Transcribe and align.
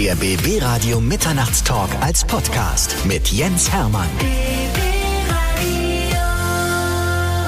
Der 0.00 0.14
BB 0.14 0.62
Radio 0.62 0.98
Mitternachtstalk 0.98 1.90
als 2.00 2.24
Podcast 2.24 2.96
mit 3.04 3.28
Jens 3.28 3.70
Hermann. 3.70 4.08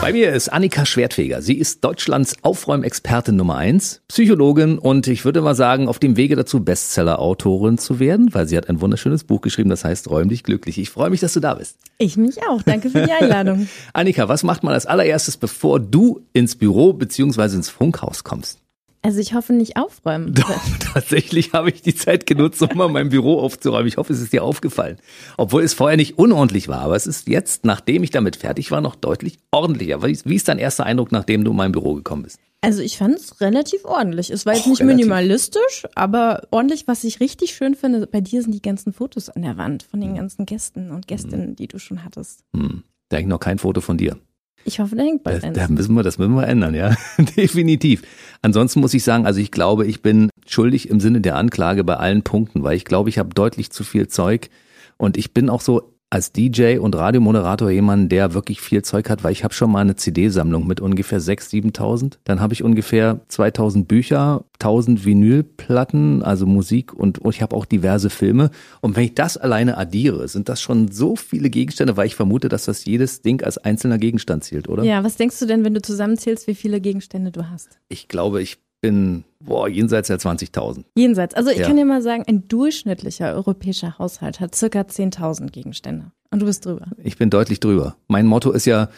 Bei 0.02 0.12
mir 0.12 0.34
ist 0.34 0.50
Annika 0.50 0.84
Schwertfeger. 0.84 1.41
Sie 1.41 1.57
ist 1.57 1.83
Deutschlands 1.83 2.36
Aufräumexpertin 2.42 3.36
Nummer 3.36 3.57
eins, 3.57 4.02
Psychologin 4.08 4.76
und 4.76 5.07
ich 5.07 5.25
würde 5.25 5.41
mal 5.41 5.54
sagen, 5.54 5.88
auf 5.88 5.99
dem 5.99 6.18
Wege 6.18 6.36
dazu, 6.36 6.62
Bestseller-Autorin 6.62 7.78
zu 7.78 7.99
werden, 7.99 8.34
weil 8.34 8.46
sie 8.46 8.59
hat 8.59 8.69
ein 8.69 8.82
wunderschönes 8.82 9.25
Buch 9.25 9.41
geschrieben, 9.41 9.71
das 9.71 9.87
heißt 9.87 10.11
Räum 10.11 10.29
dich 10.29 10.43
glücklich. 10.43 10.77
Ich 10.77 10.91
freue 10.91 11.09
mich, 11.09 11.21
dass 11.21 11.32
du 11.32 11.41
da 11.41 11.55
bist. 11.55 11.79
Ich 11.96 12.19
mich 12.19 12.37
auch. 12.46 12.61
Danke 12.61 12.91
für 12.91 13.00
die 13.00 13.12
Einladung. 13.19 13.66
Annika, 13.95 14.29
was 14.29 14.43
macht 14.43 14.62
man 14.62 14.75
als 14.75 14.84
allererstes, 14.84 15.39
bevor 15.39 15.80
du 15.80 16.21
ins 16.34 16.55
Büro 16.55 16.93
bzw. 16.93 17.57
ins 17.57 17.71
Funkhaus 17.71 18.25
kommst? 18.25 18.62
Also 19.03 19.19
ich 19.19 19.34
hoffe 19.34 19.53
nicht 19.53 19.77
aufräumen. 19.77 20.32
Doch, 20.34 20.62
tatsächlich 20.93 21.52
habe 21.52 21.71
ich 21.71 21.82
die 21.82 21.95
Zeit 21.95 22.25
genutzt, 22.27 22.62
um 22.62 22.77
mal 22.77 22.89
mein 22.89 23.09
Büro 23.09 23.41
aufzuräumen. 23.41 23.89
Ich 23.89 23.96
hoffe, 23.96 24.12
es 24.12 24.20
ist 24.20 24.33
dir 24.33 24.45
aufgefallen. 24.45 24.98
Obwohl 25.37 25.62
es 25.65 25.75
vorher 25.75 25.97
nicht 25.97 26.19
unordentlich 26.19 26.69
war, 26.69 26.80
aber 26.80 26.95
es 26.95 27.06
ist 27.06 27.27
jetzt, 27.27 27.65
nachdem 27.65 28.05
ich 28.05 28.11
damit 28.11 28.37
fertig 28.37 28.70
war, 28.70 28.80
noch 28.80 28.95
deutlich 28.95 29.38
ordentlicher. 29.51 30.02
Wie 30.02 30.34
ist 30.34 30.48
dein 30.48 30.59
erster 30.59 30.87
Eindruck, 30.87 31.11
nachdem 31.11 31.45
du 31.45 31.51
in 31.51 31.56
mein 31.56 31.73
Büro 31.73 31.95
gekommen 31.95 32.23
bist? 32.23 32.38
Also 32.65 32.80
ich 32.80 32.97
fand 32.97 33.16
es 33.16 33.41
relativ 33.41 33.84
ordentlich. 33.84 34.30
Es 34.30 34.47
war 34.47 34.55
jetzt 34.55 34.66
Och, 34.66 34.70
nicht 34.70 34.80
relativ. 34.80 34.98
minimalistisch, 34.98 35.84
aber 35.97 36.47
ordentlich. 36.53 36.87
Was 36.87 37.03
ich 37.03 37.19
richtig 37.19 37.55
schön 37.56 37.75
finde, 37.75 38.06
bei 38.06 38.20
dir 38.20 38.41
sind 38.41 38.53
die 38.53 38.62
ganzen 38.62 38.92
Fotos 38.92 39.28
an 39.28 39.42
der 39.42 39.56
Wand 39.56 39.83
von 39.83 40.00
den 40.00 40.11
hm. 40.11 40.16
ganzen 40.16 40.47
Gästen 40.47 40.92
und 40.92 41.09
Gästinnen, 41.09 41.48
hm. 41.48 41.56
die 41.56 41.66
du 41.66 41.80
schon 41.80 42.05
hattest. 42.05 42.45
Hm. 42.55 42.84
Da 43.09 43.16
hängt 43.16 43.28
noch 43.28 43.41
kein 43.41 43.59
Foto 43.59 43.80
von 43.80 43.98
dir. 43.98 44.16
Ich 44.65 44.80
hoffe, 44.80 44.97
da 44.97 45.02
hängt 45.02 45.23
bald 45.25 45.43
das, 45.43 45.52
da 45.52 45.69
müssen 45.69 45.95
wir, 45.95 46.02
Das 46.02 46.19
müssen 46.19 46.34
wir 46.34 46.47
ändern, 46.47 46.75
ja. 46.75 46.95
Definitiv. 47.37 48.03
Ansonsten 48.43 48.80
muss 48.80 48.95
ich 48.95 49.05
sagen, 49.05 49.27
also 49.27 49.41
ich 49.41 49.51
glaube, 49.51 49.87
ich 49.87 50.03
bin 50.03 50.30
schuldig 50.47 50.89
im 50.89 51.01
Sinne 51.01 51.20
der 51.20 51.37
Anklage 51.37 51.84
bei 51.84 51.97
allen 51.97 52.23
Punkten, 52.23 52.62
weil 52.62 52.77
ich 52.77 52.84
glaube, 52.84 53.09
ich 53.09 53.19
habe 53.19 53.30
deutlich 53.34 53.70
zu 53.70 53.84
viel 53.84 54.09
Zeug 54.09 54.51
und 54.97 55.17
ich 55.17 55.33
bin 55.34 55.48
auch 55.48 55.61
so 55.61 55.91
als 56.12 56.30
DJ 56.30 56.77
und 56.77 56.94
Radiomoderator 56.94 57.70
jemand, 57.70 58.12
der 58.12 58.34
wirklich 58.34 58.60
viel 58.60 58.82
Zeug 58.82 59.08
hat, 59.08 59.24
weil 59.24 59.32
ich 59.32 59.44
habe 59.44 59.55
schon 59.55 59.72
mal 59.72 59.80
eine 59.80 59.96
CD-Sammlung 59.96 60.66
mit 60.66 60.78
ungefähr 60.78 61.22
6.000, 61.22 61.72
7.000. 61.72 62.18
Dann 62.24 62.38
habe 62.38 62.52
ich 62.52 62.62
ungefähr 62.62 63.22
2.000 63.30 63.86
Bücher, 63.86 64.44
1.000 64.60 65.06
Vinylplatten, 65.06 66.22
also 66.22 66.44
Musik 66.44 66.92
und, 66.92 67.18
und 67.18 67.34
ich 67.34 67.40
habe 67.40 67.56
auch 67.56 67.64
diverse 67.64 68.10
Filme. 68.10 68.50
Und 68.83 68.94
wenn 68.94 69.05
ich 69.05 69.14
das 69.14 69.38
alleine 69.38 69.78
addiere, 69.78 70.28
sind 70.28 70.50
das 70.50 70.60
schon 70.60 70.92
so 70.92 71.16
viele 71.16 71.48
Gegenstände, 71.48 71.96
weil 71.96 72.08
ich 72.08 72.14
vermute, 72.14 72.50
dass 72.50 72.66
das 72.66 72.84
jedes 72.84 73.22
Ding 73.22 73.42
als 73.42 73.56
einzelner 73.56 73.96
Gegenstand 73.96 74.44
zählt, 74.44 74.68
oder? 74.68 74.84
Ja, 74.84 75.05
was 75.05 75.16
denkst 75.16 75.38
du 75.38 75.46
denn, 75.46 75.64
wenn 75.64 75.72
du 75.72 75.80
zusammenzählst, 75.80 76.46
wie 76.46 76.55
viele 76.55 76.83
Gegenstände 76.83 77.30
du 77.30 77.48
hast? 77.48 77.78
Ich 77.88 78.08
glaube, 78.08 78.42
ich 78.42 78.58
bin 78.83 79.25
boah, 79.41 79.69
jenseits 79.69 80.08
der 80.08 80.19
20.000. 80.19 80.84
Jenseits. 80.94 81.34
Also 81.34 81.50
ich 81.50 81.58
ja. 81.58 81.66
kann 81.66 81.77
dir 81.77 81.86
mal 81.86 82.02
sagen, 82.02 82.25
ein 82.27 82.47
durchschnittlicher 82.48 83.33
europäischer 83.33 83.98
Haushalt 83.98 84.41
hat 84.41 84.55
circa 84.55 84.80
10.000 84.80 85.50
Gegenstände. 85.50 86.12
Und 86.30 86.41
du 86.41 86.47
bist 86.47 86.66
drüber. 86.66 86.86
Ich 87.02 87.16
bin 87.16 87.30
deutlich 87.30 87.61
drüber. 87.61 87.97
Mein 88.08 88.27
Motto 88.27 88.52
ist 88.52 88.66
ja, 88.66 88.89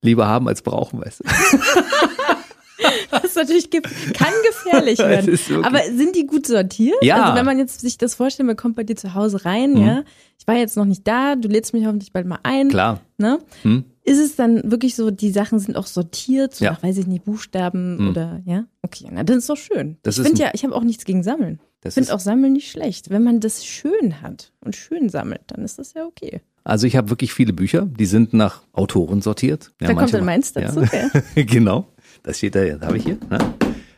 lieber 0.00 0.26
haben 0.26 0.48
als 0.48 0.62
brauchen, 0.62 1.00
weißt 1.00 1.20
du. 1.20 1.24
Das 3.10 3.24
ist 3.24 3.36
natürlich 3.36 3.70
kann 3.70 4.32
gefährlich 4.44 4.98
werden. 5.50 5.64
Aber 5.64 5.80
sind 5.94 6.16
die 6.16 6.26
gut 6.26 6.46
sortiert? 6.46 6.96
Ja. 7.02 7.22
Also 7.22 7.36
wenn 7.36 7.44
man 7.44 7.58
jetzt 7.58 7.80
sich 7.80 7.98
das 7.98 8.14
vorstellt, 8.14 8.46
man 8.46 8.56
kommt 8.56 8.74
bei 8.74 8.84
dir 8.84 8.96
zu 8.96 9.14
Hause 9.14 9.44
rein, 9.44 9.74
mhm. 9.74 9.86
ja. 9.86 10.04
Ich 10.38 10.46
war 10.46 10.56
jetzt 10.56 10.76
noch 10.76 10.86
nicht 10.86 11.06
da, 11.06 11.36
du 11.36 11.48
lädst 11.48 11.72
mich 11.74 11.86
hoffentlich 11.86 12.12
bald 12.12 12.26
mal 12.26 12.40
ein. 12.42 12.70
Klar. 12.70 13.00
Ne? 13.18 13.38
Mhm. 13.62 13.84
Ist 14.04 14.18
es 14.18 14.34
dann 14.34 14.70
wirklich 14.70 14.96
so, 14.96 15.10
die 15.10 15.30
Sachen 15.30 15.58
sind 15.60 15.76
auch 15.76 15.86
sortiert, 15.86 16.54
so 16.54 16.64
ja. 16.64 16.72
nach, 16.72 16.82
weiß 16.82 16.98
ich 16.98 17.06
nicht, 17.06 17.24
Buchstaben 17.24 17.98
mhm. 17.98 18.08
oder 18.10 18.42
ja? 18.44 18.64
Okay, 18.82 19.06
na 19.12 19.22
dann 19.22 19.38
ist 19.38 19.48
doch 19.48 19.56
schön. 19.56 19.96
Das 20.02 20.18
ich 20.18 20.24
finde 20.24 20.42
ja, 20.42 20.50
ich 20.54 20.64
habe 20.64 20.74
auch 20.74 20.82
nichts 20.82 21.04
gegen 21.04 21.22
Sammeln. 21.22 21.60
Ich 21.84 21.94
finde 21.94 22.14
auch 22.14 22.20
Sammeln 22.20 22.52
nicht 22.52 22.70
schlecht. 22.70 23.10
Wenn 23.10 23.24
man 23.24 23.40
das 23.40 23.64
schön 23.64 24.22
hat 24.22 24.52
und 24.60 24.76
schön 24.76 25.08
sammelt, 25.08 25.42
dann 25.48 25.64
ist 25.64 25.78
das 25.78 25.94
ja 25.94 26.04
okay. 26.04 26.40
Also 26.64 26.86
ich 26.86 26.96
habe 26.96 27.10
wirklich 27.10 27.32
viele 27.32 27.52
Bücher, 27.52 27.86
die 27.86 28.06
sind 28.06 28.32
nach 28.34 28.62
Autoren 28.72 29.20
sortiert. 29.20 29.72
Ja, 29.80 29.88
da 29.88 29.94
kommt 29.94 30.14
dann 30.14 30.24
meins 30.24 30.52
dazu. 30.52 30.82
Ja. 30.82 31.10
genau, 31.42 31.88
das 32.22 32.38
steht 32.38 32.54
da, 32.54 32.64
das 32.64 32.80
habe 32.82 32.98
ich 32.98 33.04
hier. 33.04 33.18
Ne? 33.30 33.38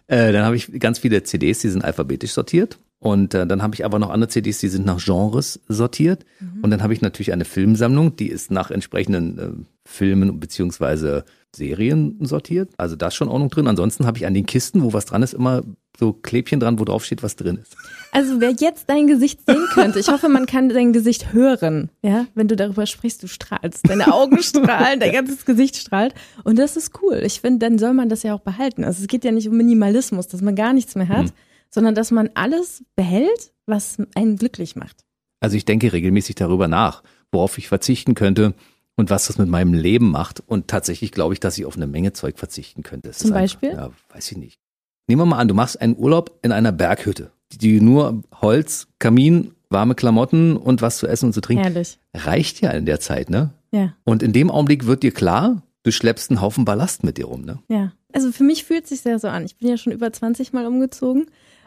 Äh, 0.07 0.33
dann 0.33 0.45
habe 0.45 0.57
ich 0.57 0.71
ganz 0.81 0.99
viele 0.99 1.23
CDs, 1.23 1.61
die 1.61 1.69
sind 1.69 1.85
alphabetisch 1.85 2.33
sortiert. 2.33 2.79
Und 2.99 3.35
äh, 3.35 3.47
dann 3.47 3.63
habe 3.63 3.75
ich 3.75 3.85
aber 3.85 3.99
noch 3.99 4.09
andere 4.09 4.31
CDs, 4.31 4.59
die 4.61 4.69
sind 4.69 4.87
nach 4.87 5.03
Genres 5.03 5.61
sortiert. 5.69 6.25
Mhm. 6.41 6.63
Und 6.63 6.71
dann 6.71 6.83
habe 6.83 6.95
ich 6.95 7.03
natürlich 7.03 7.33
eine 7.33 7.45
Filmsammlung, 7.45 8.17
die 8.17 8.29
ist 8.29 8.51
nach 8.51 8.71
entsprechenden 8.71 9.39
äh, 9.39 9.51
Filmen 9.87 10.41
beziehungsweise 10.41 11.25
Serien 11.55 12.17
sortiert. 12.21 12.73
Also 12.79 12.97
da 12.97 13.09
ist 13.09 13.15
schon 13.15 13.29
Ordnung 13.29 13.51
drin. 13.51 13.69
Ansonsten 13.69 14.07
habe 14.07 14.19
ich 14.19 14.27
an 14.27 14.35
den 14.35 14.47
Kisten, 14.47 14.83
wo 14.83 14.93
was 14.93 15.05
dran 15.05 15.23
ist, 15.23 15.35
immer 15.35 15.63
so 15.97 16.13
Klebchen 16.13 16.59
dran, 16.59 16.81
wo 16.81 16.85
drauf 16.85 17.05
steht, 17.05 17.23
was 17.23 17.37
drin 17.37 17.59
ist. 17.59 17.77
Also 18.11 18.41
wer 18.41 18.51
jetzt 18.51 18.89
dein 18.89 19.07
Gesicht 19.07 19.41
sehen 19.47 19.65
könnte, 19.73 20.01
ich 20.01 20.09
hoffe, 20.09 20.29
man 20.29 20.47
kann 20.47 20.69
dein 20.69 20.93
Gesicht 20.93 21.33
hören, 21.33 21.91
ja, 22.03 22.27
wenn 22.35 22.49
du 22.49 22.57
darüber 22.57 22.87
sprichst, 22.87 23.23
du 23.23 23.29
strahlst, 23.29 23.89
deine 23.89 24.13
Augen 24.13 24.43
strahlen, 24.43 24.99
dein 24.99 25.13
ganzes 25.13 25.45
Gesicht 25.45 25.77
strahlt 25.77 26.15
und 26.43 26.59
das 26.59 26.77
ist 26.77 27.01
cool. 27.01 27.21
Ich 27.25 27.41
finde, 27.41 27.61
dann 27.61 27.79
soll 27.79 27.95
man 27.95 28.09
das 28.09 28.25
ja 28.25 28.35
auch 28.35 28.41
behalten. 28.41 28.83
Also 28.83 29.03
es 29.03 29.09
geht 29.09 29.25
ja 29.25 29.31
nicht 29.31 29.49
um 29.49 29.57
Minimalismus, 29.57 30.27
dass 30.27 30.43
man 30.43 30.57
gar 30.57 30.73
nichts 30.73 30.97
mehr 30.97 31.09
hat. 31.09 31.27
Hm 31.27 31.33
sondern 31.75 31.97
dass 31.97 32.13
man 32.13 32.31
alles 32.35 32.85
behält, 32.95 33.53
was 33.67 33.99
einen 34.15 34.37
glücklich 34.37 34.77
macht. 34.77 35.05
Also 35.41 35.57
ich 35.57 35.65
denke 35.65 35.93
regelmäßig 35.93 36.37
darüber 36.37 36.69
nach, 36.69 37.03
worauf 37.33 37.59
ich 37.59 37.69
verzichten 37.69 38.15
könnte 38.15 38.55
und 38.97 39.11
was 39.11 39.27
das 39.27 39.39
mit 39.39 39.49
meinem 39.49 39.75
Leben 39.75 40.11
macht. 40.11 40.43
Und 40.47 40.69
tatsächlich 40.69 41.13
glaube 41.13 41.35
ich, 41.35 41.41
dass 41.41 41.59
ich 41.59 41.67
auf 41.67 41.77
eine 41.77 41.87
Menge 41.87 42.13
Zeug 42.13 42.39
verzichten 42.39 42.83
könnte. 42.83 43.09
Das 43.09 43.19
Zum 43.19 43.31
Beispiel? 43.31 43.71
Einfach, 43.71 43.89
ja, 43.89 44.15
weiß 44.15 44.33
ich 44.33 44.39
nicht. 44.39 44.59
Nehmen 45.07 45.23
wir 45.23 45.27
mal 45.27 45.39
an, 45.39 45.49
du 45.49 45.55
machst 45.55 45.81
einen 45.81 45.97
Urlaub 45.97 46.39
in 46.43 46.53
einer 46.53 46.73
Berghütte, 46.73 47.31
die 47.53 47.81
nur 47.81 48.23
Holz, 48.41 48.87
Kamin, 48.99 49.53
warme 49.69 49.95
Klamotten 49.95 50.57
und 50.57 50.81
was 50.81 50.99
zu 50.99 51.07
essen 51.07 51.27
und 51.27 51.33
zu 51.33 51.41
trinken. 51.41 51.65
Herrlich. 51.65 51.99
Reicht 52.15 52.61
ja 52.61 52.71
in 52.71 52.87
der 52.87 53.01
Zeit, 53.01 53.29
ne? 53.29 53.53
Ja. 53.71 53.95
Und 54.05 54.23
in 54.23 54.33
dem 54.33 54.51
Augenblick 54.51 54.87
wird 54.87 55.03
dir 55.03 55.13
klar, 55.13 55.63
du 55.83 55.91
schleppst 55.91 56.31
einen 56.31 56.41
Haufen 56.41 56.65
Ballast 56.65 57.05
mit 57.05 57.19
dir 57.19 57.27
rum, 57.27 57.43
ne? 57.43 57.59
Ja. 57.69 57.93
Also 58.13 58.31
für 58.31 58.45
mich 58.45 58.65
fühlt 58.65 58.85
es 58.85 58.91
sich 58.91 59.01
sehr 59.01 59.19
so 59.19 59.27
an. 59.29 59.45
Ich 59.45 59.57
bin 59.57 59.69
ja 59.69 59.77
schon 59.77 59.93
über 59.93 60.13
20 60.13 60.53
Mal 60.53 60.67
umgezogen 60.67 61.27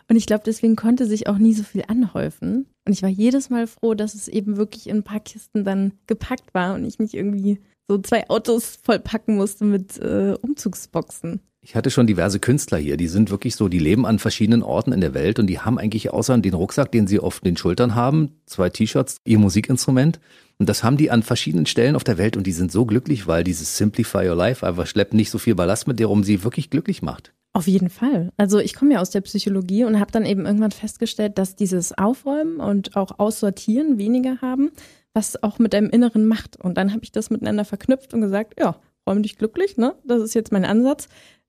und 0.10 0.16
ich 0.16 0.26
glaube, 0.26 0.44
deswegen 0.46 0.76
konnte 0.76 1.06
sich 1.06 1.28
auch 1.28 1.38
nie 1.38 1.54
so 1.54 1.64
viel 1.64 1.84
anhäufen. 1.88 2.66
Und 2.86 2.94
ich 2.94 3.04
war 3.04 3.10
jedes 3.10 3.50
Mal 3.50 3.68
froh, 3.68 3.94
dass 3.94 4.16
es 4.16 4.28
eben 4.28 4.58
wirklich 4.58 4.88
in 4.88 4.98
ein 4.98 5.04
paar 5.04 5.20
Kisten 5.20 5.66
dann 5.66 5.94
gepackt 6.08 6.54
war 6.54 6.76
und 6.76 6.86
ich 6.86 7.00
nicht 7.00 7.14
irgendwie 7.14 7.60
so 7.90 7.98
zwei 7.98 8.30
Autos 8.30 8.80
vollpacken 8.84 9.36
musste 9.36 9.66
mit 9.66 9.98
äh, 10.00 10.36
Umzugsboxen. 10.42 11.42
Ich 11.62 11.76
hatte 11.76 11.92
schon 11.92 12.08
diverse 12.08 12.40
Künstler 12.40 12.78
hier, 12.78 12.96
die 12.96 13.10
sind 13.10 13.30
wirklich 13.30 13.58
so, 13.58 13.68
die 13.68 13.80
leben 13.80 14.06
an 14.06 14.20
verschiedenen 14.20 14.64
Orten 14.64 14.94
in 14.94 15.02
der 15.02 15.14
Welt 15.14 15.38
und 15.38 15.48
die 15.48 15.60
haben 15.60 15.78
eigentlich 15.78 16.14
außer 16.14 16.38
den 16.38 16.54
Rucksack, 16.54 16.94
den 16.94 17.08
sie 17.08 17.20
auf 17.20 17.42
den 17.42 17.58
Schultern 17.58 17.94
haben, 17.94 18.32
zwei 18.46 18.70
T-Shirts, 18.70 19.18
ihr 19.26 19.40
Musikinstrument. 19.40 20.22
Und 20.60 20.70
das 20.70 20.84
haben 20.84 20.96
die 20.96 21.12
an 21.12 21.24
verschiedenen 21.24 21.66
Stellen 21.66 21.98
auf 21.98 22.06
der 22.06 22.18
Welt 22.18 22.38
und 22.38 22.48
die 22.48 22.54
sind 22.54 22.72
so 22.72 22.86
glücklich, 22.86 23.28
weil 23.28 23.44
dieses 23.44 23.76
Simplify 23.76 24.30
Your 24.30 24.36
Life 24.36 24.66
einfach 24.66 24.88
schleppt 24.88 25.14
nicht 25.14 25.30
so 25.30 25.40
viel 25.40 25.56
Ballast 25.56 25.88
mit, 25.88 26.00
der 26.00 26.10
um 26.10 26.24
sie 26.24 26.44
wirklich 26.44 26.70
glücklich 26.70 27.02
macht. 27.02 27.34
Auf 27.58 27.66
jeden 27.66 27.90
Fall. 27.90 28.32
Also 28.38 28.60
ich 28.60 28.76
komme 28.76 28.94
ja 28.94 29.02
aus 29.02 29.10
der 29.10 29.22
Psychologie 29.22 29.84
und 29.84 30.00
habe 30.00 30.12
dann 30.12 30.28
eben 30.28 30.46
irgendwann 30.46 30.70
festgestellt, 30.70 31.40
dass 31.40 31.56
dieses 31.56 31.98
Aufräumen 31.98 32.60
und 32.60 32.96
auch 32.96 33.18
Aussortieren 33.18 33.98
weniger 33.98 34.42
haben, 34.42 34.70
was 35.16 35.42
auch 35.42 35.58
mit 35.58 35.74
deinem 35.74 35.90
Inneren 35.90 36.28
macht. 36.28 36.62
Und 36.62 36.78
dann 36.78 36.92
habe 36.94 37.04
ich 37.04 37.12
das 37.12 37.32
miteinander 37.32 37.66
verknüpft 37.66 38.14
und 38.14 38.22
gesagt, 38.22 38.60
ja, 38.60 38.80
räum 39.08 39.24
dich 39.24 39.40
glücklich, 39.40 39.76
ne? 39.76 39.96
Das 40.06 40.22
ist 40.22 40.36
jetzt 40.36 40.52
mein 40.52 40.66
Ansatz. 40.66 41.08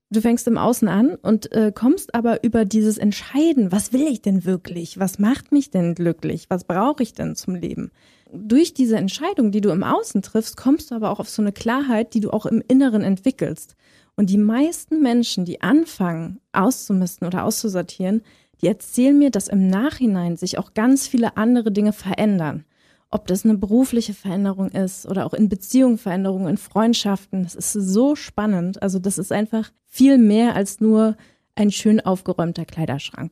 Du 0.09 0.19
fängst 0.19 0.47
im 0.47 0.57
Außen 0.57 0.87
an 0.87 1.13
und 1.13 1.51
äh, 1.51 1.71
kommst 1.71 2.15
aber 2.15 2.43
über 2.43 2.65
dieses 2.65 2.97
Entscheiden, 2.97 3.71
was 3.71 3.93
will 3.93 4.07
ich 4.07 4.23
denn 4.23 4.45
wirklich? 4.45 4.99
Was 4.99 5.19
macht 5.19 5.51
mich 5.51 5.69
denn 5.69 5.93
glücklich? 5.93 6.49
Was 6.49 6.63
brauche 6.63 7.03
ich 7.03 7.13
denn 7.13 7.35
zum 7.35 7.53
Leben? 7.53 7.91
Durch 8.33 8.73
diese 8.73 8.97
Entscheidung, 8.97 9.51
die 9.51 9.61
du 9.61 9.69
im 9.69 9.83
Außen 9.83 10.23
triffst, 10.23 10.57
kommst 10.57 10.89
du 10.89 10.95
aber 10.95 11.11
auch 11.11 11.19
auf 11.19 11.29
so 11.29 11.43
eine 11.43 11.51
Klarheit, 11.51 12.15
die 12.15 12.19
du 12.19 12.31
auch 12.31 12.47
im 12.47 12.63
Inneren 12.67 13.03
entwickelst. 13.03 13.75
Und 14.19 14.29
die 14.29 14.37
meisten 14.37 15.01
Menschen, 15.01 15.45
die 15.45 15.61
anfangen 15.61 16.41
auszumisten 16.51 17.25
oder 17.25 17.45
auszusortieren, 17.45 18.21
die 18.61 18.67
erzählen 18.67 19.17
mir, 19.17 19.31
dass 19.31 19.47
im 19.47 19.69
Nachhinein 19.69 20.35
sich 20.35 20.57
auch 20.57 20.73
ganz 20.73 21.07
viele 21.07 21.37
andere 21.37 21.71
Dinge 21.71 21.93
verändern. 21.93 22.65
Ob 23.11 23.27
das 23.27 23.45
eine 23.45 23.57
berufliche 23.57 24.13
Veränderung 24.13 24.71
ist 24.71 25.05
oder 25.05 25.25
auch 25.25 25.33
in 25.33 25.47
Beziehungen 25.47 25.97
Veränderungen, 25.97 26.49
in 26.49 26.57
Freundschaften. 26.57 27.43
Das 27.43 27.55
ist 27.55 27.71
so 27.71 28.17
spannend. 28.17 28.83
Also 28.83 28.99
das 28.99 29.19
ist 29.19 29.31
einfach 29.31 29.71
viel 29.85 30.17
mehr 30.17 30.53
als 30.53 30.81
nur 30.81 31.15
ein 31.55 31.71
schön 31.71 32.01
aufgeräumter 32.01 32.65
Kleiderschrank. 32.65 33.31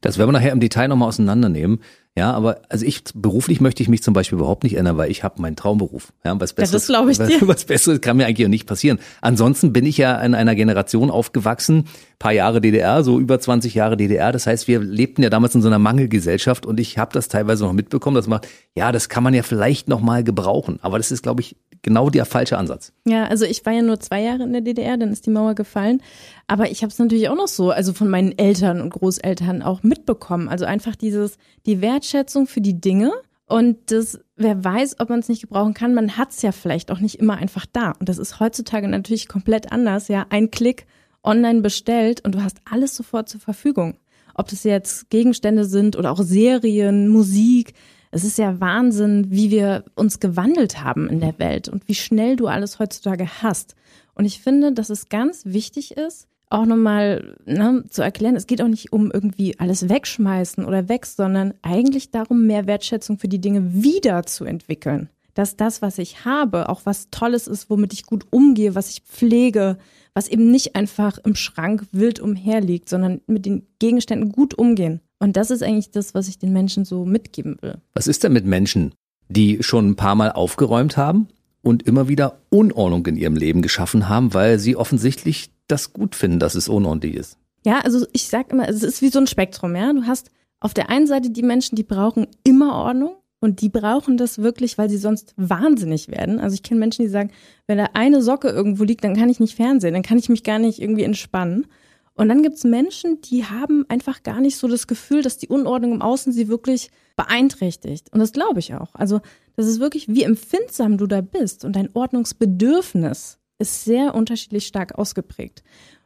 Das 0.00 0.16
werden 0.16 0.28
wir 0.28 0.32
nachher 0.32 0.52
im 0.52 0.60
Detail 0.60 0.88
nochmal 0.88 1.08
auseinandernehmen. 1.08 1.80
Ja, 2.14 2.32
aber 2.32 2.60
also 2.68 2.84
ich 2.84 3.04
beruflich 3.14 3.62
möchte 3.62 3.82
ich 3.82 3.88
mich 3.88 4.02
zum 4.02 4.12
Beispiel 4.12 4.36
überhaupt 4.36 4.64
nicht 4.64 4.76
ändern, 4.76 4.98
weil 4.98 5.10
ich 5.10 5.24
habe 5.24 5.40
meinen 5.40 5.56
Traumberuf. 5.56 6.12
Ja, 6.24 6.38
was 6.38 6.52
Besseres, 6.52 6.86
ja, 6.88 7.02
das 7.06 7.18
ich 7.18 7.26
dir. 7.38 7.48
Was 7.48 7.64
Besseres 7.64 8.02
kann 8.02 8.18
mir 8.18 8.26
eigentlich 8.26 8.46
auch 8.46 8.50
nicht 8.50 8.66
passieren. 8.66 8.98
Ansonsten 9.22 9.72
bin 9.72 9.86
ich 9.86 9.96
ja 9.96 10.20
in 10.20 10.34
einer 10.34 10.54
Generation 10.54 11.10
aufgewachsen, 11.10 11.86
paar 12.18 12.32
Jahre 12.32 12.60
DDR, 12.60 13.02
so 13.02 13.18
über 13.18 13.40
20 13.40 13.74
Jahre 13.74 13.96
DDR. 13.96 14.30
Das 14.30 14.46
heißt, 14.46 14.68
wir 14.68 14.80
lebten 14.80 15.22
ja 15.22 15.30
damals 15.30 15.54
in 15.54 15.62
so 15.62 15.68
einer 15.68 15.78
Mangelgesellschaft 15.78 16.66
und 16.66 16.80
ich 16.80 16.98
habe 16.98 17.14
das 17.14 17.28
teilweise 17.28 17.64
noch 17.64 17.72
mitbekommen, 17.72 18.14
dass 18.14 18.26
man, 18.26 18.40
ja, 18.74 18.92
das 18.92 19.08
kann 19.08 19.22
man 19.22 19.32
ja 19.32 19.42
vielleicht 19.42 19.88
noch 19.88 20.02
mal 20.02 20.22
gebrauchen. 20.22 20.80
Aber 20.82 20.98
das 20.98 21.12
ist, 21.12 21.22
glaube 21.22 21.40
ich, 21.40 21.56
genau 21.82 22.10
der 22.10 22.24
falsche 22.24 22.58
Ansatz. 22.58 22.92
Ja, 23.06 23.24
also 23.26 23.44
ich 23.44 23.66
war 23.66 23.72
ja 23.72 23.82
nur 23.82 24.00
zwei 24.00 24.22
Jahre 24.22 24.44
in 24.44 24.52
der 24.52 24.62
DDR, 24.62 24.96
dann 24.96 25.10
ist 25.10 25.26
die 25.26 25.30
Mauer 25.30 25.54
gefallen. 25.54 26.00
Aber 26.46 26.70
ich 26.70 26.82
habe 26.82 26.92
es 26.92 26.98
natürlich 26.98 27.28
auch 27.28 27.36
noch 27.36 27.48
so, 27.48 27.70
also 27.70 27.92
von 27.92 28.08
meinen 28.08 28.36
Eltern 28.38 28.80
und 28.80 28.90
Großeltern 28.90 29.62
auch 29.62 29.82
mitbekommen. 29.82 30.48
Also 30.48 30.64
einfach 30.64 30.94
dieses, 30.94 31.38
die 31.66 31.80
Wertschätzung 32.02 32.48
für 32.48 32.60
die 32.60 32.80
Dinge 32.80 33.12
und 33.46 33.92
das, 33.92 34.18
wer 34.34 34.62
weiß, 34.64 34.98
ob 34.98 35.08
man 35.08 35.20
es 35.20 35.28
nicht 35.28 35.42
gebrauchen 35.42 35.72
kann, 35.72 35.94
man 35.94 36.16
hat 36.16 36.30
es 36.30 36.42
ja 36.42 36.50
vielleicht 36.50 36.90
auch 36.90 36.98
nicht 36.98 37.20
immer 37.20 37.36
einfach 37.36 37.64
da. 37.72 37.92
Und 38.00 38.08
das 38.08 38.18
ist 38.18 38.40
heutzutage 38.40 38.88
natürlich 38.88 39.28
komplett 39.28 39.70
anders. 39.70 40.08
Ja, 40.08 40.26
ein 40.30 40.50
Klick 40.50 40.86
online 41.22 41.60
bestellt 41.60 42.24
und 42.24 42.34
du 42.34 42.42
hast 42.42 42.58
alles 42.68 42.96
sofort 42.96 43.28
zur 43.28 43.40
Verfügung. 43.40 43.98
Ob 44.34 44.48
das 44.48 44.64
jetzt 44.64 45.10
Gegenstände 45.10 45.64
sind 45.64 45.96
oder 45.96 46.10
auch 46.10 46.22
Serien, 46.22 47.08
Musik. 47.08 47.74
Es 48.10 48.24
ist 48.24 48.38
ja 48.38 48.60
Wahnsinn, 48.60 49.26
wie 49.30 49.50
wir 49.50 49.84
uns 49.94 50.18
gewandelt 50.18 50.82
haben 50.82 51.08
in 51.08 51.20
der 51.20 51.38
Welt 51.38 51.68
und 51.68 51.86
wie 51.86 51.94
schnell 51.94 52.34
du 52.36 52.48
alles 52.48 52.78
heutzutage 52.78 53.28
hast. 53.42 53.76
Und 54.14 54.24
ich 54.24 54.40
finde, 54.40 54.72
dass 54.72 54.90
es 54.90 55.08
ganz 55.08 55.44
wichtig 55.44 55.96
ist, 55.96 56.26
auch 56.52 56.66
nochmal 56.66 57.36
ne, 57.44 57.84
zu 57.88 58.02
erklären, 58.02 58.36
es 58.36 58.46
geht 58.46 58.62
auch 58.62 58.68
nicht 58.68 58.92
um 58.92 59.10
irgendwie 59.10 59.58
alles 59.58 59.88
wegschmeißen 59.88 60.64
oder 60.64 60.88
weg, 60.88 61.06
sondern 61.06 61.54
eigentlich 61.62 62.10
darum, 62.10 62.46
mehr 62.46 62.66
Wertschätzung 62.66 63.18
für 63.18 63.28
die 63.28 63.40
Dinge 63.40 63.82
wieder 63.82 64.24
zu 64.24 64.44
entwickeln. 64.44 65.08
Dass 65.34 65.56
das, 65.56 65.80
was 65.80 65.98
ich 65.98 66.24
habe, 66.26 66.68
auch 66.68 66.82
was 66.84 67.08
Tolles 67.10 67.46
ist, 67.46 67.70
womit 67.70 67.94
ich 67.94 68.04
gut 68.04 68.26
umgehe, 68.30 68.74
was 68.74 68.90
ich 68.90 69.00
pflege, 69.00 69.78
was 70.14 70.28
eben 70.28 70.50
nicht 70.50 70.76
einfach 70.76 71.18
im 71.24 71.34
Schrank 71.34 71.86
wild 71.92 72.20
umherliegt, 72.20 72.88
sondern 72.88 73.22
mit 73.26 73.46
den 73.46 73.66
Gegenständen 73.78 74.30
gut 74.30 74.52
umgehen. 74.54 75.00
Und 75.18 75.36
das 75.36 75.50
ist 75.50 75.62
eigentlich 75.62 75.90
das, 75.90 76.14
was 76.14 76.28
ich 76.28 76.38
den 76.38 76.52
Menschen 76.52 76.84
so 76.84 77.06
mitgeben 77.06 77.56
will. 77.62 77.78
Was 77.94 78.08
ist 78.08 78.24
denn 78.24 78.32
mit 78.32 78.44
Menschen, 78.44 78.92
die 79.28 79.62
schon 79.62 79.90
ein 79.90 79.96
paar 79.96 80.16
Mal 80.16 80.32
aufgeräumt 80.32 80.98
haben 80.98 81.28
und 81.62 81.84
immer 81.84 82.08
wieder 82.08 82.40
Unordnung 82.50 83.06
in 83.06 83.16
ihrem 83.16 83.36
Leben 83.36 83.62
geschaffen 83.62 84.08
haben, 84.08 84.34
weil 84.34 84.58
sie 84.58 84.76
offensichtlich 84.76 85.51
das 85.72 85.92
gut 85.92 86.14
finden, 86.14 86.38
dass 86.38 86.54
es 86.54 86.68
unordentlich 86.68 87.14
ist? 87.14 87.38
Ja, 87.64 87.80
also 87.80 88.06
ich 88.12 88.28
sag 88.28 88.52
immer, 88.52 88.68
es 88.68 88.82
ist 88.82 89.02
wie 89.02 89.08
so 89.08 89.18
ein 89.18 89.26
Spektrum, 89.26 89.74
ja. 89.74 89.92
Du 89.92 90.06
hast 90.06 90.30
auf 90.60 90.74
der 90.74 90.90
einen 90.90 91.06
Seite 91.06 91.30
die 91.30 91.42
Menschen, 91.42 91.76
die 91.76 91.82
brauchen 91.82 92.26
immer 92.44 92.74
Ordnung 92.74 93.16
und 93.40 93.60
die 93.60 93.68
brauchen 93.68 94.16
das 94.16 94.38
wirklich, 94.38 94.78
weil 94.78 94.88
sie 94.88 94.98
sonst 94.98 95.34
wahnsinnig 95.36 96.08
werden. 96.08 96.38
Also 96.38 96.54
ich 96.54 96.62
kenne 96.62 96.80
Menschen, 96.80 97.02
die 97.02 97.08
sagen, 97.10 97.32
wenn 97.66 97.78
da 97.78 97.90
eine 97.94 98.22
Socke 98.22 98.48
irgendwo 98.48 98.84
liegt, 98.84 99.02
dann 99.02 99.16
kann 99.16 99.28
ich 99.28 99.40
nicht 99.40 99.56
fernsehen, 99.56 99.94
dann 99.94 100.02
kann 100.04 100.18
ich 100.18 100.28
mich 100.28 100.44
gar 100.44 100.60
nicht 100.60 100.80
irgendwie 100.80 101.02
entspannen. 101.02 101.66
Und 102.14 102.28
dann 102.28 102.42
gibt's 102.42 102.62
Menschen, 102.62 103.20
die 103.22 103.44
haben 103.44 103.84
einfach 103.88 104.22
gar 104.22 104.40
nicht 104.40 104.56
so 104.56 104.68
das 104.68 104.86
Gefühl, 104.86 105.22
dass 105.22 105.38
die 105.38 105.48
Unordnung 105.48 105.92
im 105.92 106.02
Außen 106.02 106.32
sie 106.32 106.48
wirklich 106.48 106.90
beeinträchtigt. 107.16 108.12
Und 108.12 108.20
das 108.20 108.32
glaube 108.32 108.60
ich 108.60 108.74
auch. 108.74 108.94
Also 108.94 109.20
das 109.56 109.66
ist 109.66 109.80
wirklich, 109.80 110.08
wie 110.08 110.22
empfindsam 110.22 110.98
du 110.98 111.06
da 111.06 111.20
bist 111.20 111.64
und 111.64 111.74
dein 111.74 111.90
Ordnungsbedürfnis 111.94 113.38
ist 113.62 113.84
sehr 113.84 114.14
unterschiedlich 114.14 114.66
stark 114.66 114.98
ausgeprägt. 114.98 115.62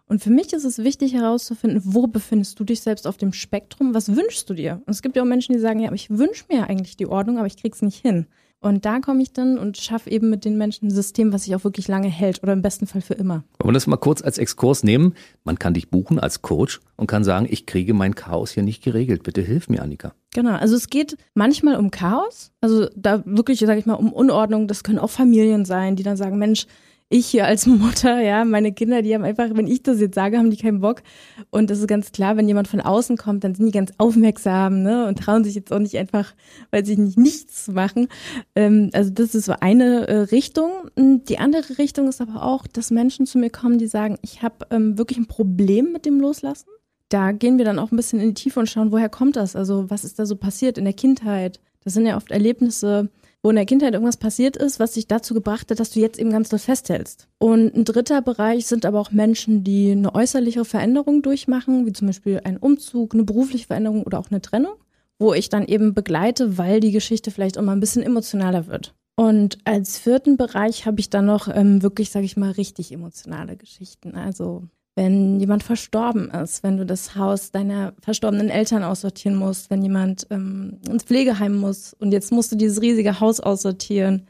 Und 0.09 0.23
für 0.23 0.31
mich 0.31 0.53
ist 0.53 0.65
es 0.65 0.79
wichtig 0.79 1.15
herauszufinden, 1.15 1.81
wo 1.85 2.07
befindest 2.07 2.61
du 2.61 2.65
dich 2.65 2.81
selbst 2.81 3.09
auf 3.09 3.17
dem 3.17 3.33
Spektrum? 3.33 3.93
Was 3.93 4.15
wünschst 4.15 4.49
du 4.49 4.55
dir? 4.55 4.81
Und 4.87 4.93
es 4.93 5.03
gibt 5.03 5.17
ja 5.17 5.23
auch 5.23 5.27
Menschen, 5.27 5.53
die 5.53 5.59
sagen, 5.59 5.81
ja, 5.81 5.89
aber 5.89 5.97
ich 5.97 6.11
wünsche 6.11 6.45
mir 6.49 6.69
eigentlich 6.69 6.97
die 6.97 7.09
Ordnung, 7.09 7.39
aber 7.39 7.49
ich 7.49 7.57
krieg's 7.57 7.83
nicht 7.83 8.01
hin. 8.01 8.27
Und 8.61 8.85
da 8.85 9.01
komme 9.01 9.23
ich 9.23 9.33
dann 9.33 9.59
und 9.59 9.77
schaffe 9.77 10.11
eben 10.11 10.31
mit 10.31 10.45
den 10.45 10.57
Menschen 10.57 10.89
ein 10.89 10.91
System, 10.91 11.33
was 11.33 11.45
sich 11.45 11.55
auch 11.55 11.65
wirklich 11.65 11.89
lange 11.89 12.09
hält 12.09 12.43
oder 12.43 12.53
im 12.53 12.63
besten 12.63 12.87
Fall 12.87 13.03
für 13.03 13.15
immer. 13.15 13.45
Wollen 13.59 13.71
wir 13.71 13.73
das 13.73 13.87
mal 13.87 13.97
kurz 13.97 14.23
als 14.23 14.39
Exkurs 14.39 14.83
nehmen? 14.83 15.15
Man 15.45 15.59
kann 15.59 15.75
dich 15.75 15.91
buchen 15.91 16.19
als 16.19 16.41
Coach 16.41 16.81
und 16.97 17.07
kann 17.07 17.23
sagen, 17.23 17.47
ich 17.51 17.67
kriege 17.67 17.93
mein 17.93 18.15
Chaos 18.15 18.51
hier 18.53 18.63
nicht 18.63 18.83
geregelt. 18.83 19.25
Bitte 19.25 19.43
hilf 19.43 19.69
mir, 19.69 19.83
Annika. 19.83 20.15
Genau, 20.35 20.55
also 20.55 20.75
es 20.75 20.89
geht 20.89 21.17
manchmal 21.35 21.77
um 21.77 21.91
Chaos, 21.91 22.51
also 22.61 22.89
da 22.97 23.23
wirklich, 23.27 23.61
sage 23.61 23.79
ich 23.79 23.87
mal, 23.87 23.95
um 23.95 24.13
Unordnung. 24.13 24.69
Das 24.69 24.83
können 24.83 24.99
auch 24.99 25.11
Familien 25.11 25.65
sein, 25.65 25.97
die 25.97 26.03
dann 26.03 26.17
sagen, 26.17 26.39
Mensch, 26.39 26.67
ich 27.09 27.27
hier 27.27 27.47
als 27.47 27.67
Mutter, 27.67 28.21
ja, 28.21 28.45
meine 28.45 28.73
Kinder, 28.73 29.03
die 29.03 29.15
haben 29.15 29.25
einfach, 29.25 29.49
wenn 29.55 29.67
ich 29.67 29.83
das 29.83 30.01
jetzt 30.01 30.15
sage, 30.15 30.39
haben 30.39 30.51
die 30.51 30.57
keinen 30.57 30.81
Bock. 30.81 31.03
Und 31.51 31.71
das 31.71 31.79
ist 31.79 31.89
ganz 31.89 32.13
klar, 32.13 32.37
wenn 32.37 32.49
jemand 32.49 32.69
von 32.69 32.81
außen 32.81 33.17
kommt, 33.17 33.45
dann 33.45 33.55
sind 33.55 33.67
die 33.67 33.73
ganz 33.73 33.93
aufmerksam, 33.99 34.83
ne, 34.83 35.07
und 35.07 35.19
trauen 35.19 35.45
sich 35.45 35.55
jetzt 35.55 35.73
auch 35.73 35.79
nicht 35.79 35.97
einfach, 35.97 36.35
weil 36.71 36.85
sie 36.85 36.97
nicht 36.97 37.19
nichts 37.19 37.69
machen. 37.69 38.09
Ähm, 38.55 38.91
also 38.93 39.11
das 39.11 39.35
ist 39.35 39.47
so 39.47 39.55
eine 39.61 40.09
äh, 40.09 40.17
Richtung. 40.19 40.71
Die 40.97 41.39
andere 41.39 41.79
Richtung 41.79 42.09
ist 42.09 42.21
aber 42.21 42.43
auch, 42.43 42.67
dass 42.67 42.91
Menschen 42.91 43.27
zu 43.27 43.39
mir 43.39 43.51
kommen, 43.51 43.79
die 43.79 43.87
sagen, 43.87 44.19
ich 44.23 44.43
habe 44.43 44.67
ähm, 44.71 44.99
wirklich 44.99 45.19
ein 45.19 45.27
Problem 45.27 45.93
mit 45.93 46.07
dem 46.07 46.21
Loslassen. 46.21 46.69
Da 47.09 47.31
gehen 47.31 47.59
wir 47.59 47.65
dann 47.65 47.79
auch 47.79 47.93
ein 47.93 47.97
bisschen 47.97 48.21
in 48.21 48.29
die 48.29 48.43
Tiefe 48.43 48.59
und 48.59 48.69
schauen, 48.69 48.91
woher 48.91 49.09
kommt 49.09 49.37
das? 49.37 49.55
Also 49.55 49.89
was 49.91 50.05
ist 50.05 50.19
da 50.19 50.27
so 50.27 50.35
passiert 50.35 50.77
in 50.77 50.85
der 50.85 50.93
Kindheit? 50.93 51.61
Das 51.85 51.95
sind 51.95 52.05
ja 52.05 52.17
oft 52.17 52.33
Erlebnisse, 52.33 53.11
wo 53.47 53.51
in 53.51 53.55
der 53.55 53.65
Kindheit 53.65 53.93
irgendwas 53.93 54.17
passiert 54.17 54.57
ist, 54.57 54.81
was 54.81 54.95
dich 54.95 55.07
dazu 55.07 55.33
gebracht 55.33 55.71
hat, 55.71 55.79
dass 55.79 55.91
du 55.91 56.01
jetzt 56.01 56.19
eben 56.19 56.31
ganz 56.31 56.49
doll 56.49 56.59
festhältst. 56.59 57.29
Und 57.39 57.77
ein 57.77 57.85
dritter 57.85 58.21
Bereich 58.21 58.67
sind 58.67 58.85
aber 58.85 58.99
auch 58.99 59.13
Menschen, 59.13 59.63
die 59.63 59.93
eine 59.93 60.13
äußerliche 60.17 60.65
Veränderung 60.65 61.23
durchmachen, 61.23 61.87
wie 61.87 61.93
zum 61.93 62.09
Beispiel 62.09 62.41
ein 62.43 62.57
Umzug, 62.57 63.15
eine 63.15 63.23
berufliche 63.23 63.69
Veränderung 63.69 64.03
oder 64.03 64.19
auch 64.19 64.33
eine 64.33 64.43
Trennung, 64.43 64.75
wo 65.21 65.33
ich 65.33 65.49
dann 65.49 65.65
eben 65.65 65.95
begleite, 65.95 66.59
weil 66.59 66.81
die 66.81 66.91
Geschichte 66.91 67.31
vielleicht 67.31 67.55
mal 67.63 67.71
ein 67.71 67.79
bisschen 67.79 68.03
emotionaler 68.03 68.67
wird. 68.67 68.97
Und 69.15 69.59
als 69.65 69.97
vierten 69.97 70.37
Bereich 70.37 70.85
habe 70.85 70.99
ich 70.99 71.09
dann 71.09 71.27
noch 71.27 71.47
ähm, 71.47 71.85
wirklich, 71.85 72.11
sage 72.11 72.27
ich 72.27 72.37
mal, 72.37 72.51
richtig 72.51 72.91
emotionale 72.91 73.57
Geschichten. 73.57 74.17
Also 74.17 74.65
wenn 74.97 75.39
jemand 75.39 75.63
verstorben 75.63 76.31
ist, 76.31 76.63
wenn 76.63 76.79
du 76.79 76.87
das 76.87 77.15
Haus 77.17 77.53
deiner 77.53 77.93
verstorbenen 78.01 78.49
Eltern 78.49 78.83
aussortieren 78.83 79.37
musst, 79.37 79.71
wenn 79.71 79.83
jemand 79.83 80.27
ähm, 80.31 80.79
ins 80.89 81.05
Pflegeheim 81.05 81.55
muss 81.55 81.93
und 81.93 82.13
jetzt 82.13 82.33
musst 82.33 82.51
du 82.51 82.57
dieses 82.57 82.81
riesige 82.81 83.21
Haus 83.21 83.39
aussortieren. 83.39 84.27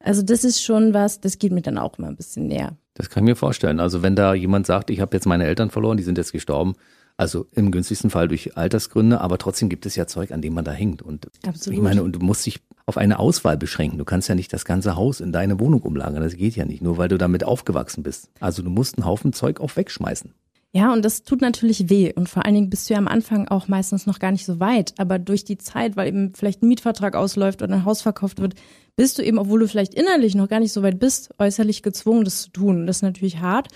Also 0.00 0.22
das 0.22 0.42
ist 0.42 0.62
schon 0.62 0.92
was, 0.94 1.20
das 1.20 1.38
geht 1.38 1.52
mir 1.52 1.62
dann 1.62 1.78
auch 1.78 1.96
immer 1.96 2.08
ein 2.08 2.16
bisschen 2.16 2.48
näher. 2.48 2.76
Das 2.94 3.08
kann 3.08 3.22
ich 3.22 3.30
mir 3.30 3.36
vorstellen. 3.36 3.78
Also 3.78 4.02
wenn 4.02 4.16
da 4.16 4.34
jemand 4.34 4.66
sagt, 4.66 4.90
ich 4.90 5.00
habe 5.00 5.16
jetzt 5.16 5.26
meine 5.26 5.44
Eltern 5.44 5.70
verloren, 5.70 5.96
die 5.96 6.02
sind 6.02 6.18
jetzt 6.18 6.32
gestorben, 6.32 6.74
also 7.20 7.46
im 7.52 7.70
günstigsten 7.70 8.08
Fall 8.08 8.28
durch 8.28 8.56
Altersgründe, 8.56 9.20
aber 9.20 9.36
trotzdem 9.36 9.68
gibt 9.68 9.84
es 9.84 9.94
ja 9.94 10.06
Zeug, 10.06 10.32
an 10.32 10.40
dem 10.40 10.54
man 10.54 10.64
da 10.64 10.72
hängt. 10.72 11.02
Und 11.02 11.26
Absolut. 11.46 11.76
ich 11.76 11.82
meine, 11.82 12.02
und 12.02 12.12
du 12.12 12.20
musst 12.20 12.46
dich 12.46 12.60
auf 12.86 12.96
eine 12.96 13.18
Auswahl 13.18 13.58
beschränken. 13.58 13.98
Du 13.98 14.06
kannst 14.06 14.30
ja 14.30 14.34
nicht 14.34 14.50
das 14.54 14.64
ganze 14.64 14.96
Haus 14.96 15.20
in 15.20 15.30
deine 15.30 15.60
Wohnung 15.60 15.82
umlagern. 15.82 16.22
Das 16.22 16.34
geht 16.34 16.56
ja 16.56 16.64
nicht, 16.64 16.82
nur 16.82 16.96
weil 16.96 17.08
du 17.08 17.18
damit 17.18 17.44
aufgewachsen 17.44 18.02
bist. 18.02 18.30
Also 18.40 18.62
du 18.62 18.70
musst 18.70 18.96
einen 18.96 19.04
Haufen 19.04 19.34
Zeug 19.34 19.60
auch 19.60 19.76
wegschmeißen. 19.76 20.32
Ja, 20.72 20.94
und 20.94 21.04
das 21.04 21.22
tut 21.22 21.42
natürlich 21.42 21.90
weh. 21.90 22.10
Und 22.14 22.30
vor 22.30 22.46
allen 22.46 22.54
Dingen 22.54 22.70
bist 22.70 22.88
du 22.88 22.94
ja 22.94 22.98
am 22.98 23.06
Anfang 23.08 23.48
auch 23.48 23.68
meistens 23.68 24.06
noch 24.06 24.18
gar 24.18 24.32
nicht 24.32 24.46
so 24.46 24.58
weit. 24.58 24.94
Aber 24.96 25.18
durch 25.18 25.44
die 25.44 25.58
Zeit, 25.58 25.96
weil 25.96 26.08
eben 26.08 26.32
vielleicht 26.34 26.62
ein 26.62 26.68
Mietvertrag 26.68 27.16
ausläuft 27.16 27.60
oder 27.60 27.74
ein 27.74 27.84
Haus 27.84 28.00
verkauft 28.00 28.40
wird, 28.40 28.54
bist 28.96 29.18
du 29.18 29.22
eben, 29.22 29.38
obwohl 29.38 29.60
du 29.60 29.68
vielleicht 29.68 29.92
innerlich 29.92 30.34
noch 30.34 30.48
gar 30.48 30.60
nicht 30.60 30.72
so 30.72 30.82
weit 30.82 30.98
bist, 30.98 31.34
äußerlich 31.38 31.82
gezwungen, 31.82 32.24
das 32.24 32.44
zu 32.44 32.50
tun. 32.50 32.86
Das 32.86 32.96
ist 32.96 33.02
natürlich 33.02 33.40
hart. 33.40 33.68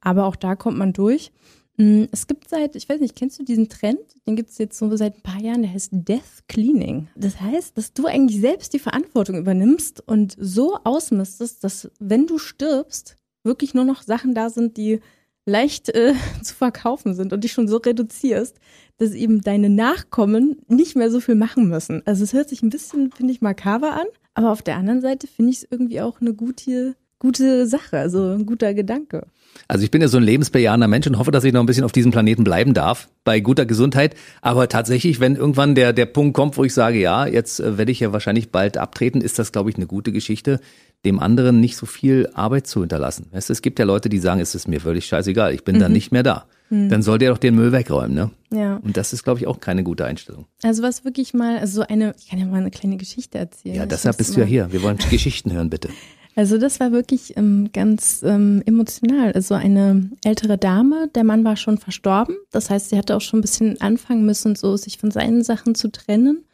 Aber 0.00 0.26
auch 0.26 0.36
da 0.36 0.54
kommt 0.54 0.78
man 0.78 0.92
durch. 0.92 1.32
Mm, 1.76 2.04
es 2.10 2.26
gibt 2.26 2.48
seit, 2.48 2.76
ich 2.76 2.88
weiß 2.88 3.00
nicht, 3.00 3.16
kennst 3.16 3.38
du 3.38 3.44
diesen 3.44 3.68
Trend? 3.68 4.00
Den 4.26 4.36
gibt 4.36 4.50
es 4.50 4.58
jetzt 4.58 4.78
so 4.78 4.94
seit 4.96 5.16
ein 5.16 5.22
paar 5.22 5.40
Jahren, 5.40 5.62
der 5.62 5.72
heißt 5.72 5.90
Death 5.92 6.46
Cleaning. 6.48 7.08
Das 7.16 7.40
heißt, 7.40 7.76
dass 7.76 7.92
du 7.92 8.06
eigentlich 8.06 8.40
selbst 8.40 8.72
die 8.74 8.78
Verantwortung 8.78 9.36
übernimmst 9.38 10.06
und 10.06 10.36
so 10.38 10.78
ausmistest, 10.84 11.64
dass 11.64 11.90
wenn 11.98 12.26
du 12.26 12.38
stirbst, 12.38 13.16
wirklich 13.44 13.74
nur 13.74 13.84
noch 13.84 14.02
Sachen 14.02 14.34
da 14.34 14.50
sind, 14.50 14.76
die 14.76 15.00
leicht 15.46 15.88
äh, 15.88 16.14
zu 16.42 16.54
verkaufen 16.54 17.14
sind 17.14 17.32
und 17.32 17.44
dich 17.44 17.52
schon 17.52 17.68
so 17.68 17.78
reduzierst, 17.78 18.58
dass 18.98 19.14
eben 19.14 19.40
deine 19.40 19.70
Nachkommen 19.70 20.60
nicht 20.68 20.96
mehr 20.96 21.10
so 21.10 21.20
viel 21.20 21.34
machen 21.34 21.68
müssen. 21.68 22.02
Also 22.06 22.24
es 22.24 22.32
hört 22.32 22.48
sich 22.48 22.62
ein 22.62 22.70
bisschen, 22.70 23.10
finde 23.10 23.32
ich, 23.32 23.40
makaber 23.40 23.94
an, 23.94 24.06
aber 24.34 24.52
auf 24.52 24.62
der 24.62 24.76
anderen 24.76 25.00
Seite 25.00 25.26
finde 25.26 25.50
ich 25.50 25.58
es 25.58 25.68
irgendwie 25.70 26.00
auch 26.00 26.20
eine 26.20 26.34
gute, 26.34 26.96
gute 27.22 27.68
Sache, 27.68 27.98
also 27.98 28.32
ein 28.32 28.46
guter 28.46 28.74
Gedanke. 28.74 29.26
Also 29.68 29.84
ich 29.84 29.92
bin 29.92 30.02
ja 30.02 30.08
so 30.08 30.16
ein 30.16 30.24
lebensbejahender 30.24 30.88
Mensch 30.88 31.06
und 31.06 31.18
hoffe, 31.18 31.30
dass 31.30 31.44
ich 31.44 31.52
noch 31.52 31.60
ein 31.60 31.66
bisschen 31.66 31.84
auf 31.84 31.92
diesem 31.92 32.10
Planeten 32.10 32.42
bleiben 32.42 32.74
darf, 32.74 33.08
bei 33.22 33.38
guter 33.38 33.64
Gesundheit. 33.64 34.16
Aber 34.40 34.68
tatsächlich, 34.68 35.20
wenn 35.20 35.36
irgendwann 35.36 35.76
der, 35.76 35.92
der 35.92 36.06
Punkt 36.06 36.34
kommt, 36.34 36.56
wo 36.56 36.64
ich 36.64 36.74
sage, 36.74 36.98
ja, 36.98 37.26
jetzt 37.26 37.60
äh, 37.60 37.78
werde 37.78 37.92
ich 37.92 38.00
ja 38.00 38.12
wahrscheinlich 38.12 38.50
bald 38.50 38.76
abtreten, 38.76 39.20
ist 39.20 39.38
das, 39.38 39.52
glaube 39.52 39.70
ich, 39.70 39.76
eine 39.76 39.86
gute 39.86 40.10
Geschichte, 40.10 40.58
dem 41.04 41.20
anderen 41.20 41.60
nicht 41.60 41.76
so 41.76 41.86
viel 41.86 42.28
Arbeit 42.34 42.66
zu 42.66 42.80
hinterlassen. 42.80 43.26
Weißt, 43.30 43.50
es 43.50 43.62
gibt 43.62 43.78
ja 43.78 43.84
Leute, 43.84 44.08
die 44.08 44.18
sagen, 44.18 44.40
es 44.40 44.56
ist 44.56 44.66
mir 44.66 44.80
völlig 44.80 45.06
scheißegal, 45.06 45.54
ich 45.54 45.62
bin 45.62 45.76
mhm. 45.76 45.80
dann 45.80 45.92
nicht 45.92 46.10
mehr 46.10 46.24
da. 46.24 46.46
Mhm. 46.70 46.88
Dann 46.88 47.02
soll 47.02 47.18
der 47.18 47.30
doch 47.30 47.38
den 47.38 47.54
Müll 47.54 47.70
wegräumen, 47.70 48.14
ne? 48.14 48.30
Ja. 48.50 48.80
Und 48.82 48.96
das 48.96 49.12
ist, 49.12 49.22
glaube 49.22 49.38
ich, 49.38 49.46
auch 49.46 49.60
keine 49.60 49.84
gute 49.84 50.04
Einstellung. 50.06 50.46
Also 50.64 50.82
was 50.82 51.04
wirklich 51.04 51.34
mal, 51.34 51.58
also 51.58 51.82
so 51.82 51.86
eine, 51.86 52.14
ich 52.18 52.30
kann 52.30 52.40
ja 52.40 52.46
mal 52.46 52.56
eine 52.56 52.70
kleine 52.70 52.96
Geschichte 52.96 53.38
erzählen. 53.38 53.76
Ja, 53.76 53.86
deshalb 53.86 54.16
bist 54.16 54.34
du 54.36 54.40
ja 54.40 54.46
hier. 54.46 54.72
Wir 54.72 54.82
wollen 54.82 54.98
Geschichten 55.10 55.52
hören, 55.52 55.70
bitte. 55.70 55.88
Also 56.34 56.56
das 56.56 56.80
war 56.80 56.92
wirklich 56.92 57.36
ähm, 57.36 57.70
ganz 57.72 58.22
ähm, 58.22 58.62
emotional. 58.64 59.32
Also 59.32 59.54
eine 59.54 60.10
ältere 60.24 60.56
Dame, 60.56 61.08
der 61.14 61.24
Mann 61.24 61.44
war 61.44 61.56
schon 61.56 61.78
verstorben. 61.78 62.36
Das 62.50 62.70
heißt, 62.70 62.88
sie 62.88 62.96
hatte 62.96 63.16
auch 63.16 63.20
schon 63.20 63.40
ein 63.40 63.42
bisschen 63.42 63.80
anfangen 63.80 64.24
müssen, 64.24 64.56
so 64.56 64.76
sich 64.76 64.98
von 64.98 65.10
seinen 65.10 65.44
Sachen 65.44 65.74
zu 65.74 65.90
trennen. 65.90 66.44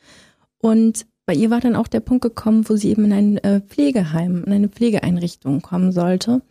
Und 0.59 1.07
bei 1.27 1.35
ihr 1.35 1.51
war 1.51 1.61
dann 1.61 1.77
auch 1.77 1.89
der 1.89 2.01
Punkt 2.01 2.23
gekommen, 2.23 2.69
wo 2.69 2.77
sie 2.77 2.89
eben 2.89 3.05
in 3.05 3.13
ein 3.13 3.39
äh, 3.39 3.61
Pflegeheim, 3.61 4.45
in 4.45 4.53
eine 4.53 4.69
Pflegeeinrichtung 4.69 5.63
kommen 5.63 5.93
sollte. 5.93 6.43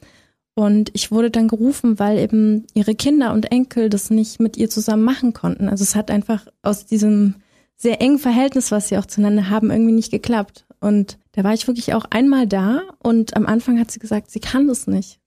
Und 0.54 0.90
ich 0.94 1.12
wurde 1.12 1.30
dann 1.30 1.48
gerufen, 1.48 2.00
weil 2.00 2.18
eben 2.18 2.66
ihre 2.74 2.96
Kinder 2.96 3.34
und 3.34 3.52
Enkel 3.52 3.90
das 3.90 4.10
nicht 4.10 4.40
mit 4.40 4.56
ihr 4.58 4.70
zusammen 4.70 5.04
machen 5.04 5.34
konnten. 5.34 5.68
Also 5.68 5.84
es 5.84 5.96
hat 5.96 6.10
einfach 6.10 6.48
aus 6.62 6.86
diesem 6.86 7.36
sehr 7.76 8.02
engen 8.02 8.18
Verhältnis, 8.18 8.72
was 8.72 8.88
sie 8.88 8.98
auch 8.98 9.06
zueinander 9.06 9.50
haben, 9.50 9.70
irgendwie 9.70 9.92
nicht 9.92 10.12
geklappt. 10.12 10.66
Und 10.80 11.20
Da 11.38 11.44
war 11.44 11.54
ich 11.54 11.68
wirklich 11.68 11.94
auch 11.94 12.06
einmal 12.10 12.48
da 12.48 12.82
und 12.98 13.38
am 13.38 13.46
Anfang 13.46 13.80
hat 13.80 13.92
sie 13.92 14.00
gesagt, 14.00 14.32
sie 14.32 14.40
kann 14.40 14.68
das 14.68 14.88
nicht. 14.88 15.20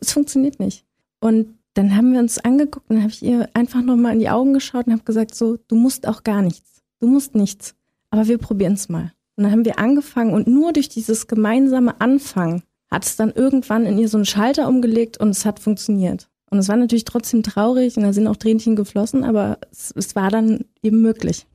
Es, 0.00 0.10
funktioniert 0.10 0.58
nicht. 0.58 0.86
Und 1.20 1.58
dann 1.74 1.94
haben 1.94 2.14
wir 2.14 2.20
uns 2.20 2.38
angeguckt 2.38 2.88
und 2.88 2.96
dann 2.96 3.02
habe 3.02 3.12
ich 3.12 3.22
ihr 3.22 3.50
einfach 3.52 3.82
nochmal 3.82 4.14
in 4.14 4.18
die 4.18 4.30
Augen 4.30 4.54
geschaut 4.54 4.86
und 4.86 4.94
habe 4.94 5.02
gesagt, 5.02 5.34
so, 5.34 5.58
du 5.68 5.74
musst 5.74 6.08
auch 6.08 6.24
gar 6.24 6.40
nichts. 6.40 6.80
Du 7.00 7.06
musst 7.06 7.34
nichts. 7.34 7.74
Aber 8.08 8.28
wir 8.28 8.38
probieren 8.38 8.72
es 8.72 8.88
mal. 8.88 9.12
Und 9.36 9.44
dann 9.44 9.52
haben 9.52 9.66
wir 9.66 9.78
angefangen 9.78 10.32
und 10.32 10.46
nur 10.46 10.72
durch 10.72 10.88
dieses 10.88 11.26
gemeinsame 11.26 12.00
Anfangen 12.00 12.62
hat 12.90 13.04
es 13.04 13.16
dann 13.16 13.30
irgendwann 13.30 13.84
in 13.84 13.98
ihr 13.98 14.08
so 14.08 14.16
einen 14.16 14.24
Schalter 14.24 14.66
umgelegt 14.68 15.18
und 15.18 15.28
es 15.28 15.44
hat 15.44 15.60
funktioniert. 15.60 16.30
Und 16.50 16.60
es 16.60 16.68
war 16.70 16.76
natürlich 16.78 17.04
trotzdem 17.04 17.42
traurig 17.42 17.98
und 17.98 18.04
da 18.04 18.14
sind 18.14 18.26
auch 18.26 18.36
Tränchen 18.36 18.74
geflossen, 18.74 19.22
aber 19.22 19.58
es, 19.70 19.92
es 19.94 20.16
war 20.16 20.30
dann 20.30 20.64
eben 20.82 21.02
möglich. 21.02 21.46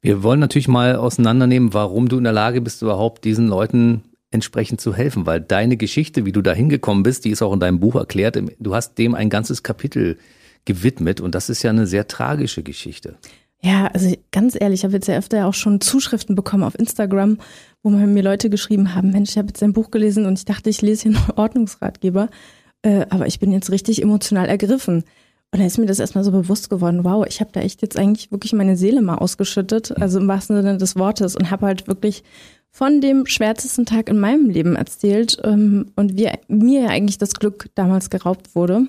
Wir 0.00 0.22
wollen 0.22 0.40
natürlich 0.40 0.68
mal 0.68 0.96
auseinandernehmen, 0.96 1.74
warum 1.74 2.08
du 2.08 2.18
in 2.18 2.24
der 2.24 2.32
Lage 2.32 2.60
bist, 2.60 2.82
überhaupt 2.82 3.24
diesen 3.24 3.48
Leuten 3.48 4.02
entsprechend 4.30 4.80
zu 4.80 4.94
helfen, 4.94 5.26
weil 5.26 5.40
deine 5.40 5.76
Geschichte, 5.76 6.24
wie 6.24 6.32
du 6.32 6.42
da 6.42 6.52
hingekommen 6.52 7.02
bist, 7.02 7.24
die 7.24 7.30
ist 7.30 7.42
auch 7.42 7.52
in 7.52 7.60
deinem 7.60 7.80
Buch 7.80 7.96
erklärt. 7.96 8.38
Du 8.58 8.74
hast 8.74 8.98
dem 8.98 9.14
ein 9.14 9.30
ganzes 9.30 9.62
Kapitel 9.62 10.18
gewidmet 10.64 11.20
und 11.20 11.34
das 11.34 11.48
ist 11.48 11.62
ja 11.62 11.70
eine 11.70 11.86
sehr 11.86 12.06
tragische 12.06 12.62
Geschichte. 12.62 13.16
Ja, 13.60 13.86
also 13.88 14.14
ganz 14.30 14.56
ehrlich, 14.58 14.80
ich 14.80 14.84
habe 14.84 14.94
jetzt 14.94 15.08
ja 15.08 15.18
öfter 15.18 15.46
auch 15.46 15.54
schon 15.54 15.80
Zuschriften 15.80 16.36
bekommen 16.36 16.62
auf 16.62 16.78
Instagram, 16.78 17.38
wo 17.82 17.90
mir 17.90 18.22
Leute 18.22 18.50
geschrieben 18.50 18.94
haben, 18.94 19.10
Mensch, 19.10 19.30
ich 19.30 19.38
habe 19.38 19.48
jetzt 19.48 19.62
ein 19.62 19.72
Buch 19.72 19.90
gelesen 19.90 20.26
und 20.26 20.38
ich 20.38 20.44
dachte, 20.44 20.70
ich 20.70 20.80
lese 20.80 21.08
hier 21.08 21.18
einen 21.18 21.30
Ordnungsratgeber, 21.36 22.28
äh, 22.82 23.06
aber 23.10 23.26
ich 23.26 23.40
bin 23.40 23.50
jetzt 23.50 23.70
richtig 23.72 24.00
emotional 24.02 24.48
ergriffen. 24.48 25.04
Und 25.50 25.60
da 25.60 25.66
ist 25.66 25.78
mir 25.78 25.86
das 25.86 25.98
erstmal 25.98 26.24
so 26.24 26.30
bewusst 26.30 26.68
geworden, 26.68 27.04
wow, 27.04 27.24
ich 27.26 27.40
habe 27.40 27.50
da 27.52 27.60
echt 27.60 27.80
jetzt 27.80 27.98
eigentlich 27.98 28.30
wirklich 28.30 28.52
meine 28.52 28.76
Seele 28.76 29.00
mal 29.00 29.16
ausgeschüttet, 29.16 29.96
also 29.98 30.18
im 30.18 30.28
wahrsten 30.28 30.56
Sinne 30.56 30.76
des 30.76 30.96
Wortes 30.96 31.36
und 31.36 31.50
habe 31.50 31.66
halt 31.66 31.88
wirklich 31.88 32.22
von 32.70 33.00
dem 33.00 33.24
schwärzesten 33.24 33.86
Tag 33.86 34.08
in 34.08 34.20
meinem 34.20 34.50
Leben 34.50 34.76
erzählt 34.76 35.38
ähm, 35.42 35.86
und 35.96 36.16
wie 36.16 36.28
mir 36.48 36.90
eigentlich 36.90 37.16
das 37.16 37.34
Glück 37.34 37.70
damals 37.74 38.10
geraubt 38.10 38.54
wurde. 38.54 38.86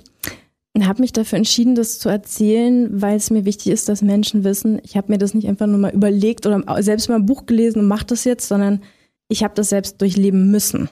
Und 0.75 0.87
habe 0.87 1.01
mich 1.01 1.13
dafür 1.13 1.37
entschieden, 1.37 1.75
das 1.75 1.97
zu 1.97 2.09
erzählen, 2.09 3.01
weil 3.01 3.17
es 3.17 3.31
mir 3.31 3.43
wichtig 3.43 3.73
ist, 3.73 3.89
dass 3.89 4.01
Menschen 4.01 4.43
wissen, 4.43 4.79
ich 4.83 4.95
habe 4.95 5.11
mir 5.11 5.17
das 5.17 5.33
nicht 5.33 5.47
einfach 5.47 5.65
nur 5.65 5.79
mal 5.79 5.93
überlegt 5.93 6.45
oder 6.45 6.61
selbst 6.83 7.09
mal 7.09 7.15
ein 7.15 7.25
Buch 7.25 7.47
gelesen 7.47 7.79
und 7.79 7.87
mache 7.87 8.05
das 8.05 8.23
jetzt, 8.23 8.47
sondern 8.47 8.81
ich 9.29 9.43
habe 9.43 9.55
das 9.55 9.69
selbst 9.69 9.99
durchleben 9.99 10.51
müssen. 10.51 10.89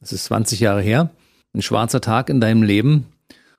Es 0.00 0.12
ist 0.12 0.24
20 0.26 0.60
Jahre 0.60 0.82
her, 0.82 1.10
ein 1.52 1.62
schwarzer 1.62 2.00
Tag 2.00 2.30
in 2.30 2.40
deinem 2.40 2.62
Leben, 2.62 3.06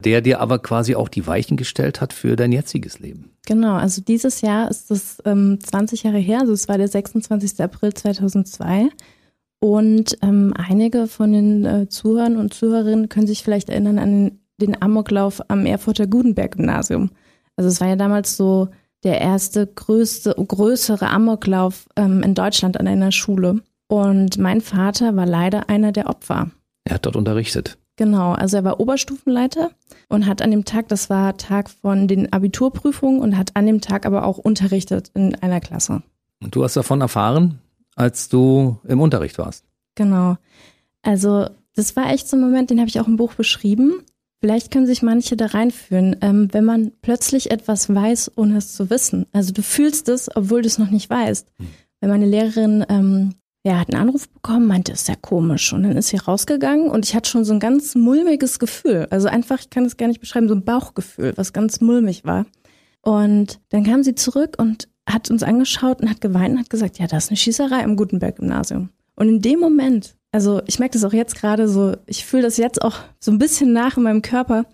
der 0.03 0.22
dir 0.22 0.39
aber 0.39 0.60
quasi 0.60 0.96
auch 0.96 1.10
die 1.10 1.27
Weichen 1.27 1.58
gestellt 1.58 2.01
hat 2.01 2.13
für 2.13 2.36
dein 2.36 2.51
jetziges 2.51 3.00
Leben. 3.00 3.32
Genau, 3.46 3.75
also 3.75 4.01
dieses 4.01 4.41
Jahr 4.41 4.70
ist 4.70 4.91
es 4.91 5.22
ähm, 5.25 5.60
20 5.62 6.03
Jahre 6.03 6.20
her, 6.20 6.41
also 6.41 6.53
es 6.53 6.68
war 6.68 6.77
der 6.77 6.88
26. 6.88 7.62
April 7.62 7.94
2002. 7.94 8.89
Und 9.62 10.18
ähm, 10.22 10.53
einige 10.56 11.08
von 11.08 11.34
den 11.34 11.65
äh, 11.65 11.89
Zuhörern 11.89 12.38
und 12.38 12.53
Zuhörerinnen 12.53 13.10
können 13.10 13.27
sich 13.27 13.44
vielleicht 13.44 13.70
erinnern 13.70 14.00
an 14.00 14.12
den 14.12 14.39
den 14.60 14.82
Amoklauf 14.82 15.41
am 15.48 15.65
Erfurter 15.65 16.08
Gutenberg-Gymnasium. 16.08 17.10
Also 17.56 17.70
es 17.70 17.82
war 17.82 17.88
ja 17.88 17.96
damals 17.96 18.38
so 18.38 18.70
der 19.03 19.20
erste 19.22 19.65
größte, 19.65 20.36
größere 20.36 21.08
Amoklauf 21.08 21.88
ähm, 21.96 22.22
in 22.22 22.36
Deutschland 22.36 22.79
an 22.79 22.88
einer 22.88 23.12
Schule. 23.12 23.62
Und 23.88 24.38
mein 24.38 24.62
Vater 24.62 25.15
war 25.15 25.25
leider 25.25 25.70
einer 25.70 25.91
der 25.91 26.08
Opfer. 26.08 26.51
Er 26.84 26.96
hat 26.96 27.06
dort 27.06 27.15
unterrichtet. 27.15 27.77
Genau, 28.00 28.32
also 28.32 28.56
er 28.56 28.63
war 28.63 28.79
Oberstufenleiter 28.79 29.72
und 30.08 30.25
hat 30.25 30.41
an 30.41 30.51
dem 30.51 30.63
Tag, 30.63 30.88
das 30.88 31.10
war 31.10 31.36
Tag 31.36 31.70
von 31.70 32.08
den 32.08 32.32
Abiturprüfungen 32.32 33.20
und 33.20 33.38
hat 33.38 33.58
an 33.58 33.65
dem 33.65 33.82
Tag 33.82 34.06
aber 34.06 34.24
auch 34.24 34.38
unterrichtet 34.38 35.12
in 35.15 35.36
einer 35.36 35.60
Klasse. 35.60 36.01
Und 36.41 36.56
du 36.56 36.63
hast 36.63 36.77
davon 36.77 37.01
erfahren, 37.01 37.60
als 37.98 38.29
du 38.29 38.79
im 38.88 39.01
Unterricht 39.01 39.38
warst. 39.38 39.65
Genau. 39.96 40.38
Also 41.01 41.50
das 41.75 41.98
war 41.98 42.10
echt 42.10 42.29
so 42.29 42.38
ein 42.38 42.41
Moment, 42.41 42.70
den 42.70 42.79
habe 42.79 42.88
ich 42.88 43.01
auch 43.01 43.08
im 43.08 43.18
Buch 43.18 43.34
beschrieben. 43.34 43.96
Vielleicht 44.39 44.72
können 44.72 44.88
sich 44.88 45.01
manche 45.01 45.36
da 45.36 45.48
reinführen, 45.48 46.15
ähm, 46.22 46.48
wenn 46.53 46.63
man 46.63 46.94
plötzlich 47.01 47.51
etwas 47.51 47.94
weiß, 47.94 48.32
ohne 48.38 48.60
es 48.60 48.75
zu 48.75 48.89
wissen. 48.89 49.25
Also 49.34 49.51
du 49.51 49.62
fühlst 49.62 50.08
es, 50.08 50.34
obwohl 50.34 50.62
du 50.62 50.68
es 50.68 50.77
noch 50.77 50.89
nicht 50.89 51.10
weißt. 51.10 51.51
Hm. 51.58 51.68
Wenn 52.00 52.10
meine 52.12 52.27
Lehrerin 52.27 52.86
ähm, 52.88 53.34
ja, 53.63 53.80
hat 53.80 53.94
einen 53.94 54.01
Anruf 54.01 54.30
bekommen, 54.30 54.68
meinte, 54.68 54.92
ist 54.92 55.10
ja 55.10 55.16
komisch. 55.16 55.74
Und 55.74 55.84
dann 55.84 55.98
ist 55.98 56.10
sie 56.10 56.18
rausgegangen 56.18 56.89
und 56.89 57.06
ich 57.06 57.16
hatte 57.16 57.30
schon 57.30 57.46
so 57.46 57.54
ein 57.54 57.60
ganz 57.60 57.96
mulmiges 57.96 58.60
Gefühl. 58.60 59.08
Also 59.10 59.28
einfach, 59.28 59.60
ich 59.60 59.70
kann 59.70 59.86
es 59.86 59.98
gar 59.98 60.08
nicht 60.08 60.22
beschreiben, 60.22 60.48
so 60.48 60.56
ein 60.56 60.66
Bauchgefühl, 60.66 61.34
was 61.36 61.54
ganz 61.54 61.82
mulmig 61.82 62.25
war. 62.25 62.46
Und 63.01 63.60
dann 63.70 63.84
kam 63.84 64.04
sie 64.04 64.16
zurück 64.16 64.56
und 64.58 64.88
hat 65.08 65.30
uns 65.30 65.44
angeschaut 65.44 66.01
und 66.01 66.10
hat 66.10 66.22
geweint 66.22 66.54
und 66.54 66.60
hat 66.60 66.70
gesagt, 66.70 67.00
ja, 67.00 67.08
das 67.08 67.25
ist 67.25 67.30
eine 67.32 67.38
Schießerei 67.38 67.82
im 67.82 67.96
Gutenberg-Gymnasium. 67.96 68.89
Und 69.16 69.30
in 69.30 69.42
dem 69.42 69.60
Moment 69.60 70.16
also 70.32 70.62
ich 70.68 70.80
merke 70.80 70.94
das 70.94 71.04
auch 71.04 71.13
jetzt 71.13 71.36
gerade 71.36 71.68
so, 71.68 71.96
ich 72.06 72.25
fühle 72.25 72.44
das 72.44 72.58
jetzt 72.58 72.82
auch 72.82 72.98
so 73.20 73.32
ein 73.32 73.39
bisschen 73.39 73.74
nach 73.74 73.98
in 73.98 74.04
meinem 74.04 74.22
Körper, 74.22 74.66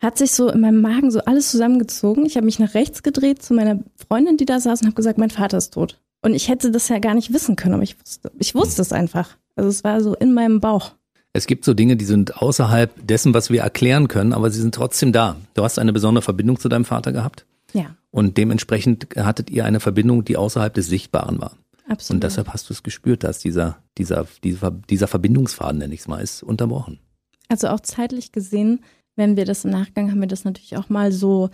hat 0.00 0.18
sich 0.18 0.32
so 0.32 0.48
in 0.48 0.60
meinem 0.60 0.80
Magen 0.80 1.10
so 1.10 1.20
alles 1.20 1.50
zusammengezogen. 1.50 2.26
Ich 2.26 2.36
habe 2.36 2.46
mich 2.46 2.58
nach 2.58 2.74
rechts 2.74 3.02
gedreht 3.02 3.42
zu 3.42 3.54
meiner 3.54 3.80
Freundin, 3.94 4.36
die 4.36 4.46
da 4.46 4.58
saß 4.58 4.80
und 4.80 4.86
habe 4.86 4.96
gesagt, 4.96 5.18
mein 5.18 5.30
Vater 5.30 5.58
ist 5.58 5.74
tot. 5.74 6.00
Und 6.22 6.34
ich 6.34 6.48
hätte 6.48 6.70
das 6.70 6.88
ja 6.88 6.98
gar 6.98 7.14
nicht 7.14 7.32
wissen 7.32 7.56
können, 7.56 7.74
aber 7.74 7.82
ich 7.82 7.98
wusste, 8.00 8.32
ich 8.38 8.54
wusste 8.54 8.82
es 8.82 8.92
einfach. 8.92 9.36
Also 9.56 9.68
es 9.68 9.84
war 9.84 10.00
so 10.00 10.14
in 10.14 10.32
meinem 10.32 10.60
Bauch. 10.60 10.92
Es 11.32 11.46
gibt 11.46 11.64
so 11.64 11.74
Dinge, 11.74 11.96
die 11.96 12.04
sind 12.04 12.36
außerhalb 12.36 13.06
dessen, 13.06 13.34
was 13.34 13.50
wir 13.50 13.62
erklären 13.62 14.08
können, 14.08 14.32
aber 14.32 14.50
sie 14.50 14.60
sind 14.60 14.74
trotzdem 14.74 15.12
da. 15.12 15.36
Du 15.54 15.64
hast 15.64 15.78
eine 15.78 15.92
besondere 15.92 16.22
Verbindung 16.22 16.60
zu 16.60 16.68
deinem 16.68 16.84
Vater 16.84 17.12
gehabt. 17.12 17.46
Ja. 17.72 17.96
Und 18.10 18.36
dementsprechend 18.36 19.08
hattet 19.16 19.50
ihr 19.50 19.64
eine 19.64 19.80
Verbindung, 19.80 20.24
die 20.24 20.36
außerhalb 20.36 20.72
des 20.74 20.86
Sichtbaren 20.86 21.40
war. 21.40 21.56
Absolut. 21.88 22.16
Und 22.16 22.24
deshalb 22.24 22.48
hast 22.48 22.68
du 22.68 22.74
es 22.74 22.82
gespürt, 22.82 23.24
dass 23.24 23.38
dieser, 23.38 23.78
dieser, 23.98 24.26
dieser, 24.44 24.70
dieser 24.70 25.08
Verbindungsfaden, 25.08 25.78
nenne 25.78 25.94
ich 25.94 26.00
es 26.00 26.08
mal, 26.08 26.22
ist 26.22 26.42
unterbrochen. 26.42 27.00
Also 27.48 27.68
auch 27.68 27.80
zeitlich 27.80 28.32
gesehen, 28.32 28.80
wenn 29.16 29.36
wir 29.36 29.44
das 29.44 29.64
im 29.64 29.70
Nachgang 29.70 30.10
haben 30.10 30.20
wir 30.20 30.28
das 30.28 30.44
natürlich 30.44 30.76
auch 30.76 30.88
mal 30.88 31.12
so 31.12 31.50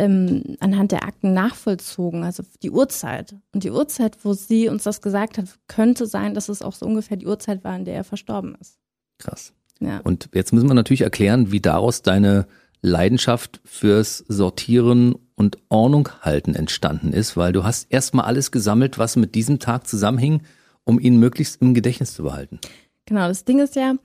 ähm, 0.00 0.56
anhand 0.60 0.92
der 0.92 1.04
Akten 1.04 1.34
nachvollzogen, 1.34 2.24
also 2.24 2.42
die 2.62 2.70
Uhrzeit. 2.70 3.36
Und 3.52 3.64
die 3.64 3.70
Uhrzeit, 3.70 4.16
wo 4.24 4.32
sie 4.32 4.68
uns 4.68 4.84
das 4.84 5.02
gesagt 5.02 5.36
hat, 5.36 5.44
könnte 5.68 6.06
sein, 6.06 6.32
dass 6.32 6.48
es 6.48 6.62
auch 6.62 6.72
so 6.72 6.86
ungefähr 6.86 7.18
die 7.18 7.26
Uhrzeit 7.26 7.64
war, 7.64 7.76
in 7.76 7.84
der 7.84 7.94
er 7.94 8.04
verstorben 8.04 8.56
ist. 8.58 8.78
Krass. 9.18 9.52
Ja. 9.78 10.00
Und 10.02 10.30
jetzt 10.32 10.52
müssen 10.54 10.68
wir 10.68 10.74
natürlich 10.74 11.02
erklären, 11.02 11.52
wie 11.52 11.60
daraus 11.60 12.00
deine 12.00 12.46
Leidenschaft 12.80 13.60
fürs 13.64 14.24
Sortieren 14.26 15.16
und 15.34 15.58
Ordnung 15.68 16.08
halten 16.22 16.54
entstanden 16.54 17.12
ist, 17.12 17.36
weil 17.36 17.52
du 17.52 17.64
hast 17.64 17.92
erstmal 17.92 18.24
alles 18.24 18.52
gesammelt, 18.52 18.98
was 18.98 19.16
mit 19.16 19.34
diesem 19.34 19.58
Tag 19.58 19.86
zusammenhing, 19.86 20.42
um 20.84 20.98
ihn 20.98 21.18
möglichst 21.18 21.60
im 21.60 21.74
Gedächtnis 21.74 22.14
zu 22.14 22.22
behalten. 22.22 22.58
Genau, 23.04 23.28
das 23.28 23.44
Ding 23.44 23.58
ist 23.58 23.76
ja, 23.76 23.96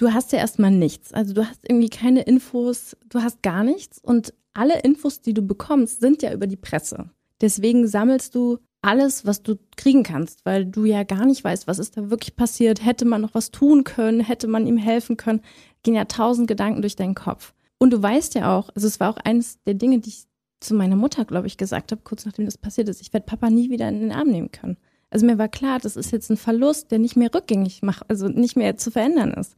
du 0.00 0.14
hast 0.14 0.32
ja 0.32 0.38
erstmal 0.38 0.70
nichts. 0.70 1.12
Also 1.12 1.34
du 1.34 1.46
hast 1.46 1.60
irgendwie 1.68 1.90
keine 1.90 2.22
Infos, 2.22 2.96
du 3.08 3.22
hast 3.22 3.42
gar 3.42 3.62
nichts 3.62 3.98
und 3.98 4.32
alle 4.54 4.80
Infos, 4.80 5.20
die 5.20 5.34
du 5.34 5.42
bekommst, 5.42 6.00
sind 6.00 6.22
ja 6.22 6.32
über 6.32 6.46
die 6.46 6.56
Presse. 6.56 7.10
Deswegen 7.40 7.86
sammelst 7.86 8.34
du 8.34 8.58
alles, 8.82 9.26
was 9.26 9.42
du 9.42 9.56
kriegen 9.76 10.02
kannst, 10.02 10.46
weil 10.46 10.64
du 10.64 10.86
ja 10.86 11.02
gar 11.02 11.26
nicht 11.26 11.44
weißt, 11.44 11.66
was 11.66 11.78
ist 11.78 11.98
da 11.98 12.10
wirklich 12.10 12.34
passiert. 12.34 12.84
Hätte 12.84 13.04
man 13.04 13.20
noch 13.20 13.34
was 13.34 13.50
tun 13.50 13.84
können? 13.84 14.20
Hätte 14.20 14.48
man 14.48 14.66
ihm 14.66 14.78
helfen 14.78 15.18
können? 15.18 15.42
Gehen 15.82 15.94
ja 15.94 16.06
tausend 16.06 16.48
Gedanken 16.48 16.80
durch 16.80 16.96
deinen 16.96 17.14
Kopf. 17.14 17.52
Und 17.78 17.92
du 17.92 18.02
weißt 18.02 18.34
ja 18.34 18.56
auch, 18.56 18.70
also 18.74 18.86
es 18.86 19.00
war 19.00 19.10
auch 19.10 19.18
eines 19.18 19.62
der 19.64 19.74
Dinge, 19.74 19.98
die 19.98 20.08
ich 20.08 20.24
zu 20.60 20.74
meiner 20.74 20.96
Mutter, 20.96 21.26
glaube 21.26 21.46
ich, 21.46 21.58
gesagt 21.58 21.92
habe, 21.92 22.02
kurz 22.04 22.24
nachdem 22.24 22.46
das 22.46 22.58
passiert 22.58 22.88
ist, 22.88 23.00
ich 23.02 23.12
werde 23.12 23.26
Papa 23.26 23.50
nie 23.50 23.70
wieder 23.70 23.88
in 23.88 24.00
den 24.00 24.12
Arm 24.12 24.28
nehmen 24.28 24.50
können. 24.50 24.78
Also 25.10 25.26
mir 25.26 25.38
war 25.38 25.48
klar, 25.48 25.78
das 25.78 25.96
ist 25.96 26.12
jetzt 26.12 26.30
ein 26.30 26.36
Verlust, 26.36 26.90
der 26.90 26.98
nicht 26.98 27.16
mehr 27.16 27.34
rückgängig 27.34 27.82
macht, 27.82 28.08
also 28.08 28.28
nicht 28.28 28.56
mehr 28.56 28.76
zu 28.76 28.90
verändern 28.90 29.32
ist. 29.32 29.56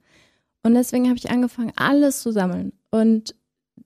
Und 0.62 0.74
deswegen 0.74 1.08
habe 1.08 1.18
ich 1.18 1.30
angefangen, 1.30 1.72
alles 1.76 2.22
zu 2.22 2.30
sammeln. 2.30 2.72
Und 2.90 3.34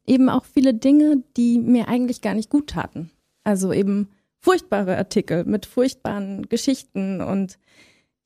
eben 0.07 0.29
auch 0.29 0.45
viele 0.45 0.75
Dinge, 0.75 1.23
die 1.37 1.59
mir 1.59 1.89
eigentlich 1.89 2.21
gar 2.21 2.35
nicht 2.35 2.51
gut 2.51 2.69
taten. 2.69 3.11
Also 3.45 3.73
eben 3.73 4.09
furchtbare 4.39 4.97
Artikel 4.97 5.45
mit 5.45 5.67
furchtbaren 5.67 6.49
Geschichten 6.49 7.21
und 7.21 7.59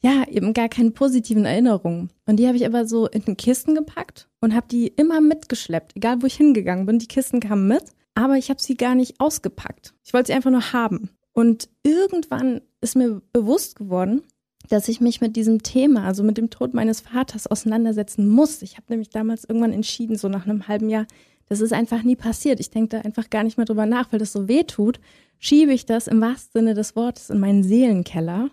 ja, 0.02 0.24
eben 0.28 0.54
gar 0.54 0.68
keine 0.68 0.90
positiven 0.92 1.44
Erinnerungen. 1.44 2.10
Und 2.26 2.36
die 2.36 2.46
habe 2.46 2.56
ich 2.56 2.64
aber 2.64 2.86
so 2.86 3.06
in 3.06 3.22
den 3.22 3.36
Kisten 3.36 3.74
gepackt 3.74 4.28
und 4.40 4.54
habe 4.54 4.66
die 4.70 4.88
immer 4.88 5.20
mitgeschleppt, 5.20 5.94
egal 5.94 6.22
wo 6.22 6.26
ich 6.26 6.36
hingegangen 6.36 6.86
bin. 6.86 6.98
Die 6.98 7.06
Kisten 7.06 7.40
kamen 7.40 7.68
mit, 7.68 7.84
aber 8.14 8.36
ich 8.36 8.48
habe 8.48 8.60
sie 8.60 8.76
gar 8.76 8.94
nicht 8.94 9.20
ausgepackt. 9.20 9.94
Ich 10.04 10.14
wollte 10.14 10.28
sie 10.28 10.32
einfach 10.32 10.50
nur 10.50 10.72
haben. 10.72 11.10
Und 11.32 11.68
irgendwann 11.82 12.62
ist 12.80 12.96
mir 12.96 13.20
bewusst 13.32 13.76
geworden, 13.76 14.22
dass 14.70 14.88
ich 14.88 15.00
mich 15.00 15.20
mit 15.20 15.36
diesem 15.36 15.62
Thema, 15.62 16.04
also 16.04 16.22
mit 16.22 16.38
dem 16.38 16.48
Tod 16.48 16.74
meines 16.74 17.00
Vaters, 17.00 17.48
auseinandersetzen 17.48 18.28
muss. 18.28 18.62
Ich 18.62 18.76
habe 18.76 18.86
nämlich 18.88 19.10
damals 19.10 19.44
irgendwann 19.44 19.72
entschieden, 19.72 20.16
so 20.16 20.28
nach 20.28 20.46
einem 20.46 20.68
halben 20.68 20.88
Jahr, 20.88 21.06
das 21.48 21.60
ist 21.60 21.72
einfach 21.72 22.04
nie 22.04 22.14
passiert. 22.14 22.60
Ich 22.60 22.70
denke 22.70 22.96
da 22.96 23.00
einfach 23.00 23.28
gar 23.28 23.42
nicht 23.42 23.56
mehr 23.56 23.66
drüber 23.66 23.84
nach, 23.84 24.12
weil 24.12 24.20
das 24.20 24.32
so 24.32 24.46
weh 24.46 24.62
tut. 24.62 25.00
Schiebe 25.40 25.72
ich 25.72 25.86
das 25.86 26.06
im 26.06 26.20
wahrsten 26.20 26.60
Sinne 26.60 26.74
des 26.74 26.94
Wortes 26.94 27.30
in 27.30 27.40
meinen 27.40 27.64
Seelenkeller 27.64 28.48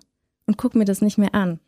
und 0.48 0.58
gucke 0.58 0.78
mir 0.78 0.86
das 0.86 1.02
nicht 1.02 1.20
mehr 1.20 1.36
an. 1.36 1.60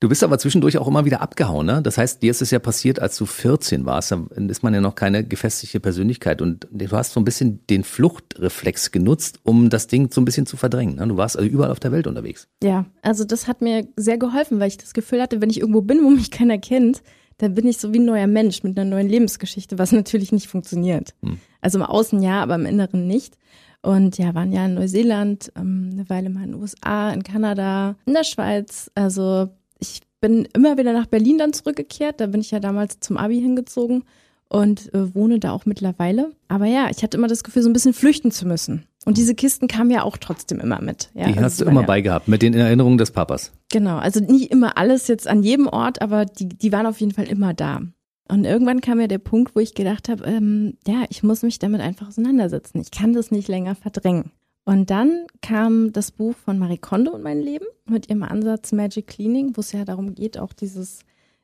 Du 0.00 0.08
bist 0.08 0.24
aber 0.24 0.38
zwischendurch 0.38 0.78
auch 0.78 0.88
immer 0.88 1.04
wieder 1.04 1.20
abgehauen, 1.20 1.66
ne? 1.66 1.82
Das 1.82 1.98
heißt, 1.98 2.22
dir 2.22 2.30
ist 2.30 2.40
es 2.40 2.50
ja 2.50 2.58
passiert, 2.58 3.00
als 3.00 3.18
du 3.18 3.26
14 3.26 3.84
warst. 3.84 4.12
Dann 4.12 4.48
ist 4.48 4.62
man 4.62 4.72
ja 4.72 4.80
noch 4.80 4.94
keine 4.94 5.24
gefestigte 5.24 5.78
Persönlichkeit 5.78 6.40
und 6.40 6.66
du 6.70 6.90
hast 6.92 7.12
so 7.12 7.20
ein 7.20 7.24
bisschen 7.24 7.66
den 7.66 7.84
Fluchtreflex 7.84 8.92
genutzt, 8.92 9.40
um 9.42 9.68
das 9.68 9.88
Ding 9.88 10.10
so 10.10 10.22
ein 10.22 10.24
bisschen 10.24 10.46
zu 10.46 10.56
verdrängen. 10.56 10.96
Ne? 10.96 11.06
Du 11.06 11.18
warst 11.18 11.36
also 11.36 11.46
überall 11.46 11.70
auf 11.70 11.80
der 11.80 11.92
Welt 11.92 12.06
unterwegs. 12.06 12.48
Ja, 12.62 12.86
also 13.02 13.24
das 13.24 13.46
hat 13.46 13.60
mir 13.60 13.86
sehr 13.96 14.16
geholfen, 14.16 14.58
weil 14.58 14.68
ich 14.68 14.78
das 14.78 14.94
Gefühl 14.94 15.20
hatte, 15.20 15.42
wenn 15.42 15.50
ich 15.50 15.60
irgendwo 15.60 15.82
bin, 15.82 16.02
wo 16.02 16.08
mich 16.08 16.30
keiner 16.30 16.56
kennt, 16.56 17.02
dann 17.36 17.52
bin 17.54 17.68
ich 17.68 17.76
so 17.76 17.92
wie 17.92 17.98
ein 17.98 18.06
neuer 18.06 18.26
Mensch 18.26 18.62
mit 18.62 18.78
einer 18.78 18.88
neuen 18.88 19.08
Lebensgeschichte, 19.08 19.78
was 19.78 19.92
natürlich 19.92 20.32
nicht 20.32 20.46
funktioniert. 20.46 21.14
Hm. 21.22 21.38
Also 21.60 21.78
im 21.78 21.84
Außen 21.84 22.22
ja, 22.22 22.42
aber 22.42 22.54
im 22.54 22.64
Inneren 22.64 23.06
nicht. 23.06 23.36
Und 23.82 24.16
ja, 24.16 24.34
waren 24.34 24.52
ja 24.52 24.64
in 24.64 24.74
Neuseeland, 24.74 25.52
ähm, 25.56 25.90
eine 25.92 26.08
Weile 26.08 26.30
mal 26.30 26.44
in 26.44 26.52
den 26.52 26.60
USA, 26.60 27.10
in 27.10 27.22
Kanada, 27.22 27.96
in 28.06 28.14
der 28.14 28.24
Schweiz. 28.24 28.90
Also 28.94 29.50
ich 29.80 30.00
bin 30.20 30.46
immer 30.54 30.78
wieder 30.78 30.92
nach 30.92 31.06
Berlin 31.06 31.38
dann 31.38 31.52
zurückgekehrt. 31.52 32.20
Da 32.20 32.26
bin 32.26 32.40
ich 32.40 32.50
ja 32.50 32.60
damals 32.60 33.00
zum 33.00 33.16
Abi 33.16 33.40
hingezogen 33.40 34.04
und 34.48 34.92
äh, 34.94 35.14
wohne 35.14 35.38
da 35.38 35.52
auch 35.52 35.64
mittlerweile. 35.64 36.32
Aber 36.48 36.66
ja, 36.66 36.88
ich 36.90 37.02
hatte 37.02 37.16
immer 37.16 37.28
das 37.28 37.44
Gefühl, 37.44 37.62
so 37.62 37.70
ein 37.70 37.72
bisschen 37.72 37.94
flüchten 37.94 38.30
zu 38.30 38.46
müssen. 38.46 38.84
Und 39.06 39.16
diese 39.16 39.34
Kisten 39.34 39.66
kamen 39.66 39.90
ja 39.90 40.02
auch 40.02 40.18
trotzdem 40.18 40.60
immer 40.60 40.82
mit. 40.82 41.10
Ja, 41.14 41.26
die 41.26 41.30
also 41.30 41.42
hast 41.42 41.60
du 41.60 41.64
immer 41.64 41.80
ja, 41.82 41.86
beigehabt, 41.86 42.28
mit 42.28 42.42
den 42.42 42.52
Erinnerungen 42.52 42.98
des 42.98 43.12
Papas. 43.12 43.52
Genau, 43.70 43.96
also 43.96 44.20
nicht 44.20 44.50
immer 44.50 44.76
alles 44.76 45.08
jetzt 45.08 45.26
an 45.26 45.42
jedem 45.42 45.68
Ort, 45.68 46.02
aber 46.02 46.26
die, 46.26 46.48
die 46.48 46.72
waren 46.72 46.86
auf 46.86 47.00
jeden 47.00 47.14
Fall 47.14 47.26
immer 47.26 47.54
da. 47.54 47.80
Und 48.28 48.44
irgendwann 48.44 48.80
kam 48.80 49.00
ja 49.00 49.06
der 49.06 49.18
Punkt, 49.18 49.56
wo 49.56 49.60
ich 49.60 49.74
gedacht 49.74 50.08
habe, 50.08 50.24
ähm, 50.24 50.74
ja, 50.86 51.04
ich 51.08 51.22
muss 51.22 51.42
mich 51.42 51.58
damit 51.58 51.80
einfach 51.80 52.08
auseinandersetzen. 52.08 52.80
Ich 52.80 52.90
kann 52.90 53.12
das 53.12 53.30
nicht 53.30 53.48
länger 53.48 53.74
verdrängen. 53.74 54.30
Und 54.70 54.88
dann 54.88 55.26
kam 55.42 55.92
das 55.92 56.12
Buch 56.12 56.36
von 56.36 56.56
Marie 56.56 56.78
Kondo 56.78 57.16
in 57.16 57.22
mein 57.22 57.40
Leben 57.40 57.66
mit 57.86 58.08
ihrem 58.08 58.22
Ansatz 58.22 58.70
Magic 58.70 59.08
Cleaning, 59.08 59.56
wo 59.56 59.62
es 59.62 59.72
ja 59.72 59.84
darum 59.84 60.14
geht, 60.14 60.38
auch 60.38 60.52
dieses, 60.52 61.00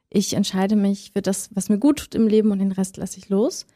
ich 0.08 0.34
entscheide 0.34 0.76
mich 0.76 1.10
für 1.12 1.22
das, 1.22 1.50
was 1.52 1.68
mir 1.68 1.78
gut 1.78 1.98
tut 1.98 2.14
im 2.14 2.28
Leben 2.28 2.52
und 2.52 2.60
den 2.60 2.70
Rest 2.70 2.98
lasse 2.98 3.18
ich 3.18 3.28
los. 3.28 3.66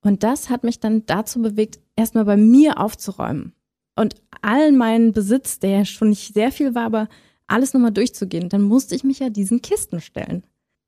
Und 0.00 0.24
das 0.24 0.50
hat 0.50 0.64
mich 0.64 0.80
dann 0.80 1.06
dazu 1.06 1.40
bewegt, 1.40 1.78
erstmal 1.94 2.24
bei 2.24 2.36
mir 2.36 2.80
aufzuräumen 2.80 3.52
und 3.94 4.16
allen 4.42 4.76
meinen 4.76 5.12
Besitz, 5.12 5.60
der 5.60 5.70
ja 5.70 5.84
schon 5.84 6.08
nicht 6.08 6.34
sehr 6.34 6.50
viel 6.50 6.74
war, 6.74 6.86
aber 6.86 7.08
alles 7.46 7.74
nochmal 7.74 7.92
durchzugehen. 7.92 8.48
Dann 8.48 8.62
musste 8.62 8.96
ich 8.96 9.04
mich 9.04 9.20
ja 9.20 9.30
diesen 9.30 9.62
Kisten 9.62 10.00
stellen. 10.00 10.42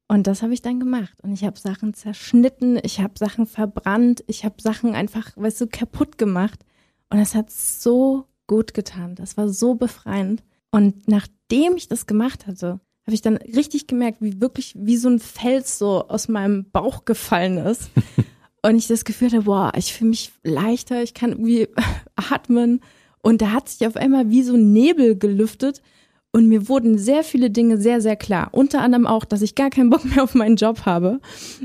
Und 0.08 0.26
das 0.26 0.42
habe 0.42 0.54
ich 0.54 0.62
dann 0.62 0.80
gemacht. 0.80 1.20
Und 1.22 1.32
ich 1.32 1.44
habe 1.44 1.56
Sachen 1.56 1.94
zerschnitten, 1.94 2.80
ich 2.82 2.98
habe 2.98 3.14
Sachen 3.16 3.46
verbrannt, 3.46 4.24
ich 4.26 4.44
habe 4.44 4.60
Sachen 4.60 4.96
einfach, 4.96 5.36
weißt 5.36 5.60
du, 5.60 5.66
kaputt 5.68 6.18
gemacht. 6.18 6.64
Und 7.10 7.18
es 7.18 7.34
hat 7.34 7.50
so 7.50 8.26
gut 8.46 8.74
getan. 8.74 9.14
Das 9.14 9.36
war 9.36 9.48
so 9.48 9.74
befreiend. 9.74 10.42
Und 10.70 11.08
nachdem 11.08 11.76
ich 11.76 11.88
das 11.88 12.06
gemacht 12.06 12.46
hatte, 12.46 12.80
habe 13.06 13.14
ich 13.14 13.22
dann 13.22 13.36
richtig 13.36 13.86
gemerkt, 13.86 14.20
wie 14.20 14.40
wirklich 14.40 14.74
wie 14.76 14.96
so 14.96 15.08
ein 15.08 15.18
Fels 15.18 15.78
so 15.78 16.08
aus 16.08 16.28
meinem 16.28 16.70
Bauch 16.70 17.04
gefallen 17.04 17.56
ist. 17.56 17.90
und 18.62 18.76
ich 18.76 18.86
das 18.86 19.04
Gefühl 19.04 19.28
hatte, 19.28 19.42
boah, 19.42 19.72
ich 19.76 19.94
fühle 19.94 20.10
mich 20.10 20.32
leichter, 20.42 21.02
ich 21.02 21.14
kann 21.14 21.30
irgendwie 21.30 21.68
atmen. 22.16 22.80
Und 23.22 23.40
da 23.40 23.52
hat 23.52 23.68
sich 23.68 23.86
auf 23.86 23.96
einmal 23.96 24.30
wie 24.30 24.42
so 24.42 24.54
ein 24.54 24.72
Nebel 24.72 25.16
gelüftet 25.18 25.82
und 26.38 26.46
mir 26.46 26.68
wurden 26.68 26.98
sehr 26.98 27.24
viele 27.24 27.50
Dinge 27.50 27.78
sehr, 27.78 28.00
sehr 28.00 28.14
klar. 28.14 28.50
Unter 28.52 28.80
anderem 28.80 29.08
auch, 29.08 29.24
dass 29.24 29.42
ich 29.42 29.56
gar 29.56 29.70
keinen 29.70 29.90
Bock 29.90 30.04
mehr 30.04 30.22
auf 30.22 30.36
meinen 30.36 30.54
Job 30.54 30.86
habe. 30.86 31.18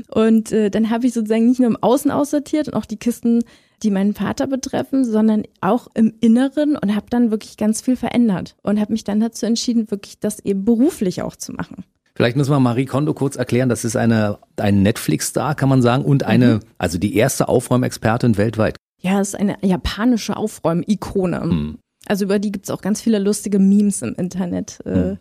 Und 0.08 0.50
äh, 0.50 0.68
dann 0.68 0.90
habe 0.90 1.06
ich 1.06 1.12
sozusagen 1.12 1.46
nicht 1.46 1.60
nur 1.60 1.68
im 1.68 1.78
Außen 1.80 2.10
aussortiert 2.10 2.66
und 2.66 2.74
auch 2.74 2.84
die 2.84 2.96
Kisten, 2.96 3.44
die 3.84 3.92
meinen 3.92 4.14
Vater 4.14 4.48
betreffen, 4.48 5.04
sondern 5.04 5.44
auch 5.60 5.86
im 5.94 6.14
Inneren 6.20 6.76
und 6.76 6.96
habe 6.96 7.06
dann 7.08 7.30
wirklich 7.30 7.56
ganz 7.56 7.82
viel 7.82 7.94
verändert 7.94 8.56
und 8.64 8.80
habe 8.80 8.92
mich 8.92 9.04
dann 9.04 9.20
dazu 9.20 9.46
entschieden, 9.46 9.92
wirklich 9.92 10.18
das 10.18 10.40
eben 10.40 10.64
beruflich 10.64 11.22
auch 11.22 11.36
zu 11.36 11.52
machen. 11.52 11.84
Vielleicht 12.16 12.36
müssen 12.36 12.50
wir 12.50 12.58
Marie 12.58 12.86
Kondo 12.86 13.14
kurz 13.14 13.36
erklären. 13.36 13.68
Das 13.68 13.84
ist 13.84 13.94
eine, 13.94 14.38
ein 14.56 14.82
Netflix-Star, 14.82 15.54
kann 15.54 15.68
man 15.68 15.82
sagen, 15.82 16.04
und 16.04 16.24
eine, 16.24 16.54
mhm. 16.54 16.60
also 16.78 16.98
die 16.98 17.14
erste 17.14 17.46
Aufräumexpertin 17.46 18.36
weltweit. 18.36 18.76
Ja, 19.00 19.20
es 19.20 19.28
ist 19.28 19.34
eine 19.36 19.56
japanische 19.62 20.36
Aufräumikone. 20.36 21.40
Mhm. 21.44 21.78
Also 22.06 22.24
über 22.24 22.38
die 22.38 22.52
gibt's 22.52 22.70
auch 22.70 22.82
ganz 22.82 23.00
viele 23.00 23.18
lustige 23.18 23.58
Memes 23.58 24.02
im 24.02 24.14
Internet. 24.14 24.80
Äh, 24.84 24.94
hm. 24.94 25.18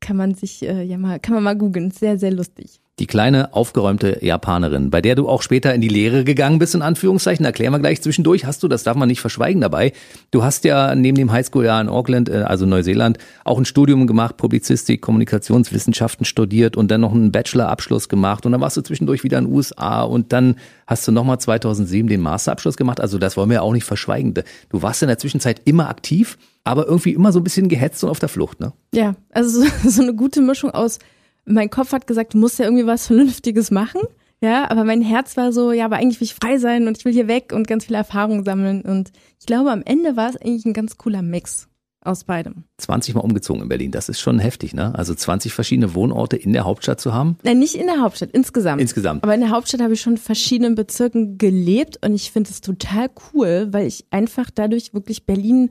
Kann 0.00 0.16
man 0.16 0.34
sich 0.34 0.62
äh, 0.62 0.82
ja 0.82 0.98
mal, 0.98 1.18
kann 1.18 1.34
man 1.34 1.44
mal 1.44 1.56
googeln. 1.56 1.90
Sehr, 1.90 2.18
sehr 2.18 2.32
lustig. 2.32 2.80
Die 2.98 3.06
kleine, 3.06 3.52
aufgeräumte 3.52 4.24
Japanerin, 4.24 4.88
bei 4.88 5.02
der 5.02 5.16
du 5.16 5.28
auch 5.28 5.42
später 5.42 5.74
in 5.74 5.82
die 5.82 5.88
Lehre 5.88 6.24
gegangen 6.24 6.58
bist, 6.58 6.74
in 6.74 6.80
Anführungszeichen, 6.80 7.44
erklären 7.44 7.74
wir 7.74 7.78
gleich 7.78 8.00
zwischendurch, 8.00 8.46
hast 8.46 8.62
du, 8.62 8.68
das 8.68 8.84
darf 8.84 8.96
man 8.96 9.06
nicht 9.06 9.20
verschweigen 9.20 9.60
dabei, 9.60 9.92
du 10.30 10.42
hast 10.42 10.64
ja 10.64 10.94
neben 10.94 11.14
dem 11.14 11.30
Highschool-Jahr 11.30 11.82
in 11.82 11.90
Auckland, 11.90 12.30
äh, 12.30 12.44
also 12.46 12.64
Neuseeland, 12.64 13.18
auch 13.44 13.58
ein 13.58 13.66
Studium 13.66 14.06
gemacht, 14.06 14.38
Publizistik, 14.38 15.02
Kommunikationswissenschaften 15.02 16.24
studiert 16.24 16.78
und 16.78 16.90
dann 16.90 17.02
noch 17.02 17.12
einen 17.12 17.32
Bachelor-Abschluss 17.32 18.08
gemacht 18.08 18.46
und 18.46 18.52
dann 18.52 18.62
warst 18.62 18.78
du 18.78 18.80
zwischendurch 18.80 19.24
wieder 19.24 19.36
in 19.40 19.44
den 19.44 19.54
USA 19.54 20.00
und 20.02 20.32
dann 20.32 20.56
hast 20.86 21.06
du 21.06 21.12
nochmal 21.12 21.38
2007 21.38 22.08
den 22.08 22.22
Masterabschluss 22.22 22.78
gemacht, 22.78 23.02
also 23.02 23.18
das 23.18 23.36
wollen 23.36 23.50
wir 23.50 23.62
auch 23.62 23.74
nicht 23.74 23.84
verschweigen. 23.84 24.32
Du 24.70 24.80
warst 24.80 25.02
in 25.02 25.08
der 25.08 25.18
Zwischenzeit 25.18 25.60
immer 25.66 25.90
aktiv, 25.90 26.38
aber 26.64 26.86
irgendwie 26.86 27.12
immer 27.12 27.30
so 27.30 27.40
ein 27.40 27.44
bisschen 27.44 27.68
gehetzt 27.68 28.02
und 28.04 28.08
auf 28.08 28.20
der 28.20 28.30
Flucht, 28.30 28.58
ne? 28.58 28.72
Ja, 28.94 29.16
also 29.34 29.60
so, 29.60 29.66
so 29.90 30.00
eine 30.00 30.14
gute 30.14 30.40
Mischung 30.40 30.70
aus 30.70 30.98
mein 31.46 31.70
Kopf 31.70 31.92
hat 31.92 32.06
gesagt, 32.06 32.34
du 32.34 32.38
musst 32.38 32.58
ja 32.58 32.66
irgendwie 32.66 32.86
was 32.86 33.06
Vernünftiges 33.06 33.70
machen. 33.70 34.00
Ja, 34.42 34.70
aber 34.70 34.84
mein 34.84 35.00
Herz 35.00 35.36
war 35.38 35.50
so, 35.50 35.72
ja, 35.72 35.86
aber 35.86 35.96
eigentlich 35.96 36.20
will 36.20 36.26
ich 36.26 36.34
frei 36.34 36.58
sein 36.58 36.86
und 36.86 36.98
ich 36.98 37.06
will 37.06 37.12
hier 37.12 37.26
weg 37.26 37.52
und 37.54 37.66
ganz 37.66 37.86
viele 37.86 37.96
Erfahrungen 37.96 38.44
sammeln. 38.44 38.82
Und 38.82 39.10
ich 39.40 39.46
glaube, 39.46 39.70
am 39.70 39.82
Ende 39.82 40.16
war 40.16 40.28
es 40.28 40.36
eigentlich 40.36 40.66
ein 40.66 40.74
ganz 40.74 40.98
cooler 40.98 41.22
Mix 41.22 41.68
aus 42.06 42.24
beidem. 42.24 42.64
20 42.78 43.14
Mal 43.14 43.22
umgezogen 43.22 43.62
in 43.62 43.68
Berlin, 43.68 43.90
das 43.90 44.08
ist 44.08 44.20
schon 44.20 44.38
heftig, 44.38 44.74
ne? 44.74 44.94
Also 44.94 45.14
20 45.14 45.52
verschiedene 45.52 45.94
Wohnorte 45.94 46.36
in 46.36 46.52
der 46.52 46.64
Hauptstadt 46.64 47.00
zu 47.00 47.12
haben? 47.12 47.36
Nein, 47.42 47.58
nicht 47.58 47.74
in 47.74 47.86
der 47.86 48.00
Hauptstadt, 48.00 48.30
insgesamt. 48.32 48.80
Insgesamt. 48.80 49.24
Aber 49.24 49.34
in 49.34 49.40
der 49.40 49.50
Hauptstadt 49.50 49.80
habe 49.80 49.94
ich 49.94 50.00
schon 50.00 50.14
in 50.14 50.18
verschiedenen 50.18 50.74
Bezirken 50.74 51.38
gelebt 51.38 51.98
und 52.04 52.14
ich 52.14 52.30
finde 52.30 52.50
es 52.50 52.60
total 52.60 53.08
cool, 53.32 53.68
weil 53.72 53.86
ich 53.86 54.04
einfach 54.10 54.50
dadurch 54.54 54.94
wirklich 54.94 55.26
Berlin 55.26 55.70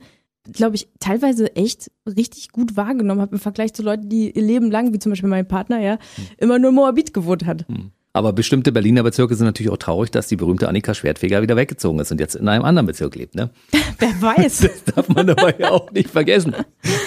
glaube 0.52 0.76
ich, 0.76 0.88
teilweise 1.00 1.54
echt 1.56 1.90
richtig 2.06 2.50
gut 2.50 2.76
wahrgenommen 2.76 3.20
habe 3.20 3.36
im 3.36 3.40
Vergleich 3.40 3.74
zu 3.74 3.82
Leuten, 3.82 4.08
die 4.08 4.30
ihr 4.30 4.42
Leben 4.42 4.70
lang, 4.70 4.92
wie 4.92 4.98
zum 4.98 5.10
Beispiel 5.10 5.28
mein 5.28 5.48
Partner, 5.48 5.80
ja, 5.80 5.98
hm. 6.16 6.24
immer 6.38 6.58
nur 6.58 6.72
Moabit 6.72 7.14
gewohnt 7.14 7.46
hat. 7.46 7.66
Hm. 7.68 7.90
Aber 8.16 8.32
bestimmte 8.32 8.72
Berliner 8.72 9.02
Bezirke 9.02 9.34
sind 9.34 9.44
natürlich 9.44 9.70
auch 9.70 9.76
traurig, 9.76 10.10
dass 10.10 10.26
die 10.26 10.36
berühmte 10.36 10.70
Annika 10.70 10.94
Schwertfeger 10.94 11.42
wieder 11.42 11.54
weggezogen 11.54 11.98
ist 11.98 12.10
und 12.10 12.18
jetzt 12.18 12.34
in 12.34 12.48
einem 12.48 12.64
anderen 12.64 12.86
Bezirk 12.86 13.14
lebt, 13.14 13.34
ne? 13.34 13.50
Wer 13.98 14.22
weiß. 14.22 14.60
Das 14.86 14.94
darf 14.94 15.08
man 15.10 15.26
dabei 15.26 15.54
ja 15.58 15.70
auch 15.70 15.90
nicht 15.92 16.08
vergessen. 16.08 16.54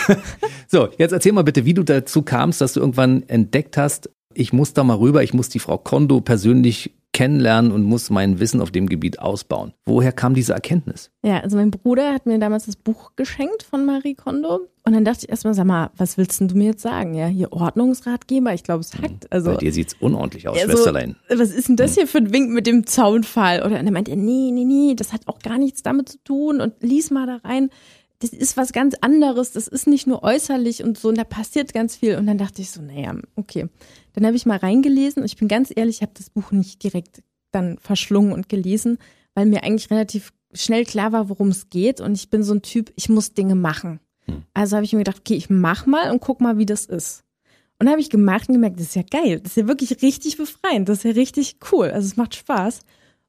so, 0.68 0.90
jetzt 1.00 1.12
erzähl 1.12 1.32
mal 1.32 1.44
bitte, 1.44 1.66
wie 1.66 1.74
du 1.74 1.82
dazu 1.82 2.22
kamst, 2.22 2.62
dass 2.62 2.74
du 2.74 2.80
irgendwann 2.80 3.24
entdeckt 3.28 3.76
hast, 3.76 4.12
ich 4.36 4.54
muss 4.54 4.74
da 4.74 4.84
mal 4.84 4.98
rüber, 4.98 5.24
ich 5.24 5.34
muss 5.34 5.50
die 5.50 5.58
Frau 5.58 5.80
Kondo 5.80 6.22
persönlich 6.22 6.94
kennenlernen 7.20 7.74
und 7.74 7.84
muss 7.84 8.10
mein 8.10 8.40
Wissen 8.40 8.62
auf 8.62 8.72
dem 8.72 8.88
Gebiet 8.88 9.20
ausbauen. 9.20 9.74
Woher 9.86 10.14
kam 10.14 10.36
diese 10.36 10.54
Erkenntnis? 10.54 11.12
Ja, 11.22 11.42
also 11.42 11.58
mein 11.58 11.70
Bruder 11.70 12.14
hat 12.14 12.26
mir 12.26 12.40
damals 12.40 12.68
das 12.68 12.78
Buch 12.78 13.12
geschenkt 13.18 13.62
von 13.62 13.86
Marie 13.86 14.16
Kondo 14.16 14.70
und 14.86 14.94
dann 14.94 15.04
dachte 15.04 15.26
ich 15.26 15.30
erstmal, 15.30 15.54
sag 15.54 15.66
mal, 15.66 15.92
was 15.98 16.18
willst 16.18 16.40
denn 16.40 16.48
du 16.48 16.56
mir 16.56 16.68
jetzt 16.68 16.82
sagen? 16.82 17.16
Ja, 17.16 17.28
hier 17.28 17.52
Ordnungsratgeber, 17.52 18.54
ich 18.54 18.64
glaube, 18.64 18.86
es 18.86 18.94
hackt. 18.94 19.26
Hm, 19.26 19.30
also, 19.32 19.52
Bei 19.52 19.58
dir 19.58 19.74
sieht's 19.74 19.98
unordentlich 20.00 20.48
aus, 20.48 20.58
also, 20.58 20.72
Schwesterlein. 20.72 21.18
Was 21.28 21.52
ist 21.52 21.68
denn 21.68 21.76
das 21.76 21.92
hm. 21.92 21.96
hier 21.96 22.08
für 22.08 22.20
ein 22.20 22.32
Wink 22.32 22.52
mit 22.52 22.66
dem 22.66 22.86
Zaunfall? 22.86 23.64
Oder 23.64 23.84
dann 23.84 23.92
meint 23.92 24.08
er, 24.08 24.16
nee, 24.16 24.52
nee, 24.54 24.64
nee, 24.64 24.96
das 24.96 25.12
hat 25.12 25.28
auch 25.28 25.40
gar 25.40 25.58
nichts 25.58 25.84
damit 25.84 26.08
zu 26.08 26.24
tun 26.24 26.62
und 26.62 26.76
lies 26.80 27.12
mal 27.12 27.28
da 27.28 27.46
rein 27.46 27.70
das 28.22 28.32
ist 28.32 28.58
was 28.58 28.74
ganz 28.74 28.96
anderes, 29.00 29.54
das 29.54 29.68
ist 29.70 29.88
nicht 29.88 30.06
nur 30.06 30.24
äußerlich 30.24 30.84
und 30.84 30.98
so, 30.98 31.08
und 31.08 31.18
da 31.18 31.24
passiert 31.24 31.74
ganz 31.74 31.96
viel. 31.96 32.18
Und 32.18 32.28
dann 32.28 32.38
dachte 32.38 32.62
ich 32.62 32.70
so, 32.70 32.82
naja, 32.82 33.16
okay. 33.38 33.70
Dann 34.14 34.26
habe 34.26 34.36
ich 34.36 34.46
mal 34.46 34.58
reingelesen 34.58 35.22
und 35.22 35.26
ich 35.26 35.38
bin 35.38 35.48
ganz 35.48 35.72
ehrlich, 35.76 35.98
ich 35.98 36.02
habe 36.02 36.14
das 36.16 36.30
Buch 36.30 36.52
nicht 36.52 36.84
direkt 36.84 37.24
dann 37.52 37.78
verschlungen 37.80 38.34
und 38.34 38.50
gelesen, 38.50 38.98
weil 39.34 39.46
mir 39.46 39.64
eigentlich 39.64 39.90
relativ 39.90 40.34
schnell 40.54 40.86
klar 40.86 41.12
war, 41.12 41.30
worum 41.30 41.50
es 41.50 41.70
geht. 41.70 42.02
Und 42.02 42.16
ich 42.16 42.30
bin 42.30 42.44
so 42.44 42.54
ein 42.54 42.62
Typ, 42.62 42.92
ich 42.96 43.10
muss 43.10 43.34
Dinge 43.34 43.56
machen. 43.56 44.00
Hm. 44.26 44.44
Also 44.54 44.76
habe 44.76 44.86
ich 44.86 44.94
mir 44.94 45.00
gedacht, 45.00 45.20
okay, 45.20 45.36
ich 45.36 45.50
mach 45.50 45.86
mal 45.86 46.12
und 46.12 46.22
guck 46.22 46.42
mal, 46.42 46.58
wie 46.58 46.66
das 46.66 46.86
ist. 46.86 47.24
Und 47.80 47.86
dann 47.86 47.92
habe 47.92 48.02
ich 48.02 48.10
gemacht 48.10 48.50
und 48.50 48.56
gemerkt, 48.56 48.80
das 48.80 48.88
ist 48.88 48.96
ja 48.96 49.04
geil, 49.04 49.40
das 49.40 49.54
ist 49.54 49.58
ja 49.58 49.68
wirklich 49.68 50.02
richtig 50.02 50.38
befreiend, 50.38 50.90
das 50.90 51.00
ist 51.00 51.04
ja 51.06 51.12
richtig 51.12 51.58
cool, 51.72 51.90
also 51.92 52.06
es 52.06 52.18
macht 52.18 52.36
Spaß. 52.36 52.82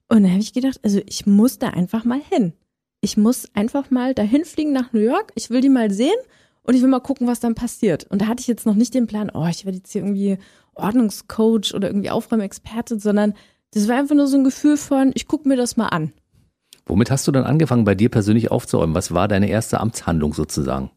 Und 0.09 0.25
dann 0.25 0.33
habe 0.33 0.41
ich 0.41 0.53
gedacht, 0.53 0.81
also 0.83 1.01
ich 1.07 1.25
muss 1.25 1.59
da 1.59 1.69
einfach 1.69 2.05
mal 2.05 2.21
hin 2.31 2.53
ich 3.01 3.17
muss 3.17 3.49
einfach 3.55 3.91
mal 3.91 4.15
dahin 4.15 4.45
fliegen 4.45 4.73
nach 4.73 4.93
New 4.93 5.01
York, 5.01 5.33
ich 5.35 5.51
will 5.51 5.61
die 5.61 5.69
mal 5.69 5.91
sehen 5.91 6.17
und 6.63 6.75
ich 6.75 6.83
will 6.83 6.89
mal 6.89 7.01
gucken, 7.01 7.27
was 7.27 7.41
dann 7.41 7.55
passiert. 7.55 8.05
Und 8.05 8.23
da 8.23 8.27
hatte 8.27 8.41
ich 8.41 8.47
jetzt 8.47 8.67
noch 8.67 8.75
nicht 8.75 8.95
den 8.95 9.07
Plan, 9.07 9.31
oh, 9.33 9.47
ich 9.49 9.65
werde 9.65 9.79
jetzt 9.79 9.93
hier 9.93 10.03
irgendwie 10.03 10.39
Ordnungscoach 10.75 11.75
oder 11.75 11.89
irgendwie 11.89 12.11
Aufräumexperte, 12.11 12.99
sondern 12.99 13.35
das 13.73 13.89
war 13.89 13.97
einfach 13.97 14.15
nur 14.15 14.27
so 14.27 14.37
ein 14.37 14.45
Gefühl 14.45 14.77
von, 14.77 15.13
ich 15.15 15.27
gucke 15.27 15.49
mir 15.49 15.57
das 15.57 15.77
mal 15.77 15.89
an. 15.89 16.13
Womit 16.87 17.11
hast 17.11 17.27
du 17.27 17.33
dann 17.33 17.45
angefangen, 17.45 17.85
bei 17.85 17.95
dir 17.95 18.09
persönlich 18.09 18.51
aufzuräumen? 18.51 18.95
Was 18.95 19.13
war 19.13 19.29
deine 19.29 19.49
erste 19.49 19.81
Amtshandlung 19.81 20.35
sozusagen? 20.35 20.91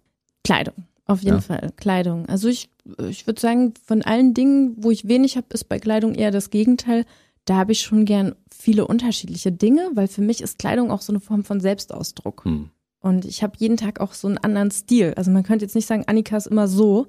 Kleidung, 0.44 0.76
auf 1.06 1.22
jeden 1.22 1.36
ja. 1.36 1.42
Fall. 1.42 1.72
Kleidung. 1.76 2.28
Also 2.28 2.48
ich, 2.48 2.70
ich 3.08 3.28
würde 3.28 3.40
sagen, 3.40 3.74
von 3.86 4.02
allen 4.02 4.34
Dingen, 4.34 4.76
wo 4.78 4.92
ich 4.92 5.08
wenig 5.08 5.38
habe, 5.38 5.48
ist 5.52 5.70
bei 5.70 5.80
Kleidung 5.80 6.16
eher 6.16 6.32
das 6.32 6.50
Gegenteil 6.50 7.06
da 7.46 7.56
habe 7.56 7.74
ich 7.74 7.82
schon 7.82 8.06
gern 8.06 8.36
viele 8.50 8.88
unterschiedliche 8.88 9.52
Dinge, 9.52 9.90
weil 9.94 10.08
für 10.08 10.22
mich 10.22 10.42
ist 10.42 10.60
Kleidung 10.60 10.92
auch 10.92 11.02
so 11.02 11.12
eine 11.12 11.20
Form 11.20 11.44
von 11.44 11.60
Selbstausdruck. 11.60 12.46
Hm. 12.46 12.70
Und 13.04 13.26
ich 13.26 13.44
habe 13.44 13.54
jeden 13.60 13.78
Tag 13.78 14.00
auch 14.00 14.14
so 14.14 14.28
einen 14.28 14.40
anderen 14.40 14.72
Stil. 14.72 15.14
Also 15.16 15.30
man 15.30 15.44
könnte 15.44 15.66
jetzt 15.66 15.76
nicht 15.76 15.86
sagen, 15.88 16.06
Annika 16.08 16.36
ist 16.36 16.48
immer 16.48 16.68
so. 16.68 17.08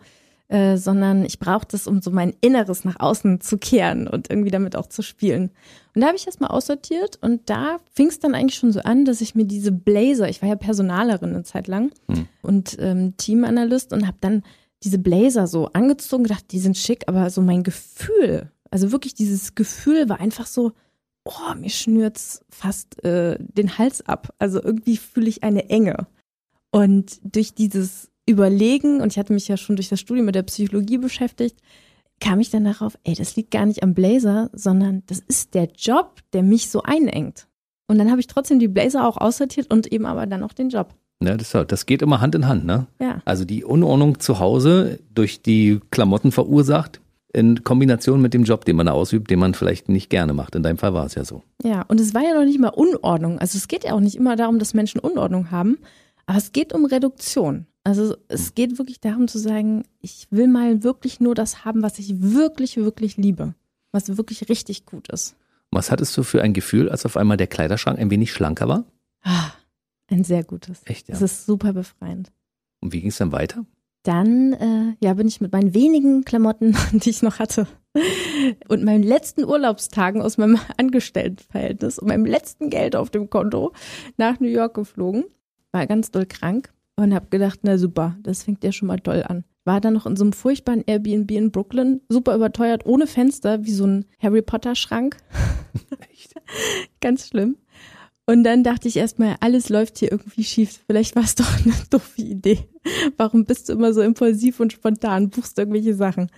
äh, 0.48 0.76
sondern 0.76 1.24
ich 1.24 1.38
brauche 1.38 1.66
das, 1.70 1.87
um 1.87 2.02
so 2.02 2.11
mein 2.11 2.35
Inneres 2.42 2.85
nach 2.85 3.00
außen 3.00 3.40
zu 3.40 3.57
kehren 3.57 4.07
und 4.07 4.28
irgendwie 4.28 4.50
damit 4.50 4.76
auch 4.76 4.87
zu 4.87 5.00
spielen. 5.02 5.50
Und 5.94 6.02
da 6.02 6.09
habe 6.09 6.16
ich 6.16 6.26
das 6.26 6.38
mal 6.38 6.48
aussortiert 6.48 7.18
und 7.22 7.48
da 7.48 7.78
fing 7.94 8.09
es 8.09 8.18
dann 8.18 8.35
eigentlich 8.35 8.59
schon 8.59 8.70
so 8.70 8.80
an, 8.80 9.07
dass 9.07 9.22
ich 9.22 9.35
mir 9.35 9.46
diese 9.46 9.72
Blazer, 9.72 10.28
ich 10.28 10.42
war 10.42 10.48
ja 10.50 10.57
Personalerin 10.57 11.30
eine 11.30 11.44
Zeit 11.44 11.66
lang 11.66 11.92
hm. 12.11 12.28
und 12.42 12.76
ähm, 12.78 13.16
Teamanalyst 13.16 13.92
und 13.94 14.07
habe 14.07 14.18
dann 14.20 14.42
diese 14.83 14.98
Blazer 14.98 15.46
so 15.46 15.70
angezogen, 15.72 16.24
gedacht, 16.24 16.44
die 16.50 16.59
sind 16.59 16.76
schick, 16.76 17.04
aber 17.07 17.30
so 17.30 17.40
mein 17.40 17.62
Gefühl, 17.62 18.50
also 18.70 18.92
wirklich 18.92 19.14
dieses 19.14 19.54
Gefühl 19.54 20.11
war 20.11 20.20
einfach 20.20 20.46
so, 20.46 20.72
oh, 21.24 21.54
mir 21.56 21.70
schnürt's 21.70 22.44
fast 22.48 23.02
äh, 23.04 23.38
den 23.40 23.78
Hals 23.78 24.06
ab. 24.06 24.34
Also 24.38 24.62
irgendwie 24.62 24.96
fühle 24.96 25.28
ich 25.28 25.42
eine 25.42 25.68
Enge. 25.70 26.06
Und 26.70 27.20
durch 27.22 27.54
dieses 27.54 28.10
Überlegen, 28.26 29.00
und 29.00 29.12
ich 29.12 29.18
hatte 29.18 29.32
mich 29.32 29.48
ja 29.48 29.56
schon 29.56 29.76
durch 29.76 29.88
das 29.88 30.00
Studium 30.00 30.26
mit 30.26 30.34
der 30.34 30.42
Psychologie 30.42 30.98
beschäftigt, 30.98 31.56
kam 32.20 32.40
ich 32.40 32.50
dann 32.50 32.64
darauf, 32.64 32.98
ey, 33.04 33.14
das 33.14 33.37
liegt 33.37 33.50
gar 33.50 33.66
nicht 33.66 33.82
am 33.82 33.94
Blazer, 33.94 34.50
sondern 34.52 35.02
das 35.06 35.20
ist 35.20 35.54
der 35.54 35.68
Job, 35.76 36.20
der 36.32 36.42
mich 36.42 36.70
so 36.70 36.82
einengt. 36.82 37.48
Und 37.87 37.98
dann 37.98 38.10
habe 38.10 38.20
ich 38.20 38.26
trotzdem 38.26 38.58
die 38.58 38.68
Blazer 38.68 39.06
auch 39.06 39.18
aussortiert 39.18 39.72
und 39.72 39.92
eben 39.92 40.06
aber 40.06 40.26
dann 40.26 40.42
auch 40.42 40.52
den 40.52 40.70
Job. 40.70 40.94
Ja, 41.22 41.37
das, 41.37 41.52
das 41.52 41.87
geht 41.87 42.02
immer 42.02 42.20
Hand 42.20 42.34
in 42.34 42.46
Hand, 42.46 42.64
ne? 42.64 42.87
Ja. 43.00 43.20
Also 43.24 43.44
die 43.44 43.64
Unordnung 43.64 44.20
zu 44.20 44.38
Hause 44.38 44.98
durch 45.14 45.42
die 45.42 45.80
Klamotten 45.90 46.32
verursacht, 46.32 47.00
in 47.35 47.64
Kombination 47.64 48.23
mit 48.23 48.33
dem 48.33 48.44
Job, 48.44 48.64
den 48.64 48.77
man 48.77 48.88
ausübt, 48.88 49.31
den 49.31 49.38
man 49.38 49.55
vielleicht 49.55 49.88
nicht 49.88 50.09
gerne 50.09 50.33
macht. 50.33 50.55
In 50.55 50.62
deinem 50.62 50.79
Fall 50.79 50.94
war 50.94 51.05
es 51.05 51.14
ja 51.14 51.25
so. 51.25 51.42
Ja, 51.62 51.83
und 51.83 52.01
es 52.01 52.14
war 52.14 52.23
ja 52.23 52.35
noch 52.35 52.44
nicht 52.44 52.61
mal 52.61 52.68
Unordnung. 52.68 53.38
Also 53.38 53.59
es 53.59 53.68
geht 53.68 53.85
ja 53.85 53.92
auch 53.92 54.01
nicht 54.01 54.16
immer 54.16 54.37
darum, 54.37 54.59
dass 54.59 54.73
Menschen 54.73 55.01
Unordnung 55.01 55.51
haben, 55.51 55.79
aber 56.27 56.38
es 56.38 56.53
geht 56.53 56.73
um 56.73 56.85
Reduktion. 56.85 57.66
Also 57.83 58.16
es 58.29 58.47
hm. 58.47 58.55
geht 58.55 58.79
wirklich 58.79 59.01
darum 59.01 59.29
zu 59.29 59.38
sagen, 59.38 59.85
ich 60.01 60.29
will 60.31 60.49
mal 60.49 60.83
wirklich 60.83 61.20
nur 61.20 61.35
das 61.35 61.64
haben, 61.64 61.83
was 61.83 61.99
ich 61.99 62.23
wirklich, 62.23 62.77
wirklich 62.77 63.16
liebe, 63.16 63.55
was 63.92 64.16
wirklich 64.16 64.49
richtig 64.49 64.87
gut 64.87 65.09
ist. 65.09 65.37
Was 65.70 65.90
hattest 65.90 66.16
du 66.16 66.23
für 66.23 66.40
ein 66.40 66.55
Gefühl, 66.55 66.88
als 66.88 67.05
auf 67.05 67.16
einmal 67.16 67.37
der 67.37 67.49
Kleiderschrank 67.49 67.99
ein 67.99 68.11
wenig 68.11 68.33
schlanker 68.33 68.68
war? 68.68 68.85
Ah, 69.23 69.51
ein 70.09 70.23
sehr 70.23 70.44
gutes. 70.44 70.83
Echt, 70.85 71.09
ja. 71.09 71.14
Das 71.14 71.23
ist 71.23 71.47
super 71.47 71.73
befreiend. 71.73 72.31
Und 72.81 72.92
wie 72.92 73.01
ging 73.01 73.11
es 73.11 73.18
dann 73.18 73.33
weiter? 73.33 73.66
Dann 74.04 74.52
äh, 74.52 74.96
ja, 75.04 75.14
bin 75.14 75.26
ich 75.26 75.40
mit 75.40 75.52
meinen 75.52 75.74
wenigen 75.74 76.24
Klamotten, 76.24 76.76
die 76.92 77.10
ich 77.10 77.22
noch 77.22 77.38
hatte, 77.38 77.66
und 78.68 78.84
meinen 78.84 79.02
letzten 79.02 79.44
Urlaubstagen 79.44 80.22
aus 80.22 80.38
meinem 80.38 80.58
Angestelltenverhältnis 80.76 81.98
und 81.98 82.08
meinem 82.08 82.26
letzten 82.26 82.70
Geld 82.70 82.94
auf 82.94 83.10
dem 83.10 83.30
Konto 83.30 83.72
nach 84.16 84.40
New 84.40 84.48
York 84.48 84.74
geflogen. 84.74 85.24
War 85.72 85.86
ganz 85.86 86.10
doll 86.10 86.26
krank 86.26 86.72
und 86.96 87.14
habe 87.14 87.26
gedacht, 87.30 87.60
na 87.62 87.78
super, 87.78 88.16
das 88.22 88.42
fängt 88.44 88.62
ja 88.62 88.72
schon 88.72 88.88
mal 88.88 89.00
toll 89.00 89.24
an. 89.26 89.44
War 89.64 89.80
dann 89.80 89.94
noch 89.94 90.04
in 90.06 90.16
so 90.16 90.24
einem 90.24 90.34
furchtbaren 90.34 90.84
Airbnb 90.86 91.30
in 91.30 91.50
Brooklyn, 91.50 92.02
super 92.10 92.34
überteuert, 92.36 92.84
ohne 92.84 93.06
Fenster, 93.06 93.64
wie 93.64 93.72
so 93.72 93.86
ein 93.86 94.04
Harry 94.20 94.42
Potter 94.42 94.74
Schrank. 94.74 95.16
Echt? 96.12 96.34
ganz 97.00 97.28
schlimm. 97.28 97.56
Und 98.26 98.44
dann 98.44 98.64
dachte 98.64 98.88
ich 98.88 98.96
erstmal, 98.96 99.37
alles 99.40 99.68
läuft 99.68 99.98
hier 99.98 100.10
irgendwie 100.10 100.44
schief. 100.44 100.80
Vielleicht 100.87 101.14
war 101.14 101.24
es 101.24 101.34
doch 101.34 101.64
eine 101.64 101.74
doofe 101.90 102.22
Idee. 102.22 102.58
Warum 103.16 103.44
bist 103.44 103.68
du 103.68 103.74
immer 103.74 103.92
so 103.92 104.00
impulsiv 104.00 104.60
und 104.60 104.72
spontan, 104.72 105.30
buchst 105.30 105.58
irgendwelche 105.58 105.94
Sachen? 105.94 106.30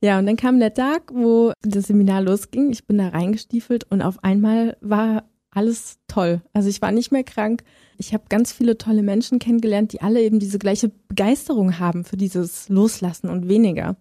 Ja, 0.00 0.18
und 0.18 0.26
dann 0.26 0.36
kam 0.36 0.58
der 0.58 0.74
Tag, 0.74 1.12
wo 1.14 1.52
das 1.62 1.86
Seminar 1.86 2.22
losging. 2.22 2.70
Ich 2.70 2.86
bin 2.86 2.98
da 2.98 3.08
reingestiefelt 3.08 3.84
und 3.90 4.02
auf 4.02 4.22
einmal 4.24 4.76
war 4.80 5.28
alles 5.50 5.98
toll. 6.08 6.42
Also 6.52 6.68
ich 6.68 6.82
war 6.82 6.90
nicht 6.90 7.12
mehr 7.12 7.24
krank. 7.24 7.62
Ich 7.98 8.14
habe 8.14 8.24
ganz 8.28 8.52
viele 8.52 8.78
tolle 8.78 9.02
Menschen 9.02 9.38
kennengelernt, 9.38 9.92
die 9.92 10.00
alle 10.00 10.20
eben 10.22 10.40
diese 10.40 10.58
gleiche 10.58 10.90
Begeisterung 11.08 11.78
haben 11.78 12.04
für 12.04 12.16
dieses 12.16 12.68
Loslassen 12.68 13.28
und 13.28 13.48
weniger 13.48 13.96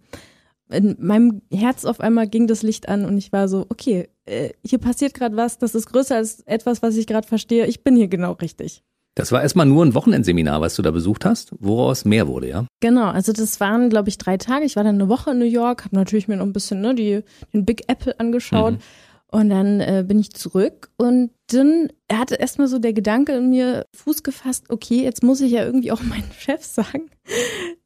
in 0.71 0.95
meinem 0.99 1.41
Herz 1.51 1.85
auf 1.85 1.99
einmal 1.99 2.27
ging 2.27 2.47
das 2.47 2.63
Licht 2.63 2.89
an 2.89 3.05
und 3.05 3.17
ich 3.17 3.31
war 3.31 3.47
so, 3.47 3.65
okay, 3.69 4.09
äh, 4.31 4.53
hier 4.65 4.79
passiert 4.79 5.13
gerade 5.13 5.35
was, 5.35 5.57
das 5.57 5.75
ist 5.75 5.87
größer 5.87 6.15
als 6.15 6.41
etwas, 6.41 6.81
was 6.81 6.95
ich 6.95 7.05
gerade 7.05 7.27
verstehe. 7.27 7.67
Ich 7.67 7.83
bin 7.83 7.95
hier 7.95 8.07
genau 8.07 8.33
richtig. 8.33 8.83
Das 9.15 9.33
war 9.33 9.41
erstmal 9.41 9.65
nur 9.65 9.85
ein 9.85 9.93
Wochenendseminar, 9.93 10.61
was 10.61 10.75
du 10.75 10.81
da 10.81 10.91
besucht 10.91 11.25
hast, 11.25 11.51
woraus 11.59 12.05
mehr 12.05 12.29
wurde, 12.29 12.47
ja? 12.47 12.65
Genau, 12.79 13.07
also 13.09 13.33
das 13.33 13.59
waren, 13.59 13.89
glaube 13.89 14.07
ich, 14.07 14.17
drei 14.17 14.37
Tage. 14.37 14.65
Ich 14.65 14.77
war 14.77 14.85
dann 14.85 14.95
eine 14.95 15.09
Woche 15.09 15.31
in 15.31 15.39
New 15.39 15.45
York, 15.45 15.83
habe 15.83 15.95
natürlich 15.97 16.29
mir 16.29 16.37
noch 16.37 16.45
ein 16.45 16.53
bisschen 16.53 16.79
ne, 16.79 16.95
die, 16.95 17.21
den 17.53 17.65
Big 17.65 17.83
Apple 17.89 18.17
angeschaut. 18.19 18.75
Mhm. 18.75 18.79
Und 19.33 19.49
dann 19.49 19.79
äh, 19.79 20.03
bin 20.05 20.19
ich 20.19 20.33
zurück 20.33 20.91
und 20.97 21.31
dann 21.47 21.87
hatte 22.11 22.35
erstmal 22.35 22.67
so 22.67 22.79
der 22.79 22.91
Gedanke 22.91 23.31
in 23.31 23.49
mir 23.49 23.85
Fuß 23.95 24.23
gefasst, 24.23 24.65
okay, 24.69 25.03
jetzt 25.03 25.23
muss 25.23 25.39
ich 25.39 25.53
ja 25.53 25.63
irgendwie 25.63 25.93
auch 25.93 26.01
meinem 26.01 26.31
Chef 26.37 26.63
sagen, 26.63 27.09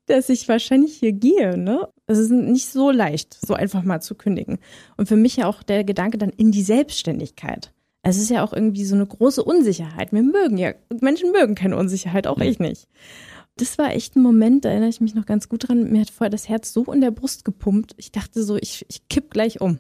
dass 0.06 0.30
ich 0.30 0.48
wahrscheinlich 0.48 0.98
hier 0.98 1.12
gehe, 1.12 1.58
ne? 1.58 1.88
Es 2.08 2.18
ist 2.18 2.32
nicht 2.32 2.68
so 2.68 2.92
leicht, 2.92 3.38
so 3.46 3.54
einfach 3.54 3.84
mal 3.84 4.02
zu 4.02 4.16
kündigen. 4.16 4.60
Und 4.98 5.08
für 5.08 5.16
mich 5.16 5.38
ja 5.38 5.48
auch 5.48 5.64
der 5.64 5.84
Gedanke 5.84 6.18
dann 6.18 6.30
in 6.30 6.52
die 6.52 6.62
Selbstständigkeit. 6.62 7.74
Es 8.04 8.18
ist 8.18 8.30
ja 8.30 8.44
auch 8.44 8.54
irgendwie 8.54 8.86
so 8.86 8.96
eine 8.96 9.08
große 9.08 9.44
Unsicherheit. 9.44 10.14
Wir 10.14 10.22
mögen 10.22 10.58
ja, 10.58 10.74
Menschen 11.02 11.32
mögen 11.32 11.56
keine 11.56 11.76
Unsicherheit, 11.76 12.28
auch 12.28 12.38
ich 12.38 12.60
nicht. 12.60 12.88
Das 13.58 13.78
war 13.78 13.94
echt 13.94 14.16
ein 14.16 14.22
Moment, 14.22 14.66
da 14.66 14.70
erinnere 14.70 14.90
ich 14.90 15.02
mich 15.02 15.16
noch 15.16 15.26
ganz 15.26 15.50
gut 15.50 15.68
dran. 15.68 15.92
Mir 15.92 16.02
hat 16.02 16.10
vorher 16.10 16.30
das 16.30 16.48
Herz 16.48 16.72
so 16.72 16.84
in 16.92 17.02
der 17.02 17.12
Brust 17.12 17.46
gepumpt. 17.46 17.96
Ich 17.98 18.12
dachte 18.12 18.44
so, 18.44 18.58
ich, 18.58 18.86
ich 18.90 19.08
kipp 19.08 19.32
gleich 19.32 19.62
um. 19.62 19.80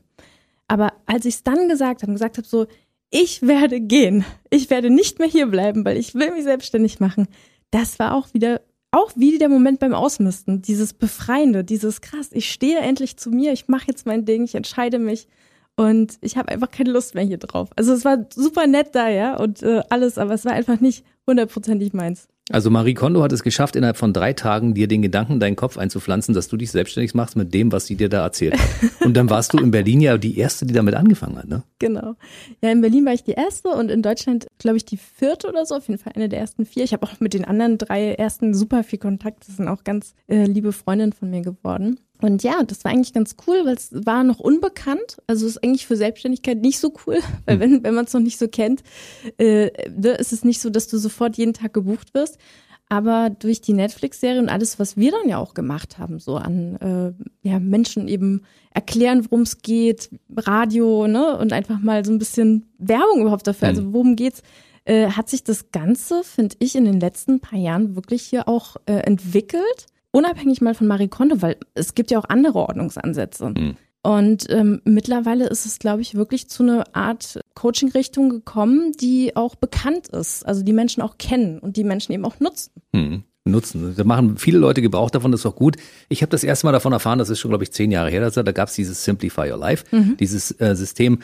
Aber 0.68 0.94
als 1.06 1.26
ich 1.26 1.36
es 1.36 1.44
dann 1.44 1.70
gesagt 1.70 2.02
habe, 2.02 2.14
gesagt 2.14 2.38
habe 2.38 2.48
so, 2.48 2.66
ich 3.12 3.44
werde 3.44 3.80
gehen. 3.80 4.26
Ich 4.50 4.70
werde 4.70 4.90
nicht 4.90 5.20
mehr 5.20 5.28
hier 5.28 5.46
bleiben, 5.48 5.86
weil 5.86 5.98
ich 5.98 6.16
will 6.16 6.32
mich 6.32 6.44
selbstständig 6.44 7.00
machen. 7.00 7.28
Das 7.70 8.00
war 8.00 8.16
auch 8.16 8.34
wieder 8.34 8.62
auch 8.96 9.12
wie 9.16 9.38
der 9.38 9.50
Moment 9.50 9.80
beim 9.80 9.94
Ausmisten, 9.94 10.62
dieses 10.62 10.94
Befreiende, 10.94 11.64
dieses 11.64 12.02
krass, 12.02 12.30
ich 12.32 12.52
stehe 12.52 12.80
endlich 12.80 13.18
zu 13.18 13.30
mir, 13.30 13.52
ich 13.52 13.68
mache 13.68 13.88
jetzt 13.88 14.06
mein 14.06 14.26
Ding, 14.26 14.46
ich 14.46 14.56
entscheide 14.56 15.00
mich 15.00 15.28
und 15.76 16.18
ich 16.22 16.38
habe 16.38 16.50
einfach 16.50 16.72
keine 16.72 16.92
Lust 16.92 17.16
mehr 17.16 17.24
hier 17.24 17.38
drauf. 17.38 17.70
Also 17.76 17.94
es 17.94 18.06
war 18.06 18.26
super 18.34 18.68
nett 18.68 18.90
da, 18.94 19.10
ja, 19.10 19.36
und 19.36 19.62
äh, 19.64 19.82
alles, 19.90 20.18
aber 20.18 20.34
es 20.34 20.46
war 20.46 20.54
einfach 20.54 20.80
nicht 20.80 21.04
hundertprozentig 21.28 21.94
meins. 21.94 22.28
Also 22.52 22.70
Marie 22.70 22.94
Kondo 22.94 23.24
hat 23.24 23.32
es 23.32 23.42
geschafft, 23.42 23.76
innerhalb 23.76 23.98
von 23.98 24.14
drei 24.14 24.34
Tagen 24.34 24.76
dir 24.76 24.88
den 24.88 25.02
Gedanken 25.02 25.34
in 25.34 25.40
deinen 25.40 25.56
Kopf 25.56 25.80
einzupflanzen, 25.80 26.36
dass 26.36 26.48
du 26.48 26.58
dich 26.58 26.70
selbstständig 26.70 27.16
machst 27.16 27.36
mit 27.36 27.56
dem, 27.56 27.72
was 27.72 27.88
sie 27.88 27.96
dir 27.96 28.08
da 28.08 28.24
erzählt 28.24 28.54
hat. 28.54 28.62
Und 29.02 29.18
dann 29.18 29.32
warst 29.32 29.54
du 29.54 29.58
in 29.58 29.72
Berlin 29.72 30.00
ja 30.00 30.20
die 30.20 30.38
Erste, 30.38 30.68
die 30.68 30.74
damit 30.74 30.94
angefangen 30.94 31.38
hat, 31.38 31.48
ne? 31.48 31.64
Genau. 31.80 32.16
Ja, 32.62 32.70
in 32.70 32.82
Berlin 32.82 33.04
war 33.04 33.14
ich 33.14 33.24
die 33.24 33.32
Erste 33.32 33.70
und 33.70 33.90
in 33.90 34.02
Deutschland, 34.02 34.48
glaube 34.60 34.78
ich, 34.78 34.86
die 34.86 34.98
vierte 34.98 35.48
oder 35.48 35.66
so, 35.66 35.76
auf 35.76 35.88
jeden 35.88 36.00
Fall 36.00 36.14
eine 36.16 36.30
der 36.30 36.40
ersten 36.40 36.66
vier. 36.66 36.84
Ich 36.84 36.94
habe 36.94 37.06
auch 37.06 37.20
mit 37.20 37.34
den 37.34 37.46
anderen 37.46 37.78
drei 37.78 38.14
ersten 38.14 38.54
super 38.54 38.84
viel 38.84 39.00
Kontakt. 39.00 39.48
Das 39.48 39.58
sind 39.58 39.68
auch 39.68 39.84
ganz 39.84 40.14
äh, 40.28 40.46
liebe 40.46 40.72
Freundinnen 40.72 41.14
von 41.14 41.30
mir 41.30 41.42
geworden. 41.42 42.00
Und 42.22 42.44
ja, 42.44 42.64
das 42.64 42.84
war 42.84 42.92
eigentlich 42.92 43.14
ganz 43.14 43.36
cool, 43.48 43.66
weil 43.66 43.76
es 43.76 43.90
war 43.92 44.24
noch 44.24 44.40
unbekannt. 44.40 45.18
Also 45.28 45.46
ist 45.46 45.64
eigentlich 45.64 45.86
für 45.86 45.98
Selbstständigkeit 45.98 46.62
nicht 46.62 46.80
so 46.80 46.94
cool, 47.06 47.20
weil 47.46 47.56
hm. 47.56 47.60
wenn, 47.60 47.84
wenn 47.84 47.94
man 47.94 48.06
es 48.06 48.14
noch 48.14 48.22
nicht 48.22 48.40
so 48.40 48.48
kennt, 48.48 48.84
äh, 49.38 49.72
ne, 49.90 50.12
ist 50.12 50.34
es 50.34 50.44
nicht 50.44 50.62
so, 50.62 50.70
dass 50.70 50.88
du 50.88 50.98
sofort 50.98 51.38
jeden 51.38 51.54
Tag 51.54 51.74
gebucht 51.74 52.14
wirst. 52.14 52.38
Aber 52.88 53.32
durch 53.32 53.62
die 53.62 53.74
Netflix-Serie 53.74 54.40
und 54.40 54.50
alles, 54.50 54.78
was 54.78 54.96
wir 54.96 55.12
dann 55.12 55.28
ja 55.28 55.40
auch 55.40 55.56
gemacht 55.56 55.98
haben, 55.98 56.20
so 56.20 56.36
an 56.36 56.76
äh, 56.76 57.48
ja, 57.48 57.60
Menschen 57.60 58.08
eben 58.08 58.44
erklären, 58.70 59.26
worum 59.26 59.42
es 59.42 59.64
geht, 59.64 60.12
Radio, 60.36 61.08
ne, 61.08 61.36
und 61.38 61.52
einfach 61.52 61.80
mal 61.80 62.06
so 62.06 62.12
ein 62.12 62.20
bisschen 62.20 62.68
Werbung 62.78 63.22
überhaupt 63.22 63.48
dafür, 63.48 63.70
also 63.70 63.82
hm. 63.82 63.94
worum 63.94 64.16
geht's, 64.16 64.44
äh, 64.86 65.08
hat 65.08 65.30
sich 65.30 65.44
das 65.44 65.72
Ganze, 65.72 66.24
finde 66.24 66.58
ich, 66.60 66.76
in 66.76 66.86
den 66.86 67.00
letzten 67.00 67.40
paar 67.40 67.58
Jahren 67.58 67.96
wirklich 67.96 68.22
hier 68.22 68.48
auch 68.48 68.76
äh, 68.86 68.98
entwickelt 68.98 69.88
unabhängig 70.16 70.62
mal 70.62 70.74
von 70.74 70.88
Marie 70.88 71.10
Kondo, 71.10 71.42
weil 71.42 71.58
es 71.74 71.94
gibt 71.94 72.10
ja 72.10 72.20
auch 72.20 72.30
andere 72.30 72.60
Ordnungsansätze. 72.60 73.50
Mhm. 73.50 73.76
Und 74.02 74.46
ähm, 74.50 74.82
mittlerweile 74.86 75.48
ist 75.48 75.66
es, 75.66 75.80
glaube 75.80 76.02
ich, 76.02 76.16
wirklich 76.16 76.48
zu 76.48 76.64
einer 76.64 76.86
Art 76.94 77.40
Coaching-Richtung 77.56 78.30
gekommen, 78.30 78.92
die 78.94 79.36
auch 79.36 79.56
bekannt 79.56 80.08
ist, 80.10 80.46
also 80.46 80.64
die 80.64 80.74
Menschen 80.74 81.02
auch 81.02 81.18
kennen 81.18 81.60
und 81.60 81.76
die 81.76 81.84
Menschen 81.84 82.14
eben 82.14 82.26
auch 82.26 82.40
nutzen. 82.40 82.72
Mhm 82.94 83.24
nutzen. 83.48 83.94
Da 83.96 84.04
machen 84.04 84.38
viele 84.38 84.58
Leute 84.58 84.82
Gebrauch 84.82 85.12
davon, 85.12 85.32
das 85.32 85.42
ist 85.42 85.46
auch 85.46 85.56
gut. 85.56 85.78
Ich 86.10 86.24
habe 86.24 86.32
das 86.32 86.44
erste 86.44 86.66
Mal 86.66 86.72
davon 86.72 86.94
erfahren, 86.94 87.20
das 87.20 87.30
ist 87.30 87.40
schon, 87.40 87.50
glaube 87.50 87.64
ich, 87.64 87.72
zehn 87.72 87.92
Jahre 87.92 88.10
her, 88.10 88.32
da 88.32 88.52
gab 88.52 88.70
es 88.70 88.74
dieses 88.74 89.04
Simplify 89.04 89.52
Your 89.52 89.60
Life, 89.60 89.86
mhm. 89.96 90.18
dieses 90.18 90.60
äh, 90.60 90.76
System, 90.76 91.20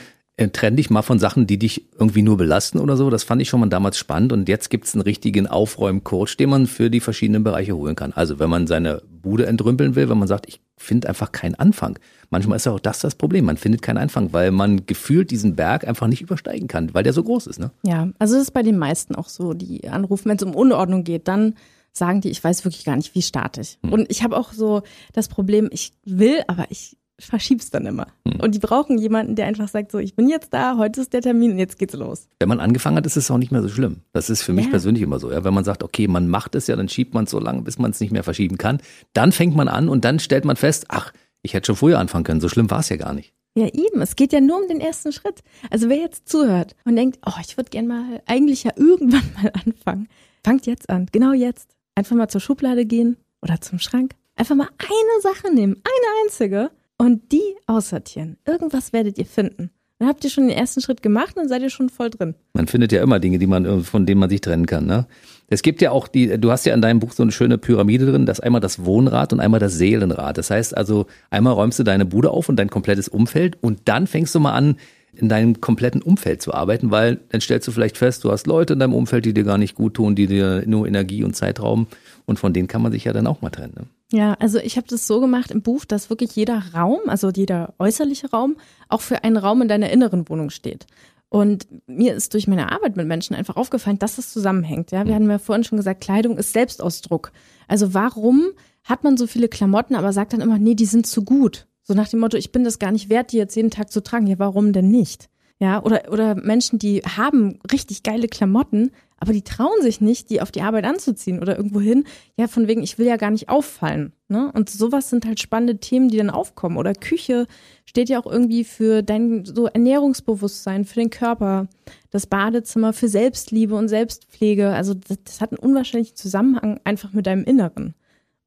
trenn 0.49 0.75
dich 0.75 0.89
mal 0.89 1.01
von 1.01 1.19
Sachen, 1.19 1.47
die 1.47 1.58
dich 1.58 1.86
irgendwie 1.97 2.21
nur 2.21 2.38
belasten 2.38 2.80
oder 2.80 2.97
so. 2.97 3.10
Das 3.10 3.23
fand 3.23 3.41
ich 3.41 3.49
schon 3.49 3.60
mal 3.60 3.69
damals 3.69 3.97
spannend. 3.97 4.34
Und 4.34 4.49
jetzt 4.49 4.69
gibt 4.69 4.86
es 4.86 4.93
einen 4.93 5.01
richtigen 5.01 5.47
Aufräumcoach, 5.47 6.38
den 6.38 6.49
man 6.49 6.67
für 6.67 6.89
die 6.89 6.99
verschiedenen 6.99 7.43
Bereiche 7.43 7.75
holen 7.75 7.95
kann. 7.95 8.13
Also 8.13 8.39
wenn 8.39 8.49
man 8.49 8.67
seine 8.67 9.01
Bude 9.21 9.45
entrümpeln 9.45 9.95
will, 9.95 10.10
wenn 10.10 10.17
man 10.17 10.27
sagt, 10.27 10.47
ich 10.47 10.62
finde 10.77 11.10
einfach 11.10 11.32
keinen 11.32 11.56
Anfang. 11.56 11.99
Manchmal 12.30 12.58
ist 12.58 12.67
auch 12.67 12.80
das 12.80 12.99
das 12.99 13.15
Problem. 13.15 13.45
Man 13.45 13.58
findet 13.58 13.82
keinen 13.82 13.97
Anfang, 13.97 14.34
weil 14.34 14.51
man 14.51 14.86
gefühlt 14.86 15.32
diesen 15.32 15.56
Berg 15.56 15.88
einfach 15.88 16.08
nicht 16.08 16.21
übersteigen 16.21 16.67
kann, 16.67 16.93
weil 16.93 17.04
der 17.04 17.13
so 17.13 17.23
groß 17.23 17.47
ist. 17.47 17.60
Ne? 17.60 17.71
Ja, 17.84 18.10
also 18.19 18.36
das 18.36 18.43
ist 18.43 18.51
bei 18.51 18.63
den 18.63 18.77
meisten 18.77 19.15
auch 19.15 19.30
so. 19.30 19.54
Die 19.54 19.88
anrufen, 19.89 20.30
wenn 20.30 20.38
es 20.38 20.43
um 20.43 20.56
Unordnung 20.56 21.04
geht, 21.04 21.27
dann 21.27 21.56
sagen 21.93 22.21
die, 22.21 22.30
ich 22.30 22.43
weiß 22.43 22.63
wirklich 22.65 22.86
gar 22.86 22.95
nicht, 22.95 23.15
wie 23.15 23.21
starte 23.21 23.62
ich. 23.62 23.77
Hm. 23.84 23.93
Und 23.93 24.12
ich 24.12 24.23
habe 24.23 24.38
auch 24.38 24.54
so 24.54 24.82
das 25.13 25.27
Problem, 25.27 25.69
ich 25.71 25.93
will, 26.06 26.41
aber 26.47 26.65
ich 26.69 26.97
verschieb's 27.25 27.69
dann 27.69 27.86
immer. 27.86 28.07
Hm. 28.27 28.39
Und 28.39 28.55
die 28.55 28.60
brauchen 28.60 28.97
jemanden, 28.97 29.36
der 29.36 29.47
einfach 29.47 29.67
sagt, 29.67 29.91
so, 29.91 29.99
ich 29.99 30.15
bin 30.15 30.29
jetzt 30.29 30.53
da, 30.53 30.77
heute 30.77 31.01
ist 31.01 31.13
der 31.13 31.21
Termin 31.21 31.51
und 31.51 31.60
jetzt 31.60 31.77
geht's 31.77 31.93
los. 31.93 32.27
Wenn 32.39 32.49
man 32.49 32.60
angefangen 32.60 32.97
hat, 32.97 33.05
ist 33.05 33.17
es 33.17 33.29
auch 33.31 33.38
nicht 33.38 33.51
mehr 33.51 33.62
so 33.62 33.69
schlimm. 33.69 34.01
Das 34.13 34.29
ist 34.29 34.41
für 34.43 34.53
mich 34.53 34.65
ja. 34.65 34.71
persönlich 34.71 35.03
immer 35.03 35.19
so. 35.19 35.31
Ja? 35.31 35.43
Wenn 35.43 35.53
man 35.53 35.63
sagt, 35.63 35.84
okay, 35.84 36.07
man 36.07 36.27
macht 36.27 36.55
es 36.55 36.67
ja, 36.67 36.75
dann 36.75 36.89
schiebt 36.89 37.13
man 37.13 37.25
es 37.25 37.31
so 37.31 37.39
lange, 37.39 37.62
bis 37.62 37.77
man 37.79 37.91
es 37.91 37.99
nicht 37.99 38.12
mehr 38.12 38.23
verschieben 38.23 38.57
kann. 38.57 38.81
Dann 39.13 39.31
fängt 39.31 39.55
man 39.55 39.67
an 39.67 39.89
und 39.89 40.05
dann 40.05 40.19
stellt 40.19 40.45
man 40.45 40.55
fest, 40.55 40.86
ach, 40.89 41.13
ich 41.41 41.53
hätte 41.53 41.67
schon 41.67 41.75
früher 41.75 41.99
anfangen 41.99 42.23
können. 42.23 42.41
So 42.41 42.49
schlimm 42.49 42.69
war 42.69 42.79
es 42.79 42.89
ja 42.89 42.97
gar 42.97 43.13
nicht. 43.13 43.34
Ja, 43.55 43.67
eben. 43.67 44.01
Es 44.01 44.15
geht 44.15 44.31
ja 44.31 44.39
nur 44.39 44.62
um 44.62 44.67
den 44.67 44.79
ersten 44.79 45.12
Schritt. 45.12 45.41
Also 45.69 45.89
wer 45.89 45.97
jetzt 45.97 46.29
zuhört 46.29 46.75
und 46.86 46.95
denkt, 46.95 47.19
oh, 47.25 47.39
ich 47.41 47.57
würde 47.57 47.69
gern 47.69 47.88
mal 47.88 48.21
eigentlich 48.25 48.63
ja 48.63 48.71
irgendwann 48.75 49.29
mal 49.41 49.51
anfangen, 49.65 50.07
fangt 50.43 50.65
jetzt 50.65 50.89
an. 50.89 51.07
Genau 51.12 51.34
jetzt. 51.34 51.75
Einfach 51.95 52.15
mal 52.15 52.29
zur 52.29 52.41
Schublade 52.41 52.86
gehen 52.86 53.17
oder 53.41 53.60
zum 53.60 53.79
Schrank. 53.79 54.15
Einfach 54.36 54.55
mal 54.55 54.69
eine 54.77 55.21
Sache 55.21 55.53
nehmen, 55.53 55.75
eine 55.75 56.23
einzige 56.23 56.71
und 57.01 57.31
die 57.31 57.55
aussortieren. 57.65 58.37
Irgendwas 58.45 58.93
werdet 58.93 59.17
ihr 59.17 59.25
finden. 59.25 59.71
Dann 59.97 60.07
habt 60.07 60.23
ihr 60.23 60.29
schon 60.29 60.47
den 60.47 60.55
ersten 60.55 60.81
Schritt 60.81 61.01
gemacht 61.01 61.35
und 61.35 61.49
seid 61.49 61.63
ihr 61.63 61.71
schon 61.71 61.89
voll 61.89 62.11
drin. 62.11 62.35
Man 62.53 62.67
findet 62.67 62.91
ja 62.91 63.01
immer 63.01 63.19
Dinge, 63.19 63.39
die 63.39 63.47
man, 63.47 63.83
von 63.83 64.05
denen 64.05 64.19
man 64.19 64.29
sich 64.29 64.41
trennen 64.41 64.67
kann. 64.67 64.85
Ne? 64.85 65.07
Es 65.47 65.63
gibt 65.63 65.81
ja 65.81 65.89
auch 65.89 66.07
die, 66.07 66.39
du 66.39 66.51
hast 66.51 66.63
ja 66.67 66.75
in 66.75 66.81
deinem 66.81 66.99
Buch 66.99 67.13
so 67.13 67.23
eine 67.23 67.31
schöne 67.31 67.57
Pyramide 67.57 68.05
drin, 68.05 68.27
das 68.27 68.39
einmal 68.39 68.61
das 68.61 68.85
Wohnrad 68.85 69.33
und 69.33 69.39
einmal 69.39 69.59
das 69.59 69.73
Seelenrad. 69.73 70.37
Das 70.37 70.51
heißt 70.51 70.77
also, 70.77 71.07
einmal 71.31 71.53
räumst 71.53 71.79
du 71.79 71.83
deine 71.83 72.05
Bude 72.05 72.29
auf 72.29 72.49
und 72.49 72.57
dein 72.57 72.69
komplettes 72.69 73.07
Umfeld 73.07 73.57
und 73.61 73.79
dann 73.85 74.05
fängst 74.05 74.35
du 74.35 74.39
mal 74.39 74.53
an, 74.53 74.75
in 75.13 75.27
deinem 75.27 75.59
kompletten 75.59 76.03
Umfeld 76.03 76.43
zu 76.43 76.53
arbeiten, 76.53 76.91
weil 76.91 77.19
dann 77.29 77.41
stellst 77.41 77.67
du 77.67 77.71
vielleicht 77.71 77.97
fest, 77.97 78.23
du 78.23 78.31
hast 78.31 78.45
Leute 78.45 78.73
in 78.73 78.79
deinem 78.79 78.93
Umfeld, 78.93 79.25
die 79.25 79.33
dir 79.33 79.43
gar 79.43 79.57
nicht 79.57 79.73
gut 79.73 79.95
tun, 79.95 80.13
die 80.13 80.27
dir 80.27 80.63
nur 80.67 80.87
Energie 80.87 81.23
und 81.23 81.35
Zeit 81.35 81.61
rauben 81.61 81.87
und 82.27 82.37
von 82.37 82.53
denen 82.53 82.67
kann 82.67 82.83
man 82.83 82.91
sich 82.91 83.05
ja 83.05 83.13
dann 83.13 83.25
auch 83.25 83.41
mal 83.41 83.49
trennen. 83.49 83.73
Ne? 83.75 83.85
Ja, 84.13 84.34
also 84.39 84.60
ich 84.60 84.76
habe 84.78 84.88
das 84.88 85.08
so 85.08 85.21
gemacht 85.21 85.52
im 85.52 85.62
Buch, 85.62 85.86
dass 85.86 86.10
wirklich 86.10 86.36
jeder 86.36 86.62
Raum, 86.74 87.00
also 87.08 87.30
jeder 87.30 87.74
äußerliche 87.80 88.30
Raum, 88.30 88.58
auch 88.89 89.02
für 89.02 89.24
einen 89.24 89.38
Raum 89.38 89.62
in 89.62 89.67
deiner 89.67 89.89
inneren 89.89 90.28
Wohnung 90.28 90.50
steht. 90.50 90.86
Und 91.30 91.67
mir 91.88 92.13
ist 92.13 92.34
durch 92.34 92.45
meine 92.45 92.74
Arbeit 92.74 92.97
mit 92.97 93.08
Menschen 93.08 93.38
einfach 93.38 93.56
aufgefallen, 93.56 94.00
dass 94.00 94.17
das 94.17 94.34
zusammenhängt. 94.34 94.91
Ja, 94.91 95.06
wir 95.06 95.15
hatten 95.15 95.30
ja 95.30 95.39
vorhin 95.39 95.63
schon 95.63 95.78
gesagt, 95.78 96.02
Kleidung 96.02 96.38
ist 96.38 96.52
Selbstausdruck. 96.52 97.32
Also 97.69 97.93
warum 97.93 98.50
hat 98.84 99.06
man 99.06 99.15
so 99.15 99.28
viele 99.28 99.47
Klamotten, 99.47 99.95
aber 99.95 100.12
sagt 100.12 100.34
dann 100.34 100.41
immer, 100.41 100.60
nee, 100.60 100.76
die 100.76 100.86
sind 100.86 101.08
zu 101.08 101.24
gut. 101.24 101.67
So 101.84 101.93
nach 101.93 102.10
dem 102.10 102.19
Motto, 102.19 102.36
ich 102.36 102.52
bin 102.52 102.65
das 102.65 102.80
gar 102.80 102.91
nicht 102.91 103.10
wert, 103.10 103.32
die 103.32 103.38
jetzt 103.38 103.56
jeden 103.56 103.71
Tag 103.71 103.91
zu 103.91 104.04
tragen. 104.04 104.28
Ja, 104.28 104.39
warum 104.39 104.74
denn 104.74 104.89
nicht? 104.89 105.30
Ja, 105.62 105.84
oder, 105.84 106.12
oder 106.12 106.34
Menschen, 106.34 106.80
die 106.80 107.02
haben 107.02 107.60
richtig 107.71 108.02
geile 108.02 108.28
Klamotten, 108.28 108.89
aber 109.17 109.32
die 109.32 109.43
trauen 109.43 109.84
sich 109.84 110.02
nicht, 110.02 110.32
die 110.32 110.41
auf 110.41 110.52
die 110.52 110.63
Arbeit 110.63 110.86
anzuziehen 110.86 111.39
oder 111.39 111.56
irgendwo 111.56 111.80
hin. 111.80 112.06
Ja, 112.36 112.47
von 112.47 112.67
wegen, 112.67 112.82
ich 112.82 112.97
will 112.97 113.06
ja 113.06 113.17
gar 113.17 113.30
nicht 113.30 113.47
auffallen. 113.47 114.12
Ne? 114.28 114.52
Und 114.56 114.71
sowas 114.71 115.12
sind 115.12 115.24
halt 115.24 115.39
spannende 115.39 115.78
Themen, 115.78 116.10
die 116.10 116.17
dann 116.17 116.32
aufkommen. 116.32 116.78
Oder 116.78 116.95
Küche 116.95 117.45
steht 117.86 118.10
ja 118.10 118.19
auch 118.19 118.26
irgendwie 118.26 118.63
für 118.63 119.04
dein 119.04 119.45
so 119.45 119.67
Ernährungsbewusstsein, 119.67 120.84
für 120.84 121.00
den 121.00 121.12
Körper. 121.12 121.67
Das 122.10 122.26
Badezimmer 122.26 122.91
für 122.91 123.08
Selbstliebe 123.08 123.76
und 123.76 123.88
Selbstpflege. 123.88 124.69
Also 124.69 124.95
das, 124.95 125.19
das 125.24 125.41
hat 125.41 125.52
einen 125.52 125.60
unwahrscheinlichen 125.60 126.15
Zusammenhang 126.15 126.80
einfach 126.86 127.13
mit 127.13 127.28
deinem 127.28 127.43
Inneren. 127.43 127.93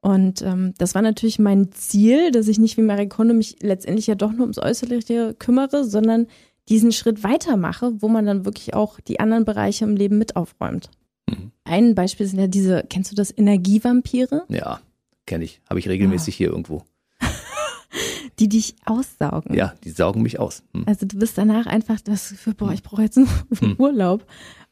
Und 0.00 0.42
ähm, 0.42 0.74
das 0.79 0.96
war 0.96 1.03
natürlich 1.03 1.38
mein 1.38 1.70
Ziel, 1.70 2.33
dass 2.33 2.48
ich 2.48 2.59
nicht 2.59 2.77
wie 2.77 2.83
Marie 2.83 3.09
Kondo 3.09 3.35
mich 3.35 3.59
letztendlich 3.62 4.09
ja 4.09 4.16
doch 4.16 4.33
nur 4.33 4.42
ums 4.42 4.59
Äußerliche 4.59 5.37
kümmere, 5.38 5.85
sondern 5.85 6.27
diesen 6.68 6.92
Schritt 6.92 7.22
weitermache, 7.22 7.92
wo 8.00 8.09
man 8.09 8.27
dann 8.27 8.44
wirklich 8.44 8.74
auch 8.74 9.00
die 9.00 9.20
anderen 9.20 9.44
Bereiche 9.44 9.85
im 9.85 9.96
Leben 9.96 10.18
mit 10.18 10.37
aufräumt. 10.37 10.90
Mhm. 11.29 11.50
Ein 11.64 11.94
Beispiel 11.94 12.27
sind 12.27 12.38
ja 12.38 12.46
diese, 12.46 12.85
kennst 12.88 13.11
du 13.11 13.16
das, 13.16 13.37
Energievampire? 13.37 14.44
Ja, 14.48 14.81
kenne 15.27 15.44
ich. 15.44 15.61
Habe 15.68 15.79
ich 15.79 15.88
regelmäßig 15.88 16.35
oh. 16.35 16.38
hier 16.38 16.48
irgendwo. 16.48 16.85
die 18.38 18.48
dich 18.48 18.74
aussaugen. 18.85 19.55
Ja, 19.55 19.74
die 19.85 19.90
saugen 19.90 20.22
mich 20.22 20.38
aus. 20.38 20.62
Hm. 20.72 20.85
Also 20.87 21.07
du 21.07 21.18
bist 21.18 21.38
danach 21.38 21.66
einfach 21.66 22.00
das 22.00 22.35
für, 22.37 22.55
boah, 22.55 22.72
ich 22.72 22.83
brauche 22.83 23.03
jetzt 23.03 23.16
nur 23.16 23.29
hm. 23.59 23.77
Urlaub. 23.79 24.27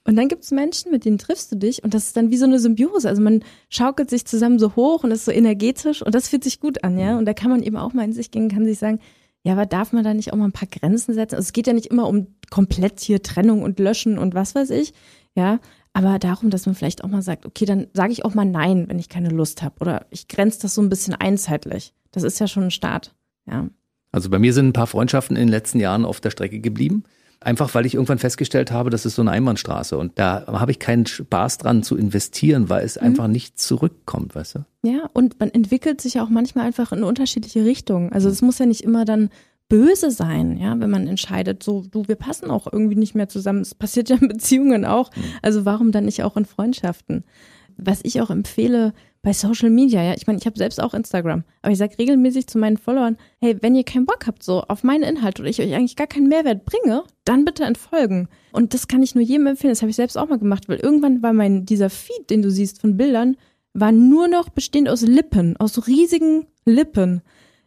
Und 0.04 0.16
dann 0.16 0.28
gibt 0.28 0.42
es 0.42 0.50
Menschen, 0.50 0.90
mit 0.90 1.04
denen 1.04 1.18
triffst 1.18 1.52
du 1.52 1.56
dich 1.56 1.84
und 1.84 1.94
das 1.94 2.06
ist 2.06 2.16
dann 2.16 2.30
wie 2.30 2.36
so 2.36 2.44
eine 2.44 2.58
Symbiose. 2.58 3.08
Also 3.08 3.22
man 3.22 3.44
schaukelt 3.68 4.10
sich 4.10 4.24
zusammen 4.24 4.58
so 4.58 4.74
hoch 4.74 5.04
und 5.04 5.12
ist 5.12 5.24
so 5.24 5.30
energetisch 5.30 6.02
und 6.02 6.12
das 6.12 6.28
fühlt 6.28 6.42
sich 6.42 6.58
gut 6.58 6.82
an, 6.82 6.98
ja. 6.98 7.10
Hm. 7.10 7.18
Und 7.18 7.24
da 7.26 7.34
kann 7.34 7.50
man 7.50 7.62
eben 7.62 7.76
auch 7.76 7.92
mal 7.92 8.04
in 8.04 8.12
sich 8.12 8.30
gehen, 8.30 8.48
kann 8.48 8.64
sich 8.64 8.78
sagen, 8.78 8.98
ja, 9.44 9.52
aber 9.52 9.66
darf 9.66 9.92
man 9.92 10.04
da 10.04 10.14
nicht 10.14 10.32
auch 10.32 10.36
mal 10.36 10.44
ein 10.44 10.52
paar 10.52 10.68
Grenzen 10.68 11.14
setzen? 11.14 11.34
Also 11.34 11.46
es 11.46 11.52
geht 11.52 11.66
ja 11.66 11.72
nicht 11.72 11.86
immer 11.86 12.06
um 12.06 12.28
komplett 12.50 13.00
hier 13.00 13.22
Trennung 13.22 13.62
und 13.62 13.78
Löschen 13.78 14.18
und 14.18 14.34
was 14.34 14.54
weiß 14.54 14.70
ich, 14.70 14.94
ja, 15.34 15.58
aber 15.94 16.18
darum, 16.18 16.50
dass 16.50 16.66
man 16.66 16.74
vielleicht 16.74 17.04
auch 17.04 17.08
mal 17.08 17.22
sagt, 17.22 17.44
okay, 17.44 17.64
dann 17.64 17.88
sage 17.92 18.12
ich 18.12 18.24
auch 18.24 18.34
mal 18.34 18.44
Nein, 18.44 18.88
wenn 18.88 18.98
ich 18.98 19.08
keine 19.08 19.28
Lust 19.28 19.62
habe. 19.62 19.74
Oder 19.80 20.06
ich 20.10 20.28
grenze 20.28 20.62
das 20.62 20.74
so 20.74 20.80
ein 20.80 20.88
bisschen 20.88 21.14
einzeitlich. 21.14 21.92
Das 22.12 22.22
ist 22.22 22.38
ja 22.38 22.46
schon 22.46 22.64
ein 22.64 22.70
Start, 22.70 23.14
ja. 23.46 23.68
Also 24.10 24.28
bei 24.28 24.38
mir 24.38 24.52
sind 24.52 24.68
ein 24.68 24.72
paar 24.74 24.86
Freundschaften 24.86 25.36
in 25.36 25.46
den 25.46 25.48
letzten 25.48 25.80
Jahren 25.80 26.04
auf 26.04 26.20
der 26.20 26.30
Strecke 26.30 26.60
geblieben. 26.60 27.04
Einfach 27.44 27.74
weil 27.74 27.86
ich 27.86 27.94
irgendwann 27.94 28.18
festgestellt 28.18 28.70
habe, 28.70 28.90
das 28.90 29.06
ist 29.06 29.16
so 29.16 29.22
eine 29.22 29.30
Einbahnstraße 29.32 29.98
und 29.98 30.18
da 30.18 30.44
habe 30.46 30.70
ich 30.70 30.78
keinen 30.78 31.06
Spaß 31.06 31.58
dran 31.58 31.82
zu 31.82 31.96
investieren, 31.96 32.68
weil 32.68 32.84
es 32.84 32.96
mhm. 32.96 33.06
einfach 33.06 33.28
nicht 33.28 33.58
zurückkommt, 33.58 34.34
weißt 34.34 34.56
du? 34.56 34.64
Ja, 34.82 35.10
und 35.12 35.38
man 35.40 35.50
entwickelt 35.50 36.00
sich 36.00 36.14
ja 36.14 36.24
auch 36.24 36.28
manchmal 36.28 36.66
einfach 36.66 36.92
in 36.92 37.04
unterschiedliche 37.04 37.64
Richtungen. 37.64 38.12
Also 38.12 38.28
es 38.28 38.42
muss 38.42 38.58
ja 38.58 38.66
nicht 38.66 38.82
immer 38.82 39.04
dann 39.04 39.30
böse 39.68 40.10
sein, 40.10 40.58
ja, 40.58 40.78
wenn 40.78 40.90
man 40.90 41.06
entscheidet, 41.06 41.62
so, 41.62 41.82
du, 41.90 42.06
wir 42.06 42.16
passen 42.16 42.50
auch 42.50 42.70
irgendwie 42.70 42.96
nicht 42.96 43.14
mehr 43.14 43.28
zusammen. 43.28 43.62
Es 43.62 43.74
passiert 43.74 44.10
ja 44.10 44.16
in 44.20 44.28
Beziehungen 44.28 44.84
auch. 44.84 45.10
Mhm. 45.16 45.22
Also 45.40 45.64
warum 45.64 45.92
dann 45.92 46.04
nicht 46.04 46.22
auch 46.22 46.36
in 46.36 46.44
Freundschaften? 46.44 47.24
Was 47.78 48.00
ich 48.02 48.20
auch 48.20 48.28
empfehle, 48.28 48.92
bei 49.22 49.32
Social 49.32 49.70
Media, 49.70 50.02
ja, 50.02 50.14
ich 50.14 50.26
meine, 50.26 50.40
ich 50.40 50.46
habe 50.46 50.58
selbst 50.58 50.82
auch 50.82 50.94
Instagram, 50.94 51.44
aber 51.62 51.72
ich 51.72 51.78
sage 51.78 51.96
regelmäßig 51.96 52.48
zu 52.48 52.58
meinen 52.58 52.76
Followern, 52.76 53.16
hey, 53.40 53.56
wenn 53.60 53.76
ihr 53.76 53.84
keinen 53.84 54.04
Bock 54.04 54.26
habt 54.26 54.42
so 54.42 54.62
auf 54.62 54.82
meine 54.82 55.08
Inhalte 55.08 55.42
oder 55.42 55.50
ich 55.50 55.60
euch 55.60 55.72
eigentlich 55.74 55.94
gar 55.94 56.08
keinen 56.08 56.28
Mehrwert 56.28 56.64
bringe, 56.64 57.04
dann 57.24 57.44
bitte 57.44 57.62
entfolgen. 57.62 58.28
Und 58.50 58.74
das 58.74 58.88
kann 58.88 59.02
ich 59.02 59.14
nur 59.14 59.22
jedem 59.22 59.46
empfehlen, 59.46 59.70
das 59.70 59.82
habe 59.82 59.90
ich 59.90 59.96
selbst 59.96 60.18
auch 60.18 60.28
mal 60.28 60.40
gemacht, 60.40 60.68
weil 60.68 60.78
irgendwann 60.78 61.22
war 61.22 61.32
mein, 61.32 61.64
dieser 61.64 61.88
Feed, 61.88 62.30
den 62.30 62.42
du 62.42 62.50
siehst 62.50 62.80
von 62.80 62.96
Bildern, 62.96 63.36
war 63.74 63.92
nur 63.92 64.26
noch 64.26 64.48
bestehend 64.48 64.88
aus 64.88 65.02
Lippen, 65.02 65.56
aus 65.56 65.86
riesigen 65.86 66.46
Lippen, 66.64 67.22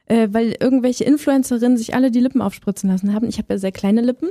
äh, 0.07 0.27
weil 0.31 0.55
irgendwelche 0.59 1.05
Influencerinnen 1.05 1.77
sich 1.77 1.95
alle 1.95 2.11
die 2.11 2.19
Lippen 2.19 2.41
aufspritzen 2.41 2.89
lassen 2.89 3.13
haben. 3.13 3.29
Ich 3.29 3.37
habe 3.37 3.53
ja 3.53 3.57
sehr 3.57 3.71
kleine 3.71 4.01
Lippen 4.01 4.29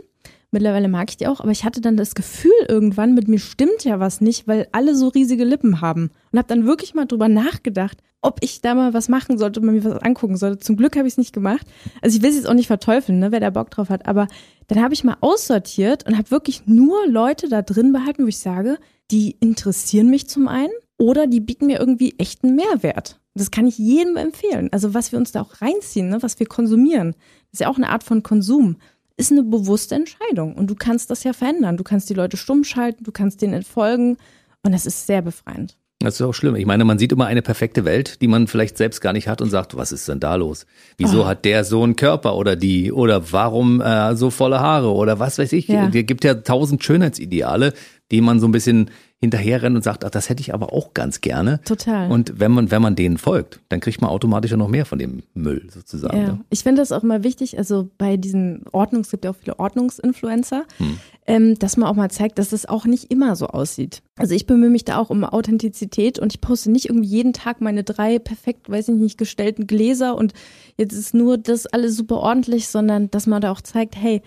Mittlerweile 0.54 0.86
mag 0.86 1.10
ich 1.10 1.16
die 1.16 1.26
auch, 1.26 1.40
aber 1.40 1.50
ich 1.50 1.64
hatte 1.64 1.80
dann 1.80 1.96
das 1.96 2.14
Gefühl 2.14 2.52
irgendwann, 2.68 3.14
mit 3.14 3.26
mir 3.26 3.40
stimmt 3.40 3.82
ja 3.82 3.98
was 3.98 4.20
nicht, 4.20 4.46
weil 4.46 4.68
alle 4.70 4.94
so 4.94 5.08
riesige 5.08 5.42
Lippen 5.42 5.80
haben. 5.80 6.12
Und 6.30 6.38
habe 6.38 6.46
dann 6.46 6.64
wirklich 6.64 6.94
mal 6.94 7.06
drüber 7.06 7.26
nachgedacht, 7.28 7.98
ob 8.22 8.38
ich 8.40 8.60
da 8.60 8.76
mal 8.76 8.94
was 8.94 9.08
machen 9.08 9.36
sollte, 9.36 9.58
ob 9.58 9.66
man 9.66 9.74
mir 9.74 9.82
was 9.82 10.00
angucken 10.02 10.36
sollte. 10.36 10.60
Zum 10.60 10.76
Glück 10.76 10.96
habe 10.96 11.08
ich 11.08 11.14
es 11.14 11.18
nicht 11.18 11.32
gemacht. 11.32 11.66
Also 12.02 12.16
ich 12.16 12.22
will 12.22 12.30
es 12.30 12.36
jetzt 12.36 12.48
auch 12.48 12.54
nicht 12.54 12.68
verteufeln, 12.68 13.18
ne, 13.18 13.32
wer 13.32 13.40
da 13.40 13.50
Bock 13.50 13.72
drauf 13.72 13.88
hat. 13.88 14.06
Aber 14.06 14.28
dann 14.68 14.80
habe 14.80 14.94
ich 14.94 15.02
mal 15.02 15.16
aussortiert 15.20 16.06
und 16.06 16.16
habe 16.16 16.30
wirklich 16.30 16.68
nur 16.68 17.04
Leute 17.08 17.48
da 17.48 17.60
drin 17.60 17.92
behalten, 17.92 18.22
wo 18.22 18.28
ich 18.28 18.38
sage, 18.38 18.78
die 19.10 19.32
interessieren 19.40 20.08
mich 20.08 20.28
zum 20.28 20.46
einen 20.46 20.72
oder 20.98 21.26
die 21.26 21.40
bieten 21.40 21.66
mir 21.66 21.80
irgendwie 21.80 22.14
echten 22.18 22.54
Mehrwert. 22.54 23.18
Das 23.34 23.50
kann 23.50 23.66
ich 23.66 23.76
jedem 23.76 24.16
empfehlen. 24.16 24.68
Also 24.70 24.94
was 24.94 25.10
wir 25.10 25.18
uns 25.18 25.32
da 25.32 25.40
auch 25.40 25.60
reinziehen, 25.60 26.10
ne, 26.10 26.22
was 26.22 26.38
wir 26.38 26.46
konsumieren, 26.46 27.16
ist 27.50 27.60
ja 27.60 27.68
auch 27.68 27.76
eine 27.76 27.88
Art 27.88 28.04
von 28.04 28.22
Konsum 28.22 28.76
ist 29.16 29.32
eine 29.32 29.42
bewusste 29.42 29.94
Entscheidung. 29.94 30.54
Und 30.54 30.68
du 30.68 30.74
kannst 30.74 31.10
das 31.10 31.24
ja 31.24 31.32
verändern. 31.32 31.76
Du 31.76 31.84
kannst 31.84 32.10
die 32.10 32.14
Leute 32.14 32.36
stumm 32.36 32.64
schalten, 32.64 33.04
du 33.04 33.12
kannst 33.12 33.42
denen 33.42 33.54
entfolgen. 33.54 34.16
Und 34.62 34.72
das 34.72 34.86
ist 34.86 35.06
sehr 35.06 35.22
befreiend. 35.22 35.76
Das 36.00 36.16
ist 36.16 36.22
auch 36.22 36.34
schlimm. 36.34 36.56
Ich 36.56 36.66
meine, 36.66 36.84
man 36.84 36.98
sieht 36.98 37.12
immer 37.12 37.26
eine 37.26 37.40
perfekte 37.40 37.84
Welt, 37.84 38.20
die 38.20 38.26
man 38.26 38.46
vielleicht 38.46 38.76
selbst 38.76 39.00
gar 39.00 39.12
nicht 39.12 39.26
hat 39.26 39.40
und 39.40 39.48
sagt, 39.48 39.76
was 39.76 39.90
ist 39.90 40.08
denn 40.08 40.20
da 40.20 40.34
los? 40.34 40.66
Wieso 40.98 41.22
oh. 41.22 41.26
hat 41.26 41.44
der 41.44 41.64
so 41.64 41.82
einen 41.82 41.96
Körper 41.96 42.36
oder 42.36 42.56
die? 42.56 42.92
Oder 42.92 43.32
warum 43.32 43.80
äh, 43.80 44.14
so 44.14 44.30
volle 44.30 44.60
Haare? 44.60 44.92
Oder 44.92 45.18
was 45.18 45.38
weiß 45.38 45.52
ich? 45.52 45.68
Ja. 45.68 45.86
Es 45.86 46.06
gibt 46.06 46.24
ja 46.24 46.34
tausend 46.34 46.84
Schönheitsideale, 46.84 47.72
die 48.14 48.20
man 48.20 48.38
so 48.38 48.46
ein 48.46 48.52
bisschen 48.52 48.90
hinterherrennt 49.18 49.74
und 49.74 49.82
sagt, 49.82 50.04
ach, 50.04 50.10
das 50.10 50.28
hätte 50.28 50.40
ich 50.40 50.54
aber 50.54 50.72
auch 50.72 50.94
ganz 50.94 51.20
gerne. 51.20 51.60
Total. 51.64 52.10
Und 52.10 52.38
wenn 52.38 52.52
man, 52.52 52.70
wenn 52.70 52.80
man 52.80 52.94
denen 52.94 53.18
folgt, 53.18 53.58
dann 53.70 53.80
kriegt 53.80 54.00
man 54.00 54.10
automatisch 54.10 54.52
noch 54.52 54.68
mehr 54.68 54.84
von 54.84 54.98
dem 54.98 55.22
Müll 55.34 55.66
sozusagen. 55.70 56.16
Ja. 56.16 56.26
Ne? 56.28 56.40
Ich 56.50 56.62
finde 56.62 56.82
das 56.82 56.92
auch 56.92 57.02
immer 57.02 57.24
wichtig, 57.24 57.58
also 57.58 57.90
bei 57.98 58.16
diesen 58.16 58.64
Ordnungs, 58.70 59.08
es 59.08 59.10
gibt 59.10 59.24
ja 59.24 59.32
auch 59.32 59.36
viele 59.36 59.58
Ordnungsinfluencer, 59.58 60.64
hm. 60.76 60.98
ähm, 61.26 61.58
dass 61.58 61.76
man 61.76 61.88
auch 61.88 61.94
mal 61.94 62.10
zeigt, 62.10 62.38
dass 62.38 62.52
es 62.52 62.66
auch 62.66 62.84
nicht 62.84 63.10
immer 63.10 63.34
so 63.34 63.48
aussieht. 63.48 64.02
Also 64.16 64.34
ich 64.34 64.46
bemühe 64.46 64.70
mich 64.70 64.84
da 64.84 64.98
auch 64.98 65.10
um 65.10 65.24
Authentizität 65.24 66.20
und 66.20 66.32
ich 66.32 66.40
poste 66.40 66.70
nicht 66.70 66.88
irgendwie 66.88 67.08
jeden 67.08 67.32
Tag 67.32 67.60
meine 67.60 67.82
drei 67.82 68.20
perfekt, 68.20 68.70
weiß 68.70 68.88
ich 68.88 68.94
nicht, 68.94 69.18
gestellten 69.18 69.66
Gläser 69.66 70.16
und 70.16 70.34
jetzt 70.76 70.92
ist 70.92 71.14
nur 71.14 71.38
das 71.38 71.66
alles 71.66 71.96
super 71.96 72.18
ordentlich, 72.18 72.68
sondern 72.68 73.10
dass 73.10 73.26
man 73.26 73.40
da 73.40 73.50
auch 73.50 73.62
zeigt, 73.62 73.96
hey, 73.96 74.22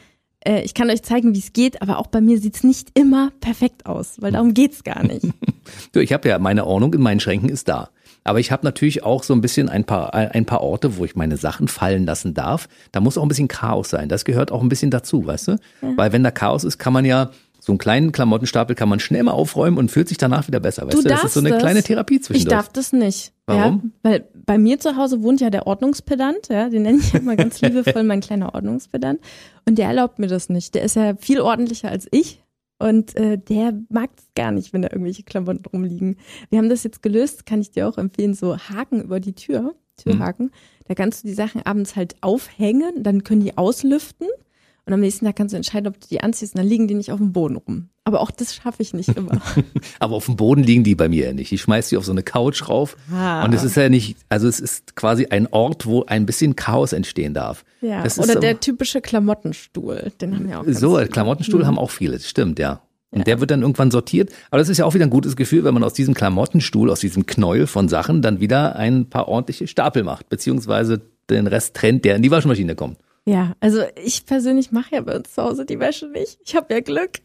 äh, 0.45 0.61
ich 0.61 0.73
kann 0.73 0.89
euch 0.89 1.03
zeigen, 1.03 1.33
wie 1.33 1.39
es 1.39 1.53
geht, 1.53 1.81
aber 1.81 1.99
auch 1.99 2.07
bei 2.07 2.21
mir 2.21 2.39
sieht 2.39 2.55
es 2.55 2.63
nicht 2.63 2.97
immer 2.97 3.31
perfekt 3.39 3.85
aus, 3.85 4.15
weil 4.19 4.31
darum 4.31 4.53
geht 4.53 4.73
es 4.73 4.83
gar 4.83 5.03
nicht. 5.03 5.25
du, 5.91 5.99
ich 5.99 6.13
habe 6.13 6.29
ja 6.29 6.39
meine 6.39 6.65
Ordnung 6.65 6.93
in 6.93 7.01
meinen 7.01 7.19
Schränken 7.19 7.49
ist 7.49 7.67
da. 7.67 7.89
Aber 8.23 8.41
ich 8.41 8.51
habe 8.51 8.65
natürlich 8.65 9.03
auch 9.03 9.23
so 9.23 9.33
ein 9.33 9.39
bisschen 9.39 9.69
ein 9.69 9.85
paar, 9.85 10.13
ein 10.13 10.45
paar 10.45 10.59
Orte, 10.59 10.97
wo 10.97 11.05
ich 11.05 11.15
meine 11.15 11.37
Sachen 11.37 11.69
fallen 11.69 12.05
lassen 12.05 12.33
darf. 12.33 12.67
Da 12.91 12.99
muss 12.99 13.17
auch 13.17 13.21
ein 13.21 13.29
bisschen 13.29 13.47
Chaos 13.47 13.89
sein. 13.89 14.09
Das 14.09 14.25
gehört 14.25 14.51
auch 14.51 14.61
ein 14.61 14.67
bisschen 14.67 14.91
dazu, 14.91 15.25
weißt 15.25 15.47
du? 15.47 15.51
Ja. 15.81 15.93
Weil 15.95 16.11
wenn 16.11 16.23
da 16.23 16.31
Chaos 16.31 16.65
ist, 16.65 16.77
kann 16.77 16.91
man 16.91 17.05
ja 17.05 17.29
so 17.67 17.73
einen 17.73 17.79
kleinen 17.79 18.13
Klamottenstapel 18.13 18.77
kann 18.77 18.87
man 18.87 19.01
schnell 19.01 19.21
mal 19.23 19.33
aufräumen 19.33 19.77
und 19.77 19.91
fühlt 19.91 20.07
sich 20.07 20.17
danach 20.17 20.47
wieder 20.47 20.61
besser. 20.61 20.83
Weißt 20.87 20.97
Du 20.97 21.01
du, 21.01 21.09
das 21.09 21.25
ist 21.25 21.33
so 21.33 21.41
eine 21.41 21.49
darfst 21.49 21.61
kleine 21.63 21.79
das. 21.79 21.85
Therapie 21.87 22.15
Ich 22.15 22.23
zwischendurch. 22.23 22.57
darf 22.57 22.69
das 22.69 22.93
nicht. 22.93 23.33
Warum? 23.45 23.91
Ja, 24.03 24.09
weil 24.09 24.27
bei 24.45 24.57
mir 24.57 24.79
zu 24.79 24.95
Hause 24.95 25.21
wohnt 25.21 25.41
ja 25.41 25.49
der 25.49 25.67
Ordnungspedant, 25.67 26.47
ja, 26.49 26.69
den 26.69 26.83
nenne 26.83 26.99
ich 26.99 27.13
immer 27.13 27.35
ganz 27.35 27.59
liebevoll 27.61 28.03
mein 28.03 28.21
kleiner 28.21 28.55
Ordnungspedant. 28.55 29.19
Und 29.67 29.77
der 29.77 29.87
erlaubt 29.89 30.17
mir 30.17 30.27
das 30.27 30.47
nicht. 30.47 30.75
Der 30.75 30.83
ist 30.83 30.95
ja 30.95 31.15
viel 31.17 31.41
ordentlicher 31.41 31.89
als 31.89 32.07
ich. 32.11 32.41
Und 32.79 33.17
äh, 33.17 33.37
der 33.37 33.73
mag 33.89 34.11
es 34.17 34.23
gar 34.33 34.51
nicht, 34.51 34.71
wenn 34.71 34.81
da 34.83 34.87
irgendwelche 34.89 35.23
Klamotten 35.23 35.65
rumliegen. 35.65 36.15
Wir 36.49 36.59
haben 36.59 36.69
das 36.69 36.83
jetzt 36.85 37.03
gelöst, 37.03 37.45
kann 37.45 37.59
ich 37.59 37.71
dir 37.71 37.89
auch 37.89 37.97
empfehlen, 37.97 38.33
so 38.33 38.57
Haken 38.57 39.01
über 39.01 39.19
die 39.19 39.33
Tür, 39.33 39.75
Türhaken. 39.97 40.51
Da 40.87 40.93
kannst 40.95 41.23
du 41.23 41.27
die 41.27 41.33
Sachen 41.33 41.65
abends 41.65 41.97
halt 41.97 42.15
aufhängen, 42.21 43.03
dann 43.03 43.25
können 43.25 43.41
die 43.41 43.57
auslüften. 43.57 44.27
Und 44.87 44.93
am 44.93 45.01
nächsten 45.01 45.25
Tag 45.25 45.35
kannst 45.35 45.51
du 45.51 45.57
entscheiden, 45.57 45.87
ob 45.87 45.99
du 45.99 46.07
die 46.07 46.21
anziehst 46.21 46.55
und 46.55 46.59
dann 46.59 46.67
liegen 46.67 46.87
die 46.87 46.93
nicht 46.93 47.11
auf 47.11 47.17
dem 47.19 47.33
Boden 47.33 47.57
rum. 47.57 47.89
Aber 48.05 48.21
auch 48.21 48.31
das 48.31 48.55
schaffe 48.55 48.81
ich 48.81 48.93
nicht 48.93 49.09
immer. 49.17 49.41
Aber 49.99 50.15
auf 50.15 50.25
dem 50.27 50.37
Boden 50.37 50.63
liegen 50.63 50.85
die 50.85 50.95
bei 50.95 51.09
mir 51.09 51.25
ja 51.25 51.33
nicht. 51.33 51.51
Ich 51.51 51.61
schmeiß 51.61 51.89
die 51.89 51.97
auf 51.97 52.05
so 52.05 52.13
eine 52.13 52.23
Couch 52.23 52.69
rauf. 52.69 52.95
Ah. 53.13 53.43
Und 53.43 53.53
es 53.53 53.63
ist 53.63 53.75
ja 53.75 53.89
nicht, 53.89 54.15
also 54.29 54.47
es 54.47 54.61
ist 54.61 54.95
quasi 54.95 55.25
ein 55.25 55.45
Ort, 55.51 55.85
wo 55.85 56.05
ein 56.05 56.25
bisschen 56.25 56.55
Chaos 56.55 56.93
entstehen 56.93 57.33
darf. 57.33 57.65
Ja, 57.81 58.01
Das 58.01 58.17
ist 58.17 58.23
oder 58.23 58.35
so- 58.35 58.39
der 58.39 58.61
typische 58.61 59.01
Klamottenstuhl, 59.01 60.11
den 60.21 60.35
haben 60.35 60.47
wir 60.47 60.61
auch. 60.61 60.63
So. 60.67 60.95
Klamottenstuhl 61.11 61.65
haben 61.65 61.77
auch 61.77 61.91
viele, 61.91 62.13
das 62.13 62.29
stimmt, 62.29 62.57
ja. 62.57 62.81
Und 63.11 63.27
der 63.27 63.39
wird 63.41 63.51
dann 63.51 63.61
irgendwann 63.63 63.91
sortiert. 63.91 64.31
Aber 64.51 64.59
das 64.59 64.69
ist 64.69 64.77
ja 64.77 64.85
auch 64.85 64.93
wieder 64.93 65.05
ein 65.05 65.09
gutes 65.09 65.35
Gefühl, 65.35 65.63
wenn 65.65 65.73
man 65.73 65.83
aus 65.83 65.93
diesem 65.93 66.13
Klamottenstuhl, 66.13 66.89
aus 66.89 67.01
diesem 67.01 67.25
Knäuel 67.25 67.67
von 67.67 67.89
Sachen 67.89 68.21
dann 68.21 68.39
wieder 68.39 68.75
ein 68.77 69.09
paar 69.09 69.27
ordentliche 69.27 69.67
Stapel 69.67 70.03
macht, 70.03 70.29
beziehungsweise 70.29 71.01
den 71.29 71.47
Rest 71.47 71.75
trennt, 71.75 72.05
der 72.05 72.15
in 72.15 72.21
die 72.21 72.31
Waschmaschine 72.31 72.75
kommt. 72.75 72.97
Ja, 73.27 73.53
also 73.59 73.81
ich 74.01 74.25
persönlich 74.25 74.71
mache 74.71 74.95
ja 74.95 75.01
bei 75.01 75.15
uns 75.17 75.33
zu 75.33 75.43
Hause 75.43 75.65
die 75.65 75.79
Wäsche 75.79 76.07
nicht. 76.07 76.39
Ich 76.45 76.55
habe 76.55 76.73
ja 76.73 76.79
Glück. 76.79 77.19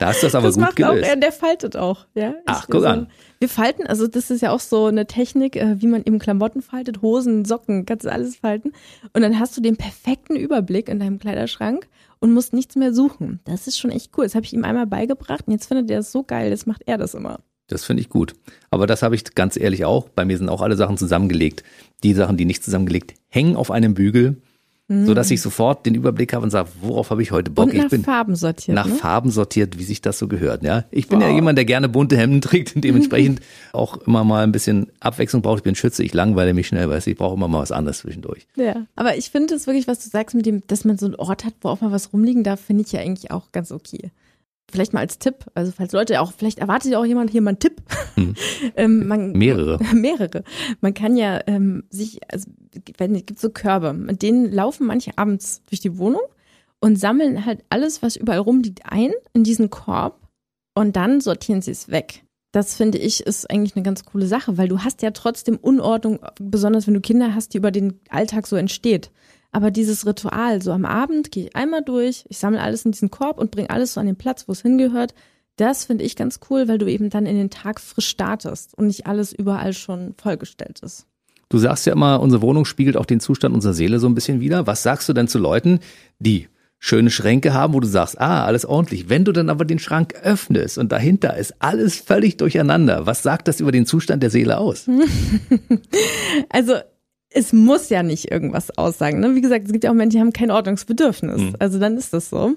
Da 0.00 0.10
ist 0.10 0.22
das 0.22 0.34
aber 0.34 0.48
das 0.48 0.56
gut 0.56 0.62
macht 0.64 0.72
auch 0.84 0.90
gelöst. 0.92 1.08
er, 1.08 1.16
der 1.16 1.32
faltet 1.32 1.76
auch. 1.76 2.06
Ja, 2.14 2.34
Ach, 2.46 2.62
Ich- 2.64 2.70
guck 2.70 2.82
so, 2.82 2.86
an. 2.86 3.08
Wir 3.40 3.48
falten, 3.48 3.86
also 3.86 4.08
das 4.08 4.30
ist 4.30 4.42
ja 4.42 4.50
auch 4.50 4.58
so 4.60 4.86
eine 4.86 5.06
Technik, 5.06 5.54
äh, 5.56 5.80
wie 5.80 5.86
man 5.86 6.02
eben 6.04 6.18
Klamotten 6.18 6.60
faltet, 6.60 7.02
Hosen, 7.02 7.44
Socken, 7.44 7.86
kannst 7.86 8.04
du 8.04 8.10
alles 8.12 8.36
falten. 8.36 8.72
Und 9.12 9.22
dann 9.22 9.38
hast 9.38 9.56
du 9.56 9.60
den 9.60 9.76
perfekten 9.76 10.34
Überblick 10.36 10.88
in 10.88 10.98
deinem 10.98 11.18
Kleiderschrank 11.20 11.86
und 12.18 12.32
musst 12.34 12.52
nichts 12.52 12.74
mehr 12.74 12.92
suchen. 12.92 13.38
Das 13.44 13.68
ist 13.68 13.78
schon 13.78 13.92
echt 13.92 14.10
cool. 14.18 14.24
Das 14.24 14.34
habe 14.34 14.44
ich 14.44 14.52
ihm 14.52 14.64
einmal 14.64 14.86
beigebracht 14.88 15.44
und 15.46 15.52
jetzt 15.52 15.66
findet 15.66 15.88
er 15.90 15.98
das 15.98 16.10
so 16.12 16.24
geil, 16.24 16.50
jetzt 16.50 16.66
macht 16.66 16.82
er 16.86 16.98
das 16.98 17.14
immer. 17.14 17.38
Das 17.68 17.84
finde 17.84 18.00
ich 18.00 18.08
gut. 18.08 18.34
Aber 18.70 18.86
das 18.88 19.02
habe 19.02 19.14
ich 19.14 19.34
ganz 19.36 19.56
ehrlich 19.56 19.84
auch. 19.84 20.08
Bei 20.08 20.24
mir 20.24 20.36
sind 20.36 20.48
auch 20.48 20.62
alle 20.62 20.76
Sachen 20.76 20.96
zusammengelegt. 20.98 21.62
Die 22.02 22.14
Sachen, 22.14 22.36
die 22.36 22.44
nicht 22.44 22.64
zusammengelegt, 22.64 23.14
hängen 23.28 23.54
auf 23.56 23.70
einem 23.70 23.94
Bügel, 23.94 24.42
so 24.90 25.12
dass 25.12 25.30
ich 25.30 25.42
sofort 25.42 25.84
den 25.84 25.94
Überblick 25.94 26.32
habe 26.32 26.44
und 26.44 26.50
sage, 26.50 26.70
worauf 26.80 27.10
habe 27.10 27.20
ich 27.22 27.30
heute 27.30 27.50
Bock? 27.50 27.66
Und 27.66 27.76
nach 27.76 27.84
ich 27.84 27.90
bin 27.90 28.04
Farben 28.04 28.34
sortiert. 28.36 28.74
nach 28.74 28.86
ne? 28.86 28.94
Farben 28.94 29.30
sortiert, 29.30 29.78
wie 29.78 29.84
sich 29.84 30.00
das 30.00 30.18
so 30.18 30.28
gehört. 30.28 30.62
Ja, 30.64 30.84
ich 30.90 31.08
bin 31.08 31.20
ja 31.20 31.28
Wow. 31.28 31.34
jemand, 31.34 31.58
der 31.58 31.66
gerne 31.66 31.90
bunte 31.90 32.16
Hemden 32.16 32.40
trägt 32.40 32.74
und 32.74 32.82
dementsprechend 32.84 33.40
auch 33.74 33.98
immer 34.06 34.24
mal 34.24 34.44
ein 34.44 34.52
bisschen 34.52 34.86
Abwechslung 35.00 35.42
braucht. 35.42 35.58
Ich 35.58 35.62
bin 35.64 35.74
Schütze, 35.74 36.02
ich 36.02 36.14
langweile 36.14 36.54
mich 36.54 36.68
schnell, 36.68 36.88
weißt 36.88 37.06
du, 37.06 37.10
ich 37.10 37.18
brauche 37.18 37.34
immer 37.34 37.48
mal 37.48 37.60
was 37.60 37.70
anderes 37.70 37.98
zwischendurch. 37.98 38.46
Ja, 38.56 38.86
aber 38.96 39.16
ich 39.16 39.28
finde 39.30 39.54
es 39.54 39.66
wirklich, 39.66 39.86
was 39.88 40.02
du 40.02 40.08
sagst 40.08 40.34
mit 40.34 40.46
dem, 40.46 40.62
dass 40.68 40.86
man 40.86 40.96
so 40.96 41.04
einen 41.04 41.16
Ort 41.16 41.44
hat, 41.44 41.52
wo 41.60 41.68
auch 41.68 41.82
mal 41.82 41.92
was 41.92 42.12
rumliegen 42.14 42.42
darf, 42.42 42.60
finde 42.60 42.82
ich 42.86 42.92
ja 42.92 43.00
eigentlich 43.00 43.30
auch 43.30 43.52
ganz 43.52 43.72
okay. 43.72 44.10
Vielleicht 44.70 44.92
mal 44.92 45.00
als 45.00 45.18
Tipp, 45.18 45.46
also 45.54 45.72
falls 45.72 45.92
Leute 45.92 46.20
auch, 46.20 46.32
vielleicht 46.32 46.58
erwartet 46.58 46.92
ja 46.92 46.98
auch 46.98 47.04
jemand 47.04 47.30
hier 47.30 47.40
mal 47.40 47.50
einen 47.50 47.58
Tipp. 47.58 47.80
ähm, 48.76 49.06
man, 49.06 49.32
Mehrere. 49.32 49.78
mehrere. 49.94 50.44
Man 50.80 50.92
kann 50.92 51.16
ja 51.16 51.40
ähm, 51.46 51.84
sich, 51.88 52.20
also 52.30 52.50
wenn 52.98 53.14
es 53.14 53.24
gibt 53.24 53.40
so 53.40 53.48
Körbe, 53.48 53.94
mit 53.94 54.20
denen 54.22 54.52
laufen 54.52 54.86
manche 54.86 55.16
abends 55.16 55.62
durch 55.66 55.80
die 55.80 55.96
Wohnung 55.96 56.20
und 56.80 56.98
sammeln 56.98 57.46
halt 57.46 57.64
alles, 57.70 58.02
was 58.02 58.16
überall 58.16 58.40
rumliegt, 58.40 58.82
ein 58.84 59.12
in 59.32 59.42
diesen 59.42 59.70
Korb 59.70 60.20
und 60.74 60.96
dann 60.96 61.20
sortieren 61.20 61.62
sie 61.62 61.70
es 61.70 61.88
weg. 61.88 62.24
Das 62.52 62.74
finde 62.74 62.98
ich 62.98 63.26
ist 63.26 63.50
eigentlich 63.50 63.76
eine 63.76 63.82
ganz 63.82 64.04
coole 64.04 64.26
Sache, 64.26 64.56
weil 64.56 64.68
du 64.68 64.80
hast 64.80 65.02
ja 65.02 65.10
trotzdem 65.10 65.56
Unordnung, 65.56 66.20
besonders 66.40 66.86
wenn 66.86 66.94
du 66.94 67.00
Kinder 67.00 67.34
hast, 67.34 67.52
die 67.52 67.58
über 67.58 67.70
den 67.70 68.00
Alltag 68.08 68.46
so 68.46 68.56
entsteht. 68.56 69.10
Aber 69.50 69.70
dieses 69.70 70.06
Ritual, 70.06 70.62
so 70.62 70.72
am 70.72 70.84
Abend 70.84 71.32
gehe 71.32 71.46
ich 71.46 71.56
einmal 71.56 71.82
durch, 71.82 72.24
ich 72.28 72.38
sammle 72.38 72.60
alles 72.60 72.84
in 72.84 72.92
diesen 72.92 73.10
Korb 73.10 73.38
und 73.38 73.50
bringe 73.50 73.70
alles 73.70 73.94
so 73.94 74.00
an 74.00 74.06
den 74.06 74.16
Platz, 74.16 74.46
wo 74.46 74.52
es 74.52 74.62
hingehört. 74.62 75.14
Das 75.56 75.86
finde 75.86 76.04
ich 76.04 76.16
ganz 76.16 76.38
cool, 76.50 76.68
weil 76.68 76.78
du 76.78 76.86
eben 76.86 77.10
dann 77.10 77.26
in 77.26 77.36
den 77.36 77.50
Tag 77.50 77.80
frisch 77.80 78.08
startest 78.08 78.76
und 78.76 78.86
nicht 78.86 79.06
alles 79.06 79.32
überall 79.32 79.72
schon 79.72 80.14
vollgestellt 80.20 80.80
ist. 80.80 81.06
Du 81.48 81.58
sagst 81.58 81.86
ja 81.86 81.94
immer, 81.94 82.20
unsere 82.20 82.42
Wohnung 82.42 82.66
spiegelt 82.66 82.96
auch 82.96 83.06
den 83.06 83.20
Zustand 83.20 83.54
unserer 83.54 83.72
Seele 83.72 83.98
so 83.98 84.06
ein 84.06 84.14
bisschen 84.14 84.40
wider. 84.40 84.66
Was 84.66 84.82
sagst 84.82 85.08
du 85.08 85.14
denn 85.14 85.28
zu 85.28 85.38
Leuten, 85.38 85.80
die 86.18 86.48
schöne 86.78 87.10
Schränke 87.10 87.52
haben, 87.54 87.74
wo 87.74 87.80
du 87.80 87.88
sagst, 87.88 88.20
ah, 88.20 88.44
alles 88.44 88.64
ordentlich. 88.64 89.08
Wenn 89.08 89.24
du 89.24 89.32
dann 89.32 89.50
aber 89.50 89.64
den 89.64 89.78
Schrank 89.78 90.14
öffnest 90.22 90.78
und 90.78 90.92
dahinter 90.92 91.36
ist 91.36 91.54
alles 91.58 91.96
völlig 91.96 92.36
durcheinander, 92.36 93.06
was 93.06 93.22
sagt 93.22 93.48
das 93.48 93.60
über 93.60 93.72
den 93.72 93.86
Zustand 93.86 94.22
der 94.22 94.30
Seele 94.30 94.58
aus? 94.58 94.88
Also 96.50 96.74
es 97.30 97.52
muss 97.52 97.88
ja 97.90 98.02
nicht 98.02 98.30
irgendwas 98.30 98.76
aussagen. 98.78 99.20
Ne? 99.20 99.34
Wie 99.34 99.40
gesagt, 99.40 99.66
es 99.66 99.72
gibt 99.72 99.84
ja 99.84 99.90
auch 99.90 99.94
Menschen, 99.94 100.16
die 100.16 100.20
haben 100.20 100.32
kein 100.32 100.50
Ordnungsbedürfnis. 100.50 101.40
Mhm. 101.40 101.56
Also 101.58 101.78
dann 101.78 101.96
ist 101.96 102.12
das 102.12 102.30
so. 102.30 102.54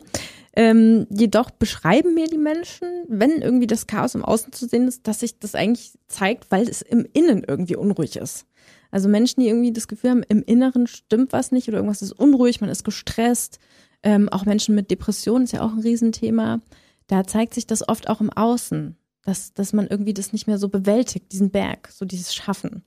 Ähm, 0.54 1.08
jedoch 1.10 1.50
beschreiben 1.52 2.14
mir 2.14 2.28
die 2.28 2.38
Menschen, 2.38 2.88
wenn 3.08 3.42
irgendwie 3.42 3.68
das 3.68 3.88
Chaos 3.88 4.16
im 4.16 4.26
Außen 4.26 4.52
zu 4.52 4.68
sehen 4.68 4.88
ist, 4.88 5.08
dass 5.08 5.22
sich 5.22 5.40
das 5.40 5.56
eigentlich 5.56 5.94
zeigt, 6.08 6.52
weil 6.52 6.68
es 6.68 6.82
im 6.82 7.06
Innen 7.14 7.44
irgendwie 7.48 7.76
unruhig 7.76 8.18
ist. 8.18 8.46
Also 8.92 9.08
Menschen, 9.08 9.42
die 9.42 9.48
irgendwie 9.48 9.72
das 9.72 9.88
Gefühl 9.88 10.10
haben, 10.10 10.24
im 10.28 10.44
Inneren 10.44 10.88
stimmt 10.88 11.32
was 11.32 11.52
nicht 11.52 11.70
oder 11.70 11.78
irgendwas 11.78 12.02
ist 12.02 12.12
unruhig, 12.12 12.60
man 12.60 12.70
ist 12.70 12.84
gestresst. 12.84 13.60
Ähm, 14.04 14.28
auch 14.30 14.46
Menschen 14.46 14.76
mit 14.76 14.92
Depressionen 14.92 15.46
ist 15.46 15.54
ja 15.54 15.62
auch 15.62 15.72
ein 15.72 15.80
Riesenthema. 15.80 16.60
Da 17.08 17.26
zeigt 17.26 17.54
sich 17.54 17.68
das 17.68 17.88
oft 17.88 18.10
auch 18.10 18.20
im 18.20 18.30
Außen, 18.30 18.98
dass, 19.24 19.54
dass 19.54 19.72
man 19.72 19.88
irgendwie 19.88 20.14
das 20.14 20.34
nicht 20.34 20.48
mehr 20.48 20.58
so 20.58 20.68
bewältigt, 20.68 21.32
diesen 21.32 21.52
Berg, 21.52 21.90
so 21.92 22.06
dieses 22.06 22.34
Schaffen. 22.34 22.84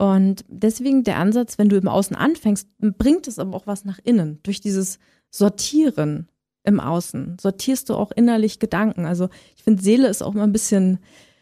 Und 0.00 0.46
deswegen 0.48 1.04
der 1.04 1.18
Ansatz, 1.18 1.58
wenn 1.58 1.68
du 1.68 1.76
im 1.76 1.86
Außen 1.86 2.16
anfängst, 2.16 2.66
bringt 2.78 3.28
es 3.28 3.38
aber 3.38 3.54
auch 3.54 3.66
was 3.66 3.84
nach 3.84 3.98
innen. 4.02 4.38
Durch 4.44 4.62
dieses 4.62 4.98
Sortieren 5.28 6.30
im 6.64 6.80
Außen 6.80 7.36
sortierst 7.38 7.90
du 7.90 7.94
auch 7.96 8.10
innerlich 8.10 8.60
Gedanken. 8.60 9.04
Also 9.04 9.28
ich 9.54 9.62
finde, 9.62 9.82
Seele 9.82 10.08
ist 10.08 10.22
auch 10.22 10.32
mal 10.32 10.44
ein 10.44 10.54
bisschen 10.54 11.00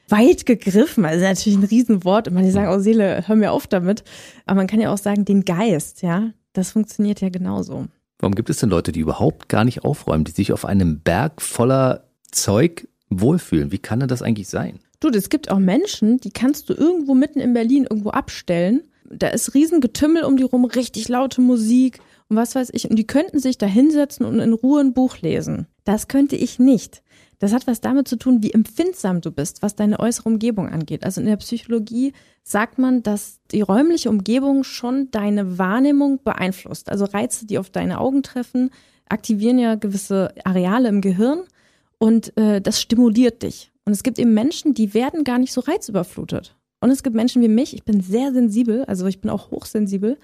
weit 0.09 0.45
gegriffen. 0.45 1.05
Also 1.05 1.25
natürlich 1.25 1.57
ein 1.57 1.63
Riesenwort. 1.63 2.27
Immer 2.27 2.43
die 2.43 2.51
sagen, 2.51 2.75
oh 2.75 2.81
Seele, 2.81 3.29
hör 3.29 3.37
mir 3.37 3.53
auf 3.53 3.69
damit. 3.69 4.03
Aber 4.45 4.57
man 4.57 4.67
kann 4.67 4.81
ja 4.81 4.93
auch 4.93 4.99
sagen, 4.99 5.25
den 5.25 5.45
Geist, 5.45 6.03
ja, 6.03 6.33
das 6.53 6.73
funktioniert 6.73 7.21
ja 7.21 7.29
genauso. 7.29 7.87
Warum 8.19 8.35
gibt 8.35 8.51
es 8.51 8.57
denn 8.57 8.71
Leute, 8.71 8.91
die 8.91 8.99
überhaupt 8.99 9.49
gar 9.49 9.65
nicht 9.65 9.85
aufräumen, 9.85 10.25
die 10.25 10.33
sich 10.33 10.53
auf 10.53 10.65
einem 10.65 10.99
Berg 10.99 11.43
voller 11.43 12.09
Zeug 12.33 12.89
wohlfühlen? 13.09 13.71
Wie 13.71 13.79
kann 13.79 14.01
denn 14.01 14.09
das 14.09 14.21
eigentlich 14.21 14.49
sein? 14.49 14.81
Du, 15.01 15.09
es 15.11 15.29
gibt 15.29 15.51
auch 15.51 15.59
Menschen, 15.59 16.19
die 16.19 16.31
kannst 16.31 16.69
du 16.69 16.75
irgendwo 16.75 17.15
mitten 17.15 17.39
in 17.41 17.55
Berlin 17.55 17.87
irgendwo 17.89 18.11
abstellen. 18.11 18.83
Da 19.11 19.29
ist 19.29 19.55
Riesengetümmel 19.55 20.25
um 20.25 20.37
die 20.37 20.43
rum, 20.43 20.65
richtig 20.65 21.09
laute 21.09 21.41
Musik 21.41 22.01
und 22.29 22.37
was 22.37 22.55
weiß 22.55 22.71
ich. 22.73 22.91
Und 22.91 22.97
die 22.97 23.07
könnten 23.07 23.39
sich 23.39 23.59
da 23.59 23.67
hinsetzen 23.67 24.27
und 24.27 24.41
in 24.41 24.53
Ruhe 24.53 24.81
ein 24.81 24.95
Buch 24.95 25.19
lesen. 25.19 25.67
Das 25.85 26.09
könnte 26.09 26.37
ich 26.37 26.59
nicht. 26.59 27.03
Das 27.39 27.53
hat 27.53 27.69
was 27.69 27.81
damit 27.81 28.09
zu 28.09 28.17
tun, 28.17 28.43
wie 28.43 28.53
empfindsam 28.53 29.21
du 29.21 29.31
bist, 29.31 29.63
was 29.63 29.77
deine 29.77 30.01
äußere 30.01 30.29
Umgebung 30.29 30.69
angeht. 30.69 31.05
Also 31.05 31.21
in 31.21 31.29
der 31.29 31.37
Psychologie 31.37 32.13
sagt 32.43 32.79
man, 32.79 33.05
dass 33.05 33.39
die 33.53 33.61
räumliche 33.61 34.11
Umgebung 34.11 34.65
schon 34.65 35.11
deine 35.13 35.59
Wahrnehmung 35.59 36.21
beeinflusst. 36.25 36.91
Also 36.91 37.05
Reize, 37.05 37.47
die 37.47 37.59
auf 37.59 37.71
deine 37.71 38.01
Augen 38.01 38.25
treffen, 38.25 38.71
aktivieren 39.09 39.59
ja 39.59 39.77
gewisse 39.77 40.35
Areale 40.45 40.89
im 40.89 41.01
Gehirn 41.01 41.45
und 41.99 42.37
äh, 42.37 42.61
das 42.61 42.81
stimuliert 42.81 43.43
dich. 43.43 43.71
Und 43.89 43.93
es 43.93 44.03
gibt 44.03 44.19
eben 44.19 44.35
Menschen, 44.35 44.75
die 44.75 44.93
werden 44.93 45.25
gar 45.25 45.39
nicht 45.39 45.51
so 45.51 45.63
reizüberflutet. 45.63 46.55
Und 46.83 46.91
es 46.91 47.03
gibt 47.03 47.17
Menschen 47.17 47.41
wie 47.41 47.49
mich, 47.49 47.73
ich 47.73 47.85
bin 47.85 48.03
sehr 48.03 48.35
sensibel, 48.35 48.85
also 48.85 49.07
ich 49.07 49.23
bin 49.23 49.31
auch 49.31 49.51
hochsensibel. 49.51 50.19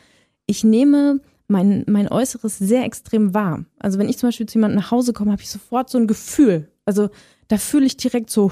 Ich 0.44 0.64
nehme 0.64 1.22
mein, 1.48 1.82
mein 1.88 2.06
Äußeres 2.08 2.58
sehr 2.58 2.84
extrem 2.84 3.32
wahr. 3.32 3.64
Also 3.78 3.98
wenn 3.98 4.10
ich 4.10 4.18
zum 4.18 4.28
Beispiel 4.28 4.44
zu 4.44 4.58
jemandem 4.58 4.80
nach 4.80 4.90
Hause 4.90 5.14
komme, 5.14 5.32
habe 5.32 5.40
ich 5.40 5.48
sofort 5.48 5.88
so 5.88 5.96
ein 5.96 6.06
Gefühl. 6.06 6.68
Also 6.84 7.08
da 7.48 7.56
fühle 7.56 7.86
ich 7.86 7.96
direkt 7.96 8.28
so, 8.28 8.50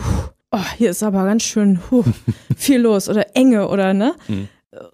oh, 0.51 0.65
hier 0.79 0.89
ist 0.89 1.03
aber 1.03 1.27
ganz 1.27 1.43
schön 1.43 1.81
huh, 1.91 2.05
viel 2.57 2.81
los 2.81 3.11
oder 3.11 3.37
Enge 3.37 3.69
oder 3.69 3.93
ne? 3.93 4.15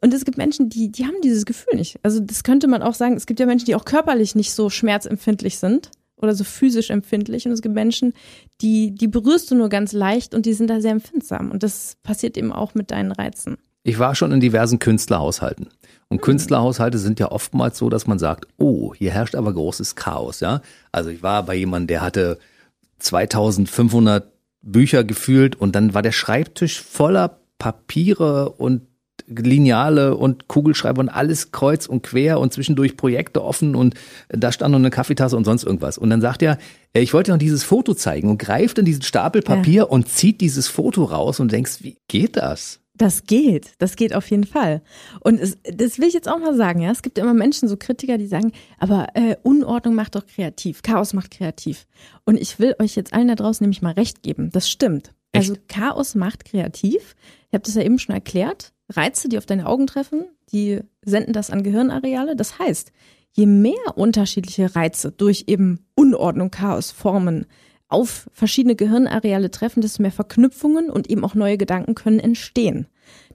Und 0.01 0.13
es 0.13 0.25
gibt 0.25 0.37
Menschen, 0.37 0.69
die, 0.69 0.91
die 0.91 1.07
haben 1.07 1.21
dieses 1.23 1.47
Gefühl 1.47 1.77
nicht. 1.77 2.01
Also 2.03 2.19
das 2.19 2.43
könnte 2.43 2.67
man 2.67 2.83
auch 2.83 2.95
sagen, 2.95 3.15
es 3.15 3.27
gibt 3.27 3.39
ja 3.39 3.47
Menschen, 3.47 3.67
die 3.67 3.77
auch 3.77 3.85
körperlich 3.85 4.35
nicht 4.35 4.53
so 4.53 4.69
schmerzempfindlich 4.69 5.59
sind 5.59 5.93
oder 6.21 6.35
so 6.35 6.45
physisch 6.45 6.91
empfindlich. 6.91 7.47
Und 7.47 7.53
es 7.53 7.63
gibt 7.63 7.75
Menschen, 7.75 8.15
die, 8.61 8.93
die 8.93 9.09
berührst 9.09 9.51
du 9.51 9.55
nur 9.55 9.69
ganz 9.69 9.93
leicht 9.93 10.35
und 10.35 10.47
die 10.47 10.53
sind 10.53 10.69
da 10.69 10.81
sehr 10.81 10.93
empfindsam. 10.93 11.51
Und 11.51 11.63
das 11.63 11.97
passiert 12.03 12.37
eben 12.37 12.53
auch 12.53 12.75
mit 12.75 12.91
deinen 12.91 13.13
Reizen. 13.13 13.59
Ich 13.85 13.99
war 13.99 14.15
schon 14.15 14.33
in 14.33 14.41
diversen 14.41 14.79
Künstlerhaushalten. 14.79 15.69
Und 16.09 16.23
Künstlerhaushalte 16.23 16.99
sind 16.99 17.21
ja 17.21 17.31
oftmals 17.31 17.79
so, 17.79 17.89
dass 17.89 18.07
man 18.07 18.19
sagt, 18.19 18.47
oh, 18.57 18.95
hier 18.95 19.13
herrscht 19.13 19.35
aber 19.35 19.53
großes 19.53 19.95
Chaos, 19.95 20.41
ja. 20.41 20.63
Also 20.91 21.11
ich 21.11 21.23
war 21.23 21.45
bei 21.45 21.55
jemandem, 21.55 21.87
der 21.89 22.01
hatte 22.01 22.39
2500 22.99 24.31
Bücher 24.63 25.05
gefühlt 25.05 25.57
und 25.57 25.75
dann 25.75 25.95
war 25.95 26.03
der 26.03 26.13
Schreibtisch 26.13 26.81
voller 26.81 27.41
Papiere 27.59 28.51
und 28.51 28.88
Lineale 29.29 30.17
und 30.17 30.49
Kugelschreiber 30.49 31.01
und 31.01 31.09
alles 31.09 31.53
kreuz 31.53 31.87
und 31.87 32.03
quer 32.03 32.41
und 32.41 32.53
zwischendurch 32.53 32.97
Projekte 32.97 33.43
offen 33.45 33.75
und 33.75 33.95
da 34.29 34.53
stand 34.53 34.73
noch 34.73 34.79
eine 34.79 34.91
Kaffeetasse 34.91 35.37
und 35.37 35.45
sonst 35.45 35.65
irgendwas. 35.65 35.99
Und 35.99 36.11
dann 36.11 36.21
sagt 36.21 36.43
er, 36.43 36.59
äh, 36.93 37.01
ich 37.01 37.15
wollte 37.15 37.33
noch 37.33 37.39
dieses 37.39 37.65
Foto 37.65 37.95
zeigen 37.95 38.31
und 38.31 38.39
greift 38.39 38.79
in 38.79 38.85
diesen 38.85 39.03
Stapel 39.03 39.43
Papier 39.43 39.83
ja. 39.83 39.85
und 39.85 40.09
zieht 40.09 40.41
dieses 40.41 40.69
Foto 40.69 41.05
raus 41.05 41.41
und 41.41 41.53
denkst, 41.53 41.79
wie 41.83 41.99
geht 42.09 42.37
das? 42.37 42.81
Das 42.99 43.27
geht, 43.27 43.75
das 43.79 43.95
geht 43.95 44.13
auf 44.13 44.29
jeden 44.29 44.45
Fall. 44.45 44.83
Und 45.21 45.39
es, 45.39 45.57
das 45.63 45.99
will 45.99 46.09
ich 46.09 46.15
jetzt 46.15 46.29
auch 46.29 46.41
mal 46.41 46.57
sagen, 46.57 46.81
ja. 46.81 46.91
Es 46.91 47.03
gibt 47.03 47.17
immer 47.17 47.33
Menschen, 47.33 47.69
so 47.69 47.77
Kritiker, 47.77 48.19
die 48.19 48.27
sagen, 48.27 48.51
aber 48.79 49.07
äh, 49.15 49.37
Unordnung 49.45 49.95
macht 49.95 50.17
doch 50.17 50.27
kreativ, 50.27 50.83
Chaos 50.83 51.13
macht 51.13 51.31
kreativ. 51.31 51.87
Und 52.25 52.37
ich 52.37 52.59
will 52.59 52.75
euch 52.81 52.97
jetzt 52.97 53.13
allen 53.13 53.29
da 53.29 53.37
draußen 53.37 53.63
nämlich 53.63 53.83
mal 53.83 53.93
recht 53.93 54.25
geben. 54.25 54.51
Das 54.51 54.69
stimmt. 54.69 55.15
Echt? 55.31 55.51
Also 55.51 55.61
Chaos 55.69 56.17
macht 56.17 56.45
kreativ. 56.45 57.15
Ich 57.49 57.55
habe 57.55 57.63
das 57.65 57.75
ja 57.75 57.83
eben 57.83 58.01
schon 58.01 58.17
erklärt. 58.17 58.73
Reize, 58.89 59.29
die 59.29 59.39
auf 59.39 59.47
deine 59.47 59.67
Augen 59.67 59.87
treffen, 59.87 60.25
die 60.53 60.81
senden 61.05 61.33
das 61.33 61.51
an 61.51 61.63
Gehirnareale. 61.63 62.37
Das 62.37 62.59
heißt, 62.59 62.93
je 63.33 63.47
mehr 63.47 63.97
unterschiedliche 63.97 64.75
Reize 64.75 65.13
durch 65.13 65.45
eben 65.47 65.87
Unordnung, 65.95 66.51
Chaos, 66.51 66.91
Formen, 66.91 67.47
auf 67.89 68.29
verschiedene 68.33 68.77
Gehirnareale 68.77 69.51
treffen, 69.51 69.81
desto 69.81 70.03
mehr 70.03 70.13
Verknüpfungen 70.13 70.91
und 70.91 71.09
eben 71.11 71.25
auch 71.25 71.35
neue 71.35 71.57
Gedanken 71.57 71.95
können 71.95 72.21
entstehen. 72.21 72.87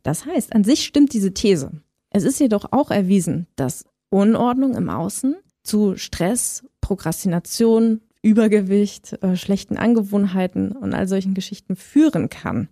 Das 0.04 0.26
heißt, 0.26 0.54
an 0.54 0.64
sich 0.64 0.84
stimmt 0.84 1.14
diese 1.14 1.34
These. 1.34 1.72
Es 2.12 2.24
ist 2.24 2.40
jedoch 2.40 2.66
auch 2.72 2.92
erwiesen, 2.92 3.48
dass 3.56 3.86
Unordnung 4.10 4.76
im 4.76 4.90
Außen 4.90 5.36
zu 5.64 5.96
Stress, 5.98 6.64
Prokrastination, 6.82 8.02
Übergewicht, 8.22 9.18
äh, 9.24 9.36
schlechten 9.36 9.78
Angewohnheiten 9.78 10.74
und 10.74 10.94
all 10.94 11.08
solchen 11.08 11.34
Geschichten 11.34 11.76
führen 11.76 12.30
kann. 12.30 12.70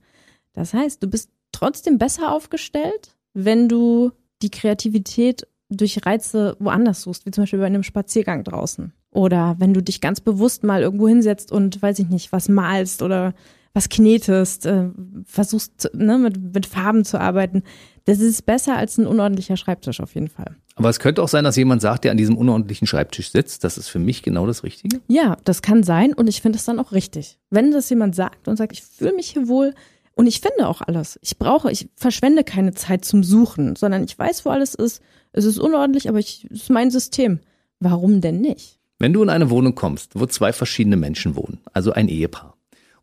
Das 0.53 0.73
heißt, 0.73 1.01
du 1.01 1.07
bist 1.07 1.31
trotzdem 1.61 1.97
besser 1.97 2.31
aufgestellt, 2.31 3.15
wenn 3.33 3.69
du 3.69 4.11
die 4.41 4.49
Kreativität 4.49 5.47
durch 5.69 6.05
Reize 6.05 6.57
woanders 6.59 7.03
suchst, 7.03 7.25
wie 7.25 7.31
zum 7.31 7.43
Beispiel 7.43 7.59
bei 7.59 7.65
einem 7.65 7.83
Spaziergang 7.83 8.43
draußen. 8.43 8.91
Oder 9.11 9.55
wenn 9.59 9.73
du 9.73 9.81
dich 9.81 10.01
ganz 10.01 10.19
bewusst 10.19 10.63
mal 10.63 10.81
irgendwo 10.81 11.07
hinsetzt 11.07 11.51
und, 11.51 11.81
weiß 11.81 11.99
ich 11.99 12.09
nicht, 12.09 12.31
was 12.31 12.49
malst 12.49 13.01
oder 13.01 13.33
was 13.73 13.87
knetest, 13.87 14.65
äh, 14.65 14.89
versuchst 15.25 15.91
ne, 15.93 16.17
mit, 16.17 16.53
mit 16.53 16.65
Farben 16.65 17.05
zu 17.05 17.19
arbeiten. 17.19 17.63
Das 18.03 18.19
ist 18.19 18.45
besser 18.45 18.75
als 18.75 18.97
ein 18.97 19.07
unordentlicher 19.07 19.55
Schreibtisch 19.55 20.01
auf 20.01 20.13
jeden 20.15 20.27
Fall. 20.27 20.57
Aber 20.75 20.89
es 20.89 20.99
könnte 20.99 21.21
auch 21.23 21.29
sein, 21.29 21.43
dass 21.43 21.55
jemand 21.55 21.81
sagt, 21.81 22.03
der 22.03 22.11
an 22.11 22.17
diesem 22.17 22.37
unordentlichen 22.37 22.87
Schreibtisch 22.87 23.31
sitzt, 23.31 23.63
das 23.63 23.77
ist 23.77 23.87
für 23.87 23.99
mich 23.99 24.23
genau 24.23 24.45
das 24.45 24.63
Richtige. 24.63 24.99
Ja, 25.07 25.37
das 25.45 25.61
kann 25.61 25.83
sein 25.83 26.13
und 26.13 26.27
ich 26.27 26.41
finde 26.41 26.57
es 26.57 26.65
dann 26.65 26.79
auch 26.79 26.91
richtig. 26.91 27.37
Wenn 27.49 27.71
das 27.71 27.89
jemand 27.89 28.15
sagt 28.15 28.47
und 28.47 28.57
sagt, 28.57 28.73
ich 28.73 28.81
fühle 28.81 29.13
mich 29.13 29.29
hier 29.29 29.47
wohl 29.47 29.73
und 30.15 30.27
ich 30.27 30.41
finde 30.41 30.67
auch 30.67 30.81
alles. 30.81 31.19
Ich 31.21 31.37
brauche, 31.37 31.71
ich 31.71 31.89
verschwende 31.95 32.43
keine 32.43 32.73
Zeit 32.73 33.05
zum 33.05 33.23
Suchen, 33.23 33.75
sondern 33.75 34.03
ich 34.03 34.17
weiß, 34.17 34.45
wo 34.45 34.49
alles 34.49 34.75
ist. 34.75 35.01
Es 35.31 35.45
ist 35.45 35.59
unordentlich, 35.59 36.09
aber 36.09 36.19
ich, 36.19 36.47
es 36.51 36.63
ist 36.63 36.69
mein 36.69 36.91
System. 36.91 37.39
Warum 37.79 38.21
denn 38.21 38.41
nicht? 38.41 38.79
Wenn 38.99 39.13
du 39.13 39.23
in 39.23 39.29
eine 39.29 39.49
Wohnung 39.49 39.73
kommst, 39.73 40.11
wo 40.13 40.25
zwei 40.27 40.53
verschiedene 40.53 40.97
Menschen 40.97 41.35
wohnen, 41.35 41.59
also 41.73 41.91
ein 41.93 42.07
Ehepaar, 42.07 42.55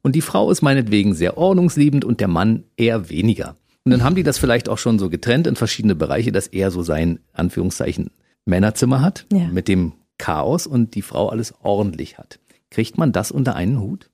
und 0.03 0.15
die 0.15 0.21
Frau 0.21 0.51
ist 0.51 0.63
meinetwegen 0.63 1.15
sehr 1.15 1.37
ordnungsliebend 1.37 2.05
und 2.05 2.21
der 2.21 2.29
Mann 2.29 2.65
eher 2.77 3.11
weniger. 3.11 3.57
Und 3.85 3.93
dann 3.93 4.05
haben 4.05 4.15
die 4.15 4.23
das 4.23 4.39
vielleicht 4.39 4.69
auch 4.69 4.79
schon 4.79 4.99
so 4.99 5.11
getrennt 5.11 5.47
in 5.47 5.57
verschiedene 5.57 5.95
Bereiche, 5.95 6.31
dass 6.31 6.47
er 6.47 6.71
so 6.71 6.83
sein, 6.83 7.19
Anführungszeichen, 7.33 8.11
Männerzimmer 8.45 9.03
hat, 9.03 9.27
ja. 9.33 9.49
mit 9.49 9.67
dem 9.67 9.95
Chaos 10.19 10.67
und 10.67 10.95
die 10.95 11.03
Frau 11.03 11.29
alles 11.29 11.55
ordentlich 11.63 12.19
hat. 12.19 12.39
Kriegt 12.71 12.99
man 12.99 13.13
das 13.13 13.31
unter 13.31 13.57
einen 13.57 13.81
Hut? 13.81 14.11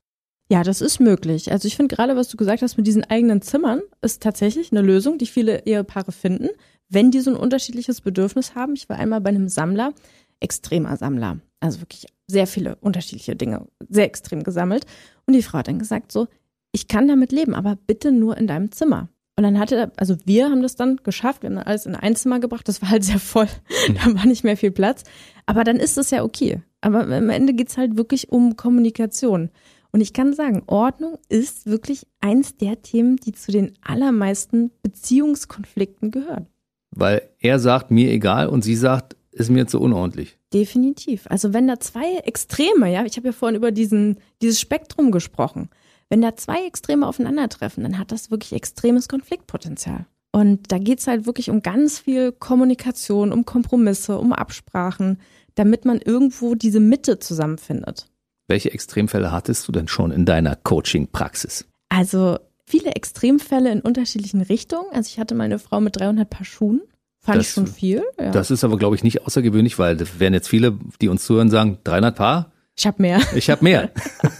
Ja, 0.54 0.62
das 0.62 0.80
ist 0.80 1.00
möglich. 1.00 1.50
Also 1.50 1.66
ich 1.66 1.74
finde 1.74 1.96
gerade, 1.96 2.14
was 2.14 2.28
du 2.28 2.36
gesagt 2.36 2.62
hast 2.62 2.76
mit 2.76 2.86
diesen 2.86 3.02
eigenen 3.02 3.42
Zimmern, 3.42 3.80
ist 4.02 4.22
tatsächlich 4.22 4.70
eine 4.70 4.82
Lösung, 4.82 5.18
die 5.18 5.26
viele 5.26 5.66
Ehepaare 5.66 6.12
finden, 6.12 6.48
wenn 6.88 7.10
die 7.10 7.18
so 7.22 7.32
ein 7.32 7.36
unterschiedliches 7.36 8.00
Bedürfnis 8.00 8.54
haben. 8.54 8.74
Ich 8.74 8.88
war 8.88 8.96
einmal 8.96 9.20
bei 9.20 9.30
einem 9.30 9.48
Sammler, 9.48 9.92
extremer 10.38 10.96
Sammler. 10.96 11.40
Also 11.58 11.80
wirklich 11.80 12.06
sehr 12.28 12.46
viele 12.46 12.76
unterschiedliche 12.76 13.34
Dinge, 13.34 13.66
sehr 13.88 14.04
extrem 14.04 14.44
gesammelt. 14.44 14.86
Und 15.26 15.34
die 15.34 15.42
Frau 15.42 15.58
hat 15.58 15.66
dann 15.66 15.80
gesagt 15.80 16.12
so, 16.12 16.28
ich 16.70 16.86
kann 16.86 17.08
damit 17.08 17.32
leben, 17.32 17.56
aber 17.56 17.76
bitte 17.88 18.12
nur 18.12 18.36
in 18.36 18.46
deinem 18.46 18.70
Zimmer. 18.70 19.08
Und 19.34 19.42
dann 19.42 19.58
hatte, 19.58 19.90
also 19.96 20.14
wir 20.24 20.50
haben 20.50 20.62
das 20.62 20.76
dann 20.76 20.98
geschafft, 21.02 21.42
wir 21.42 21.50
haben 21.50 21.58
alles 21.58 21.84
in 21.86 21.96
ein 21.96 22.14
Zimmer 22.14 22.38
gebracht, 22.38 22.68
das 22.68 22.80
war 22.80 22.90
halt 22.90 23.02
sehr 23.02 23.18
voll, 23.18 23.48
mhm. 23.88 23.94
da 23.94 24.14
war 24.14 24.26
nicht 24.26 24.44
mehr 24.44 24.56
viel 24.56 24.70
Platz. 24.70 25.02
Aber 25.46 25.64
dann 25.64 25.78
ist 25.78 25.98
es 25.98 26.12
ja 26.12 26.22
okay. 26.22 26.62
Aber 26.80 27.00
am 27.00 27.30
Ende 27.30 27.54
geht's 27.54 27.76
halt 27.76 27.96
wirklich 27.96 28.30
um 28.30 28.54
Kommunikation. 28.54 29.50
Und 29.94 30.00
ich 30.00 30.12
kann 30.12 30.32
sagen, 30.32 30.64
Ordnung 30.66 31.18
ist 31.28 31.66
wirklich 31.66 32.08
eins 32.20 32.56
der 32.56 32.82
Themen, 32.82 33.14
die 33.14 33.30
zu 33.30 33.52
den 33.52 33.74
allermeisten 33.80 34.72
Beziehungskonflikten 34.82 36.10
gehören. 36.10 36.48
Weil 36.90 37.22
er 37.38 37.60
sagt, 37.60 37.92
mir 37.92 38.10
egal 38.10 38.48
und 38.48 38.62
sie 38.64 38.74
sagt, 38.74 39.14
ist 39.30 39.52
mir 39.52 39.68
zu 39.68 39.80
unordentlich. 39.80 40.36
Definitiv. 40.52 41.28
Also 41.28 41.52
wenn 41.52 41.68
da 41.68 41.78
zwei 41.78 42.16
Extreme, 42.24 42.92
ja, 42.92 43.04
ich 43.04 43.16
habe 43.16 43.28
ja 43.28 43.32
vorhin 43.32 43.54
über 43.54 43.70
diesen, 43.70 44.18
dieses 44.42 44.58
Spektrum 44.58 45.12
gesprochen, 45.12 45.70
wenn 46.08 46.20
da 46.20 46.34
zwei 46.34 46.66
Extreme 46.66 47.06
aufeinandertreffen, 47.06 47.84
dann 47.84 47.96
hat 47.96 48.10
das 48.10 48.32
wirklich 48.32 48.52
extremes 48.52 49.06
Konfliktpotenzial. 49.06 50.06
Und 50.32 50.72
da 50.72 50.78
geht's 50.78 51.06
halt 51.06 51.24
wirklich 51.26 51.50
um 51.50 51.62
ganz 51.62 52.00
viel 52.00 52.32
Kommunikation, 52.32 53.32
um 53.32 53.44
Kompromisse, 53.44 54.18
um 54.18 54.32
Absprachen, 54.32 55.20
damit 55.54 55.84
man 55.84 56.00
irgendwo 56.00 56.56
diese 56.56 56.80
Mitte 56.80 57.20
zusammenfindet. 57.20 58.08
Welche 58.46 58.72
Extremfälle 58.72 59.32
hattest 59.32 59.66
du 59.66 59.72
denn 59.72 59.88
schon 59.88 60.10
in 60.10 60.26
deiner 60.26 60.56
Coaching-Praxis? 60.56 61.64
Also 61.88 62.38
viele 62.66 62.90
Extremfälle 62.90 63.72
in 63.72 63.80
unterschiedlichen 63.80 64.42
Richtungen. 64.42 64.86
Also 64.92 65.08
ich 65.08 65.18
hatte 65.18 65.34
mal 65.34 65.44
eine 65.44 65.58
Frau 65.58 65.80
mit 65.80 65.98
300 65.98 66.28
Paar 66.28 66.44
Schuhen. 66.44 66.82
Fand 67.20 67.38
das, 67.38 67.48
ich 67.48 67.52
schon 67.54 67.66
viel. 67.66 68.02
Ja. 68.20 68.30
Das 68.32 68.50
ist 68.50 68.64
aber, 68.64 68.76
glaube 68.76 68.96
ich, 68.96 69.02
nicht 69.02 69.22
außergewöhnlich, 69.26 69.78
weil 69.78 69.96
das 69.96 70.20
werden 70.20 70.34
jetzt 70.34 70.48
viele, 70.48 70.78
die 71.00 71.08
uns 71.08 71.24
zuhören, 71.24 71.48
sagen, 71.48 71.78
300 71.84 72.14
Paar? 72.14 72.52
Ich 72.76 72.86
habe 72.86 73.00
mehr. 73.00 73.20
Ich 73.34 73.48
habe 73.48 73.64
mehr. 73.64 73.90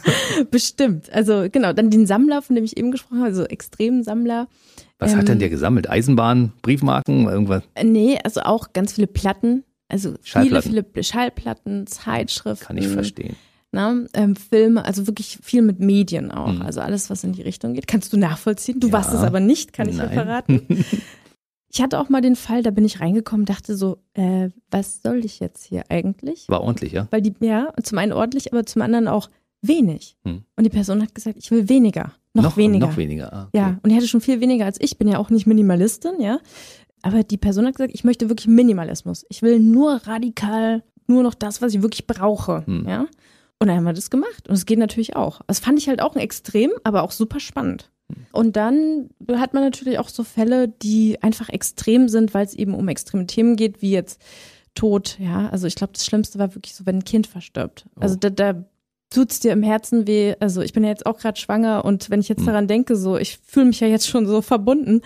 Bestimmt. 0.51 1.11
Also 1.11 1.47
genau, 1.51 1.73
dann 1.73 1.89
den 1.89 2.05
Sammler, 2.05 2.41
von 2.41 2.55
dem 2.55 2.65
ich 2.65 2.77
eben 2.77 2.91
gesprochen 2.91 3.19
habe, 3.19 3.27
also 3.27 3.45
extremen 3.45 4.03
Sammler. 4.03 4.47
Was 4.99 5.13
ähm, 5.13 5.19
hat 5.19 5.29
denn 5.29 5.39
der 5.39 5.49
gesammelt? 5.49 5.89
Eisenbahn, 5.89 6.51
Briefmarken, 6.61 7.27
irgendwas? 7.27 7.63
Nee, 7.81 8.19
also 8.23 8.41
auch 8.41 8.73
ganz 8.73 8.93
viele 8.93 9.07
Platten. 9.07 9.63
Also 9.87 10.15
viele, 10.21 10.61
viele 10.61 10.85
Schallplatten, 11.01 11.87
Zeitschriften. 11.87 12.65
Kann 12.65 12.77
ich 12.77 12.87
verstehen. 12.87 13.35
Na, 13.75 13.93
ähm, 14.13 14.37
Filme, 14.37 14.85
also 14.85 15.05
wirklich 15.05 15.37
viel 15.43 15.61
mit 15.61 15.81
Medien 15.81 16.31
auch. 16.31 16.53
Mhm. 16.53 16.61
Also 16.61 16.79
alles, 16.79 17.09
was 17.09 17.25
in 17.25 17.33
die 17.33 17.41
Richtung 17.41 17.73
geht. 17.73 17.87
Kannst 17.87 18.13
du 18.13 18.17
nachvollziehen? 18.17 18.79
Du 18.79 18.87
ja. 18.87 18.93
warst 18.93 19.13
es 19.13 19.19
aber 19.19 19.41
nicht, 19.41 19.73
kann 19.73 19.89
ich 19.89 19.97
Nein. 19.97 20.07
dir 20.07 20.13
verraten. 20.13 20.61
Ich 21.73 21.81
hatte 21.81 21.99
auch 21.99 22.07
mal 22.07 22.21
den 22.21 22.37
Fall, 22.37 22.63
da 22.63 22.71
bin 22.71 22.85
ich 22.85 23.01
reingekommen, 23.01 23.45
dachte 23.45 23.75
so, 23.75 23.97
äh, 24.13 24.47
was 24.71 25.01
soll 25.01 25.25
ich 25.25 25.41
jetzt 25.41 25.65
hier 25.65 25.83
eigentlich? 25.89 26.47
War 26.47 26.61
ordentlich, 26.61 26.93
ja? 26.93 27.09
Weil 27.11 27.21
die, 27.21 27.33
ja, 27.41 27.73
zum 27.83 27.97
einen 27.97 28.13
ordentlich, 28.13 28.53
aber 28.53 28.65
zum 28.65 28.81
anderen 28.81 29.09
auch 29.09 29.29
wenig. 29.61 30.15
Hm. 30.23 30.45
Und 30.55 30.63
die 30.63 30.69
Person 30.69 31.01
hat 31.01 31.13
gesagt, 31.13 31.35
ich 31.37 31.51
will 31.51 31.67
weniger. 31.67 32.13
Noch, 32.33 32.43
noch 32.43 32.55
weniger. 32.55 32.87
Noch 32.87 32.95
weniger. 32.95 33.33
Ah, 33.33 33.43
okay. 33.47 33.57
Ja, 33.57 33.77
und 33.83 33.89
die 33.89 33.95
hatte 33.97 34.07
schon 34.07 34.21
viel 34.21 34.39
weniger 34.39 34.63
als 34.63 34.79
ich. 34.79 34.97
Bin 34.97 35.09
ja 35.09 35.17
auch 35.17 35.29
nicht 35.29 35.47
Minimalistin, 35.47 36.21
ja. 36.21 36.39
Aber 37.01 37.23
die 37.23 37.35
Person 37.35 37.65
hat 37.65 37.75
gesagt, 37.75 37.93
ich 37.93 38.05
möchte 38.05 38.29
wirklich 38.29 38.47
Minimalismus. 38.47 39.25
Ich 39.27 39.41
will 39.41 39.59
nur 39.59 39.95
radikal, 40.05 40.81
nur 41.07 41.23
noch 41.23 41.33
das, 41.33 41.61
was 41.61 41.73
ich 41.73 41.81
wirklich 41.81 42.07
brauche, 42.07 42.65
hm. 42.65 42.85
ja. 42.87 43.05
Und 43.59 43.67
dann 43.67 43.77
haben 43.77 43.85
wir 43.85 43.93
das 43.93 44.09
gemacht. 44.09 44.47
Und 44.47 44.55
es 44.55 44.65
geht 44.65 44.79
natürlich 44.79 45.15
auch. 45.15 45.41
Das 45.47 45.59
fand 45.59 45.79
ich 45.79 45.87
halt 45.87 46.01
auch 46.01 46.15
ein 46.15 46.21
Extrem, 46.21 46.71
aber 46.83 47.03
auch 47.03 47.11
super 47.11 47.39
spannend. 47.39 47.91
Und 48.31 48.55
dann 48.55 49.09
hat 49.31 49.53
man 49.53 49.63
natürlich 49.63 49.97
auch 49.97 50.09
so 50.09 50.23
Fälle, 50.23 50.67
die 50.67 51.21
einfach 51.23 51.49
extrem 51.49 52.07
sind, 52.07 52.33
weil 52.33 52.45
es 52.45 52.53
eben 52.53 52.75
um 52.75 52.87
extreme 52.87 53.25
Themen 53.25 53.55
geht, 53.55 53.81
wie 53.81 53.91
jetzt 53.91 54.21
Tod. 54.75 55.17
Ja, 55.19 55.49
also 55.49 55.67
ich 55.67 55.75
glaube, 55.75 55.93
das 55.93 56.05
Schlimmste 56.05 56.37
war 56.37 56.53
wirklich 56.53 56.75
so, 56.75 56.85
wenn 56.85 56.97
ein 56.97 57.05
Kind 57.05 57.27
verstirbt. 57.27 57.85
Oh. 57.95 58.01
Also 58.01 58.15
da, 58.17 58.29
da 58.29 58.65
tut 59.09 59.31
es 59.31 59.39
dir 59.39 59.53
im 59.53 59.63
Herzen 59.63 60.05
weh. 60.05 60.35
Also 60.39 60.61
ich 60.61 60.73
bin 60.73 60.83
ja 60.83 60.89
jetzt 60.89 61.05
auch 61.05 61.17
gerade 61.17 61.39
schwanger 61.39 61.85
und 61.85 62.09
wenn 62.09 62.19
ich 62.19 62.29
jetzt 62.29 62.39
hm. 62.39 62.47
daran 62.47 62.67
denke, 62.67 62.95
so, 62.95 63.17
ich 63.17 63.37
fühle 63.37 63.67
mich 63.67 63.79
ja 63.79 63.87
jetzt 63.87 64.07
schon 64.07 64.27
so 64.27 64.41
verbunden. 64.41 65.01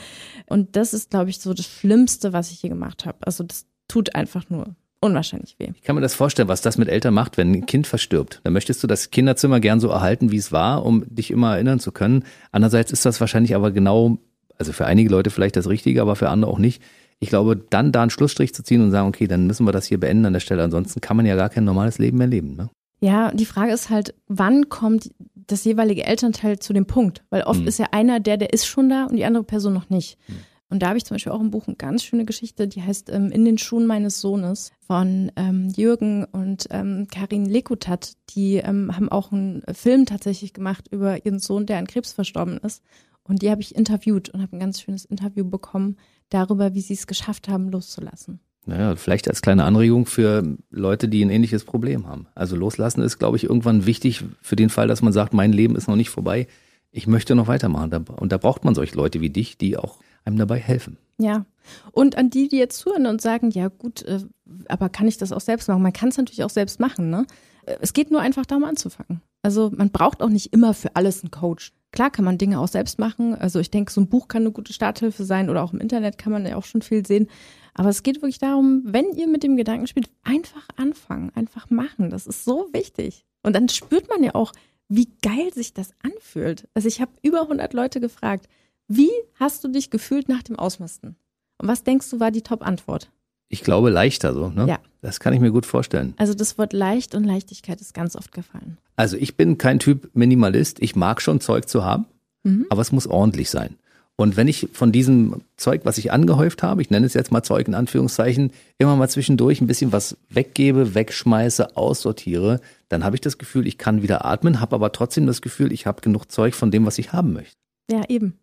Und 0.48 0.76
das 0.76 0.94
ist, 0.94 1.12
glaube 1.12 1.30
ich, 1.30 1.40
so 1.40 1.54
das 1.54 1.68
Schlimmste, 1.68 2.34
was 2.34 2.52
ich 2.52 2.62
je 2.62 2.70
gemacht 2.70 3.06
habe. 3.06 3.20
Also 3.22 3.44
das 3.44 3.68
tut 3.88 4.16
einfach 4.16 4.50
nur 4.50 4.76
unwahrscheinlich 5.02 5.56
weh. 5.60 5.70
Ich 5.76 5.84
kann 5.84 5.96
mir 5.96 6.02
das 6.02 6.14
vorstellen, 6.14 6.48
was 6.48 6.62
das 6.62 6.78
mit 6.78 6.90
Eltern 6.90 7.14
macht, 7.14 7.38
wenn 7.38 7.54
ein 7.54 7.66
Kind 7.66 7.88
verstirbt. 7.88 8.42
Dann 8.44 8.54
möchtest 8.54 8.84
du 8.84 8.88
das 8.88 9.12
Kinderzimmer 9.12 9.60
gern 9.60 9.80
so 9.80 9.90
erhalten, 9.90 10.32
wie 10.32 10.38
es 10.38 10.52
war, 10.52 10.86
um 10.86 11.04
dich 11.08 11.32
immer 11.32 11.54
erinnern 11.54 11.80
zu 11.80 11.92
können. 11.92 12.24
Andererseits 12.52 12.92
ist 12.92 13.06
das 13.06 13.20
wahrscheinlich 13.20 13.56
aber 13.56 13.72
genau, 13.72 14.18
also 14.58 14.74
für 14.74 14.86
einige 14.86 15.10
Leute 15.10 15.30
vielleicht 15.30 15.56
das 15.56 15.70
Richtige, 15.70 16.02
aber 16.02 16.16
für 16.16 16.30
andere 16.30 16.52
auch 16.52 16.60
nicht. 16.60 16.82
Ich 17.20 17.30
glaube, 17.30 17.58
dann 17.58 17.92
da 17.92 18.02
einen 18.02 18.12
Schlussstrich 18.12 18.54
zu 18.54 18.64
ziehen 18.64 18.82
und 18.82 18.92
sagen, 18.92 19.08
okay, 19.08 19.28
dann 19.28 19.46
müssen 19.46 19.66
wir 19.66 19.74
das 19.74 19.86
hier 19.86 20.00
beenden 20.00 20.26
an 20.26 20.34
der 20.34 20.40
Stelle. 20.40 20.64
Ansonsten 20.64 21.02
kann 21.02 21.18
man 21.18 21.26
ja 21.26 21.36
gar 21.36 21.50
kein 21.50 21.66
normales 21.66 21.98
Leben 21.98 22.18
mehr 22.18 22.28
leben. 22.28 22.56
Ne? 22.56 22.70
Ja, 23.02 23.32
die 23.32 23.46
Frage 23.46 23.74
ist 23.74 23.90
halt, 23.90 24.14
wann 24.28 24.70
kommt 24.70 25.12
das 25.36 25.64
jeweilige 25.64 26.06
Elternteil 26.06 26.60
zu 26.60 26.74
dem 26.74 26.86
Punkt? 26.86 27.24
Weil 27.30 27.44
oft 27.44 27.60
hm. 27.60 27.68
ist 27.68 27.80
ja 27.80 27.88
einer 27.92 28.20
der, 28.20 28.38
der 28.38 28.54
ist 28.54 28.66
schon 28.66 28.90
da 28.90 29.06
und 29.06 29.16
die 29.16 29.26
andere 29.26 29.44
Person 29.44 29.74
noch 29.74 29.90
nicht. 29.90 30.18
Hm. 30.28 30.36
Und 30.70 30.84
da 30.84 30.90
habe 30.90 30.98
ich 30.98 31.06
zum 31.06 31.16
Beispiel 31.16 31.32
auch 31.32 31.42
im 31.42 31.50
Buch 31.50 31.68
eine 31.68 31.76
ganz 31.76 32.04
schöne 32.04 32.26
Geschichte, 32.26 32.68
die 32.68 32.84
heißt 32.84 33.10
ähm, 33.10 33.32
In 33.32 33.44
den 33.44 33.58
Schuhen 33.58 33.88
meines 33.88 34.22
Sohnes 34.22 34.72
von 34.86 35.32
ähm, 35.36 35.70
Jürgen 35.76 36.26
und 36.26 36.68
ähm, 36.70 37.08
Karin 37.12 37.46
Lekutat. 37.46 38.14
Die 38.36 38.58
ähm, 38.58 38.96
haben 38.96 39.10
auch 39.10 39.32
einen 39.32 39.64
Film 39.74 40.06
tatsächlich 40.06 40.54
gemacht 40.54 40.88
über 40.92 41.26
ihren 41.26 41.40
Sohn, 41.40 41.66
der 41.66 41.80
an 41.80 41.88
Krebs 41.88 42.12
verstorben 42.14 42.58
ist. 42.60 42.84
Und 43.24 43.42
die 43.42 43.50
habe 43.50 43.62
ich 43.62 43.76
interviewt 43.76 44.30
und 44.30 44.42
habe 44.42 44.56
ein 44.56 44.60
ganz 44.60 44.82
schönes 44.82 45.06
Interview 45.06 45.48
bekommen. 45.48 45.98
darüber, 46.30 46.76
wie 46.76 46.82
sie 46.82 46.94
es 46.94 47.08
geschafft 47.08 47.48
haben, 47.48 47.70
loszulassen. 47.70 48.40
Naja, 48.68 48.96
vielleicht 48.96 49.28
als 49.28 49.42
kleine 49.42 49.64
Anregung 49.64 50.06
für 50.06 50.58
Leute, 50.70 51.08
die 51.08 51.26
ein 51.26 51.32
ähnliches 51.32 51.64
Problem 51.64 52.08
haben. 52.08 52.28
Also 52.36 52.56
loslassen 52.56 53.02
ist, 53.02 53.18
glaube 53.18 53.38
ich, 53.38 53.46
irgendwann 53.46 53.88
wichtig 53.88 54.24
für 54.42 54.56
den 54.56 54.70
Fall, 54.70 54.88
dass 54.88 55.02
man 55.02 55.14
sagt, 55.14 55.34
mein 55.34 55.52
Leben 55.52 55.76
ist 55.76 55.88
noch 55.88 55.96
nicht 55.96 56.12
vorbei. 56.12 56.48
Ich 56.92 57.08
möchte 57.08 57.34
noch 57.34 57.48
weitermachen. 57.48 58.06
Und 58.10 58.32
da 58.32 58.38
braucht 58.38 58.64
man 58.64 58.76
solche 58.76 58.96
Leute 58.96 59.22
wie 59.22 59.32
dich, 59.32 59.58
die 59.58 59.76
auch 59.78 59.98
einem 60.30 60.40
dabei 60.40 60.60
helfen. 60.60 60.98
Ja. 61.18 61.46
Und 61.92 62.18
an 62.18 62.30
die, 62.30 62.48
die 62.48 62.58
jetzt 62.58 62.78
zuhören 62.80 63.06
und 63.06 63.22
sagen, 63.22 63.52
ja 63.52 63.68
gut, 63.68 64.04
äh, 64.04 64.20
aber 64.68 64.90
kann 64.90 65.08
ich 65.08 65.18
das 65.18 65.32
auch 65.32 65.42
selbst 65.42 65.68
machen? 65.68 65.82
Man 65.82 65.94
kann 65.94 66.10
es 66.10 66.18
natürlich 66.18 66.44
auch 66.44 66.50
selbst 66.50 66.80
machen, 66.80 67.10
ne? 67.10 67.26
Äh, 67.66 67.78
es 67.82 67.94
geht 67.94 68.10
nur 68.12 68.22
einfach 68.22 68.46
darum 68.46 68.64
anzufangen. 68.64 69.22
Also 69.42 69.72
man 69.76 69.92
braucht 69.92 70.22
auch 70.22 70.30
nicht 70.30 70.54
immer 70.54 70.74
für 70.74 70.96
alles 70.96 71.22
einen 71.22 71.32
Coach. 71.32 71.74
Klar 71.92 72.10
kann 72.10 72.26
man 72.26 72.38
Dinge 72.38 72.60
auch 72.60 72.68
selbst 72.68 73.00
machen. 73.00 73.36
Also 73.36 73.60
ich 73.60 73.72
denke, 73.72 73.92
so 73.92 74.02
ein 74.02 74.08
Buch 74.10 74.28
kann 74.28 74.44
eine 74.44 74.52
gute 74.52 74.74
Starthilfe 74.74 75.24
sein 75.24 75.50
oder 75.50 75.64
auch 75.64 75.74
im 75.74 75.80
Internet 75.80 76.18
kann 76.18 76.32
man 76.32 76.46
ja 76.46 76.56
auch 76.56 76.66
schon 76.66 76.82
viel 76.82 77.06
sehen. 77.06 77.28
Aber 77.74 77.90
es 77.90 78.04
geht 78.04 78.18
wirklich 78.18 78.40
darum, 78.40 78.84
wenn 78.86 79.14
ihr 79.14 79.28
mit 79.28 79.44
dem 79.44 79.56
Gedanken 79.56 79.88
spielt, 79.88 80.10
einfach 80.24 80.68
anfangen, 80.76 81.32
einfach 81.36 81.70
machen. 81.70 82.10
Das 82.10 82.28
ist 82.28 82.44
so 82.46 82.68
wichtig. 82.74 83.26
Und 83.44 83.56
dann 83.56 83.70
spürt 83.70 84.10
man 84.10 84.24
ja 84.24 84.36
auch, 84.36 84.52
wie 84.88 85.10
geil 85.22 85.54
sich 85.54 85.74
das 85.74 85.94
anfühlt. 86.04 86.68
Also 86.74 86.88
ich 86.88 87.00
habe 87.00 87.12
über 87.22 87.44
100 87.44 87.74
Leute 87.74 88.00
gefragt, 88.00 88.48
wie 88.90 89.12
hast 89.36 89.64
du 89.64 89.68
dich 89.70 89.92
gefühlt 89.92 90.28
nach 90.28 90.44
dem 90.44 90.58
Ausmisten? 90.58 91.16
Und 91.60 91.68
was 91.68 91.84
denkst 91.84 92.10
du 92.10 92.20
war 92.20 92.32
die 92.32 92.42
Top-Antwort? 92.42 93.10
Ich 93.48 93.64
glaube 93.64 93.90
leichter 93.90 94.34
so, 94.34 94.50
ne? 94.50 94.68
Ja. 94.68 94.80
Das 95.02 95.20
kann 95.20 95.34
ich 95.34 95.40
mir 95.40 95.52
gut 95.52 95.66
vorstellen. 95.66 96.14
Also 96.18 96.34
das 96.34 96.58
Wort 96.58 96.74
leicht 96.74 97.16
und 97.16 97.24
Leichtigkeit 97.24 97.80
ist 97.80 97.94
ganz 97.94 98.16
oft 98.16 98.32
gefallen. 98.32 98.78
Also 98.96 99.16
ich 99.16 99.38
bin 99.38 99.58
kein 99.58 99.80
Typ 99.80 100.10
Minimalist. 100.14 100.82
Ich 100.82 100.96
mag 100.96 101.22
schon 101.22 101.40
Zeug 101.40 101.70
zu 101.70 101.86
haben, 101.86 102.06
mhm. 102.44 102.66
aber 102.70 102.82
es 102.82 102.92
muss 102.92 103.08
ordentlich 103.08 103.50
sein. 103.50 103.76
Und 104.18 104.36
wenn 104.36 104.50
ich 104.50 104.68
von 104.74 104.92
diesem 104.92 105.42
Zeug, 105.56 105.82
was 105.86 105.98
ich 105.98 106.12
angehäuft 106.12 106.64
habe, 106.64 106.82
ich 106.82 106.90
nenne 106.90 107.06
es 107.06 107.14
jetzt 107.14 107.32
mal 107.32 107.44
Zeug 107.44 107.68
in 107.68 107.76
Anführungszeichen, 107.76 108.52
immer 108.78 108.98
mal 108.98 109.08
zwischendurch 109.08 109.62
ein 109.62 109.68
bisschen 109.68 109.94
was 109.94 110.18
weggebe, 110.30 110.94
wegschmeiße, 110.94 111.78
aussortiere, 111.78 112.60
dann 112.90 113.06
habe 113.06 113.16
ich 113.16 113.22
das 113.22 113.38
Gefühl, 113.38 113.66
ich 113.66 113.78
kann 113.78 114.02
wieder 114.02 114.26
atmen, 114.26 114.60
habe 114.60 114.76
aber 114.76 114.92
trotzdem 114.92 115.26
das 115.26 115.42
Gefühl, 115.42 115.72
ich 115.72 115.86
habe 115.86 116.02
genug 116.02 116.30
Zeug 116.30 116.54
von 116.56 116.72
dem, 116.72 116.86
was 116.86 116.98
ich 116.98 117.14
haben 117.14 117.32
möchte. 117.32 117.56
Ja, 117.90 118.02
eben. 118.10 118.34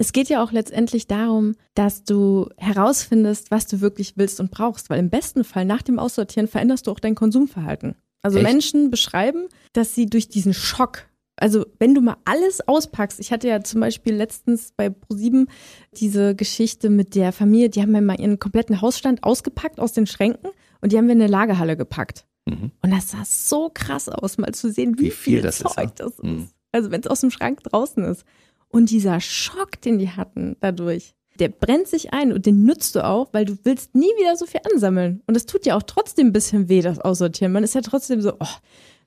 Es 0.00 0.12
geht 0.12 0.30
ja 0.30 0.42
auch 0.42 0.50
letztendlich 0.50 1.08
darum, 1.08 1.56
dass 1.74 2.04
du 2.04 2.48
herausfindest, 2.56 3.50
was 3.50 3.66
du 3.66 3.82
wirklich 3.82 4.14
willst 4.16 4.40
und 4.40 4.50
brauchst, 4.50 4.88
weil 4.88 4.98
im 4.98 5.10
besten 5.10 5.44
Fall 5.44 5.66
nach 5.66 5.82
dem 5.82 5.98
Aussortieren 5.98 6.48
veränderst 6.48 6.86
du 6.86 6.90
auch 6.90 7.00
dein 7.00 7.14
Konsumverhalten. 7.14 7.96
Also 8.22 8.38
Echt? 8.38 8.46
Menschen 8.46 8.90
beschreiben, 8.90 9.48
dass 9.74 9.94
sie 9.94 10.06
durch 10.06 10.30
diesen 10.30 10.54
Schock, 10.54 11.10
also 11.36 11.66
wenn 11.78 11.94
du 11.94 12.00
mal 12.00 12.16
alles 12.24 12.66
auspackst, 12.66 13.20
ich 13.20 13.30
hatte 13.30 13.48
ja 13.48 13.62
zum 13.62 13.82
Beispiel 13.82 14.14
letztens 14.14 14.72
bei 14.74 14.88
ProSieben 14.88 15.48
diese 15.92 16.34
Geschichte 16.34 16.88
mit 16.88 17.14
der 17.14 17.30
Familie, 17.30 17.68
die 17.68 17.82
haben 17.82 17.92
mir 17.92 18.00
mal 18.00 18.18
ihren 18.18 18.38
kompletten 18.38 18.80
Hausstand 18.80 19.22
ausgepackt 19.22 19.78
aus 19.78 19.92
den 19.92 20.06
Schränken 20.06 20.48
und 20.80 20.92
die 20.92 20.96
haben 20.96 21.08
wir 21.08 21.14
in 21.14 21.20
eine 21.20 21.30
Lagerhalle 21.30 21.76
gepackt. 21.76 22.24
Mhm. 22.46 22.70
Und 22.82 22.90
das 22.90 23.10
sah 23.10 23.26
so 23.26 23.70
krass 23.74 24.08
aus, 24.08 24.38
mal 24.38 24.54
zu 24.54 24.72
sehen, 24.72 24.98
wie, 24.98 25.04
wie 25.04 25.10
viel, 25.10 25.34
viel, 25.34 25.42
das 25.42 25.58
Zeug 25.58 25.90
ist, 25.90 26.00
das 26.00 26.12
ist. 26.12 26.24
Mhm. 26.24 26.48
Also 26.72 26.90
wenn 26.90 27.00
es 27.00 27.06
aus 27.06 27.20
dem 27.20 27.30
Schrank 27.30 27.62
draußen 27.64 28.02
ist. 28.04 28.24
Und 28.70 28.90
dieser 28.90 29.20
Schock, 29.20 29.80
den 29.80 29.98
die 29.98 30.10
hatten 30.10 30.56
dadurch, 30.60 31.14
der 31.38 31.48
brennt 31.48 31.88
sich 31.88 32.12
ein 32.12 32.32
und 32.32 32.46
den 32.46 32.64
nutzt 32.64 32.94
du 32.94 33.04
auch, 33.04 33.28
weil 33.32 33.44
du 33.44 33.56
willst 33.64 33.94
nie 33.94 34.10
wieder 34.18 34.36
so 34.36 34.46
viel 34.46 34.60
ansammeln. 34.72 35.22
Und 35.26 35.36
es 35.36 35.46
tut 35.46 35.66
ja 35.66 35.76
auch 35.76 35.82
trotzdem 35.82 36.28
ein 36.28 36.32
bisschen 36.32 36.68
weh, 36.68 36.82
das 36.82 37.00
Aussortieren. 37.00 37.52
Man 37.52 37.64
ist 37.64 37.74
ja 37.74 37.80
trotzdem 37.80 38.20
so, 38.20 38.34
oh, 38.38 38.56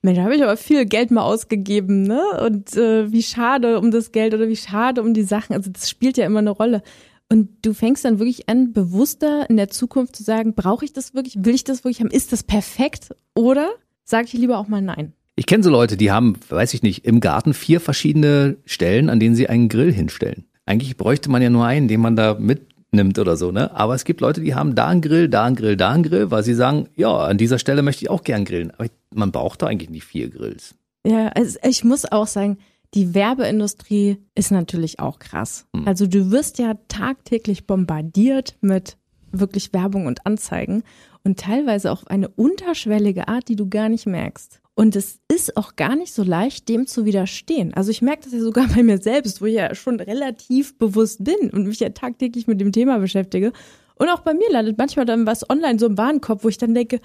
Mensch, 0.02 0.18
da 0.18 0.24
habe 0.24 0.36
ich 0.36 0.44
aber 0.44 0.58
viel 0.58 0.86
Geld 0.86 1.12
mal 1.12 1.22
ausgegeben, 1.22 2.04
ne? 2.04 2.22
Und 2.46 2.76
äh, 2.76 3.10
wie 3.12 3.24
schade 3.24 3.80
um 3.80 3.90
das 3.90 4.12
Geld 4.12 4.34
oder 4.34 4.50
wie 4.50 4.56
schade 4.58 5.02
um 5.02 5.14
die 5.14 5.24
Sachen. 5.24 5.56
Also 5.56 5.72
das 5.72 5.90
spielt 5.90 6.18
ja 6.18 6.26
immer 6.26 6.40
eine 6.40 6.50
Rolle. 6.50 6.82
Und 7.30 7.66
du 7.66 7.74
fängst 7.74 8.04
dann 8.04 8.20
wirklich 8.20 8.50
an, 8.50 8.74
bewusster 8.74 9.50
in 9.50 9.56
der 9.56 9.70
Zukunft 9.70 10.16
zu 10.16 10.24
sagen, 10.24 10.56
brauche 10.56 10.84
ich 10.84 10.92
das 10.92 11.14
wirklich? 11.14 11.38
Will 11.46 11.56
ich 11.56 11.64
das 11.64 11.84
wirklich 11.84 12.02
haben? 12.02 12.12
Ist 12.12 12.34
das 12.34 12.44
perfekt? 12.44 13.16
Oder 13.34 13.72
sage 14.04 14.28
ich 14.28 14.34
lieber 14.34 14.58
auch 14.58 14.68
mal 14.68 14.82
nein? 14.82 15.14
Ich 15.36 15.48
kenne 15.48 15.64
so 15.64 15.72
Leute, 15.72 15.98
die 15.98 16.12
haben, 16.12 16.36
weiß 16.50 16.74
ich 16.76 16.84
nicht, 16.84 17.06
im 17.06 17.20
Garten 17.20 17.54
vier 17.54 17.80
verschiedene 17.80 18.58
Stellen, 18.66 19.10
an 19.10 19.20
denen 19.20 19.36
sie 19.36 19.50
einen 19.50 19.68
Grill 19.68 19.92
hinstellen. 19.92 20.46
Eigentlich 20.66 20.96
bräuchte 20.96 21.30
man 21.32 21.42
ja 21.42 21.50
nur 21.50 21.66
einen, 21.66 21.88
den 21.88 22.02
man 22.02 22.16
da 22.16 22.36
mitnimmt 22.36 23.18
oder 23.18 23.36
so, 23.36 23.52
ne? 23.52 23.76
Aber 23.76 23.96
es 23.96 24.06
gibt 24.06 24.22
Leute, 24.22 24.42
die 24.42 24.54
haben 24.54 24.76
da 24.76 24.88
einen 24.88 25.02
Grill, 25.02 25.30
da 25.30 25.46
einen 25.46 25.56
Grill, 25.56 25.76
da 25.76 25.92
einen 25.92 26.04
Grill, 26.04 26.30
weil 26.30 26.44
sie 26.44 26.54
sagen, 26.54 26.88
ja, 26.96 27.18
an 27.18 27.40
dieser 27.40 27.58
Stelle 27.58 27.82
möchte 27.82 28.06
ich 28.06 28.12
auch 28.12 28.24
gern 28.24 28.46
grillen. 28.46 28.72
Aber 28.78 28.88
man 29.14 29.32
braucht 29.32 29.64
da 29.64 29.68
eigentlich 29.68 29.90
nicht 29.90 30.06
vier 30.06 30.30
Grills. 30.30 30.76
Ja, 31.06 31.30
also 31.30 31.58
ich 31.68 31.84
muss 31.84 32.10
auch 32.10 32.28
sagen, 32.28 32.60
die 32.94 33.16
Werbeindustrie 33.16 34.18
ist 34.36 34.52
natürlich 34.52 35.00
auch 35.00 35.18
krass. 35.18 35.66
Hm. 35.76 35.88
Also 35.88 36.06
du 36.06 36.30
wirst 36.30 36.60
ja 36.60 36.76
tagtäglich 36.88 37.66
bombardiert 37.66 38.56
mit 38.62 38.98
wirklich 39.32 39.74
Werbung 39.74 40.06
und 40.06 40.28
Anzeigen 40.28 40.84
und 41.24 41.40
teilweise 41.40 41.92
auf 41.92 42.06
eine 42.08 42.28
unterschwellige 42.28 43.28
Art, 43.28 43.48
die 43.48 43.56
du 43.56 43.68
gar 43.68 43.90
nicht 43.90 44.06
merkst. 44.06 44.62
Und 44.76 44.96
es 44.96 45.20
ist 45.28 45.56
auch 45.56 45.76
gar 45.76 45.96
nicht 45.96 46.14
so 46.14 46.24
leicht, 46.24 46.68
dem 46.68 46.88
zu 46.88 47.06
widerstehen. 47.06 47.74
Also 47.74 47.92
ich 47.92 48.02
merke 48.02 48.24
das 48.24 48.34
ja 48.34 48.40
sogar 48.40 48.68
bei 48.76 48.84
mir 48.84 48.98
selbst, 48.98 49.42
wo 49.42 49.46
ich 49.46 49.56
ja 49.56 49.76
schon 49.76 50.00
relativ 50.00 50.78
bewusst 50.78 51.24
bin 51.24 51.52
und 51.52 51.68
mich 51.68 51.80
ja 51.80 51.90
tagtäglich 51.90 52.48
mit 52.48 52.60
dem 52.60 52.72
Thema 52.72 52.98
beschäftige. 52.98 53.54
Und 53.96 54.10
auch 54.10 54.22
bei 54.22 54.34
mir 54.34 54.50
landet 54.50 54.78
manchmal 54.78 55.06
dann 55.06 55.28
was 55.28 55.48
online 55.50 55.78
so 55.78 55.86
im 55.86 55.98
Warenkorb, 55.98 56.44
wo 56.44 56.50
ich 56.50 56.58
dann 56.58 56.74
denke, 56.74 57.00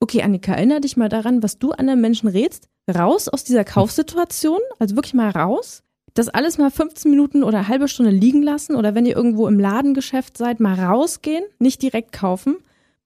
okay, 0.00 0.22
Annika, 0.22 0.52
erinnere 0.52 0.82
dich 0.82 0.96
mal 0.96 1.08
daran, 1.08 1.42
was 1.42 1.58
du 1.58 1.72
anderen 1.72 2.00
Menschen 2.00 2.28
rätst. 2.28 2.68
Raus 2.94 3.28
aus 3.28 3.44
dieser 3.44 3.64
Kaufsituation, 3.64 4.60
also 4.78 4.96
wirklich 4.96 5.14
mal 5.14 5.30
raus. 5.30 5.82
Das 6.12 6.28
alles 6.28 6.58
mal 6.58 6.70
15 6.70 7.10
Minuten 7.10 7.42
oder 7.42 7.58
eine 7.58 7.68
halbe 7.68 7.88
Stunde 7.88 8.12
liegen 8.12 8.42
lassen 8.42 8.76
oder 8.76 8.94
wenn 8.94 9.06
ihr 9.06 9.16
irgendwo 9.16 9.48
im 9.48 9.58
Ladengeschäft 9.58 10.36
seid, 10.36 10.60
mal 10.60 10.78
rausgehen, 10.78 11.44
nicht 11.58 11.82
direkt 11.82 12.12
kaufen 12.12 12.58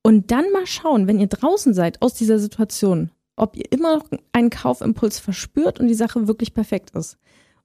und 0.03 0.31
dann 0.31 0.51
mal 0.53 0.67
schauen, 0.67 1.07
wenn 1.07 1.21
ihr 1.21 1.29
draußen 1.29 1.73
seid 1.73 2.03
aus 2.03 2.15
dieser 2.15 2.39
Situation, 2.39 3.11
ob 3.39 3.57
ihr 3.57 3.71
immer 3.71 3.97
noch 3.97 4.05
einen 4.33 4.51
Kaufimpuls 4.51 5.19
verspürt 5.19 5.81
und 5.81 5.89
die 5.89 5.95
Sache 5.95 6.29
wirklich 6.29 6.55
perfekt 6.55 6.91
ist. 6.91 7.19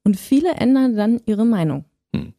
Und 0.04 0.18
viele 0.18 0.52
ändern 0.54 0.96
dann 0.96 1.22
ihre 1.26 1.46
Meinung. 1.46 1.86
Hm. 2.16 2.34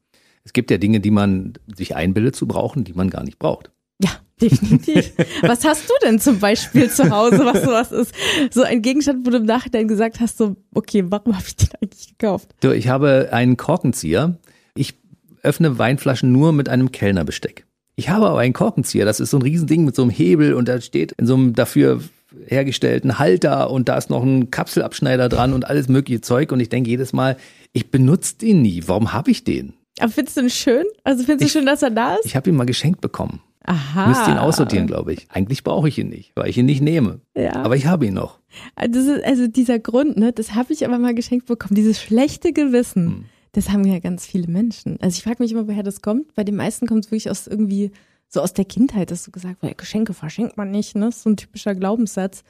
Es 0.45 0.53
gibt 0.53 0.71
ja 0.71 0.79
Dinge, 0.79 1.01
die 1.01 1.11
man 1.11 1.55
sich 1.75 1.97
einbildet 1.97 2.37
zu 2.37 2.47
brauchen, 2.47 2.85
die 2.85 2.93
man 2.93 3.11
gar 3.11 3.25
nicht 3.25 3.39
braucht. 3.39 3.71
Ja, 4.03 4.11
definitiv. 4.41 5.13
was 5.43 5.65
hast 5.65 5.89
du 5.89 5.95
denn 6.03 6.19
zum 6.19 6.41
Beispiel 6.41 6.91
zu 6.91 7.11
Hause, 7.11 7.45
was 7.45 7.63
sowas 7.63 7.93
ist? 7.93 8.15
So 8.51 8.63
ein 8.63 8.83
Gegenstand, 8.83 9.27
wo 9.27 9.31
du 9.31 9.39
im 9.39 9.47
Nachhinein 9.47 9.89
gesagt 9.89 10.21
hast, 10.21 10.37
so, 10.37 10.57
okay, 10.75 11.05
warum 11.07 11.35
habe 11.35 11.45
ich 11.47 11.57
den 11.57 11.71
eigentlich 11.81 12.19
gekauft? 12.19 12.55
Du, 12.61 12.73
ich 12.73 12.89
habe 12.89 13.31
einen 13.33 13.57
Korkenzieher. 13.57 14.39
Ich 14.75 14.95
öffne 15.43 15.79
Weinflaschen 15.79 16.33
nur 16.33 16.53
mit 16.53 16.69
einem 16.69 16.93
Kellnerbesteck. 16.93 17.67
Ich 17.97 18.09
habe 18.09 18.27
aber 18.27 18.41
einen 18.41 18.55
Korkenzieher, 18.55 19.05
das 19.05 19.21
ist 19.21 19.31
so 19.31 19.39
ein 19.39 19.43
Riesending 19.43 19.85
mit 19.85 19.95
so 19.95 20.03
einem 20.03 20.11
Hebel 20.11 20.55
und 20.55 20.69
da 20.69 20.81
steht 20.81 21.13
in 21.13 21.27
so 21.27 21.35
einem 21.35 21.55
dafür 21.55 22.01
hergestellten 22.47 23.19
Halter 23.19 23.71
und 23.71 23.89
da 23.89 23.97
ist 23.97 24.11
noch 24.11 24.23
ein 24.23 24.51
Kapselabschneider 24.51 25.29
dran 25.29 25.53
und 25.53 25.69
alles 25.69 25.89
mögliche 25.89 26.21
Zeug 26.21 26.53
und 26.53 26.61
ich 26.61 26.69
denke 26.69 26.91
jedes 26.91 27.13
Mal, 27.13 27.37
ich 27.73 27.91
benutze 27.91 28.39
den 28.39 28.63
nie. 28.63 28.83
Warum 28.87 29.13
habe 29.13 29.31
ich 29.31 29.45
den? 29.45 29.75
Aber 30.01 30.11
findest 30.11 30.37
du 30.37 30.43
ihn 30.43 30.51
schön? 30.51 30.85
Also 31.05 31.25
findest 31.25 31.43
du 31.43 31.47
ich, 31.47 31.53
schön, 31.53 31.67
dass 31.67 31.83
er 31.83 31.91
da 31.91 32.17
ist? 32.17 32.27
Ich 32.27 32.37
habe 32.37 32.51
ihn 32.51 32.57
mal 32.57 32.67
geschenkt 32.67 33.01
bekommen. 33.01 33.41
Aha. 33.67 34.09
Müsste 34.09 34.31
ihn 34.31 34.37
aussortieren, 34.37 34.87
glaube 34.87 35.15
ich. 35.15 35.27
Eigentlich 35.31 35.65
brauche 35.65 35.89
ich 35.89 35.99
ihn 35.99 36.09
nicht, 36.09 36.33
weil 36.35 36.51
ich 36.51 36.59
ihn 36.59 36.67
nicht 36.67 36.83
nehme. 36.83 37.21
Ja. 37.35 37.57
Aber 37.57 37.77
ich 37.77 37.87
habe 37.87 38.07
ihn 38.07 38.15
noch. 38.15 38.39
Also, 38.77 39.15
also 39.25 39.47
dieser 39.47 39.79
Grund, 39.79 40.19
ne, 40.19 40.33
das 40.33 40.55
habe 40.55 40.73
ich 40.73 40.85
aber 40.85 40.99
mal 40.99 41.15
geschenkt 41.15 41.47
bekommen. 41.47 41.75
Dieses 41.75 42.01
schlechte 42.01 42.53
Gewissen, 42.53 43.07
hm. 43.07 43.25
das 43.53 43.71
haben 43.71 43.85
ja 43.85 44.01
ganz 44.01 44.27
viele 44.27 44.49
Menschen. 44.49 44.99
Also 45.01 45.17
ich 45.17 45.23
frage 45.23 45.43
mich 45.43 45.53
immer, 45.53 45.67
woher 45.67 45.83
das 45.83 46.03
kommt. 46.03 46.35
Bei 46.35 46.45
den 46.45 46.57
meisten 46.57 46.87
kommt 46.87 47.07
es 47.07 47.11
wirklich 47.11 47.31
aus 47.31 47.47
irgendwie 47.47 47.91
so 48.29 48.41
aus 48.41 48.53
der 48.53 48.65
Kindheit, 48.65 49.11
dass 49.11 49.25
du 49.25 49.31
gesagt 49.31 49.59
hast, 49.63 49.79
Geschenke 49.79 50.15
verschenkt 50.15 50.57
man 50.57 50.71
nicht, 50.71 50.97
ne? 50.97 51.11
So 51.13 51.31
ein 51.31 51.37
typischer 51.37 51.75
Glaubenssatz. 51.75 52.43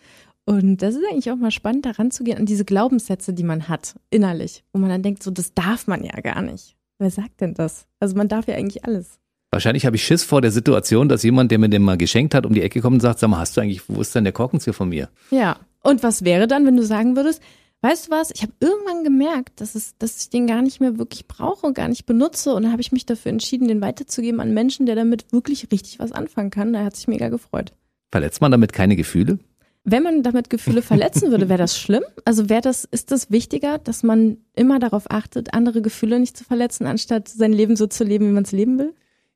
Und 0.46 0.78
das 0.78 0.94
ist 0.94 1.04
eigentlich 1.10 1.30
auch 1.30 1.36
mal 1.36 1.50
spannend, 1.50 1.86
daran 1.86 2.10
zu 2.10 2.22
gehen, 2.22 2.36
an 2.36 2.46
diese 2.46 2.64
Glaubenssätze, 2.64 3.32
die 3.32 3.44
man 3.44 3.68
hat, 3.68 3.94
innerlich, 4.10 4.62
wo 4.72 4.78
man 4.78 4.90
dann 4.90 5.02
denkt, 5.02 5.22
so, 5.22 5.30
das 5.30 5.54
darf 5.54 5.86
man 5.86 6.04
ja 6.04 6.20
gar 6.20 6.42
nicht. 6.42 6.76
Wer 6.98 7.10
sagt 7.10 7.40
denn 7.40 7.54
das? 7.54 7.86
Also 7.98 8.16
man 8.16 8.28
darf 8.28 8.46
ja 8.46 8.54
eigentlich 8.54 8.84
alles. 8.84 9.18
Wahrscheinlich 9.50 9.86
habe 9.86 9.96
ich 9.96 10.04
Schiss 10.04 10.24
vor 10.24 10.42
der 10.42 10.50
Situation, 10.50 11.08
dass 11.08 11.22
jemand, 11.22 11.50
der 11.50 11.58
mir 11.58 11.68
den 11.68 11.82
mal 11.82 11.96
geschenkt 11.96 12.34
hat, 12.34 12.44
um 12.44 12.54
die 12.54 12.62
Ecke 12.62 12.80
kommt 12.80 12.94
und 12.94 13.00
sagt, 13.00 13.20
sag 13.20 13.28
mal, 13.28 13.38
hast 13.38 13.56
du 13.56 13.60
eigentlich, 13.60 13.88
wo 13.88 14.00
ist 14.00 14.14
denn 14.14 14.24
der 14.24 14.32
Korkenzieher 14.32 14.74
von 14.74 14.88
mir? 14.88 15.08
Ja. 15.30 15.56
Und 15.82 16.02
was 16.02 16.24
wäre 16.24 16.46
dann, 16.46 16.66
wenn 16.66 16.76
du 16.76 16.84
sagen 16.84 17.14
würdest, 17.14 17.42
weißt 17.84 18.06
du 18.06 18.10
was, 18.12 18.30
ich 18.34 18.42
habe 18.42 18.52
irgendwann 18.60 19.04
gemerkt, 19.04 19.60
dass, 19.60 19.74
es, 19.74 19.96
dass 19.98 20.22
ich 20.22 20.30
den 20.30 20.46
gar 20.46 20.62
nicht 20.62 20.80
mehr 20.80 20.98
wirklich 20.98 21.26
brauche 21.28 21.66
und 21.66 21.74
gar 21.74 21.88
nicht 21.88 22.06
benutze. 22.06 22.54
Und 22.54 22.62
dann 22.62 22.72
habe 22.72 22.80
ich 22.80 22.92
mich 22.92 23.04
dafür 23.04 23.30
entschieden, 23.30 23.68
den 23.68 23.82
weiterzugeben 23.82 24.40
an 24.40 24.54
Menschen, 24.54 24.86
der 24.86 24.96
damit 24.96 25.30
wirklich 25.32 25.70
richtig 25.70 25.98
was 25.98 26.10
anfangen 26.10 26.48
kann. 26.48 26.72
Da 26.72 26.82
hat 26.82 26.96
sich 26.96 27.08
mega 27.08 27.28
gefreut. 27.28 27.74
Verletzt 28.10 28.40
man 28.40 28.50
damit 28.50 28.72
keine 28.72 28.96
Gefühle? 28.96 29.38
Wenn 29.84 30.02
man 30.02 30.22
damit 30.22 30.48
Gefühle 30.48 30.80
verletzen 30.82 31.30
würde, 31.30 31.50
wäre 31.50 31.58
das 31.58 31.78
schlimm? 31.78 32.04
Also 32.24 32.48
wäre 32.48 32.62
das, 32.62 32.84
ist 32.84 33.10
das 33.10 33.30
wichtiger, 33.30 33.76
dass 33.76 34.02
man 34.02 34.38
immer 34.56 34.78
darauf 34.78 35.10
achtet, 35.10 35.52
andere 35.52 35.82
Gefühle 35.82 36.18
nicht 36.18 36.38
zu 36.38 36.44
verletzen, 36.44 36.86
anstatt 36.86 37.28
sein 37.28 37.52
Leben 37.52 37.76
so 37.76 37.86
zu 37.86 38.02
leben, 38.02 38.28
wie 38.28 38.32
man 38.32 38.44
es 38.44 38.52
leben 38.52 38.78
will? 38.78 38.94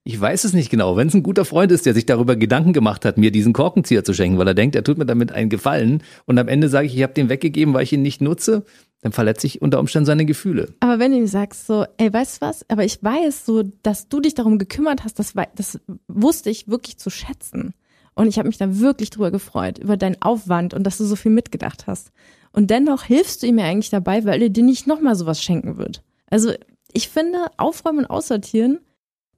Ich 0.09 0.18
weiß 0.18 0.44
es 0.44 0.54
nicht 0.54 0.70
genau. 0.70 0.96
Wenn 0.96 1.09
es 1.09 1.14
ein 1.14 1.22
guter 1.22 1.44
Freund 1.44 1.70
ist, 1.70 1.84
der 1.84 1.92
sich 1.92 2.06
darüber 2.06 2.34
Gedanken 2.34 2.72
gemacht 2.72 3.04
hat, 3.04 3.18
mir 3.18 3.30
diesen 3.30 3.52
Korkenzieher 3.52 4.04
zu 4.04 4.14
schenken, 4.14 4.38
weil 4.38 4.48
er 4.48 4.54
denkt, 4.54 4.74
er 4.74 4.82
tut 4.82 4.96
mir 4.96 5.04
damit 5.04 5.32
einen 5.32 5.50
Gefallen 5.50 6.02
und 6.24 6.38
am 6.38 6.48
Ende 6.48 6.70
sage 6.70 6.86
ich, 6.86 6.96
ich 6.96 7.02
habe 7.02 7.12
den 7.12 7.28
weggegeben, 7.28 7.74
weil 7.74 7.82
ich 7.82 7.92
ihn 7.92 8.00
nicht 8.00 8.22
nutze, 8.22 8.64
dann 9.02 9.12
verletze 9.12 9.46
ich 9.46 9.61
unter 9.61 9.78
Umständen 9.78 10.06
seine 10.06 10.24
Gefühle. 10.24 10.72
Aber 10.80 10.98
wenn 10.98 11.12
du 11.12 11.18
ihm 11.18 11.26
sagst 11.26 11.66
so, 11.66 11.84
ey, 11.98 12.11
weißt 12.11 12.40
du 12.40 12.46
was? 12.46 12.64
Aber 12.70 12.86
ich 12.86 13.02
weiß 13.02 13.44
so, 13.44 13.64
dass 13.82 14.09
du 14.09 14.20
dich 14.20 14.32
darum 14.32 14.56
gekümmert 14.56 15.04
hast, 15.04 15.18
das, 15.18 15.34
das 15.54 15.78
wusste 16.09 16.48
ich 16.48 16.68
wirklich 16.68 16.96
zu 16.96 17.11
schätzen. 17.11 17.74
Und 18.14 18.28
ich 18.28 18.38
habe 18.38 18.48
mich 18.48 18.56
da 18.56 18.78
wirklich 18.78 19.11
drüber 19.11 19.30
gefreut, 19.30 19.76
über 19.76 19.98
deinen 19.98 20.22
Aufwand 20.22 20.72
und 20.72 20.84
dass 20.84 20.96
du 20.96 21.04
so 21.04 21.16
viel 21.16 21.32
mitgedacht 21.32 21.86
hast. 21.86 22.12
Und 22.52 22.70
dennoch 22.70 23.02
hilfst 23.02 23.42
du 23.42 23.46
ihm 23.46 23.59
ja 23.59 23.66
eigentlich 23.66 23.90
dabei, 23.90 24.24
weil 24.24 24.40
er 24.40 24.48
dir 24.48 24.64
nicht 24.64 24.86
nochmal 24.86 25.16
sowas 25.16 25.42
schenken 25.42 25.76
wird. 25.76 26.02
Also 26.30 26.54
ich 26.94 27.11
finde, 27.11 27.48
aufräumen 27.59 27.98
und 27.98 28.06
aussortieren, 28.06 28.78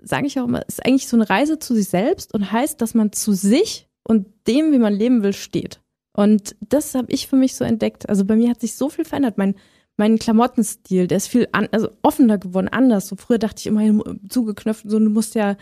sage 0.02 0.26
ich 0.26 0.38
auch 0.38 0.44
immer, 0.44 0.66
ist 0.66 0.84
eigentlich 0.84 1.08
so 1.08 1.16
eine 1.16 1.28
Reise 1.28 1.58
zu 1.58 1.74
sich 1.74 1.88
selbst 1.88 2.34
und 2.34 2.50
heißt, 2.50 2.80
dass 2.80 2.94
man 2.94 3.12
zu 3.12 3.32
sich 3.32 3.88
und 4.04 4.26
dem, 4.46 4.72
wie 4.72 4.78
man 4.78 4.94
leben 4.94 5.22
will, 5.22 5.32
steht. 5.32 5.80
Und 6.12 6.56
das 6.60 6.94
habe 6.94 7.12
ich 7.12 7.28
für 7.28 7.36
mich 7.36 7.54
so 7.54 7.64
entdeckt. 7.64 8.08
Also 8.08 8.24
bei 8.24 8.36
mir 8.36 8.50
hat 8.50 8.60
sich 8.60 8.74
so 8.74 8.88
viel 8.88 9.04
verändert. 9.04 9.38
Mein, 9.38 9.54
mein 9.96 10.18
Klamottenstil, 10.18 11.06
der 11.06 11.18
ist 11.18 11.28
viel 11.28 11.48
an, 11.52 11.68
also 11.70 11.90
offener 12.02 12.38
geworden, 12.38 12.68
anders. 12.68 13.06
So 13.06 13.16
früher 13.16 13.38
dachte 13.38 13.60
ich 13.60 13.66
immer 13.66 14.02
zugeknöpft, 14.28 14.88
so 14.88 14.98
du 14.98 15.10
musst 15.10 15.34
ja, 15.34 15.56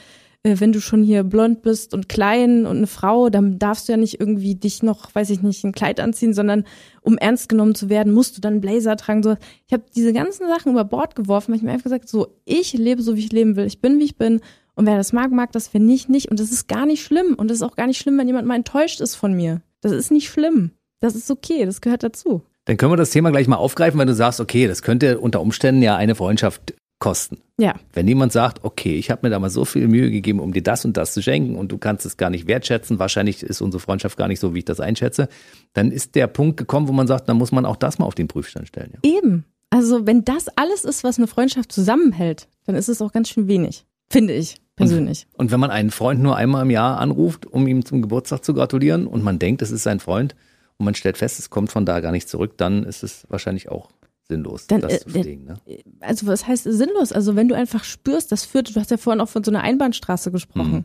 wenn 0.45 0.73
du 0.73 0.81
schon 0.81 1.03
hier 1.03 1.25
blond 1.25 1.63
bist 1.63 1.95
und 1.95 2.09
klein 2.09 2.65
und 2.65 2.79
eine 2.79 2.87
Frau, 2.87 3.29
dann 3.29 3.59
darfst 3.59 3.89
du 3.89 3.93
ja 3.93 3.97
nicht 3.97 4.21
irgendwie 4.21 4.55
dich 4.55 4.83
noch, 4.83 5.15
weiß 5.15 5.31
ich 5.31 5.43
nicht, 5.43 5.65
ein 5.65 5.73
Kleid 5.73 6.01
anziehen, 6.01 6.33
sondern 6.33 6.65
um 7.03 7.19
ernst 7.19 7.49
genommen 7.49 7.75
zu 7.75 7.89
werden, 7.89 8.13
musst 8.13 8.37
du 8.37 8.41
dann 8.41 8.55
einen 8.55 8.61
Blazer 8.61 8.97
tragen. 8.97 9.23
So, 9.23 9.37
ich 9.67 9.73
habe 9.73 9.85
diese 9.95 10.13
ganzen 10.13 10.47
Sachen 10.47 10.73
über 10.73 10.85
Bord 10.85 11.17
geworfen, 11.17 11.51
weil 11.51 11.57
ich 11.57 11.63
mir 11.63 11.73
einfach 11.73 11.85
gesagt, 11.85 12.09
so 12.09 12.29
ich 12.45 12.73
lebe 12.73 13.03
so, 13.03 13.17
wie 13.17 13.25
ich 13.25 13.33
leben 13.33 13.57
will. 13.57 13.67
Ich 13.67 13.81
bin, 13.81 13.99
wie 13.99 14.05
ich 14.05 14.17
bin. 14.17 14.41
Und 14.75 14.87
wer 14.87 14.97
das 14.97 15.13
mag, 15.13 15.33
mag 15.33 15.51
das, 15.53 15.75
wer 15.75 15.81
nicht, 15.81 16.09
nicht. 16.09 16.31
Und 16.31 16.39
das 16.39 16.53
ist 16.53 16.69
gar 16.69 16.87
nicht 16.87 17.03
schlimm. 17.03 17.35
Und 17.37 17.51
das 17.51 17.57
ist 17.57 17.63
auch 17.63 17.75
gar 17.75 17.89
nicht 17.89 17.99
schlimm, 17.99 18.17
wenn 18.17 18.29
jemand 18.29 18.47
mal 18.47 18.55
enttäuscht 18.55 19.01
ist 19.01 19.17
von 19.17 19.35
mir. 19.35 19.61
Das 19.81 19.91
ist 19.93 20.13
nicht 20.13 20.29
schlimm. 20.29 20.71
Das 21.01 21.17
ist 21.17 21.31
okay, 21.31 21.65
das 21.65 21.81
gehört 21.81 22.05
dazu. 22.05 22.43
Dann 22.65 22.77
können 22.77 22.93
wir 22.93 22.97
das 22.97 23.11
Thema 23.11 23.31
gleich 23.31 23.49
mal 23.49 23.57
aufgreifen, 23.57 23.99
wenn 23.99 24.09
du 24.09 24.15
sagst, 24.15 24.41
okay, 24.41 24.69
das 24.69 24.83
könnte 24.83 25.19
unter 25.19 25.41
Umständen 25.41 25.83
ja 25.83 25.97
eine 25.97 26.15
Freundschaft 26.15 26.75
kosten. 26.99 27.39
Ja. 27.59 27.75
Wenn 27.93 28.09
jemand 28.09 28.33
sagt, 28.33 28.65
okay, 28.65 28.97
ich 28.97 29.11
habe 29.11 29.27
mir 29.27 29.31
da 29.31 29.39
mal 29.39 29.51
so 29.51 29.65
viel 29.65 29.89
Mühe 29.89 30.11
gegeben, 30.11 30.41
um 30.41 30.53
dir 30.53 30.63
das 30.63 30.85
und 30.85 30.97
das 30.97 31.15
zu 31.15 31.23
schenken 31.23 31.57
und 31.57 31.71
du 31.71 31.79
kannst 31.79 32.07
es 32.07 32.17
gar 32.17 32.31
nicht 32.31 32.47
wertschätzen, 32.47 32.99
wahrscheinlich 32.99 33.43
ist 33.43 33.61
unsere 33.61 33.81
Freundschaft 33.81 34.17
gar 34.17 34.29
nicht 34.29 34.41
so, 34.41 34.55
wie 34.55 34.61
ich 34.61 34.65
das 34.65 34.81
einschätze, 34.81 35.29
dann 35.75 35.93
ist 35.93 36.15
der 36.15 36.27
Punkt 36.27 36.57
gekommen, 36.57 36.89
wo 36.89 36.93
man 36.93 37.07
sagt, 37.07 37.29
dann 37.29 37.37
muss 37.37 37.53
man 37.53 37.65
auch 37.65 37.77
das 37.77 37.99
mal 37.99 38.07
auf 38.07 38.15
den 38.15 38.29
Prüfstand 38.29 38.69
stellen. 38.69 38.93
Ja. 38.95 39.19
Eben. 39.19 39.45
Also 39.71 40.07
wenn 40.07 40.25
das 40.25 40.49
alles 40.57 40.85
ist, 40.85 41.05
was 41.05 41.19
eine 41.19 41.27
Freundschaft 41.27 41.73
zusammenhält, 41.73 42.49
dann 42.65 42.75
ist 42.75 42.89
es 42.89 43.03
auch 43.03 43.13
ganz 43.13 43.29
schön 43.29 43.49
wenig, 43.49 43.85
finde 44.09 44.35
ich 44.35 44.57
persönlich. 44.77 45.27
Und, 45.33 45.47
und 45.47 45.51
wenn 45.51 45.61
man 45.61 45.71
einen 45.71 45.91
Freund 45.91 46.23
nur 46.23 46.37
einmal 46.37 46.63
im 46.63 46.71
Jahr 46.71 46.99
anruft, 46.99 47.47
um 47.47 47.67
ihm 47.67 47.85
zum 47.85 48.01
Geburtstag 48.01 48.45
zu 48.45 48.55
gratulieren 48.55 49.07
und 49.07 49.23
man 49.23 49.39
denkt, 49.39 49.61
es 49.63 49.71
ist 49.71 49.83
sein 49.83 50.01
Freund 50.01 50.35
und 50.79 50.85
man 50.85 50.95
stellt 50.95 51.19
fest, 51.19 51.39
es 51.39 51.51
kommt 51.51 51.71
von 51.71 51.85
da 51.85 52.01
gar 52.01 52.13
nicht 52.13 52.29
zurück, 52.29 52.57
dann 52.57 52.85
ist 52.85 53.03
es 53.03 53.27
wahrscheinlich 53.29 53.69
auch 53.69 53.91
sinnlos, 54.29 54.67
dann, 54.67 54.81
das 54.81 54.93
äh, 54.93 54.99
zu 55.01 55.11
pflegen. 55.11 55.45
Ne? 55.45 55.57
Also 56.01 56.27
was 56.27 56.47
heißt 56.47 56.65
sinnlos? 56.65 57.13
Also 57.13 57.35
wenn 57.37 57.49
du 57.49 57.55
einfach 57.55 57.85
spürst, 57.85 58.31
das 58.31 58.45
führt, 58.45 58.75
du 58.75 58.81
hast 58.81 58.91
ja 58.91 58.97
vorhin 58.97 59.21
auch 59.21 59.29
von 59.29 59.43
so 59.43 59.51
einer 59.51 59.63
Einbahnstraße 59.63 60.31
gesprochen. 60.31 60.85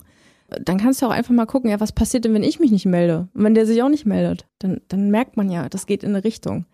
Mhm. 0.49 0.63
Dann 0.63 0.77
kannst 0.77 1.01
du 1.01 1.07
auch 1.07 1.11
einfach 1.11 1.33
mal 1.33 1.45
gucken, 1.45 1.69
ja, 1.69 1.79
was 1.79 1.91
passiert 1.91 2.25
denn, 2.25 2.33
wenn 2.33 2.43
ich 2.43 2.59
mich 2.59 2.71
nicht 2.71 2.85
melde? 2.85 3.27
Und 3.33 3.43
wenn 3.43 3.55
der 3.55 3.65
sich 3.65 3.81
auch 3.81 3.89
nicht 3.89 4.05
meldet, 4.05 4.45
dann, 4.59 4.81
dann 4.87 5.09
merkt 5.09 5.35
man 5.35 5.49
ja, 5.49 5.67
das 5.67 5.85
geht 5.87 6.03
in 6.03 6.09
eine 6.09 6.23
Richtung. 6.23 6.65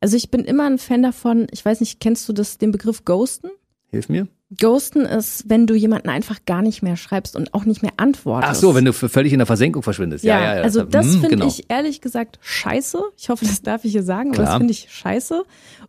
Also 0.00 0.16
ich 0.16 0.30
bin 0.30 0.44
immer 0.44 0.64
ein 0.64 0.78
Fan 0.78 1.02
davon, 1.02 1.46
ich 1.50 1.64
weiß 1.64 1.80
nicht, 1.80 2.00
kennst 2.00 2.28
du 2.28 2.32
das, 2.32 2.58
den 2.58 2.70
Begriff 2.70 3.04
Ghosten? 3.04 3.50
Hilf 3.90 4.08
mir. 4.08 4.28
Ghosten 4.56 5.00
ist, 5.00 5.44
wenn 5.46 5.66
du 5.66 5.74
jemanden 5.74 6.08
einfach 6.08 6.38
gar 6.46 6.62
nicht 6.62 6.82
mehr 6.82 6.96
schreibst 6.96 7.36
und 7.36 7.52
auch 7.52 7.66
nicht 7.66 7.82
mehr 7.82 7.92
antwortest. 7.98 8.50
Ach 8.50 8.54
so, 8.54 8.74
wenn 8.74 8.86
du 8.86 8.94
völlig 8.94 9.34
in 9.34 9.38
der 9.38 9.46
Versenkung 9.46 9.82
verschwindest. 9.82 10.24
Ja, 10.24 10.40
ja, 10.40 10.56
ja. 10.56 10.62
Also 10.62 10.84
das 10.84 11.04
hm, 11.06 11.12
finde 11.12 11.28
genau. 11.28 11.46
ich 11.46 11.66
ehrlich 11.68 12.00
gesagt 12.00 12.38
scheiße. 12.40 12.98
Ich 13.16 13.28
hoffe, 13.28 13.44
das 13.44 13.60
darf 13.60 13.84
ich 13.84 13.92
hier 13.92 14.02
sagen, 14.02 14.32
Klar. 14.32 14.46
aber 14.46 14.52
das 14.52 14.58
finde 14.58 14.72
ich 14.72 14.86
scheiße. 14.90 15.42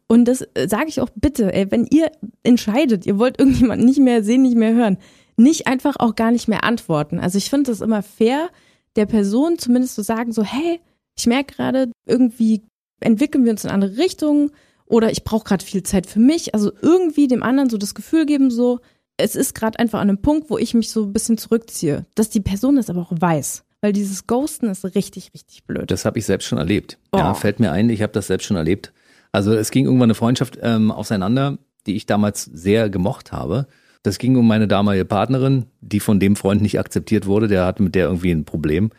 Und 0.08 0.26
das 0.26 0.42
äh, 0.56 0.68
sage 0.68 0.88
ich 0.88 1.00
auch 1.00 1.10
bitte, 1.16 1.54
ey, 1.54 1.72
wenn 1.72 1.86
ihr 1.86 2.12
entscheidet, 2.44 3.06
ihr 3.06 3.18
wollt 3.18 3.40
irgendjemanden 3.40 3.86
nicht 3.86 4.00
mehr 4.00 4.24
sehen, 4.24 4.42
nicht 4.42 4.58
mehr 4.58 4.74
hören, 4.74 4.98
nicht 5.38 5.68
einfach 5.68 5.96
auch 5.98 6.16
gar 6.16 6.32
nicht 6.32 6.50
mehr 6.50 6.66
antworten. 6.66 7.18
Also 7.18 7.38
ich 7.38 7.50
finde 7.50 7.72
das 7.72 7.80
immer 7.80 8.04
fair, 8.04 8.50
der 8.98 9.06
Person 9.06 9.58
zumindest 9.58 9.96
zu 9.96 10.04
sagen, 10.04 10.34
so, 10.34 10.44
hey, 10.44 10.82
ich 11.18 11.28
merke 11.28 11.56
gerade, 11.56 11.92
irgendwie 12.06 12.64
entwickeln 13.00 13.46
wir 13.46 13.52
uns 13.52 13.64
in 13.64 13.70
andere 13.70 13.98
Richtungen 13.98 14.52
oder 14.90 15.12
ich 15.12 15.24
brauche 15.24 15.46
gerade 15.46 15.64
viel 15.64 15.84
Zeit 15.84 16.08
für 16.08 16.20
mich. 16.20 16.54
Also 16.54 16.72
irgendwie 16.82 17.28
dem 17.28 17.44
anderen 17.44 17.70
so 17.70 17.78
das 17.78 17.96
Gefühl 17.96 18.26
geben, 18.26 18.52
so, 18.52 18.80
es 19.16 19.36
ist 19.36 19.54
gerade 19.56 19.80
einfach 19.80 20.00
an 20.00 20.10
einem 20.10 20.22
Punkt, 20.22 20.50
wo 20.50 20.58
ich 20.58 20.74
mich 20.74 20.90
so 20.90 21.04
ein 21.04 21.14
bisschen 21.14 21.38
zurückziehe. 21.38 22.06
Dass 22.16 22.30
die 22.30 22.42
Person 22.42 22.76
das 22.76 22.90
aber 22.90 23.02
auch 23.02 23.14
weiß. 23.14 23.64
Weil 23.82 23.94
dieses 23.94 24.28
Ghosten 24.28 24.68
ist 24.68 24.84
richtig, 24.84 25.32
richtig 25.34 25.64
blöd. 25.64 25.90
Das 25.90 26.04
habe 26.04 26.20
ich 26.20 26.26
selbst 26.26 26.48
schon 26.48 26.58
erlebt. 26.58 26.98
Oh. 27.12 27.18
Ja, 27.18 27.34
fällt 27.34 27.60
mir 27.60 27.72
ein, 27.72 27.90
ich 27.90 28.02
habe 28.02 28.12
das 28.12 28.28
selbst 28.28 28.46
schon 28.46 28.58
erlebt. 28.58 28.92
Also 29.32 29.54
es 29.54 29.72
ging 29.72 29.86
irgendwann 29.86 30.08
eine 30.08 30.16
Freundschaft 30.16 30.58
ähm, 30.62 30.92
auseinander, 30.92 31.60
die 31.86 31.96
ich 31.96 32.08
damals 32.08 32.44
sehr 32.44 32.90
gemocht 32.90 33.32
habe. 33.32 33.68
Das 34.02 34.18
ging 34.18 34.36
um 34.38 34.48
meine 34.48 34.68
damalige 34.68 35.06
Partnerin, 35.06 35.68
die 35.82 36.00
von 36.00 36.20
dem 36.20 36.36
Freund 36.36 36.62
nicht 36.62 36.80
akzeptiert 36.80 37.28
wurde. 37.28 37.48
Der 37.48 37.66
hatte 37.66 37.84
mit 37.84 37.96
der 37.96 38.08
irgendwie 38.08 38.32
ein 38.32 38.46
Problem 38.46 38.90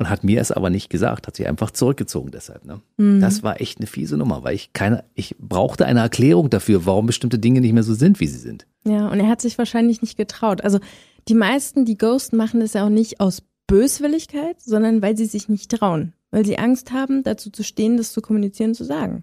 und 0.00 0.08
hat 0.08 0.24
mir 0.24 0.40
es 0.40 0.50
aber 0.50 0.70
nicht 0.70 0.88
gesagt, 0.88 1.26
hat 1.26 1.36
sich 1.36 1.46
einfach 1.46 1.70
zurückgezogen 1.70 2.30
deshalb. 2.30 2.64
Ne? 2.64 2.80
Mhm. 2.96 3.20
Das 3.20 3.42
war 3.42 3.60
echt 3.60 3.78
eine 3.78 3.86
fiese 3.86 4.16
Nummer, 4.16 4.42
weil 4.42 4.54
ich 4.54 4.72
keine, 4.72 5.04
ich 5.14 5.36
brauchte 5.38 5.84
eine 5.84 6.00
Erklärung 6.00 6.48
dafür, 6.48 6.86
warum 6.86 7.04
bestimmte 7.04 7.38
Dinge 7.38 7.60
nicht 7.60 7.74
mehr 7.74 7.82
so 7.82 7.92
sind, 7.92 8.18
wie 8.18 8.26
sie 8.26 8.38
sind. 8.38 8.66
Ja, 8.84 9.08
und 9.08 9.20
er 9.20 9.28
hat 9.28 9.42
sich 9.42 9.58
wahrscheinlich 9.58 10.00
nicht 10.00 10.16
getraut. 10.16 10.64
Also 10.64 10.80
die 11.28 11.34
meisten, 11.34 11.84
die 11.84 11.98
Ghosten 11.98 12.38
machen 12.38 12.60
das 12.60 12.72
ja 12.72 12.86
auch 12.86 12.90
nicht 12.90 13.20
aus 13.20 13.42
Böswilligkeit, 13.66 14.58
sondern 14.58 15.02
weil 15.02 15.18
sie 15.18 15.26
sich 15.26 15.50
nicht 15.50 15.70
trauen, 15.70 16.14
weil 16.30 16.46
sie 16.46 16.58
Angst 16.58 16.92
haben, 16.92 17.22
dazu 17.22 17.50
zu 17.50 17.62
stehen, 17.62 17.98
das 17.98 18.14
zu 18.14 18.22
kommunizieren, 18.22 18.74
zu 18.74 18.84
sagen. 18.84 19.22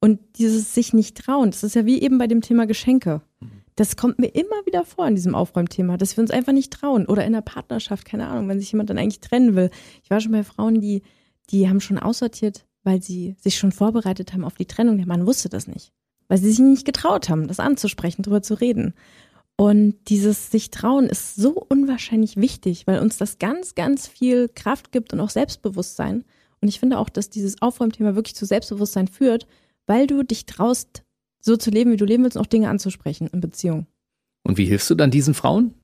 Und 0.00 0.20
dieses 0.36 0.74
sich 0.74 0.92
nicht 0.92 1.16
trauen, 1.16 1.50
das 1.50 1.64
ist 1.64 1.76
ja 1.76 1.86
wie 1.86 2.02
eben 2.02 2.18
bei 2.18 2.26
dem 2.26 2.42
Thema 2.42 2.66
Geschenke. 2.66 3.22
Das 3.80 3.96
kommt 3.96 4.18
mir 4.18 4.26
immer 4.26 4.66
wieder 4.66 4.84
vor 4.84 5.08
in 5.08 5.14
diesem 5.14 5.34
Aufräumthema, 5.34 5.96
dass 5.96 6.14
wir 6.14 6.20
uns 6.20 6.30
einfach 6.30 6.52
nicht 6.52 6.70
trauen. 6.70 7.06
Oder 7.06 7.24
in 7.24 7.32
der 7.32 7.40
Partnerschaft, 7.40 8.04
keine 8.04 8.28
Ahnung, 8.28 8.46
wenn 8.46 8.60
sich 8.60 8.70
jemand 8.72 8.90
dann 8.90 8.98
eigentlich 8.98 9.20
trennen 9.20 9.56
will. 9.56 9.70
Ich 10.02 10.10
war 10.10 10.20
schon 10.20 10.32
bei 10.32 10.44
Frauen, 10.44 10.82
die, 10.82 11.02
die 11.48 11.66
haben 11.66 11.80
schon 11.80 11.98
aussortiert, 11.98 12.66
weil 12.84 13.00
sie 13.00 13.36
sich 13.40 13.56
schon 13.56 13.72
vorbereitet 13.72 14.34
haben 14.34 14.44
auf 14.44 14.52
die 14.52 14.66
Trennung. 14.66 14.98
Der 14.98 15.06
Mann 15.06 15.26
wusste 15.26 15.48
das 15.48 15.66
nicht. 15.66 15.94
Weil 16.28 16.36
sie 16.36 16.50
sich 16.50 16.58
nicht 16.58 16.84
getraut 16.84 17.30
haben, 17.30 17.48
das 17.48 17.58
anzusprechen, 17.58 18.20
darüber 18.22 18.42
zu 18.42 18.52
reden. 18.60 18.92
Und 19.56 19.94
dieses 20.08 20.50
sich 20.50 20.70
trauen 20.70 21.06
ist 21.06 21.36
so 21.36 21.52
unwahrscheinlich 21.66 22.36
wichtig, 22.36 22.86
weil 22.86 22.98
uns 22.98 23.16
das 23.16 23.38
ganz, 23.38 23.74
ganz 23.74 24.06
viel 24.06 24.50
Kraft 24.50 24.92
gibt 24.92 25.14
und 25.14 25.20
auch 25.20 25.30
Selbstbewusstsein. 25.30 26.26
Und 26.60 26.68
ich 26.68 26.80
finde 26.80 26.98
auch, 26.98 27.08
dass 27.08 27.30
dieses 27.30 27.62
Aufräumthema 27.62 28.14
wirklich 28.14 28.36
zu 28.36 28.44
Selbstbewusstsein 28.44 29.08
führt, 29.08 29.46
weil 29.86 30.06
du 30.06 30.22
dich 30.22 30.44
traust, 30.44 31.02
so 31.40 31.56
zu 31.56 31.70
leben, 31.70 31.92
wie 31.92 31.96
du 31.96 32.04
leben 32.04 32.24
willst 32.24 32.36
und 32.36 32.42
auch 32.42 32.46
Dinge 32.46 32.68
anzusprechen 32.68 33.28
in 33.32 33.40
Beziehung. 33.40 33.86
Und 34.42 34.58
wie 34.58 34.64
hilfst 34.64 34.90
du 34.90 34.94
dann 34.94 35.10
diesen 35.10 35.34
Frauen? 35.34 35.74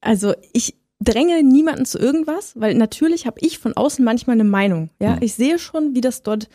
Also 0.00 0.34
ich 0.52 0.74
dränge 1.00 1.42
niemanden 1.42 1.86
zu 1.86 1.98
irgendwas, 1.98 2.52
weil 2.56 2.74
natürlich 2.74 3.26
habe 3.26 3.40
ich 3.40 3.58
von 3.58 3.74
außen 3.74 4.04
manchmal 4.04 4.34
eine 4.34 4.44
Meinung. 4.44 4.90
Ja, 5.00 5.16
hm. 5.16 5.22
ich 5.22 5.34
sehe 5.34 5.58
schon, 5.58 5.94
wie 5.94 6.00
das 6.00 6.22
dort, 6.22 6.48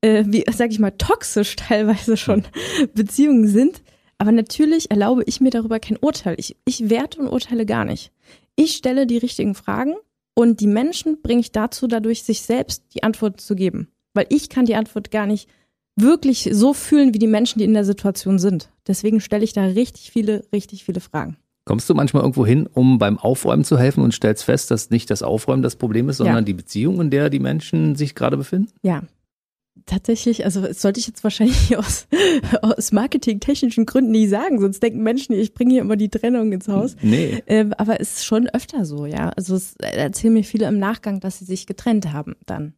äh, 0.00 0.24
wie 0.26 0.44
sag 0.50 0.70
ich 0.70 0.78
mal, 0.78 0.92
toxisch 0.92 1.56
teilweise 1.56 2.16
schon 2.16 2.44
hm. 2.44 2.88
Beziehungen 2.94 3.46
sind. 3.46 3.82
Aber 4.18 4.32
natürlich 4.32 4.90
erlaube 4.90 5.22
ich 5.24 5.40
mir 5.40 5.50
darüber 5.50 5.80
kein 5.80 5.96
Urteil. 5.96 6.34
Ich, 6.38 6.56
ich 6.66 6.90
werte 6.90 7.20
und 7.20 7.28
urteile 7.28 7.64
gar 7.64 7.86
nicht. 7.86 8.12
Ich 8.54 8.72
stelle 8.72 9.06
die 9.06 9.16
richtigen 9.16 9.54
Fragen 9.54 9.94
und 10.34 10.60
die 10.60 10.66
Menschen 10.66 11.22
bringe 11.22 11.40
ich 11.40 11.52
dazu, 11.52 11.86
dadurch 11.86 12.22
sich 12.22 12.42
selbst 12.42 12.84
die 12.94 13.02
Antwort 13.02 13.40
zu 13.40 13.54
geben. 13.54 13.88
Weil 14.12 14.26
ich 14.28 14.50
kann 14.50 14.66
die 14.66 14.74
Antwort 14.74 15.10
gar 15.10 15.26
nicht 15.26 15.48
wirklich 15.96 16.48
so 16.52 16.72
fühlen 16.74 17.14
wie 17.14 17.18
die 17.18 17.26
Menschen, 17.26 17.58
die 17.58 17.64
in 17.64 17.74
der 17.74 17.84
Situation 17.84 18.38
sind. 18.38 18.70
Deswegen 18.86 19.20
stelle 19.20 19.44
ich 19.44 19.52
da 19.52 19.64
richtig 19.64 20.10
viele, 20.10 20.44
richtig 20.52 20.84
viele 20.84 21.00
Fragen. 21.00 21.36
Kommst 21.64 21.88
du 21.88 21.94
manchmal 21.94 22.22
irgendwo 22.22 22.46
hin, 22.46 22.66
um 22.72 22.98
beim 22.98 23.18
Aufräumen 23.18 23.64
zu 23.64 23.78
helfen 23.78 24.02
und 24.02 24.14
stellst 24.14 24.44
fest, 24.44 24.70
dass 24.70 24.90
nicht 24.90 25.10
das 25.10 25.22
Aufräumen 25.22 25.62
das 25.62 25.76
Problem 25.76 26.08
ist, 26.08 26.16
sondern 26.16 26.38
ja. 26.38 26.42
die 26.42 26.54
Beziehung, 26.54 27.00
in 27.00 27.10
der 27.10 27.30
die 27.30 27.38
Menschen 27.38 27.94
sich 27.94 28.14
gerade 28.14 28.36
befinden? 28.36 28.72
Ja. 28.82 29.02
Tatsächlich, 29.86 30.44
also 30.44 30.60
das 30.60 30.82
sollte 30.82 31.00
ich 31.00 31.06
jetzt 31.06 31.22
wahrscheinlich 31.22 31.76
aus, 31.76 32.06
aus 32.60 32.92
marketingtechnischen 32.92 33.86
Gründen 33.86 34.10
nicht 34.10 34.30
sagen, 34.30 34.60
sonst 34.60 34.82
denken 34.82 35.02
Menschen, 35.02 35.34
ich 35.34 35.54
bringe 35.54 35.72
hier 35.72 35.82
immer 35.82 35.96
die 35.96 36.08
Trennung 36.08 36.52
ins 36.52 36.68
Haus. 36.68 36.96
Nee. 37.02 37.42
Ähm, 37.46 37.72
aber 37.74 38.00
es 38.00 38.16
ist 38.16 38.24
schon 38.24 38.48
öfter 38.48 38.84
so, 38.84 39.06
ja. 39.06 39.30
Also 39.30 39.54
es 39.54 39.76
erzählen 39.76 40.34
mir 40.34 40.44
viele 40.44 40.66
im 40.66 40.78
Nachgang, 40.78 41.20
dass 41.20 41.38
sie 41.38 41.44
sich 41.44 41.66
getrennt 41.66 42.12
haben 42.12 42.36
dann. 42.46 42.74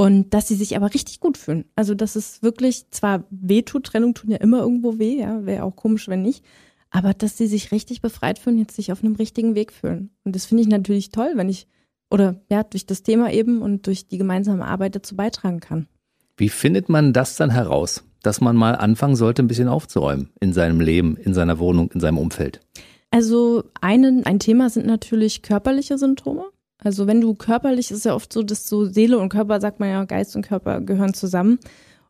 Und 0.00 0.32
dass 0.32 0.46
sie 0.46 0.54
sich 0.54 0.76
aber 0.76 0.94
richtig 0.94 1.18
gut 1.18 1.36
fühlen. 1.36 1.64
Also, 1.74 1.92
dass 1.92 2.14
es 2.14 2.40
wirklich 2.40 2.88
zwar 2.90 3.24
weh 3.30 3.62
tut, 3.62 3.84
Trennung 3.84 4.14
tun 4.14 4.30
ja 4.30 4.36
immer 4.36 4.60
irgendwo 4.60 5.00
weh, 5.00 5.18
ja, 5.18 5.44
wäre 5.44 5.64
auch 5.64 5.74
komisch, 5.74 6.06
wenn 6.06 6.22
nicht. 6.22 6.44
Aber 6.90 7.14
dass 7.14 7.36
sie 7.36 7.48
sich 7.48 7.72
richtig 7.72 8.00
befreit 8.00 8.38
fühlen, 8.38 8.58
jetzt 8.58 8.76
sich 8.76 8.92
auf 8.92 9.02
einem 9.02 9.16
richtigen 9.16 9.56
Weg 9.56 9.72
fühlen. 9.72 10.10
Und 10.22 10.36
das 10.36 10.46
finde 10.46 10.62
ich 10.62 10.68
natürlich 10.68 11.10
toll, 11.10 11.32
wenn 11.34 11.48
ich, 11.48 11.66
oder 12.12 12.40
ja, 12.48 12.62
durch 12.62 12.86
das 12.86 13.02
Thema 13.02 13.32
eben 13.32 13.60
und 13.60 13.88
durch 13.88 14.06
die 14.06 14.18
gemeinsame 14.18 14.66
Arbeit 14.66 14.94
dazu 14.94 15.16
beitragen 15.16 15.58
kann. 15.58 15.88
Wie 16.36 16.48
findet 16.48 16.88
man 16.88 17.12
das 17.12 17.34
dann 17.34 17.50
heraus, 17.50 18.04
dass 18.22 18.40
man 18.40 18.54
mal 18.54 18.76
anfangen 18.76 19.16
sollte, 19.16 19.42
ein 19.42 19.48
bisschen 19.48 19.66
aufzuräumen 19.66 20.30
in 20.40 20.52
seinem 20.52 20.80
Leben, 20.80 21.16
in 21.16 21.34
seiner 21.34 21.58
Wohnung, 21.58 21.90
in 21.90 21.98
seinem 21.98 22.18
Umfeld? 22.18 22.60
Also 23.10 23.64
einen, 23.80 24.24
ein 24.26 24.38
Thema 24.38 24.70
sind 24.70 24.86
natürlich 24.86 25.42
körperliche 25.42 25.98
Symptome. 25.98 26.44
Also 26.82 27.06
wenn 27.06 27.20
du 27.20 27.34
körperlich, 27.34 27.90
ist 27.90 28.04
ja 28.04 28.14
oft 28.14 28.32
so, 28.32 28.42
dass 28.42 28.68
so 28.68 28.84
Seele 28.84 29.18
und 29.18 29.30
Körper, 29.30 29.60
sagt 29.60 29.80
man 29.80 29.90
ja, 29.90 30.04
Geist 30.04 30.36
und 30.36 30.42
Körper 30.42 30.80
gehören 30.80 31.14
zusammen. 31.14 31.58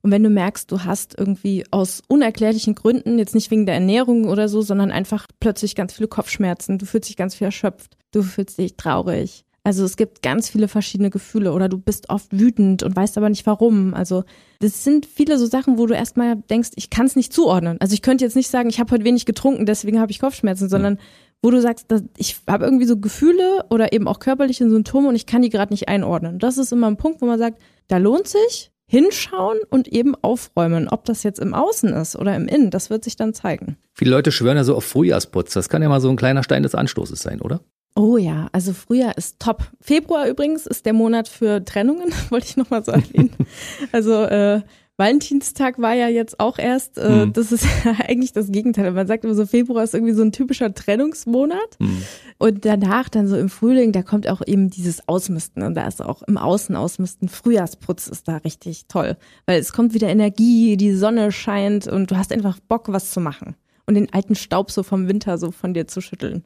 Und 0.02 0.10
wenn 0.10 0.22
du 0.22 0.30
merkst, 0.30 0.70
du 0.70 0.84
hast 0.84 1.18
irgendwie 1.18 1.64
aus 1.70 2.02
unerklärlichen 2.06 2.74
Gründen, 2.74 3.18
jetzt 3.18 3.34
nicht 3.34 3.50
wegen 3.50 3.66
der 3.66 3.74
Ernährung 3.74 4.26
oder 4.26 4.48
so, 4.48 4.62
sondern 4.62 4.90
einfach 4.90 5.26
plötzlich 5.40 5.74
ganz 5.74 5.94
viele 5.94 6.08
Kopfschmerzen, 6.08 6.78
du 6.78 6.86
fühlst 6.86 7.08
dich 7.08 7.16
ganz 7.16 7.34
viel 7.34 7.46
erschöpft, 7.46 7.96
du 8.12 8.22
fühlst 8.22 8.58
dich 8.58 8.76
traurig. 8.76 9.44
Also 9.64 9.84
es 9.84 9.98
gibt 9.98 10.22
ganz 10.22 10.48
viele 10.48 10.66
verschiedene 10.66 11.10
Gefühle 11.10 11.52
oder 11.52 11.68
du 11.68 11.76
bist 11.76 12.08
oft 12.08 12.32
wütend 12.32 12.82
und 12.82 12.96
weißt 12.96 13.18
aber 13.18 13.28
nicht 13.28 13.44
warum. 13.44 13.92
Also 13.92 14.24
das 14.60 14.82
sind 14.82 15.04
viele 15.04 15.36
so 15.36 15.44
Sachen, 15.44 15.76
wo 15.76 15.84
du 15.84 15.94
erstmal 15.94 16.36
denkst, 16.36 16.70
ich 16.76 16.88
kann 16.88 17.04
es 17.04 17.16
nicht 17.16 17.34
zuordnen. 17.34 17.76
Also 17.80 17.92
ich 17.92 18.00
könnte 18.00 18.24
jetzt 18.24 18.36
nicht 18.36 18.48
sagen, 18.48 18.70
ich 18.70 18.80
habe 18.80 18.92
heute 18.92 19.04
wenig 19.04 19.26
getrunken, 19.26 19.66
deswegen 19.66 20.00
habe 20.00 20.10
ich 20.10 20.20
Kopfschmerzen, 20.20 20.70
sondern 20.70 20.98
wo 21.42 21.50
du 21.50 21.60
sagst, 21.60 21.86
ich 22.16 22.36
habe 22.48 22.64
irgendwie 22.64 22.86
so 22.86 22.98
Gefühle 22.98 23.64
oder 23.70 23.92
eben 23.92 24.08
auch 24.08 24.18
körperliche 24.18 24.68
Symptome 24.68 25.08
und 25.08 25.14
ich 25.14 25.26
kann 25.26 25.42
die 25.42 25.50
gerade 25.50 25.72
nicht 25.72 25.88
einordnen. 25.88 26.38
Das 26.38 26.58
ist 26.58 26.72
immer 26.72 26.88
ein 26.88 26.96
Punkt, 26.96 27.22
wo 27.22 27.26
man 27.26 27.38
sagt, 27.38 27.60
da 27.86 27.98
lohnt 27.98 28.26
sich, 28.26 28.72
hinschauen 28.86 29.58
und 29.70 29.86
eben 29.88 30.14
aufräumen. 30.16 30.88
Ob 30.88 31.04
das 31.04 31.22
jetzt 31.22 31.38
im 31.38 31.54
Außen 31.54 31.92
ist 31.92 32.16
oder 32.16 32.34
im 32.34 32.48
Innen, 32.48 32.70
das 32.70 32.90
wird 32.90 33.04
sich 33.04 33.16
dann 33.16 33.34
zeigen. 33.34 33.76
Viele 33.94 34.10
Leute 34.10 34.32
schwören 34.32 34.56
ja 34.56 34.64
so 34.64 34.74
auf 34.74 34.84
Frühjahrsputz. 34.84 35.52
Das 35.52 35.68
kann 35.68 35.82
ja 35.82 35.88
mal 35.88 36.00
so 36.00 36.08
ein 36.08 36.16
kleiner 36.16 36.42
Stein 36.42 36.62
des 36.62 36.74
Anstoßes 36.74 37.20
sein, 37.20 37.40
oder? 37.40 37.60
Oh 37.94 38.16
ja, 38.16 38.48
also 38.52 38.72
Frühjahr 38.72 39.16
ist 39.16 39.40
top. 39.40 39.70
Februar 39.80 40.28
übrigens 40.28 40.66
ist 40.66 40.86
der 40.86 40.92
Monat 40.92 41.28
für 41.28 41.64
Trennungen, 41.64 42.12
wollte 42.30 42.46
ich 42.46 42.56
nochmal 42.56 42.84
so 42.84 42.92
erwähnen. 42.92 43.34
also 43.92 44.24
äh, 44.24 44.62
Valentinstag 44.98 45.78
war 45.78 45.94
ja 45.94 46.08
jetzt 46.08 46.40
auch 46.40 46.58
erst, 46.58 46.98
äh, 46.98 47.26
mhm. 47.26 47.32
das 47.32 47.52
ist 47.52 47.64
eigentlich 48.06 48.32
das 48.32 48.50
Gegenteil. 48.50 48.90
Man 48.90 49.06
sagt 49.06 49.24
immer 49.24 49.34
so, 49.34 49.46
Februar 49.46 49.84
ist 49.84 49.94
irgendwie 49.94 50.12
so 50.12 50.22
ein 50.22 50.32
typischer 50.32 50.74
Trennungsmonat. 50.74 51.76
Mhm. 51.78 52.02
Und 52.38 52.64
danach 52.64 53.08
dann 53.08 53.28
so 53.28 53.36
im 53.38 53.48
Frühling, 53.48 53.92
da 53.92 54.02
kommt 54.02 54.28
auch 54.28 54.42
eben 54.44 54.70
dieses 54.70 55.08
Ausmisten. 55.08 55.62
Und 55.62 55.74
da 55.74 55.86
ist 55.86 56.02
auch 56.02 56.22
im 56.22 56.36
Außen 56.36 56.74
Ausmisten, 56.74 57.28
Frühjahrsputz 57.28 58.08
ist 58.08 58.26
da 58.26 58.38
richtig 58.38 58.86
toll. 58.88 59.16
Weil 59.46 59.60
es 59.60 59.72
kommt 59.72 59.94
wieder 59.94 60.08
Energie, 60.08 60.76
die 60.76 60.92
Sonne 60.92 61.30
scheint 61.30 61.86
und 61.86 62.10
du 62.10 62.16
hast 62.16 62.32
einfach 62.32 62.58
Bock, 62.58 62.86
was 62.88 63.12
zu 63.12 63.20
machen. 63.20 63.54
Und 63.86 63.94
den 63.94 64.12
alten 64.12 64.34
Staub 64.34 64.72
so 64.72 64.82
vom 64.82 65.06
Winter 65.06 65.38
so 65.38 65.52
von 65.52 65.74
dir 65.74 65.86
zu 65.86 66.00
schütteln. 66.00 66.42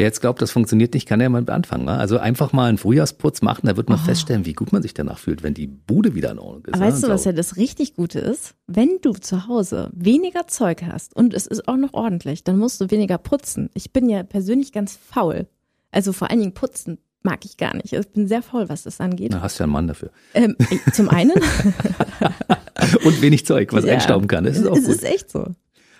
Wer 0.00 0.06
jetzt 0.06 0.22
glaubt, 0.22 0.40
das 0.40 0.50
funktioniert 0.50 0.94
nicht, 0.94 1.06
kann 1.06 1.20
ja 1.20 1.28
mal 1.28 1.44
anfangen. 1.50 1.84
Ne? 1.84 1.92
Also 1.92 2.16
einfach 2.16 2.54
mal 2.54 2.70
einen 2.70 2.78
Frühjahrsputz 2.78 3.42
machen, 3.42 3.66
da 3.66 3.76
wird 3.76 3.90
man 3.90 3.98
oh. 4.00 4.06
feststellen, 4.06 4.46
wie 4.46 4.54
gut 4.54 4.72
man 4.72 4.80
sich 4.80 4.94
danach 4.94 5.18
fühlt, 5.18 5.42
wenn 5.42 5.52
die 5.52 5.66
Bude 5.66 6.14
wieder 6.14 6.30
in 6.30 6.38
Ordnung 6.38 6.64
ist. 6.64 6.72
Aber 6.72 6.86
weißt 6.86 7.02
du, 7.02 7.08
was 7.08 7.26
ja 7.26 7.32
das 7.32 7.58
richtig 7.58 7.96
Gute 7.96 8.18
ist? 8.18 8.54
Wenn 8.66 9.00
du 9.02 9.12
zu 9.12 9.46
Hause 9.46 9.90
weniger 9.92 10.46
Zeug 10.46 10.84
hast 10.86 11.14
und 11.14 11.34
es 11.34 11.46
ist 11.46 11.68
auch 11.68 11.76
noch 11.76 11.92
ordentlich, 11.92 12.44
dann 12.44 12.56
musst 12.56 12.80
du 12.80 12.90
weniger 12.90 13.18
putzen. 13.18 13.68
Ich 13.74 13.92
bin 13.92 14.08
ja 14.08 14.22
persönlich 14.22 14.72
ganz 14.72 14.96
faul. 14.96 15.48
Also 15.90 16.14
vor 16.14 16.30
allen 16.30 16.40
Dingen 16.40 16.54
putzen 16.54 16.96
mag 17.22 17.44
ich 17.44 17.58
gar 17.58 17.76
nicht. 17.76 17.92
Ich 17.92 18.08
bin 18.08 18.26
sehr 18.26 18.40
faul, 18.40 18.70
was 18.70 18.84
das 18.84 19.00
angeht. 19.00 19.32
Na, 19.32 19.42
hast 19.42 19.58
ja 19.58 19.64
einen 19.64 19.74
Mann 19.74 19.86
dafür. 19.86 20.12
Ähm, 20.32 20.56
zum 20.94 21.10
einen. 21.10 21.32
und 23.04 23.20
wenig 23.20 23.44
Zeug, 23.44 23.74
was 23.74 23.84
ja. 23.84 23.92
einstauben 23.92 24.28
kann. 24.28 24.44
Das 24.44 24.56
ist 24.56 24.66
auch 24.66 24.78
es 24.78 24.86
gut. 24.86 24.94
ist 24.94 25.04
echt 25.04 25.30
so. 25.30 25.44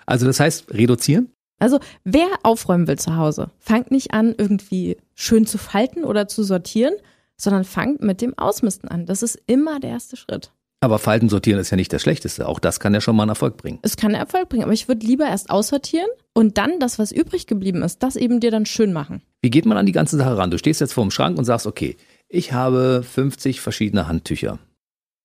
Also 0.07 0.25
das 0.25 0.39
heißt, 0.39 0.73
reduzieren? 0.73 1.29
Also 1.61 1.79
wer 2.03 2.27
aufräumen 2.41 2.87
will 2.87 2.97
zu 2.97 3.15
Hause, 3.15 3.51
fangt 3.59 3.91
nicht 3.91 4.13
an, 4.13 4.33
irgendwie 4.35 4.97
schön 5.13 5.45
zu 5.45 5.59
falten 5.59 6.03
oder 6.03 6.27
zu 6.27 6.43
sortieren, 6.43 6.95
sondern 7.37 7.65
fangt 7.65 8.01
mit 8.01 8.21
dem 8.21 8.37
Ausmisten 8.37 8.89
an. 8.89 9.05
Das 9.05 9.21
ist 9.21 9.39
immer 9.45 9.79
der 9.79 9.91
erste 9.91 10.17
Schritt. 10.17 10.51
Aber 10.83 10.97
Falten 10.97 11.29
sortieren 11.29 11.59
ist 11.59 11.69
ja 11.69 11.77
nicht 11.77 11.93
das 11.93 12.01
Schlechteste. 12.01 12.47
Auch 12.47 12.57
das 12.57 12.79
kann 12.79 12.95
ja 12.95 13.01
schon 13.01 13.15
mal 13.15 13.23
einen 13.23 13.29
Erfolg 13.29 13.57
bringen. 13.57 13.77
Es 13.83 13.95
kann 13.95 14.15
einen 14.15 14.23
Erfolg 14.23 14.49
bringen, 14.49 14.63
aber 14.63 14.73
ich 14.73 14.87
würde 14.87 15.05
lieber 15.05 15.25
erst 15.25 15.51
aussortieren 15.51 16.07
und 16.33 16.57
dann 16.57 16.79
das, 16.79 16.97
was 16.97 17.11
übrig 17.11 17.45
geblieben 17.45 17.83
ist, 17.83 18.01
das 18.01 18.15
eben 18.15 18.39
dir 18.39 18.49
dann 18.49 18.65
schön 18.65 18.91
machen. 18.91 19.21
Wie 19.43 19.51
geht 19.51 19.67
man 19.67 19.77
an 19.77 19.85
die 19.85 19.91
ganze 19.91 20.17
Sache 20.17 20.37
ran? 20.37 20.49
Du 20.49 20.57
stehst 20.57 20.81
jetzt 20.81 20.93
vor 20.93 21.03
dem 21.03 21.11
Schrank 21.11 21.37
und 21.37 21.45
sagst, 21.45 21.67
okay, 21.67 21.95
ich 22.27 22.53
habe 22.53 23.03
50 23.07 23.61
verschiedene 23.61 24.07
Handtücher. 24.07 24.57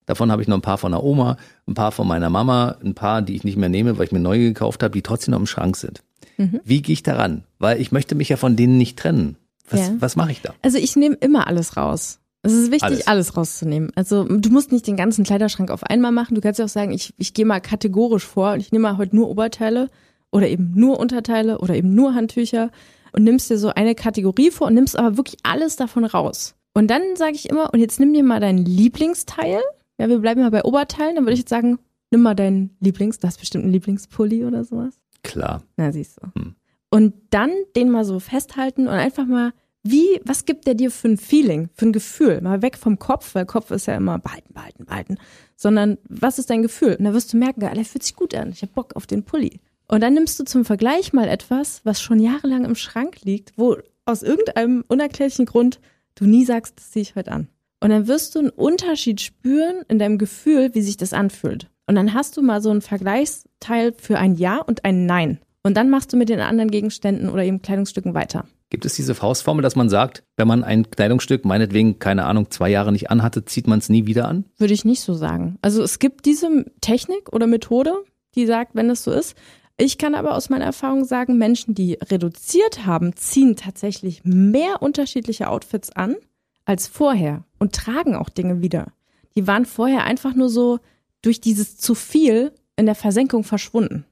Davon 0.05 0.30
habe 0.30 0.43
ich 0.43 0.49
noch 0.49 0.59
ein 0.59 0.62
paar 0.62 0.78
von 0.78 0.93
der 0.93 1.03
Oma, 1.03 1.39
ein 1.66 1.74
paar 1.74 1.93
von 1.93 2.07
meiner 2.07 2.28
Mama, 2.28 2.76
ein 2.84 2.95
paar, 2.95 3.22
die 3.22 3.34
ich 3.34 3.43
nicht 3.43 3.57
mehr 3.57 3.70
nehme, 3.70 3.97
weil 3.97 4.05
ich 4.05 4.12
mir 4.12 4.20
neue 4.20 4.49
gekauft 4.49 4.82
habe, 4.82 4.93
die 4.93 5.03
trotzdem 5.03 5.32
noch 5.32 5.41
im 5.41 5.47
Schrank 5.47 5.76
sind. 5.76 6.03
Mhm. 6.37 6.61
Wie 6.64 6.82
gehe 6.82 6.93
ich 6.93 7.03
daran? 7.03 7.45
Weil 7.59 7.80
ich 7.80 7.93
möchte 7.93 8.14
mich 8.14 8.28
ja 8.28 8.37
von 8.37 8.57
denen 8.57 8.78
nicht 8.78 8.99
trennen. 8.99 9.37
Was, 9.68 9.80
ja. 9.80 9.95
was 9.99 10.16
mache 10.16 10.32
ich 10.32 10.43
da? 10.43 10.55
Also 10.62 10.78
ich 10.78 10.97
nehme 10.97 11.16
immer 11.16 11.47
alles 11.47 11.76
raus. 11.76 12.20
Es 12.43 12.53
ist 12.53 12.70
wichtig, 12.70 12.84
alles. 12.84 13.07
alles. 13.09 13.37
rauszunehmen. 13.37 13.91
Also 13.97 14.22
du 14.22 14.51
musst 14.51 14.70
nicht 14.70 14.87
den 14.87 14.97
ganzen 14.97 15.24
Kleiderschrank 15.24 15.70
auf 15.70 15.82
einmal 15.82 16.12
machen. 16.12 16.37
Du 16.37 16.41
kannst 16.41 16.59
ja 16.61 16.66
auch 16.66 16.70
sagen, 16.70 16.93
ich, 16.93 17.12
ich 17.18 17.34
gehe 17.34 17.45
mal 17.45 17.61
kategorisch 17.61 18.24
vor 18.24 18.53
und 18.53 18.61
ich 18.61 18.70
nehme 18.70 18.82
mal 18.82 18.99
heute 18.99 19.16
nur 19.16 19.28
Oberteile 19.28 19.91
oder 20.30 20.49
eben 20.49 20.72
nur 20.74 21.01
Unterteile 21.01 21.59
oder 21.59 21.74
eben 21.74 21.95
nur 21.95 22.14
Handtücher 22.14 22.70
und 23.12 23.24
nimmst 23.24 23.51
dir 23.51 23.59
so 23.59 23.70
eine 23.70 23.95
Kategorie 23.97 24.51
vor 24.51 24.68
und 24.68 24.74
nimmst 24.74 24.97
aber 24.97 25.16
wirklich 25.16 25.39
alles 25.43 25.74
davon 25.74 26.05
raus. 26.05 26.55
Und 26.74 26.89
dann 26.89 27.03
sage 27.16 27.32
ich 27.34 27.49
immer, 27.49 27.72
und 27.72 27.80
jetzt 27.80 27.99
nimm 27.99 28.12
dir 28.12 28.22
mal 28.22 28.39
dein 28.39 28.59
Lieblingsteil. 28.59 29.61
Ja, 29.99 30.09
wir 30.09 30.18
bleiben 30.18 30.43
mal 30.43 30.51
bei 30.51 30.62
Oberteilen. 30.62 31.16
Dann 31.16 31.24
würde 31.24 31.32
ich 31.32 31.41
jetzt 31.41 31.49
sagen, 31.49 31.78
nimm 32.11 32.22
mal 32.22 32.34
deinen 32.34 32.76
Lieblings, 32.80 33.18
du 33.18 33.26
hast 33.26 33.41
bestimmt 33.41 33.64
einen 33.64 33.72
Lieblingspulli 33.72 34.45
oder 34.45 34.62
sowas. 34.62 34.95
Klar. 35.26 35.62
Na, 35.76 35.92
siehst 35.92 36.18
du. 36.20 36.40
Hm. 36.40 36.54
Und 36.90 37.14
dann 37.30 37.50
den 37.74 37.90
mal 37.90 38.04
so 38.04 38.20
festhalten 38.20 38.86
und 38.86 38.94
einfach 38.94 39.26
mal, 39.26 39.52
wie, 39.82 40.20
was 40.24 40.44
gibt 40.44 40.66
der 40.66 40.74
dir 40.74 40.90
für 40.90 41.08
ein 41.08 41.16
Feeling, 41.16 41.68
für 41.74 41.86
ein 41.86 41.92
Gefühl? 41.92 42.40
Mal 42.40 42.62
weg 42.62 42.76
vom 42.76 42.98
Kopf, 42.98 43.34
weil 43.34 43.46
Kopf 43.46 43.70
ist 43.70 43.86
ja 43.86 43.96
immer 43.96 44.18
behalten, 44.18 44.52
behalten, 44.52 44.84
behalten. 44.84 45.18
Sondern 45.56 45.98
was 46.08 46.38
ist 46.38 46.50
dein 46.50 46.62
Gefühl? 46.62 46.96
Und 46.96 47.04
da 47.04 47.12
wirst 47.12 47.32
du 47.32 47.36
merken, 47.36 47.60
der 47.60 47.72
fühlt 47.84 48.02
sich 48.02 48.16
gut 48.16 48.34
an. 48.34 48.50
Ich 48.50 48.62
habe 48.62 48.72
Bock 48.72 48.96
auf 48.96 49.06
den 49.06 49.24
Pulli. 49.24 49.60
Und 49.88 50.00
dann 50.00 50.14
nimmst 50.14 50.38
du 50.40 50.44
zum 50.44 50.64
Vergleich 50.64 51.12
mal 51.12 51.28
etwas, 51.28 51.82
was 51.84 52.00
schon 52.00 52.18
jahrelang 52.18 52.64
im 52.64 52.74
Schrank 52.74 53.22
liegt, 53.22 53.52
wo 53.56 53.76
aus 54.04 54.22
irgendeinem 54.22 54.84
unerklärlichen 54.88 55.46
Grund 55.46 55.80
du 56.14 56.24
nie 56.24 56.44
sagst, 56.44 56.78
das 56.78 56.90
ziehe 56.90 57.02
ich 57.02 57.14
heute 57.14 57.32
an. 57.32 57.48
Und 57.80 57.90
dann 57.90 58.08
wirst 58.08 58.34
du 58.34 58.40
einen 58.40 58.50
Unterschied 58.50 59.20
spüren 59.20 59.84
in 59.88 59.98
deinem 59.98 60.18
Gefühl, 60.18 60.74
wie 60.74 60.82
sich 60.82 60.96
das 60.96 61.12
anfühlt. 61.12 61.68
Und 61.87 61.95
dann 61.95 62.14
hast 62.14 62.37
du 62.37 62.43
mal 62.43 62.61
so 62.61 62.70
ein 62.70 62.82
Vergleichsteil 62.82 63.95
für 63.97 64.18
ein 64.18 64.34
Ja 64.34 64.59
und 64.59 64.84
ein 64.84 65.07
Nein. 65.07 65.39
Und 65.62 65.76
dann 65.76 65.91
machst 65.91 66.12
du 66.12 66.16
mit 66.16 66.28
den 66.28 66.41
anderen 66.41 66.70
Gegenständen 66.70 67.28
oder 67.28 67.45
eben 67.45 67.62
Kleidungsstücken 67.62 68.14
weiter. 68.14 68.45
Gibt 68.70 68.84
es 68.84 68.95
diese 68.95 69.14
Faustformel, 69.14 69.62
dass 69.62 69.76
man 69.76 69.89
sagt, 69.89 70.24
wenn 70.37 70.49
man 70.49 70.64
ein 70.64 70.91
Kleidungsstück 70.91 71.45
meinetwegen, 71.45 72.01
keine 72.01 72.24
Ahnung, 72.24 72.51
zwei 72.51 72.68
Jahre 72.68 72.91
nicht 72.91 73.11
anhatte, 73.11 73.45
zieht 73.45 73.68
man 73.68 73.78
es 73.78 73.89
nie 73.89 74.07
wieder 74.07 74.28
an? 74.28 74.45
Würde 74.59 74.74
ich 74.74 74.84
nicht 74.84 75.03
so 75.03 75.14
sagen. 75.14 75.59
Also 75.62 75.82
es 75.82 76.01
gibt 76.01 76.24
diese 76.26 76.64
Technik 76.80 77.32
oder 77.32 77.47
Methode, 77.47 77.95
die 78.34 78.47
sagt, 78.47 78.74
wenn 78.74 78.91
es 78.91 79.05
so 79.05 79.12
ist. 79.12 79.37
Ich 79.78 79.99
kann 79.99 80.14
aber 80.14 80.34
aus 80.34 80.51
meiner 80.51 80.64
Erfahrung 80.64 81.05
sagen, 81.05 81.39
Menschen, 81.39 81.74
die 81.74 81.95
reduziert 81.95 82.87
haben, 82.87 83.14
ziehen 83.14 83.57
tatsächlich 83.57 84.22
mehr 84.24 84.82
unterschiedliche 84.82 85.49
Outfits 85.49 85.91
an 85.91 86.16
als 86.64 86.89
vorher 86.89 87.45
und 87.59 87.72
tragen 87.72 88.16
auch 88.16 88.30
Dinge 88.30 88.62
wieder. 88.62 88.93
Die 89.37 89.47
waren 89.47 89.66
vorher 89.66 90.05
einfach 90.05 90.34
nur 90.34 90.49
so 90.49 90.80
durch 91.26 91.40
dieses 91.40 91.76
zu 91.76 91.94
viel 91.94 92.52
in 92.76 92.86
der 92.86 92.94
Versenkung 92.94 93.44
verschwunden. 93.44 94.04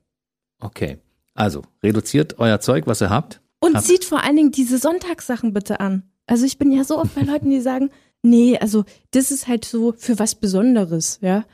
Okay. 0.60 0.98
Also, 1.34 1.62
reduziert 1.82 2.38
euer 2.38 2.60
Zeug, 2.60 2.86
was 2.86 3.00
ihr 3.00 3.10
habt. 3.10 3.40
Und 3.60 3.76
habt. 3.76 3.86
zieht 3.86 4.04
vor 4.04 4.22
allen 4.22 4.36
Dingen 4.36 4.52
diese 4.52 4.78
Sonntagssachen 4.78 5.52
bitte 5.52 5.80
an. 5.80 6.02
Also 6.26 6.44
ich 6.46 6.58
bin 6.58 6.72
ja 6.72 6.84
so 6.84 6.98
oft 6.98 7.14
bei 7.14 7.22
Leuten, 7.22 7.50
die 7.50 7.60
sagen, 7.60 7.90
nee, 8.22 8.58
also 8.58 8.84
das 9.10 9.30
ist 9.30 9.46
halt 9.46 9.64
so 9.64 9.94
für 9.96 10.18
was 10.18 10.34
Besonderes, 10.34 11.18
ja. 11.20 11.44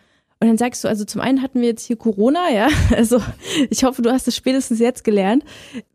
Und 0.42 0.48
dann 0.48 0.58
sagst 0.58 0.82
du, 0.84 0.88
also 0.88 1.04
zum 1.04 1.20
einen 1.20 1.42
hatten 1.42 1.60
wir 1.60 1.68
jetzt 1.68 1.86
hier 1.86 1.96
Corona, 1.96 2.50
ja. 2.50 2.68
Also 2.96 3.22
ich 3.68 3.84
hoffe, 3.84 4.02
du 4.02 4.10
hast 4.10 4.28
es 4.28 4.36
spätestens 4.36 4.78
jetzt 4.78 5.04
gelernt. 5.04 5.44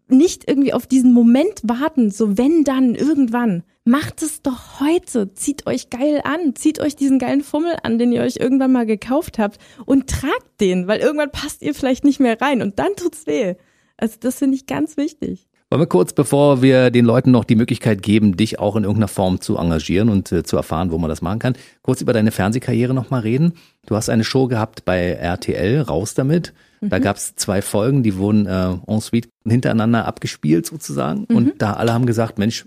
Nicht 0.08 0.48
irgendwie 0.48 0.74
auf 0.74 0.86
diesen 0.86 1.14
Moment 1.14 1.62
warten, 1.64 2.12
so 2.12 2.38
wenn 2.38 2.64
dann 2.64 2.96
irgendwann. 2.96 3.64
Macht 3.88 4.24
es 4.24 4.42
doch 4.42 4.80
heute. 4.80 5.32
Zieht 5.36 5.68
euch 5.68 5.92
geil 5.92 6.22
an. 6.24 6.56
Zieht 6.56 6.80
euch 6.80 6.96
diesen 6.96 7.20
geilen 7.20 7.42
Fummel 7.42 7.76
an, 7.84 8.00
den 8.00 8.12
ihr 8.12 8.24
euch 8.24 8.38
irgendwann 8.38 8.72
mal 8.72 8.88
gekauft 8.88 9.38
habt 9.38 9.60
und 9.86 10.10
tragt 10.10 10.60
den, 10.60 10.88
weil 10.88 11.00
irgendwann 11.00 11.32
passt 11.32 11.62
ihr 11.62 11.76
vielleicht 11.76 12.04
nicht 12.04 12.20
mehr 12.20 12.42
rein 12.42 12.64
und 12.64 12.80
dann 12.80 12.96
tut's 12.96 13.28
weh. 13.28 13.54
Also 13.96 14.18
das 14.20 14.40
finde 14.40 14.56
ich 14.56 14.66
ganz 14.66 14.98
wichtig. 14.98 15.48
Wollen 15.70 15.82
wir 15.82 15.88
kurz, 15.88 16.14
bevor 16.14 16.64
wir 16.64 16.90
den 16.90 17.06
Leuten 17.06 17.30
noch 17.30 17.44
die 17.44 17.56
Möglichkeit 17.56 18.02
geben, 18.02 18.38
dich 18.38 18.60
auch 18.60 18.76
in 18.76 18.84
irgendeiner 18.84 19.08
Form 19.08 19.40
zu 19.40 19.58
engagieren 19.58 20.10
und 20.10 20.32
äh, 20.32 20.44
zu 20.44 20.58
erfahren, 20.58 20.92
wo 20.92 20.98
man 20.98 21.10
das 21.10 21.22
machen 21.22 21.40
kann, 21.40 21.56
kurz 21.84 22.02
über 22.02 22.14
deine 22.14 22.32
Fernsehkarriere 22.32 22.94
nochmal 22.94 23.22
reden. 23.22 23.54
Du 23.86 23.96
hast 23.96 24.10
eine 24.10 24.24
Show 24.24 24.48
gehabt 24.48 24.86
bei 24.86 25.12
RTL, 25.12 25.82
raus 25.82 26.16
damit. 26.16 26.54
Mhm. 26.82 26.90
Da 26.90 27.00
gab 27.00 27.18
es 27.18 27.36
zwei 27.36 27.62
Folgen, 27.62 28.04
die 28.04 28.18
wurden 28.18 28.48
äh, 28.48 28.78
ensuite 28.88 29.30
hintereinander 29.44 30.06
abgespielt 30.06 30.66
sozusagen. 30.66 31.26
Mhm. 31.30 31.36
Und 31.36 31.62
da 31.62 31.74
alle 31.74 31.94
haben 31.94 32.06
gesagt, 32.06 32.40
Mensch, 32.40 32.66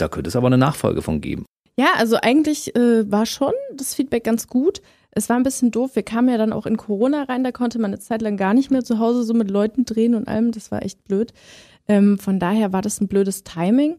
da 0.00 0.08
könnte 0.08 0.28
es 0.28 0.36
aber 0.36 0.46
eine 0.46 0.58
Nachfolge 0.58 1.02
von 1.02 1.20
geben. 1.20 1.46
Ja, 1.76 1.94
also 1.96 2.16
eigentlich 2.16 2.74
äh, 2.76 3.10
war 3.10 3.26
schon 3.26 3.52
das 3.74 3.94
Feedback 3.94 4.24
ganz 4.24 4.48
gut. 4.48 4.82
Es 5.12 5.28
war 5.28 5.36
ein 5.36 5.42
bisschen 5.42 5.70
doof. 5.70 5.96
Wir 5.96 6.02
kamen 6.02 6.28
ja 6.28 6.38
dann 6.38 6.52
auch 6.52 6.66
in 6.66 6.76
Corona 6.76 7.24
rein, 7.24 7.42
da 7.42 7.52
konnte 7.52 7.78
man 7.78 7.90
eine 7.90 8.00
Zeit 8.00 8.22
lang 8.22 8.36
gar 8.36 8.54
nicht 8.54 8.70
mehr 8.70 8.84
zu 8.84 8.98
Hause 8.98 9.24
so 9.24 9.34
mit 9.34 9.50
Leuten 9.50 9.84
drehen 9.84 10.14
und 10.14 10.28
allem. 10.28 10.52
Das 10.52 10.70
war 10.70 10.82
echt 10.82 11.02
blöd. 11.04 11.32
Ähm, 11.88 12.18
von 12.18 12.38
daher 12.38 12.72
war 12.72 12.82
das 12.82 13.00
ein 13.00 13.08
blödes 13.08 13.42
Timing. 13.42 13.96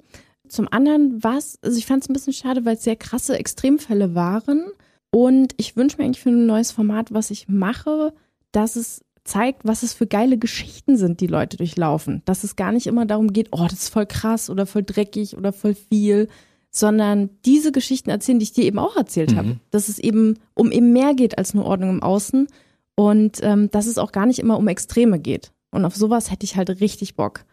Zum 0.47 0.67
anderen 0.71 1.23
war 1.23 1.37
es, 1.37 1.57
also 1.61 1.77
ich 1.77 1.85
fand 1.85 2.03
es 2.03 2.09
ein 2.09 2.13
bisschen 2.13 2.33
schade, 2.33 2.65
weil 2.65 2.75
es 2.75 2.83
sehr 2.83 2.95
krasse 2.95 3.37
Extremfälle 3.37 4.15
waren. 4.15 4.65
Und 5.11 5.53
ich 5.57 5.75
wünsche 5.75 5.97
mir 5.97 6.05
eigentlich 6.05 6.21
für 6.21 6.29
ein 6.29 6.45
neues 6.45 6.71
Format, 6.71 7.13
was 7.13 7.31
ich 7.31 7.49
mache, 7.49 8.13
dass 8.51 8.75
es 8.75 9.01
zeigt, 9.23 9.65
was 9.65 9.83
es 9.83 9.93
für 9.93 10.07
geile 10.07 10.37
Geschichten 10.37 10.97
sind, 10.97 11.21
die 11.21 11.27
Leute 11.27 11.57
durchlaufen. 11.57 12.21
Dass 12.25 12.43
es 12.43 12.55
gar 12.55 12.71
nicht 12.71 12.87
immer 12.87 13.05
darum 13.05 13.33
geht, 13.33 13.49
oh, 13.51 13.67
das 13.69 13.83
ist 13.83 13.89
voll 13.89 14.05
krass 14.05 14.49
oder 14.49 14.65
voll 14.65 14.83
dreckig 14.83 15.37
oder 15.37 15.53
voll 15.53 15.75
viel, 15.75 16.27
sondern 16.69 17.29
diese 17.45 17.71
Geschichten 17.71 18.09
erzählen, 18.09 18.39
die 18.39 18.43
ich 18.43 18.53
dir 18.53 18.63
eben 18.63 18.79
auch 18.79 18.95
erzählt 18.95 19.31
mhm. 19.31 19.37
habe. 19.37 19.59
Dass 19.69 19.89
es 19.89 19.99
eben 19.99 20.39
um 20.53 20.71
eben 20.71 20.93
mehr 20.93 21.13
geht 21.13 21.37
als 21.37 21.53
nur 21.53 21.65
Ordnung 21.65 21.89
im 21.89 22.03
Außen 22.03 22.47
Und 22.95 23.39
ähm, 23.41 23.69
dass 23.71 23.87
es 23.87 23.97
auch 23.97 24.11
gar 24.11 24.25
nicht 24.25 24.39
immer 24.39 24.57
um 24.57 24.67
Extreme 24.67 25.19
geht. 25.19 25.51
Und 25.71 25.85
auf 25.85 25.95
sowas 25.95 26.31
hätte 26.31 26.43
ich 26.43 26.55
halt 26.55 26.69
richtig 26.81 27.15
Bock. 27.15 27.45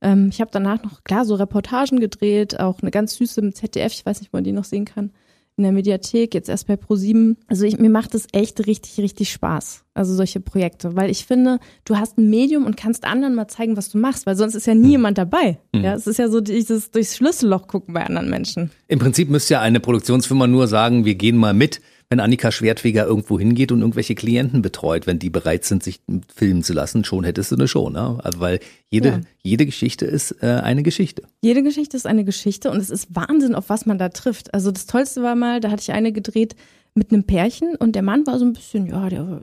Ähm, 0.00 0.28
ich 0.30 0.40
habe 0.40 0.50
danach 0.52 0.82
noch, 0.82 1.04
klar, 1.04 1.24
so 1.24 1.34
Reportagen 1.34 2.00
gedreht, 2.00 2.58
auch 2.60 2.80
eine 2.82 2.90
ganz 2.90 3.16
süße 3.16 3.40
im 3.40 3.54
ZDF, 3.54 3.92
ich 3.92 4.06
weiß 4.06 4.20
nicht, 4.20 4.32
wo 4.32 4.38
man 4.38 4.44
die 4.44 4.52
noch 4.52 4.64
sehen 4.64 4.84
kann, 4.84 5.12
in 5.56 5.62
der 5.62 5.72
Mediathek, 5.72 6.34
jetzt 6.34 6.50
erst 6.50 6.66
bei 6.66 6.74
Pro7. 6.74 7.36
Also 7.46 7.64
ich, 7.64 7.78
mir 7.78 7.88
macht 7.88 8.14
es 8.14 8.26
echt 8.32 8.66
richtig, 8.66 8.98
richtig 8.98 9.32
Spaß. 9.32 9.84
Also 9.94 10.14
solche 10.14 10.40
Projekte, 10.40 10.96
weil 10.96 11.10
ich 11.10 11.24
finde, 11.24 11.58
du 11.86 11.96
hast 11.96 12.18
ein 12.18 12.28
Medium 12.28 12.66
und 12.66 12.76
kannst 12.76 13.04
anderen 13.04 13.34
mal 13.34 13.48
zeigen, 13.48 13.76
was 13.76 13.88
du 13.88 13.96
machst, 13.96 14.26
weil 14.26 14.36
sonst 14.36 14.54
ist 14.54 14.66
ja 14.66 14.74
nie 14.74 14.90
jemand 14.90 15.16
dabei. 15.16 15.58
Mhm. 15.72 15.84
Ja, 15.84 15.94
es 15.94 16.06
ist 16.06 16.18
ja 16.18 16.28
so 16.28 16.42
dieses 16.42 16.90
durchs 16.90 17.16
Schlüsselloch 17.16 17.68
gucken 17.68 17.94
bei 17.94 18.04
anderen 18.04 18.28
Menschen. 18.28 18.70
Im 18.88 18.98
Prinzip 18.98 19.30
müsste 19.30 19.54
ja 19.54 19.60
eine 19.62 19.80
Produktionsfirma 19.80 20.46
nur 20.46 20.68
sagen, 20.68 21.06
wir 21.06 21.14
gehen 21.14 21.36
mal 21.38 21.54
mit 21.54 21.80
wenn 22.08 22.20
Annika 22.20 22.52
Schwertfeger 22.52 23.04
irgendwo 23.04 23.38
hingeht 23.38 23.72
und 23.72 23.80
irgendwelche 23.80 24.14
Klienten 24.14 24.62
betreut, 24.62 25.06
wenn 25.06 25.18
die 25.18 25.30
bereit 25.30 25.64
sind, 25.64 25.82
sich 25.82 26.00
filmen 26.34 26.62
zu 26.62 26.72
lassen, 26.72 27.04
schon 27.04 27.24
hättest 27.24 27.50
du 27.50 27.56
eine 27.56 27.66
Show, 27.66 27.90
ne? 27.90 28.18
Also 28.22 28.40
weil 28.40 28.60
jede, 28.90 29.08
ja. 29.08 29.20
jede 29.42 29.66
Geschichte 29.66 30.06
ist 30.06 30.42
äh, 30.42 30.46
eine 30.46 30.82
Geschichte. 30.82 31.22
Jede 31.42 31.62
Geschichte 31.62 31.96
ist 31.96 32.06
eine 32.06 32.24
Geschichte 32.24 32.70
und 32.70 32.78
es 32.78 32.90
ist 32.90 33.14
Wahnsinn, 33.14 33.54
auf 33.54 33.68
was 33.68 33.86
man 33.86 33.98
da 33.98 34.08
trifft. 34.08 34.54
Also 34.54 34.70
das 34.70 34.86
Tollste 34.86 35.22
war 35.22 35.34
mal, 35.34 35.60
da 35.60 35.70
hatte 35.70 35.82
ich 35.82 35.92
eine 35.92 36.12
gedreht 36.12 36.54
mit 36.94 37.12
einem 37.12 37.24
Pärchen 37.24 37.74
und 37.76 37.94
der 37.94 38.02
Mann 38.02 38.26
war 38.26 38.38
so 38.38 38.44
ein 38.44 38.52
bisschen, 38.52 38.86
ja, 38.86 39.08
der 39.08 39.42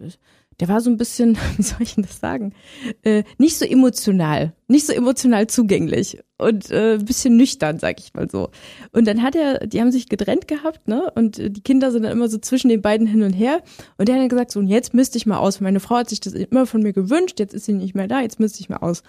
der 0.60 0.68
war 0.68 0.82
so 0.82 0.89
ein 0.89 0.97
bisschen, 0.97 1.38
wie 1.58 1.64
soll 1.64 1.82
ich 1.82 1.95
denn 1.95 2.04
das 2.04 2.20
sagen, 2.20 2.54
äh, 3.04 3.24
nicht 3.38 3.58
so 3.58 3.66
emotional, 3.66 4.54
nicht 4.68 4.86
so 4.86 4.93
emotional 4.93 5.47
zugänglich 5.47 6.20
und 6.38 6.70
äh, 6.72 6.95
ein 6.95 7.06
bisschen 7.06 7.38
nüchtern, 7.38 7.80
sag 7.80 7.99
ich 7.99 8.14
mal 8.14 8.30
so. 8.30 8.49
Und 8.91 9.08
dann 9.08 9.22
hat 9.22 9.36
er, 9.36 9.66
die 9.68 9.82
haben 9.82 9.91
sich 9.91 10.10
getrennt 10.10 10.47
gehabt, 10.47 10.88
ne? 10.88 11.12
Und 11.16 11.39
äh, 11.39 11.49
die 11.49 11.62
Kinder 11.62 11.91
sind 11.91 12.04
dann 12.04 12.12
immer 12.12 12.28
so 12.28 12.38
zwischen 12.38 12.70
den 12.70 12.82
beiden 12.82 13.08
hin 13.08 13.24
und 13.24 13.34
her. 13.34 13.62
Und 13.97 14.08
der 14.08 14.16
hat 14.16 14.22
dann 14.22 14.30
gesagt, 14.30 14.51
so, 14.51 14.60
und 14.60 14.68
jetzt 14.68 14.93
müsste 14.93 15.18
ich 15.18 15.26
mal 15.26 15.38
aus. 15.38 15.62
Meine 15.62 15.80
Frau 15.80 15.95
hat 15.95 16.10
sich 16.10 16.20
das 16.20 16.34
immer 16.34 16.66
von 16.66 16.82
mir 16.82 16.93
gewünscht, 16.93 17.39
jetzt 17.39 17.54
ist 17.54 17.66
sie 17.66 17.74
nicht 17.74 17.95
mehr 17.95 18.08
da, 18.08 18.22
jetzt 18.22 18.39
müsste 18.39 18.62
ich 18.62 18.70
mal 18.70 18.78
aus. 18.78 19.04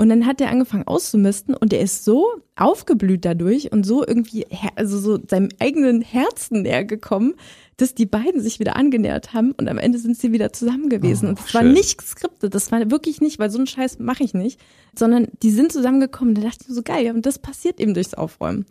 Und 0.00 0.08
dann 0.08 0.24
hat 0.24 0.40
er 0.40 0.48
angefangen 0.48 0.86
auszumisten 0.86 1.54
und 1.54 1.74
er 1.74 1.80
ist 1.80 2.06
so 2.06 2.26
aufgeblüht 2.56 3.26
dadurch 3.26 3.70
und 3.70 3.84
so 3.84 4.02
irgendwie, 4.02 4.46
also 4.74 4.98
so 4.98 5.18
seinem 5.28 5.50
eigenen 5.58 6.00
Herzen 6.00 6.62
näher 6.62 6.86
gekommen, 6.86 7.34
dass 7.76 7.94
die 7.94 8.06
beiden 8.06 8.40
sich 8.40 8.60
wieder 8.60 8.76
angenähert 8.76 9.34
haben 9.34 9.52
und 9.52 9.68
am 9.68 9.76
Ende 9.76 9.98
sind 9.98 10.16
sie 10.16 10.32
wieder 10.32 10.54
zusammen 10.54 10.88
gewesen. 10.88 11.26
Oh, 11.26 11.28
und 11.28 11.40
es 11.40 11.52
war 11.52 11.62
nicht 11.62 11.98
geskriptet, 11.98 12.54
das 12.54 12.72
war 12.72 12.90
wirklich 12.90 13.20
nicht, 13.20 13.38
weil 13.38 13.50
so 13.50 13.58
einen 13.58 13.66
Scheiß 13.66 13.98
mache 13.98 14.24
ich 14.24 14.32
nicht, 14.32 14.58
sondern 14.98 15.28
die 15.42 15.50
sind 15.50 15.70
zusammengekommen. 15.70 16.34
Da 16.34 16.40
dachte 16.40 16.60
ich 16.62 16.68
mir 16.70 16.74
so 16.76 16.82
geil, 16.82 17.04
ja, 17.04 17.12
und 17.12 17.26
das 17.26 17.38
passiert 17.38 17.78
eben 17.78 17.92
durchs 17.92 18.14
Aufräumen. 18.14 18.64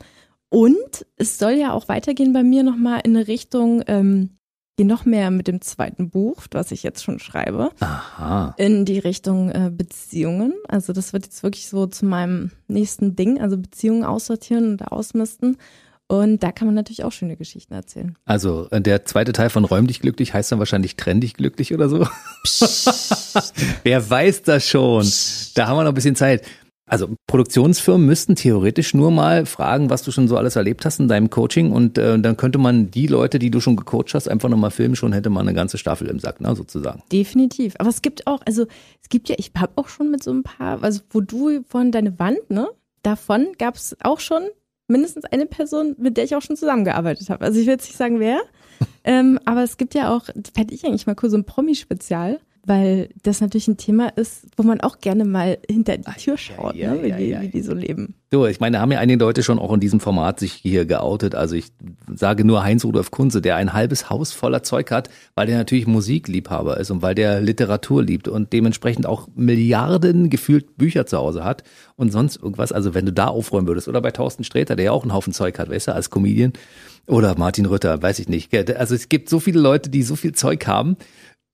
Und 0.50 1.06
es 1.18 1.38
soll 1.38 1.52
ja 1.52 1.74
auch 1.74 1.90
weitergehen 1.90 2.34
bei 2.34 2.42
mir 2.42 2.64
nochmal 2.64 3.02
in 3.04 3.16
eine 3.16 3.28
Richtung, 3.28 3.84
ähm, 3.86 4.32
die 4.80 4.86
noch 4.86 5.06
mehr 5.06 5.30
mit 5.30 5.48
dem 5.48 5.62
zweiten 5.62 6.10
Buch, 6.10 6.44
was 6.52 6.72
ich 6.72 6.84
jetzt 6.84 7.04
schon 7.04 7.20
schreibe, 7.20 7.72
Aha. 7.82 8.56
in 8.58 8.86
die 8.86 8.98
Richtung 8.98 9.52
äh, 9.52 9.70
Beziehungen. 9.70 10.54
Also 10.68 10.94
das 10.94 11.12
wird 11.12 11.26
jetzt 11.26 11.44
wirklich 11.44 11.68
so 11.68 11.86
zu 11.86 12.06
meinem 12.06 12.52
nächsten 12.68 13.16
Ding, 13.16 13.42
also 13.42 13.58
Beziehungen 13.58 14.06
aussortieren 14.06 14.72
und 14.72 14.92
ausmisten. 14.92 15.58
Und 16.08 16.42
da 16.42 16.52
kann 16.52 16.68
man 16.68 16.74
natürlich 16.74 17.04
auch 17.04 17.12
schöne 17.12 17.36
Geschichten 17.36 17.74
erzählen. 17.74 18.16
Also 18.26 18.68
äh, 18.72 18.82
der 18.82 19.06
zweite 19.06 19.32
Teil 19.32 19.52
von 19.52 19.64
Räum 19.64 19.86
dich 19.86 20.00
glücklich 20.00 20.34
heißt 20.34 20.52
dann 20.52 20.58
wahrscheinlich 20.58 20.96
Trenn 20.96 21.22
dich 21.22 21.36
glücklich 21.36 21.72
oder 21.72 21.88
so. 21.88 22.08
Wer 23.84 24.10
weiß 24.10 24.42
das 24.42 24.68
schon? 24.68 25.08
Da 25.54 25.68
haben 25.68 25.78
wir 25.78 25.84
noch 25.84 25.92
ein 25.92 25.96
bisschen 25.96 26.16
Zeit. 26.16 26.48
Also 26.90 27.16
Produktionsfirmen 27.28 28.06
müssten 28.06 28.36
theoretisch 28.36 28.96
nur 28.96 29.12
mal 29.12 29.46
fragen, 29.46 29.92
was 29.92 30.02
du 30.02 30.12
schon 30.12 30.28
so 30.28 30.38
alles 30.38 30.56
erlebt 30.56 30.84
hast 30.86 31.00
in 31.00 31.08
deinem 31.08 31.30
Coaching 31.30 31.72
und 31.72 32.00
äh, 32.00 32.20
dann 32.20 32.36
könnte 32.36 32.58
man 32.58 32.90
die 32.90 33.06
Leute, 33.06 33.38
die 33.38 33.52
du 33.52 33.62
schon 33.62 33.76
gecoacht 33.76 34.16
hast, 34.16 34.28
einfach 34.28 34.50
nochmal 34.50 34.72
filmen, 34.72 34.96
schon 34.96 35.14
hätte 35.14 35.30
man 35.30 35.48
eine 35.48 35.56
ganze 35.56 35.78
Staffel 35.78 36.08
im 36.08 36.20
Sack, 36.20 36.42
ne, 36.42 36.56
sozusagen. 36.56 37.04
Definitiv. 37.12 37.76
Aber 37.78 37.90
es 37.90 38.02
gibt 38.02 38.26
auch, 38.26 38.42
also 38.48 38.66
es 39.04 39.10
gibt 39.10 39.30
ja, 39.30 39.36
ich 39.38 39.52
habe 39.56 39.74
auch 39.76 39.88
schon 39.88 40.10
mit 40.10 40.24
so 40.24 40.32
ein 40.32 40.42
paar, 40.42 40.84
also 40.84 41.02
wo 41.12 41.22
du 41.22 41.62
von 41.68 41.92
deine 41.92 42.18
Wand, 42.18 42.50
ne, 42.50 42.68
davon 43.04 43.50
gab 43.60 43.76
es 43.76 43.96
auch 44.02 44.20
schon 44.20 44.42
mindestens 44.88 45.26
eine 45.26 45.46
Person, 45.46 45.96
mit 46.00 46.18
der 46.18 46.24
ich 46.24 46.36
auch 46.36 46.42
schon 46.42 46.58
zusammengearbeitet 46.58 47.30
habe. 47.30 47.46
Also 47.46 47.60
ich 47.60 47.68
will 47.68 47.74
jetzt 47.74 47.86
nicht 47.88 47.98
sagen, 47.98 48.20
wer. 48.20 48.40
ähm, 49.04 49.40
aber 49.46 49.62
es 49.62 49.78
gibt 49.78 49.94
ja 49.94 50.16
auch, 50.16 50.26
fände 50.56 50.74
ich 50.74 50.86
eigentlich 50.86 51.06
mal 51.06 51.16
cool, 51.22 51.30
so 51.30 51.38
ein 51.38 51.46
Promi-Spezial 51.46 52.40
weil 52.70 53.10
das 53.24 53.42
natürlich 53.42 53.68
ein 53.68 53.78
Thema 53.78 54.10
ist, 54.16 54.44
wo 54.56 54.62
man 54.62 54.80
auch 54.80 55.00
gerne 55.00 55.26
mal 55.26 55.58
hinter 55.68 55.98
die 55.98 56.12
Tür 56.20 56.38
schaut, 56.38 56.76
ja, 56.76 56.94
ne, 56.94 57.04
wie, 57.04 57.08
ja, 57.08 57.18
die, 57.18 57.30
ja, 57.30 57.42
wie 57.42 57.48
die 57.48 57.62
so 57.64 57.74
leben. 57.74 58.14
So, 58.32 58.46
ich 58.46 58.60
meine, 58.60 58.78
da 58.78 58.82
haben 58.82 58.92
ja 58.92 59.00
einige 59.00 59.26
Leute 59.26 59.42
schon 59.42 59.58
auch 59.58 59.74
in 59.74 59.80
diesem 59.80 60.00
Format 60.00 60.40
sich 60.40 60.54
hier 60.54 60.86
geoutet. 60.86 61.34
Also 61.34 61.56
ich 61.56 61.72
sage 62.14 62.46
nur 62.46 62.64
Heinz-Rudolf 62.64 63.10
Kunze, 63.10 63.42
der 63.42 63.56
ein 63.56 63.74
halbes 63.74 64.12
Haus 64.12 64.34
voller 64.34 64.62
Zeug 64.62 64.92
hat, 64.92 65.10
weil 65.34 65.48
der 65.48 65.58
natürlich 65.58 65.88
Musikliebhaber 65.88 66.78
ist 66.78 66.92
und 66.92 67.02
weil 67.02 67.16
der 67.16 67.42
Literatur 67.42 68.04
liebt 68.04 68.28
und 68.28 68.54
dementsprechend 68.54 69.08
auch 69.08 69.28
Milliarden 69.34 70.30
gefühlt 70.30 70.78
Bücher 70.78 71.08
zu 71.08 71.18
Hause 71.18 71.44
hat 71.44 71.64
und 71.96 72.12
sonst 72.12 72.36
irgendwas. 72.36 72.72
Also 72.72 72.94
wenn 72.94 73.08
du 73.08 73.12
da 73.12 73.30
aufräumen 73.30 73.66
würdest 73.66 73.88
oder 73.88 74.00
bei 74.00 74.12
Thorsten 74.12 74.44
Sträter, 74.44 74.76
der 74.76 74.86
ja 74.86 74.92
auch 74.92 75.02
einen 75.02 75.14
Haufen 75.14 75.34
Zeug 75.34 75.58
hat, 75.58 75.72
weißt 75.72 75.88
du, 75.88 75.96
als 75.96 76.12
Comedian 76.12 76.54
oder 77.08 77.36
Martin 77.36 77.66
Rütter, 77.66 78.00
weiß 78.00 78.20
ich 78.20 78.30
nicht. 78.30 78.56
Also 78.78 78.94
es 78.94 79.10
gibt 79.10 79.30
so 79.30 79.40
viele 79.40 79.60
Leute, 79.60 79.90
die 79.90 80.04
so 80.04 80.16
viel 80.16 80.34
Zeug 80.34 80.68
haben 80.68 80.98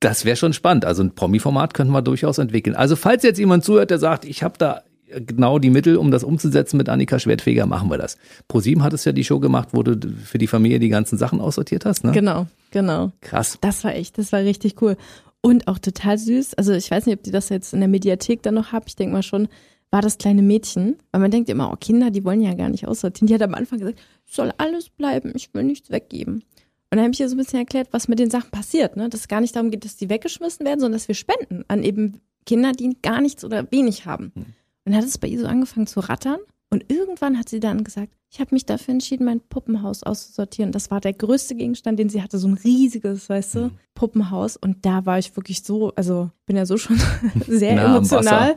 das 0.06 0.24
wäre 0.24 0.36
schon 0.36 0.54
spannend. 0.54 0.86
Also 0.86 1.02
ein 1.02 1.16
Promi-Format 1.16 1.74
könnten 1.74 1.92
wir 1.92 2.04
durchaus 2.04 2.38
entwickeln. 2.38 2.76
Also 2.76 2.96
falls 2.96 3.24
jetzt 3.24 3.40
jemand 3.40 3.64
zuhört, 3.64 3.90
der 3.90 3.98
sagt, 3.98 4.24
ich 4.24 4.44
habe 4.44 4.56
da 4.60 4.84
genau 5.08 5.58
die 5.58 5.72
Mittel, 5.72 5.98
um 5.98 6.12
das 6.12 6.24
umzusetzen 6.24 6.78
mit 6.78 6.90
Annika 6.90 7.18
Schwertfeger, 7.18 7.66
machen 7.66 7.90
wir 7.90 7.98
das. 7.98 8.18
ProSieben 8.48 8.84
hat 8.84 8.94
es 8.94 9.04
ja 9.04 9.14
die 9.14 9.24
Show 9.24 9.40
gemacht, 9.40 9.70
wo 9.72 9.82
du 9.82 9.98
für 10.24 10.38
die 10.38 10.46
Familie 10.46 10.78
die 10.78 10.90
ganzen 10.90 11.18
Sachen 11.18 11.42
aussortiert 11.42 11.86
hast, 11.86 12.04
ne? 12.04 12.12
Genau, 12.12 12.46
genau. 12.70 13.14
Krass. 13.22 13.58
Das 13.62 13.84
war 13.84 13.96
echt, 13.96 14.20
das 14.20 14.32
war 14.32 14.42
richtig 14.42 14.80
cool. 14.82 14.96
Und 15.42 15.68
auch 15.68 15.80
total 15.80 16.20
süß. 16.20 16.54
Also 16.54 16.74
ich 16.74 16.92
weiß 16.92 17.08
nicht, 17.08 17.18
ob 17.18 17.24
die 17.24 17.32
das 17.32 17.50
jetzt 17.50 17.74
in 17.74 17.80
der 17.80 17.90
Mediathek 17.90 18.44
dann 18.44 18.54
noch 18.54 18.72
haben. 18.72 18.86
Ich 18.88 18.96
denke 18.96 19.14
mal 19.14 19.24
schon, 19.24 19.48
war 19.90 20.02
das 20.02 20.20
kleine 20.20 20.44
Mädchen. 20.44 20.98
Weil 21.12 21.22
man 21.22 21.32
denkt 21.32 21.50
immer, 21.50 21.72
oh 21.72 21.78
Kinder, 21.78 22.12
die 22.12 22.24
wollen 22.24 22.42
ja 22.42 22.54
gar 22.54 22.70
nicht 22.70 22.88
aussortieren. 22.88 23.28
Die 23.28 23.34
hat 23.34 23.42
am 23.42 23.56
Anfang 23.56 23.80
gesagt, 23.80 24.00
soll 24.26 24.52
alles 24.58 24.90
bleiben, 24.90 25.34
ich 25.36 25.54
will 25.54 25.64
nichts 25.64 25.90
weggeben. 25.90 26.44
Und 26.90 26.98
dann 26.98 27.06
habe 27.06 27.14
ich 27.14 27.20
ihr 27.20 27.30
so 27.30 27.36
ein 27.36 27.40
bisschen 27.40 27.60
erklärt, 27.60 27.90
was 27.92 28.08
mit 28.08 28.20
den 28.20 28.30
Sachen 28.30 28.52
passiert. 28.52 28.96
Ne? 28.96 29.10
Dass 29.10 29.22
es 29.22 29.28
gar 29.28 29.42
nicht 29.42 29.56
darum 29.56 29.72
geht, 29.72 29.86
dass 29.86 29.98
die 29.98 30.10
weggeschmissen 30.10 30.66
werden, 30.66 30.80
sondern 30.80 31.00
dass 31.00 31.08
wir 31.08 31.16
spenden 31.16 31.66
an 31.68 31.84
eben 31.84 32.22
Kinder, 32.46 32.72
die 32.72 32.96
gar 33.02 33.22
nichts 33.22 33.44
oder 33.44 33.70
wenig 33.72 34.06
haben. 34.06 34.32
Mhm. 34.36 34.42
Und 34.86 34.92
dann 34.92 34.96
hat 34.96 35.06
es 35.06 35.18
bei 35.18 35.28
ihr 35.28 35.40
so 35.40 35.48
angefangen 35.48 35.88
zu 35.88 36.00
rattern. 36.00 36.40
Und 36.70 36.92
irgendwann 36.92 37.38
hat 37.38 37.50
sie 37.50 37.60
dann 37.60 37.84
gesagt, 37.84 38.14
ich 38.30 38.40
habe 38.40 38.54
mich 38.54 38.66
dafür 38.66 38.94
entschieden, 38.94 39.26
mein 39.26 39.40
Puppenhaus 39.40 40.04
auszusortieren. 40.04 40.72
Das 40.72 40.92
war 40.92 41.00
der 41.00 41.14
größte 41.14 41.56
Gegenstand, 41.56 42.00
den 42.00 42.10
sie 42.10 42.22
hatte, 42.22 42.38
so 42.38 42.48
ein 42.48 42.56
riesiges, 42.56 43.30
weißt 43.30 43.56
du, 43.56 43.60
mhm. 43.60 43.72
Puppenhaus. 43.94 44.58
Und 44.58 44.86
da 44.86 45.06
war 45.06 45.18
ich 45.18 45.36
wirklich 45.36 45.64
so, 45.64 45.94
also 45.96 46.30
bin 46.46 46.58
ja 46.58 46.66
so 46.66 46.78
schon 46.78 47.00
sehr 47.48 47.76
Na, 47.76 47.86
emotional. 47.86 48.56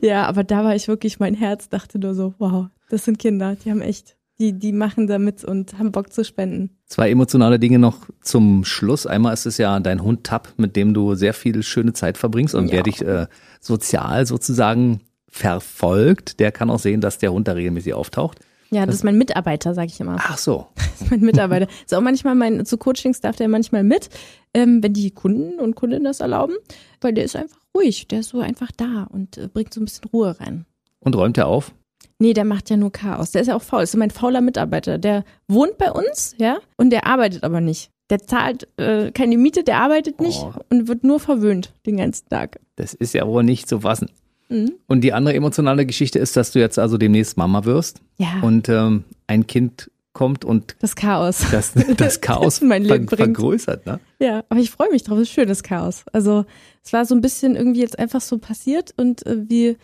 Ja, 0.00 0.26
aber 0.26 0.44
da 0.44 0.64
war 0.64 0.76
ich 0.76 0.86
wirklich, 0.86 1.18
mein 1.18 1.34
Herz 1.34 1.68
dachte 1.68 1.98
nur 1.98 2.14
so, 2.14 2.34
wow, 2.38 2.66
das 2.88 3.04
sind 3.04 3.18
Kinder, 3.18 3.56
die 3.56 3.70
haben 3.70 3.80
echt 3.80 4.15
die, 4.38 4.52
die 4.58 4.72
machen 4.72 5.06
damit 5.06 5.44
und 5.44 5.78
haben 5.78 5.92
Bock 5.92 6.12
zu 6.12 6.24
spenden. 6.24 6.70
Zwei 6.86 7.10
emotionale 7.10 7.58
Dinge 7.58 7.78
noch 7.78 8.08
zum 8.20 8.64
Schluss. 8.64 9.06
Einmal 9.06 9.32
ist 9.32 9.46
es 9.46 9.58
ja 9.58 9.80
dein 9.80 10.02
Hund 10.02 10.24
Tapp, 10.24 10.52
mit 10.56 10.76
dem 10.76 10.94
du 10.94 11.14
sehr 11.14 11.34
viel 11.34 11.62
schöne 11.62 11.92
Zeit 11.92 12.18
verbringst 12.18 12.54
und 12.54 12.66
ja. 12.66 12.74
wer 12.74 12.82
dich 12.82 13.02
äh, 13.02 13.26
sozial 13.60 14.26
sozusagen 14.26 15.00
verfolgt, 15.28 16.40
der 16.40 16.52
kann 16.52 16.70
auch 16.70 16.78
sehen, 16.78 17.00
dass 17.00 17.18
der 17.18 17.32
Hund 17.32 17.48
da 17.48 17.52
regelmäßig 17.52 17.94
auftaucht. 17.94 18.40
Ja, 18.70 18.80
das, 18.80 18.86
das 18.86 18.94
ist 18.96 19.04
mein 19.04 19.18
Mitarbeiter, 19.18 19.74
sag 19.74 19.86
ich 19.86 20.00
immer. 20.00 20.16
Ach 20.18 20.38
so. 20.38 20.66
Das 20.96 21.02
ist 21.02 21.10
mein 21.10 21.20
Mitarbeiter. 21.20 21.68
ist 21.84 21.94
auch 21.94 22.00
manchmal 22.00 22.34
mein, 22.34 22.64
zu 22.64 22.78
Coachings 22.78 23.20
darf 23.20 23.36
der 23.36 23.48
manchmal 23.48 23.84
mit, 23.84 24.08
ähm, 24.54 24.82
wenn 24.82 24.94
die 24.94 25.10
Kunden 25.10 25.60
und 25.60 25.76
Kundinnen 25.76 26.04
das 26.04 26.20
erlauben, 26.20 26.54
weil 27.02 27.12
der 27.12 27.24
ist 27.24 27.36
einfach 27.36 27.58
ruhig, 27.74 28.08
der 28.08 28.20
ist 28.20 28.30
so 28.30 28.40
einfach 28.40 28.70
da 28.74 29.02
und 29.10 29.36
äh, 29.36 29.48
bringt 29.48 29.74
so 29.74 29.82
ein 29.82 29.84
bisschen 29.84 30.08
Ruhe 30.10 30.40
rein. 30.40 30.64
Und 31.00 31.14
räumt 31.14 31.36
er 31.36 31.48
auf? 31.48 31.74
Nee, 32.18 32.32
der 32.32 32.44
macht 32.44 32.70
ja 32.70 32.76
nur 32.76 32.92
Chaos. 32.92 33.32
Der 33.32 33.42
ist 33.42 33.48
ja 33.48 33.56
auch 33.56 33.62
faul. 33.62 33.80
Das 33.80 33.90
ist 33.90 33.96
mein 33.96 34.10
fauler 34.10 34.40
Mitarbeiter. 34.40 34.98
Der 34.98 35.24
wohnt 35.48 35.76
bei 35.78 35.92
uns, 35.92 36.34
ja, 36.38 36.58
und 36.76 36.90
der 36.90 37.06
arbeitet 37.06 37.44
aber 37.44 37.60
nicht. 37.60 37.90
Der 38.08 38.20
zahlt 38.20 38.68
äh, 38.78 39.10
keine 39.10 39.36
Miete, 39.36 39.64
der 39.64 39.78
arbeitet 39.78 40.20
nicht 40.20 40.40
oh. 40.40 40.54
und 40.70 40.88
wird 40.88 41.04
nur 41.04 41.18
verwöhnt 41.20 41.74
den 41.84 41.96
ganzen 41.96 42.28
Tag. 42.28 42.60
Das 42.76 42.94
ist 42.94 43.14
ja 43.14 43.26
wohl 43.26 43.42
nicht 43.42 43.68
zu 43.68 43.80
fassen. 43.80 44.10
Mhm. 44.48 44.72
Und 44.86 45.00
die 45.02 45.12
andere 45.12 45.34
emotionale 45.34 45.86
Geschichte 45.86 46.18
ist, 46.18 46.36
dass 46.36 46.52
du 46.52 46.60
jetzt 46.60 46.78
also 46.78 46.98
demnächst 46.98 47.36
Mama 47.36 47.64
wirst. 47.64 48.00
Ja. 48.16 48.40
Und 48.42 48.68
ähm, 48.68 49.04
ein 49.26 49.46
Kind 49.46 49.90
kommt 50.12 50.44
und 50.44 50.76
das 50.78 50.96
Chaos. 50.96 51.44
Das, 51.50 51.74
das 51.96 52.20
Chaos 52.22 52.62
mein 52.62 52.84
Leben 52.84 53.06
ver 53.06 53.18
vergrößert, 53.18 53.84
ne? 53.84 54.00
Ja, 54.18 54.44
aber 54.48 54.60
ich 54.60 54.70
freue 54.70 54.90
mich 54.90 55.02
drauf. 55.02 55.18
Es 55.18 55.24
ist 55.24 55.34
schönes 55.34 55.62
Chaos. 55.62 56.04
Also 56.10 56.46
es 56.82 56.92
war 56.94 57.04
so 57.04 57.14
ein 57.14 57.20
bisschen 57.20 57.54
irgendwie 57.54 57.80
jetzt 57.80 57.98
einfach 57.98 58.22
so 58.22 58.38
passiert 58.38 58.94
und 58.96 59.26
äh, 59.26 59.36
wie 59.48 59.76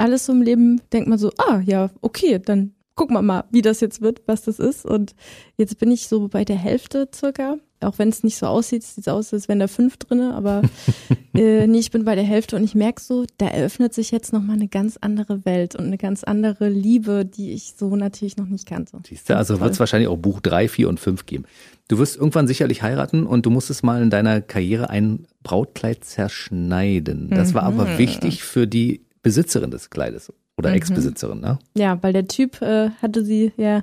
alles 0.00 0.26
so 0.26 0.32
im 0.32 0.42
Leben 0.42 0.80
denkt 0.92 1.08
man 1.08 1.18
so, 1.18 1.30
ah 1.38 1.60
ja, 1.64 1.90
okay, 2.00 2.40
dann 2.44 2.72
gucken 2.96 3.14
wir 3.16 3.22
mal, 3.22 3.44
wie 3.50 3.62
das 3.62 3.80
jetzt 3.80 4.02
wird, 4.02 4.22
was 4.26 4.42
das 4.42 4.58
ist. 4.58 4.84
Und 4.84 5.14
jetzt 5.56 5.78
bin 5.78 5.90
ich 5.90 6.06
so 6.08 6.28
bei 6.28 6.44
der 6.44 6.56
Hälfte 6.56 7.08
circa. 7.14 7.56
auch 7.82 7.98
wenn 7.98 8.10
es 8.10 8.22
nicht 8.22 8.36
so 8.36 8.44
aussieht, 8.46 8.82
es 8.82 8.94
sieht 8.96 9.08
aus, 9.08 9.32
als 9.32 9.48
wären 9.48 9.58
da 9.60 9.68
fünf 9.68 9.96
drinne, 9.96 10.34
aber 10.34 10.60
äh, 11.34 11.66
nee, 11.66 11.78
ich 11.78 11.90
bin 11.90 12.04
bei 12.04 12.14
der 12.14 12.24
Hälfte 12.24 12.56
und 12.56 12.64
ich 12.64 12.74
merke 12.74 13.00
so, 13.00 13.24
da 13.38 13.46
eröffnet 13.46 13.94
sich 13.94 14.10
jetzt 14.10 14.34
nochmal 14.34 14.56
eine 14.56 14.68
ganz 14.68 14.98
andere 15.00 15.46
Welt 15.46 15.76
und 15.76 15.86
eine 15.86 15.96
ganz 15.96 16.24
andere 16.24 16.68
Liebe, 16.68 17.24
die 17.24 17.52
ich 17.52 17.72
so 17.78 17.96
natürlich 17.96 18.36
noch 18.36 18.48
nicht 18.48 18.66
kannte. 18.66 18.98
Siehst 19.08 19.30
du, 19.30 19.36
also 19.36 19.60
wird 19.60 19.72
es 19.72 19.80
wahrscheinlich 19.80 20.08
auch 20.08 20.18
Buch 20.18 20.40
drei, 20.40 20.68
vier 20.68 20.90
und 20.90 21.00
fünf 21.00 21.24
geben. 21.24 21.44
Du 21.88 21.96
wirst 21.98 22.16
irgendwann 22.18 22.46
sicherlich 22.46 22.82
heiraten 22.82 23.24
und 23.24 23.46
du 23.46 23.50
musstest 23.50 23.82
mal 23.82 24.02
in 24.02 24.10
deiner 24.10 24.42
Karriere 24.42 24.90
ein 24.90 25.26
Brautkleid 25.42 26.04
zerschneiden. 26.04 27.30
Das 27.30 27.54
war 27.54 27.62
aber 27.62 27.84
Mhm. 27.86 27.98
wichtig 27.98 28.42
für 28.42 28.66
die 28.66 29.00
Besitzerin 29.22 29.70
des 29.70 29.90
Kleides 29.90 30.32
oder 30.56 30.70
Mhm. 30.70 30.76
Ex-Besitzerin, 30.76 31.40
ne? 31.40 31.58
Ja, 31.76 32.02
weil 32.02 32.12
der 32.12 32.26
Typ 32.28 32.60
äh, 32.62 32.90
hatte 33.02 33.24
sie 33.24 33.52
ja 33.56 33.82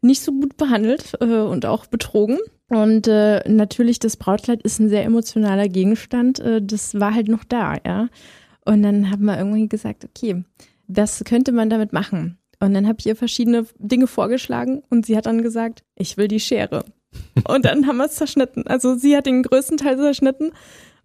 nicht 0.00 0.22
so 0.22 0.32
gut 0.32 0.56
behandelt 0.56 1.12
äh, 1.20 1.24
und 1.24 1.66
auch 1.66 1.86
betrogen. 1.86 2.38
Und 2.68 3.08
äh, 3.08 3.48
natürlich, 3.48 3.98
das 3.98 4.16
Brautkleid 4.16 4.62
ist 4.62 4.78
ein 4.78 4.88
sehr 4.90 5.04
emotionaler 5.04 5.68
Gegenstand. 5.68 6.38
Äh, 6.40 6.60
das 6.62 6.98
war 7.00 7.14
halt 7.14 7.28
noch 7.28 7.44
da, 7.44 7.76
ja. 7.86 8.08
Und 8.64 8.82
dann 8.82 9.10
haben 9.10 9.24
wir 9.24 9.38
irgendwie 9.38 9.68
gesagt, 9.68 10.04
okay, 10.04 10.44
was 10.86 11.22
könnte 11.24 11.52
man 11.52 11.70
damit 11.70 11.92
machen? 11.92 12.36
Und 12.60 12.74
dann 12.74 12.86
habe 12.86 12.96
ich 12.98 13.06
ihr 13.06 13.16
verschiedene 13.16 13.66
Dinge 13.78 14.06
vorgeschlagen 14.06 14.82
und 14.90 15.06
sie 15.06 15.16
hat 15.16 15.26
dann 15.26 15.42
gesagt, 15.42 15.84
ich 15.96 16.16
will 16.16 16.28
die 16.28 16.40
Schere. 16.40 16.84
Und 17.48 17.64
dann 17.64 17.86
haben 17.86 17.96
wir 17.96 18.04
es 18.04 18.16
zerschnitten. 18.16 18.66
Also 18.66 18.94
sie 18.96 19.16
hat 19.16 19.24
den 19.24 19.42
größten 19.42 19.78
Teil 19.78 19.96
zerschnitten 19.96 20.50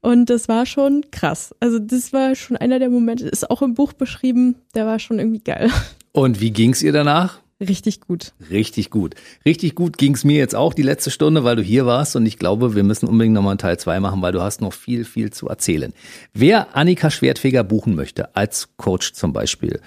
und 0.04 0.30
das 0.30 0.48
war 0.48 0.66
schon 0.66 1.06
krass. 1.12 1.56
Also 1.60 1.80
das 1.80 2.14
war 2.14 2.36
schon 2.36 2.58
einer 2.58 2.78
der 2.78 2.90
Momente, 2.90 3.28
ist 3.28 3.50
auch 3.50 3.62
im 3.62 3.74
Buch 3.74 3.94
beschrieben, 3.94 4.56
der 4.76 4.86
war 4.86 5.00
schon 5.00 5.18
irgendwie 5.18 5.40
geil. 5.40 5.72
Und 6.12 6.40
wie 6.40 6.52
ging's 6.52 6.84
ihr 6.84 6.92
danach? 6.92 7.40
Richtig 7.60 8.02
gut. 8.02 8.34
Richtig 8.50 8.90
gut. 8.90 9.16
Richtig 9.46 9.76
gut 9.76 9.98
ging's 9.98 10.24
mir 10.24 10.38
jetzt 10.38 10.56
auch 10.56 10.74
die 10.74 10.82
letzte 10.82 11.10
Stunde, 11.10 11.44
weil 11.44 11.56
du 11.56 11.62
hier 11.62 11.86
warst 11.86 12.16
und 12.16 12.26
ich 12.26 12.38
glaube, 12.38 12.76
wir 12.76 12.84
müssen 12.84 13.08
unbedingt 13.08 13.34
nochmal 13.34 13.52
einen 13.52 13.60
Teil 13.60 13.80
zwei 13.80 14.00
machen, 14.00 14.22
weil 14.22 14.34
du 14.34 14.42
hast 14.42 14.62
noch 14.62 14.74
viel, 14.74 15.06
viel 15.06 15.32
zu 15.32 15.48
erzählen. 15.48 15.94
Wer 16.34 16.76
Annika 16.76 17.10
Schwertfeger 17.10 17.64
buchen 17.64 17.96
möchte, 17.96 18.36
als 18.36 18.70
Coach 18.78 19.14
zum 19.14 19.34
Beispiel, 19.34 19.80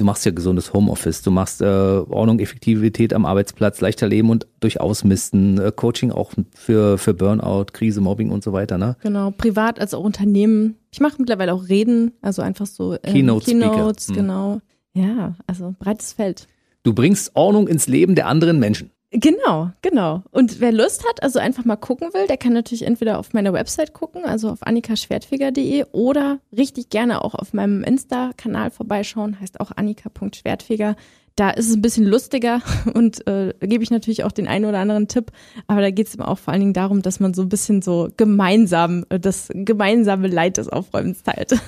du 0.00 0.04
machst 0.06 0.24
ja 0.24 0.32
gesundes 0.32 0.72
Homeoffice, 0.72 1.20
du 1.20 1.30
machst 1.30 1.60
äh, 1.60 1.64
Ordnung, 1.66 2.40
Effektivität 2.40 3.12
am 3.12 3.26
Arbeitsplatz, 3.26 3.82
leichter 3.82 4.08
Leben 4.08 4.30
und 4.30 4.46
durchaus 4.60 5.04
Misten, 5.04 5.58
äh, 5.60 5.70
Coaching 5.74 6.10
auch 6.10 6.32
für, 6.54 6.96
für 6.96 7.12
Burnout, 7.12 7.66
Krise, 7.74 8.00
Mobbing 8.00 8.30
und 8.30 8.42
so 8.42 8.52
weiter, 8.54 8.78
ne? 8.78 8.96
Genau, 9.02 9.30
privat 9.30 9.78
als 9.78 9.92
auch 9.92 10.02
Unternehmen. 10.02 10.76
Ich 10.90 11.00
mache 11.00 11.16
mittlerweile 11.18 11.52
auch 11.52 11.68
Reden, 11.68 12.12
also 12.22 12.40
einfach 12.40 12.64
so 12.66 12.94
ähm, 12.94 13.12
Keynote-Speaker. 13.12 13.70
Keynotes, 13.70 14.08
Mhm. 14.08 14.14
genau. 14.14 14.60
Ja, 14.94 15.36
also 15.46 15.74
breites 15.78 16.14
Feld. 16.14 16.48
Du 16.82 16.94
bringst 16.94 17.32
Ordnung 17.34 17.68
ins 17.68 17.86
Leben 17.86 18.14
der 18.14 18.26
anderen 18.26 18.58
Menschen. 18.58 18.90
Genau, 19.12 19.72
genau. 19.82 20.22
Und 20.30 20.60
wer 20.60 20.70
Lust 20.70 21.04
hat, 21.08 21.24
also 21.24 21.40
einfach 21.40 21.64
mal 21.64 21.74
gucken 21.74 22.14
will, 22.14 22.28
der 22.28 22.36
kann 22.36 22.52
natürlich 22.52 22.86
entweder 22.86 23.18
auf 23.18 23.32
meiner 23.32 23.52
Website 23.52 23.92
gucken, 23.92 24.24
also 24.24 24.50
auf 24.50 24.62
annikaschwertfeger.de 24.62 25.86
oder 25.90 26.38
richtig 26.56 26.90
gerne 26.90 27.24
auch 27.24 27.34
auf 27.34 27.52
meinem 27.52 27.82
Insta-Kanal 27.82 28.70
vorbeischauen, 28.70 29.40
heißt 29.40 29.58
auch 29.58 29.72
annika.schwertfeger. 29.72 30.94
Da 31.36 31.50
ist 31.50 31.68
es 31.68 31.74
ein 31.74 31.82
bisschen 31.82 32.06
lustiger 32.06 32.60
und 32.94 33.26
äh, 33.26 33.54
gebe 33.60 33.82
ich 33.82 33.90
natürlich 33.90 34.24
auch 34.24 34.32
den 34.32 34.48
einen 34.48 34.64
oder 34.64 34.78
anderen 34.78 35.08
Tipp, 35.08 35.30
aber 35.66 35.80
da 35.80 35.90
geht 35.90 36.08
es 36.08 36.14
immer 36.14 36.28
auch 36.28 36.38
vor 36.38 36.52
allen 36.52 36.60
Dingen 36.60 36.72
darum, 36.72 37.02
dass 37.02 37.20
man 37.20 37.34
so 37.34 37.42
ein 37.42 37.48
bisschen 37.48 37.82
so 37.82 38.08
gemeinsam 38.16 39.04
äh, 39.08 39.18
das 39.18 39.48
gemeinsame 39.54 40.28
Leid 40.28 40.56
des 40.56 40.68
Aufräumens 40.68 41.22
teilt. 41.22 41.54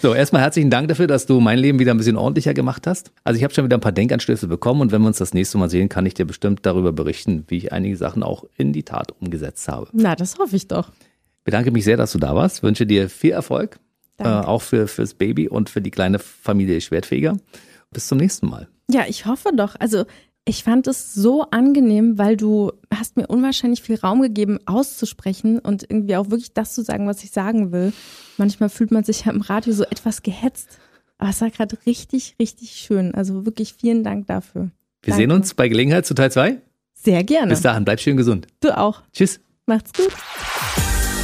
So, 0.00 0.14
erstmal 0.14 0.42
herzlichen 0.42 0.70
Dank 0.70 0.86
dafür, 0.86 1.08
dass 1.08 1.26
du 1.26 1.40
mein 1.40 1.58
Leben 1.58 1.80
wieder 1.80 1.92
ein 1.92 1.96
bisschen 1.96 2.16
ordentlicher 2.16 2.54
gemacht 2.54 2.86
hast. 2.86 3.10
Also 3.24 3.36
ich 3.36 3.42
habe 3.42 3.52
schon 3.52 3.64
wieder 3.64 3.76
ein 3.76 3.80
paar 3.80 3.90
Denkanstöße 3.90 4.46
bekommen 4.46 4.80
und 4.80 4.92
wenn 4.92 5.02
wir 5.02 5.08
uns 5.08 5.18
das 5.18 5.34
nächste 5.34 5.58
Mal 5.58 5.68
sehen, 5.68 5.88
kann 5.88 6.06
ich 6.06 6.14
dir 6.14 6.24
bestimmt 6.24 6.64
darüber 6.64 6.92
berichten, 6.92 7.44
wie 7.48 7.56
ich 7.56 7.72
einige 7.72 7.96
Sachen 7.96 8.22
auch 8.22 8.44
in 8.56 8.72
die 8.72 8.84
Tat 8.84 9.12
umgesetzt 9.20 9.66
habe. 9.66 9.88
Na, 9.92 10.14
das 10.14 10.38
hoffe 10.38 10.54
ich 10.54 10.68
doch. 10.68 10.92
Bedanke 11.42 11.72
mich 11.72 11.84
sehr, 11.84 11.96
dass 11.96 12.12
du 12.12 12.18
da 12.18 12.36
warst. 12.36 12.62
Wünsche 12.62 12.86
dir 12.86 13.08
viel 13.08 13.32
Erfolg, 13.32 13.80
äh, 14.18 14.28
auch 14.28 14.62
für 14.62 14.86
fürs 14.86 15.14
Baby 15.14 15.48
und 15.48 15.68
für 15.68 15.80
die 15.80 15.90
kleine 15.90 16.20
Familie 16.20 16.80
Schwertfeger. 16.80 17.36
Bis 17.90 18.08
zum 18.08 18.18
nächsten 18.18 18.48
Mal. 18.48 18.68
Ja, 18.90 19.04
ich 19.08 19.26
hoffe 19.26 19.50
doch. 19.54 19.76
Also 19.78 20.04
ich 20.44 20.64
fand 20.64 20.86
es 20.86 21.12
so 21.12 21.42
angenehm, 21.50 22.16
weil 22.16 22.36
du 22.36 22.72
hast 22.94 23.16
mir 23.16 23.26
unwahrscheinlich 23.26 23.82
viel 23.82 23.96
Raum 23.96 24.22
gegeben, 24.22 24.58
auszusprechen 24.64 25.58
und 25.58 25.82
irgendwie 25.88 26.16
auch 26.16 26.30
wirklich 26.30 26.54
das 26.54 26.72
zu 26.74 26.82
sagen, 26.82 27.06
was 27.06 27.22
ich 27.22 27.30
sagen 27.30 27.70
will. 27.70 27.92
Manchmal 28.38 28.70
fühlt 28.70 28.90
man 28.90 29.04
sich 29.04 29.26
ja 29.26 29.32
im 29.32 29.42
Radio 29.42 29.74
so 29.74 29.84
etwas 29.84 30.22
gehetzt. 30.22 30.78
Aber 31.18 31.30
es 31.30 31.40
war 31.40 31.50
gerade 31.50 31.76
richtig, 31.84 32.36
richtig 32.40 32.70
schön. 32.72 33.14
Also 33.14 33.44
wirklich 33.44 33.74
vielen 33.74 34.04
Dank 34.04 34.26
dafür. 34.26 34.70
Wir 35.02 35.10
Danke. 35.12 35.16
sehen 35.16 35.32
uns 35.32 35.54
bei 35.54 35.68
Gelegenheit 35.68 36.06
zu 36.06 36.14
Teil 36.14 36.30
2. 36.30 36.62
Sehr 36.94 37.24
gerne. 37.24 37.50
Bis 37.50 37.60
dahin, 37.60 37.84
bleib 37.84 38.00
schön 38.00 38.16
gesund. 38.16 38.46
Du 38.60 38.76
auch. 38.76 39.02
Tschüss. 39.12 39.40
Macht's 39.66 39.92
gut. 39.92 40.12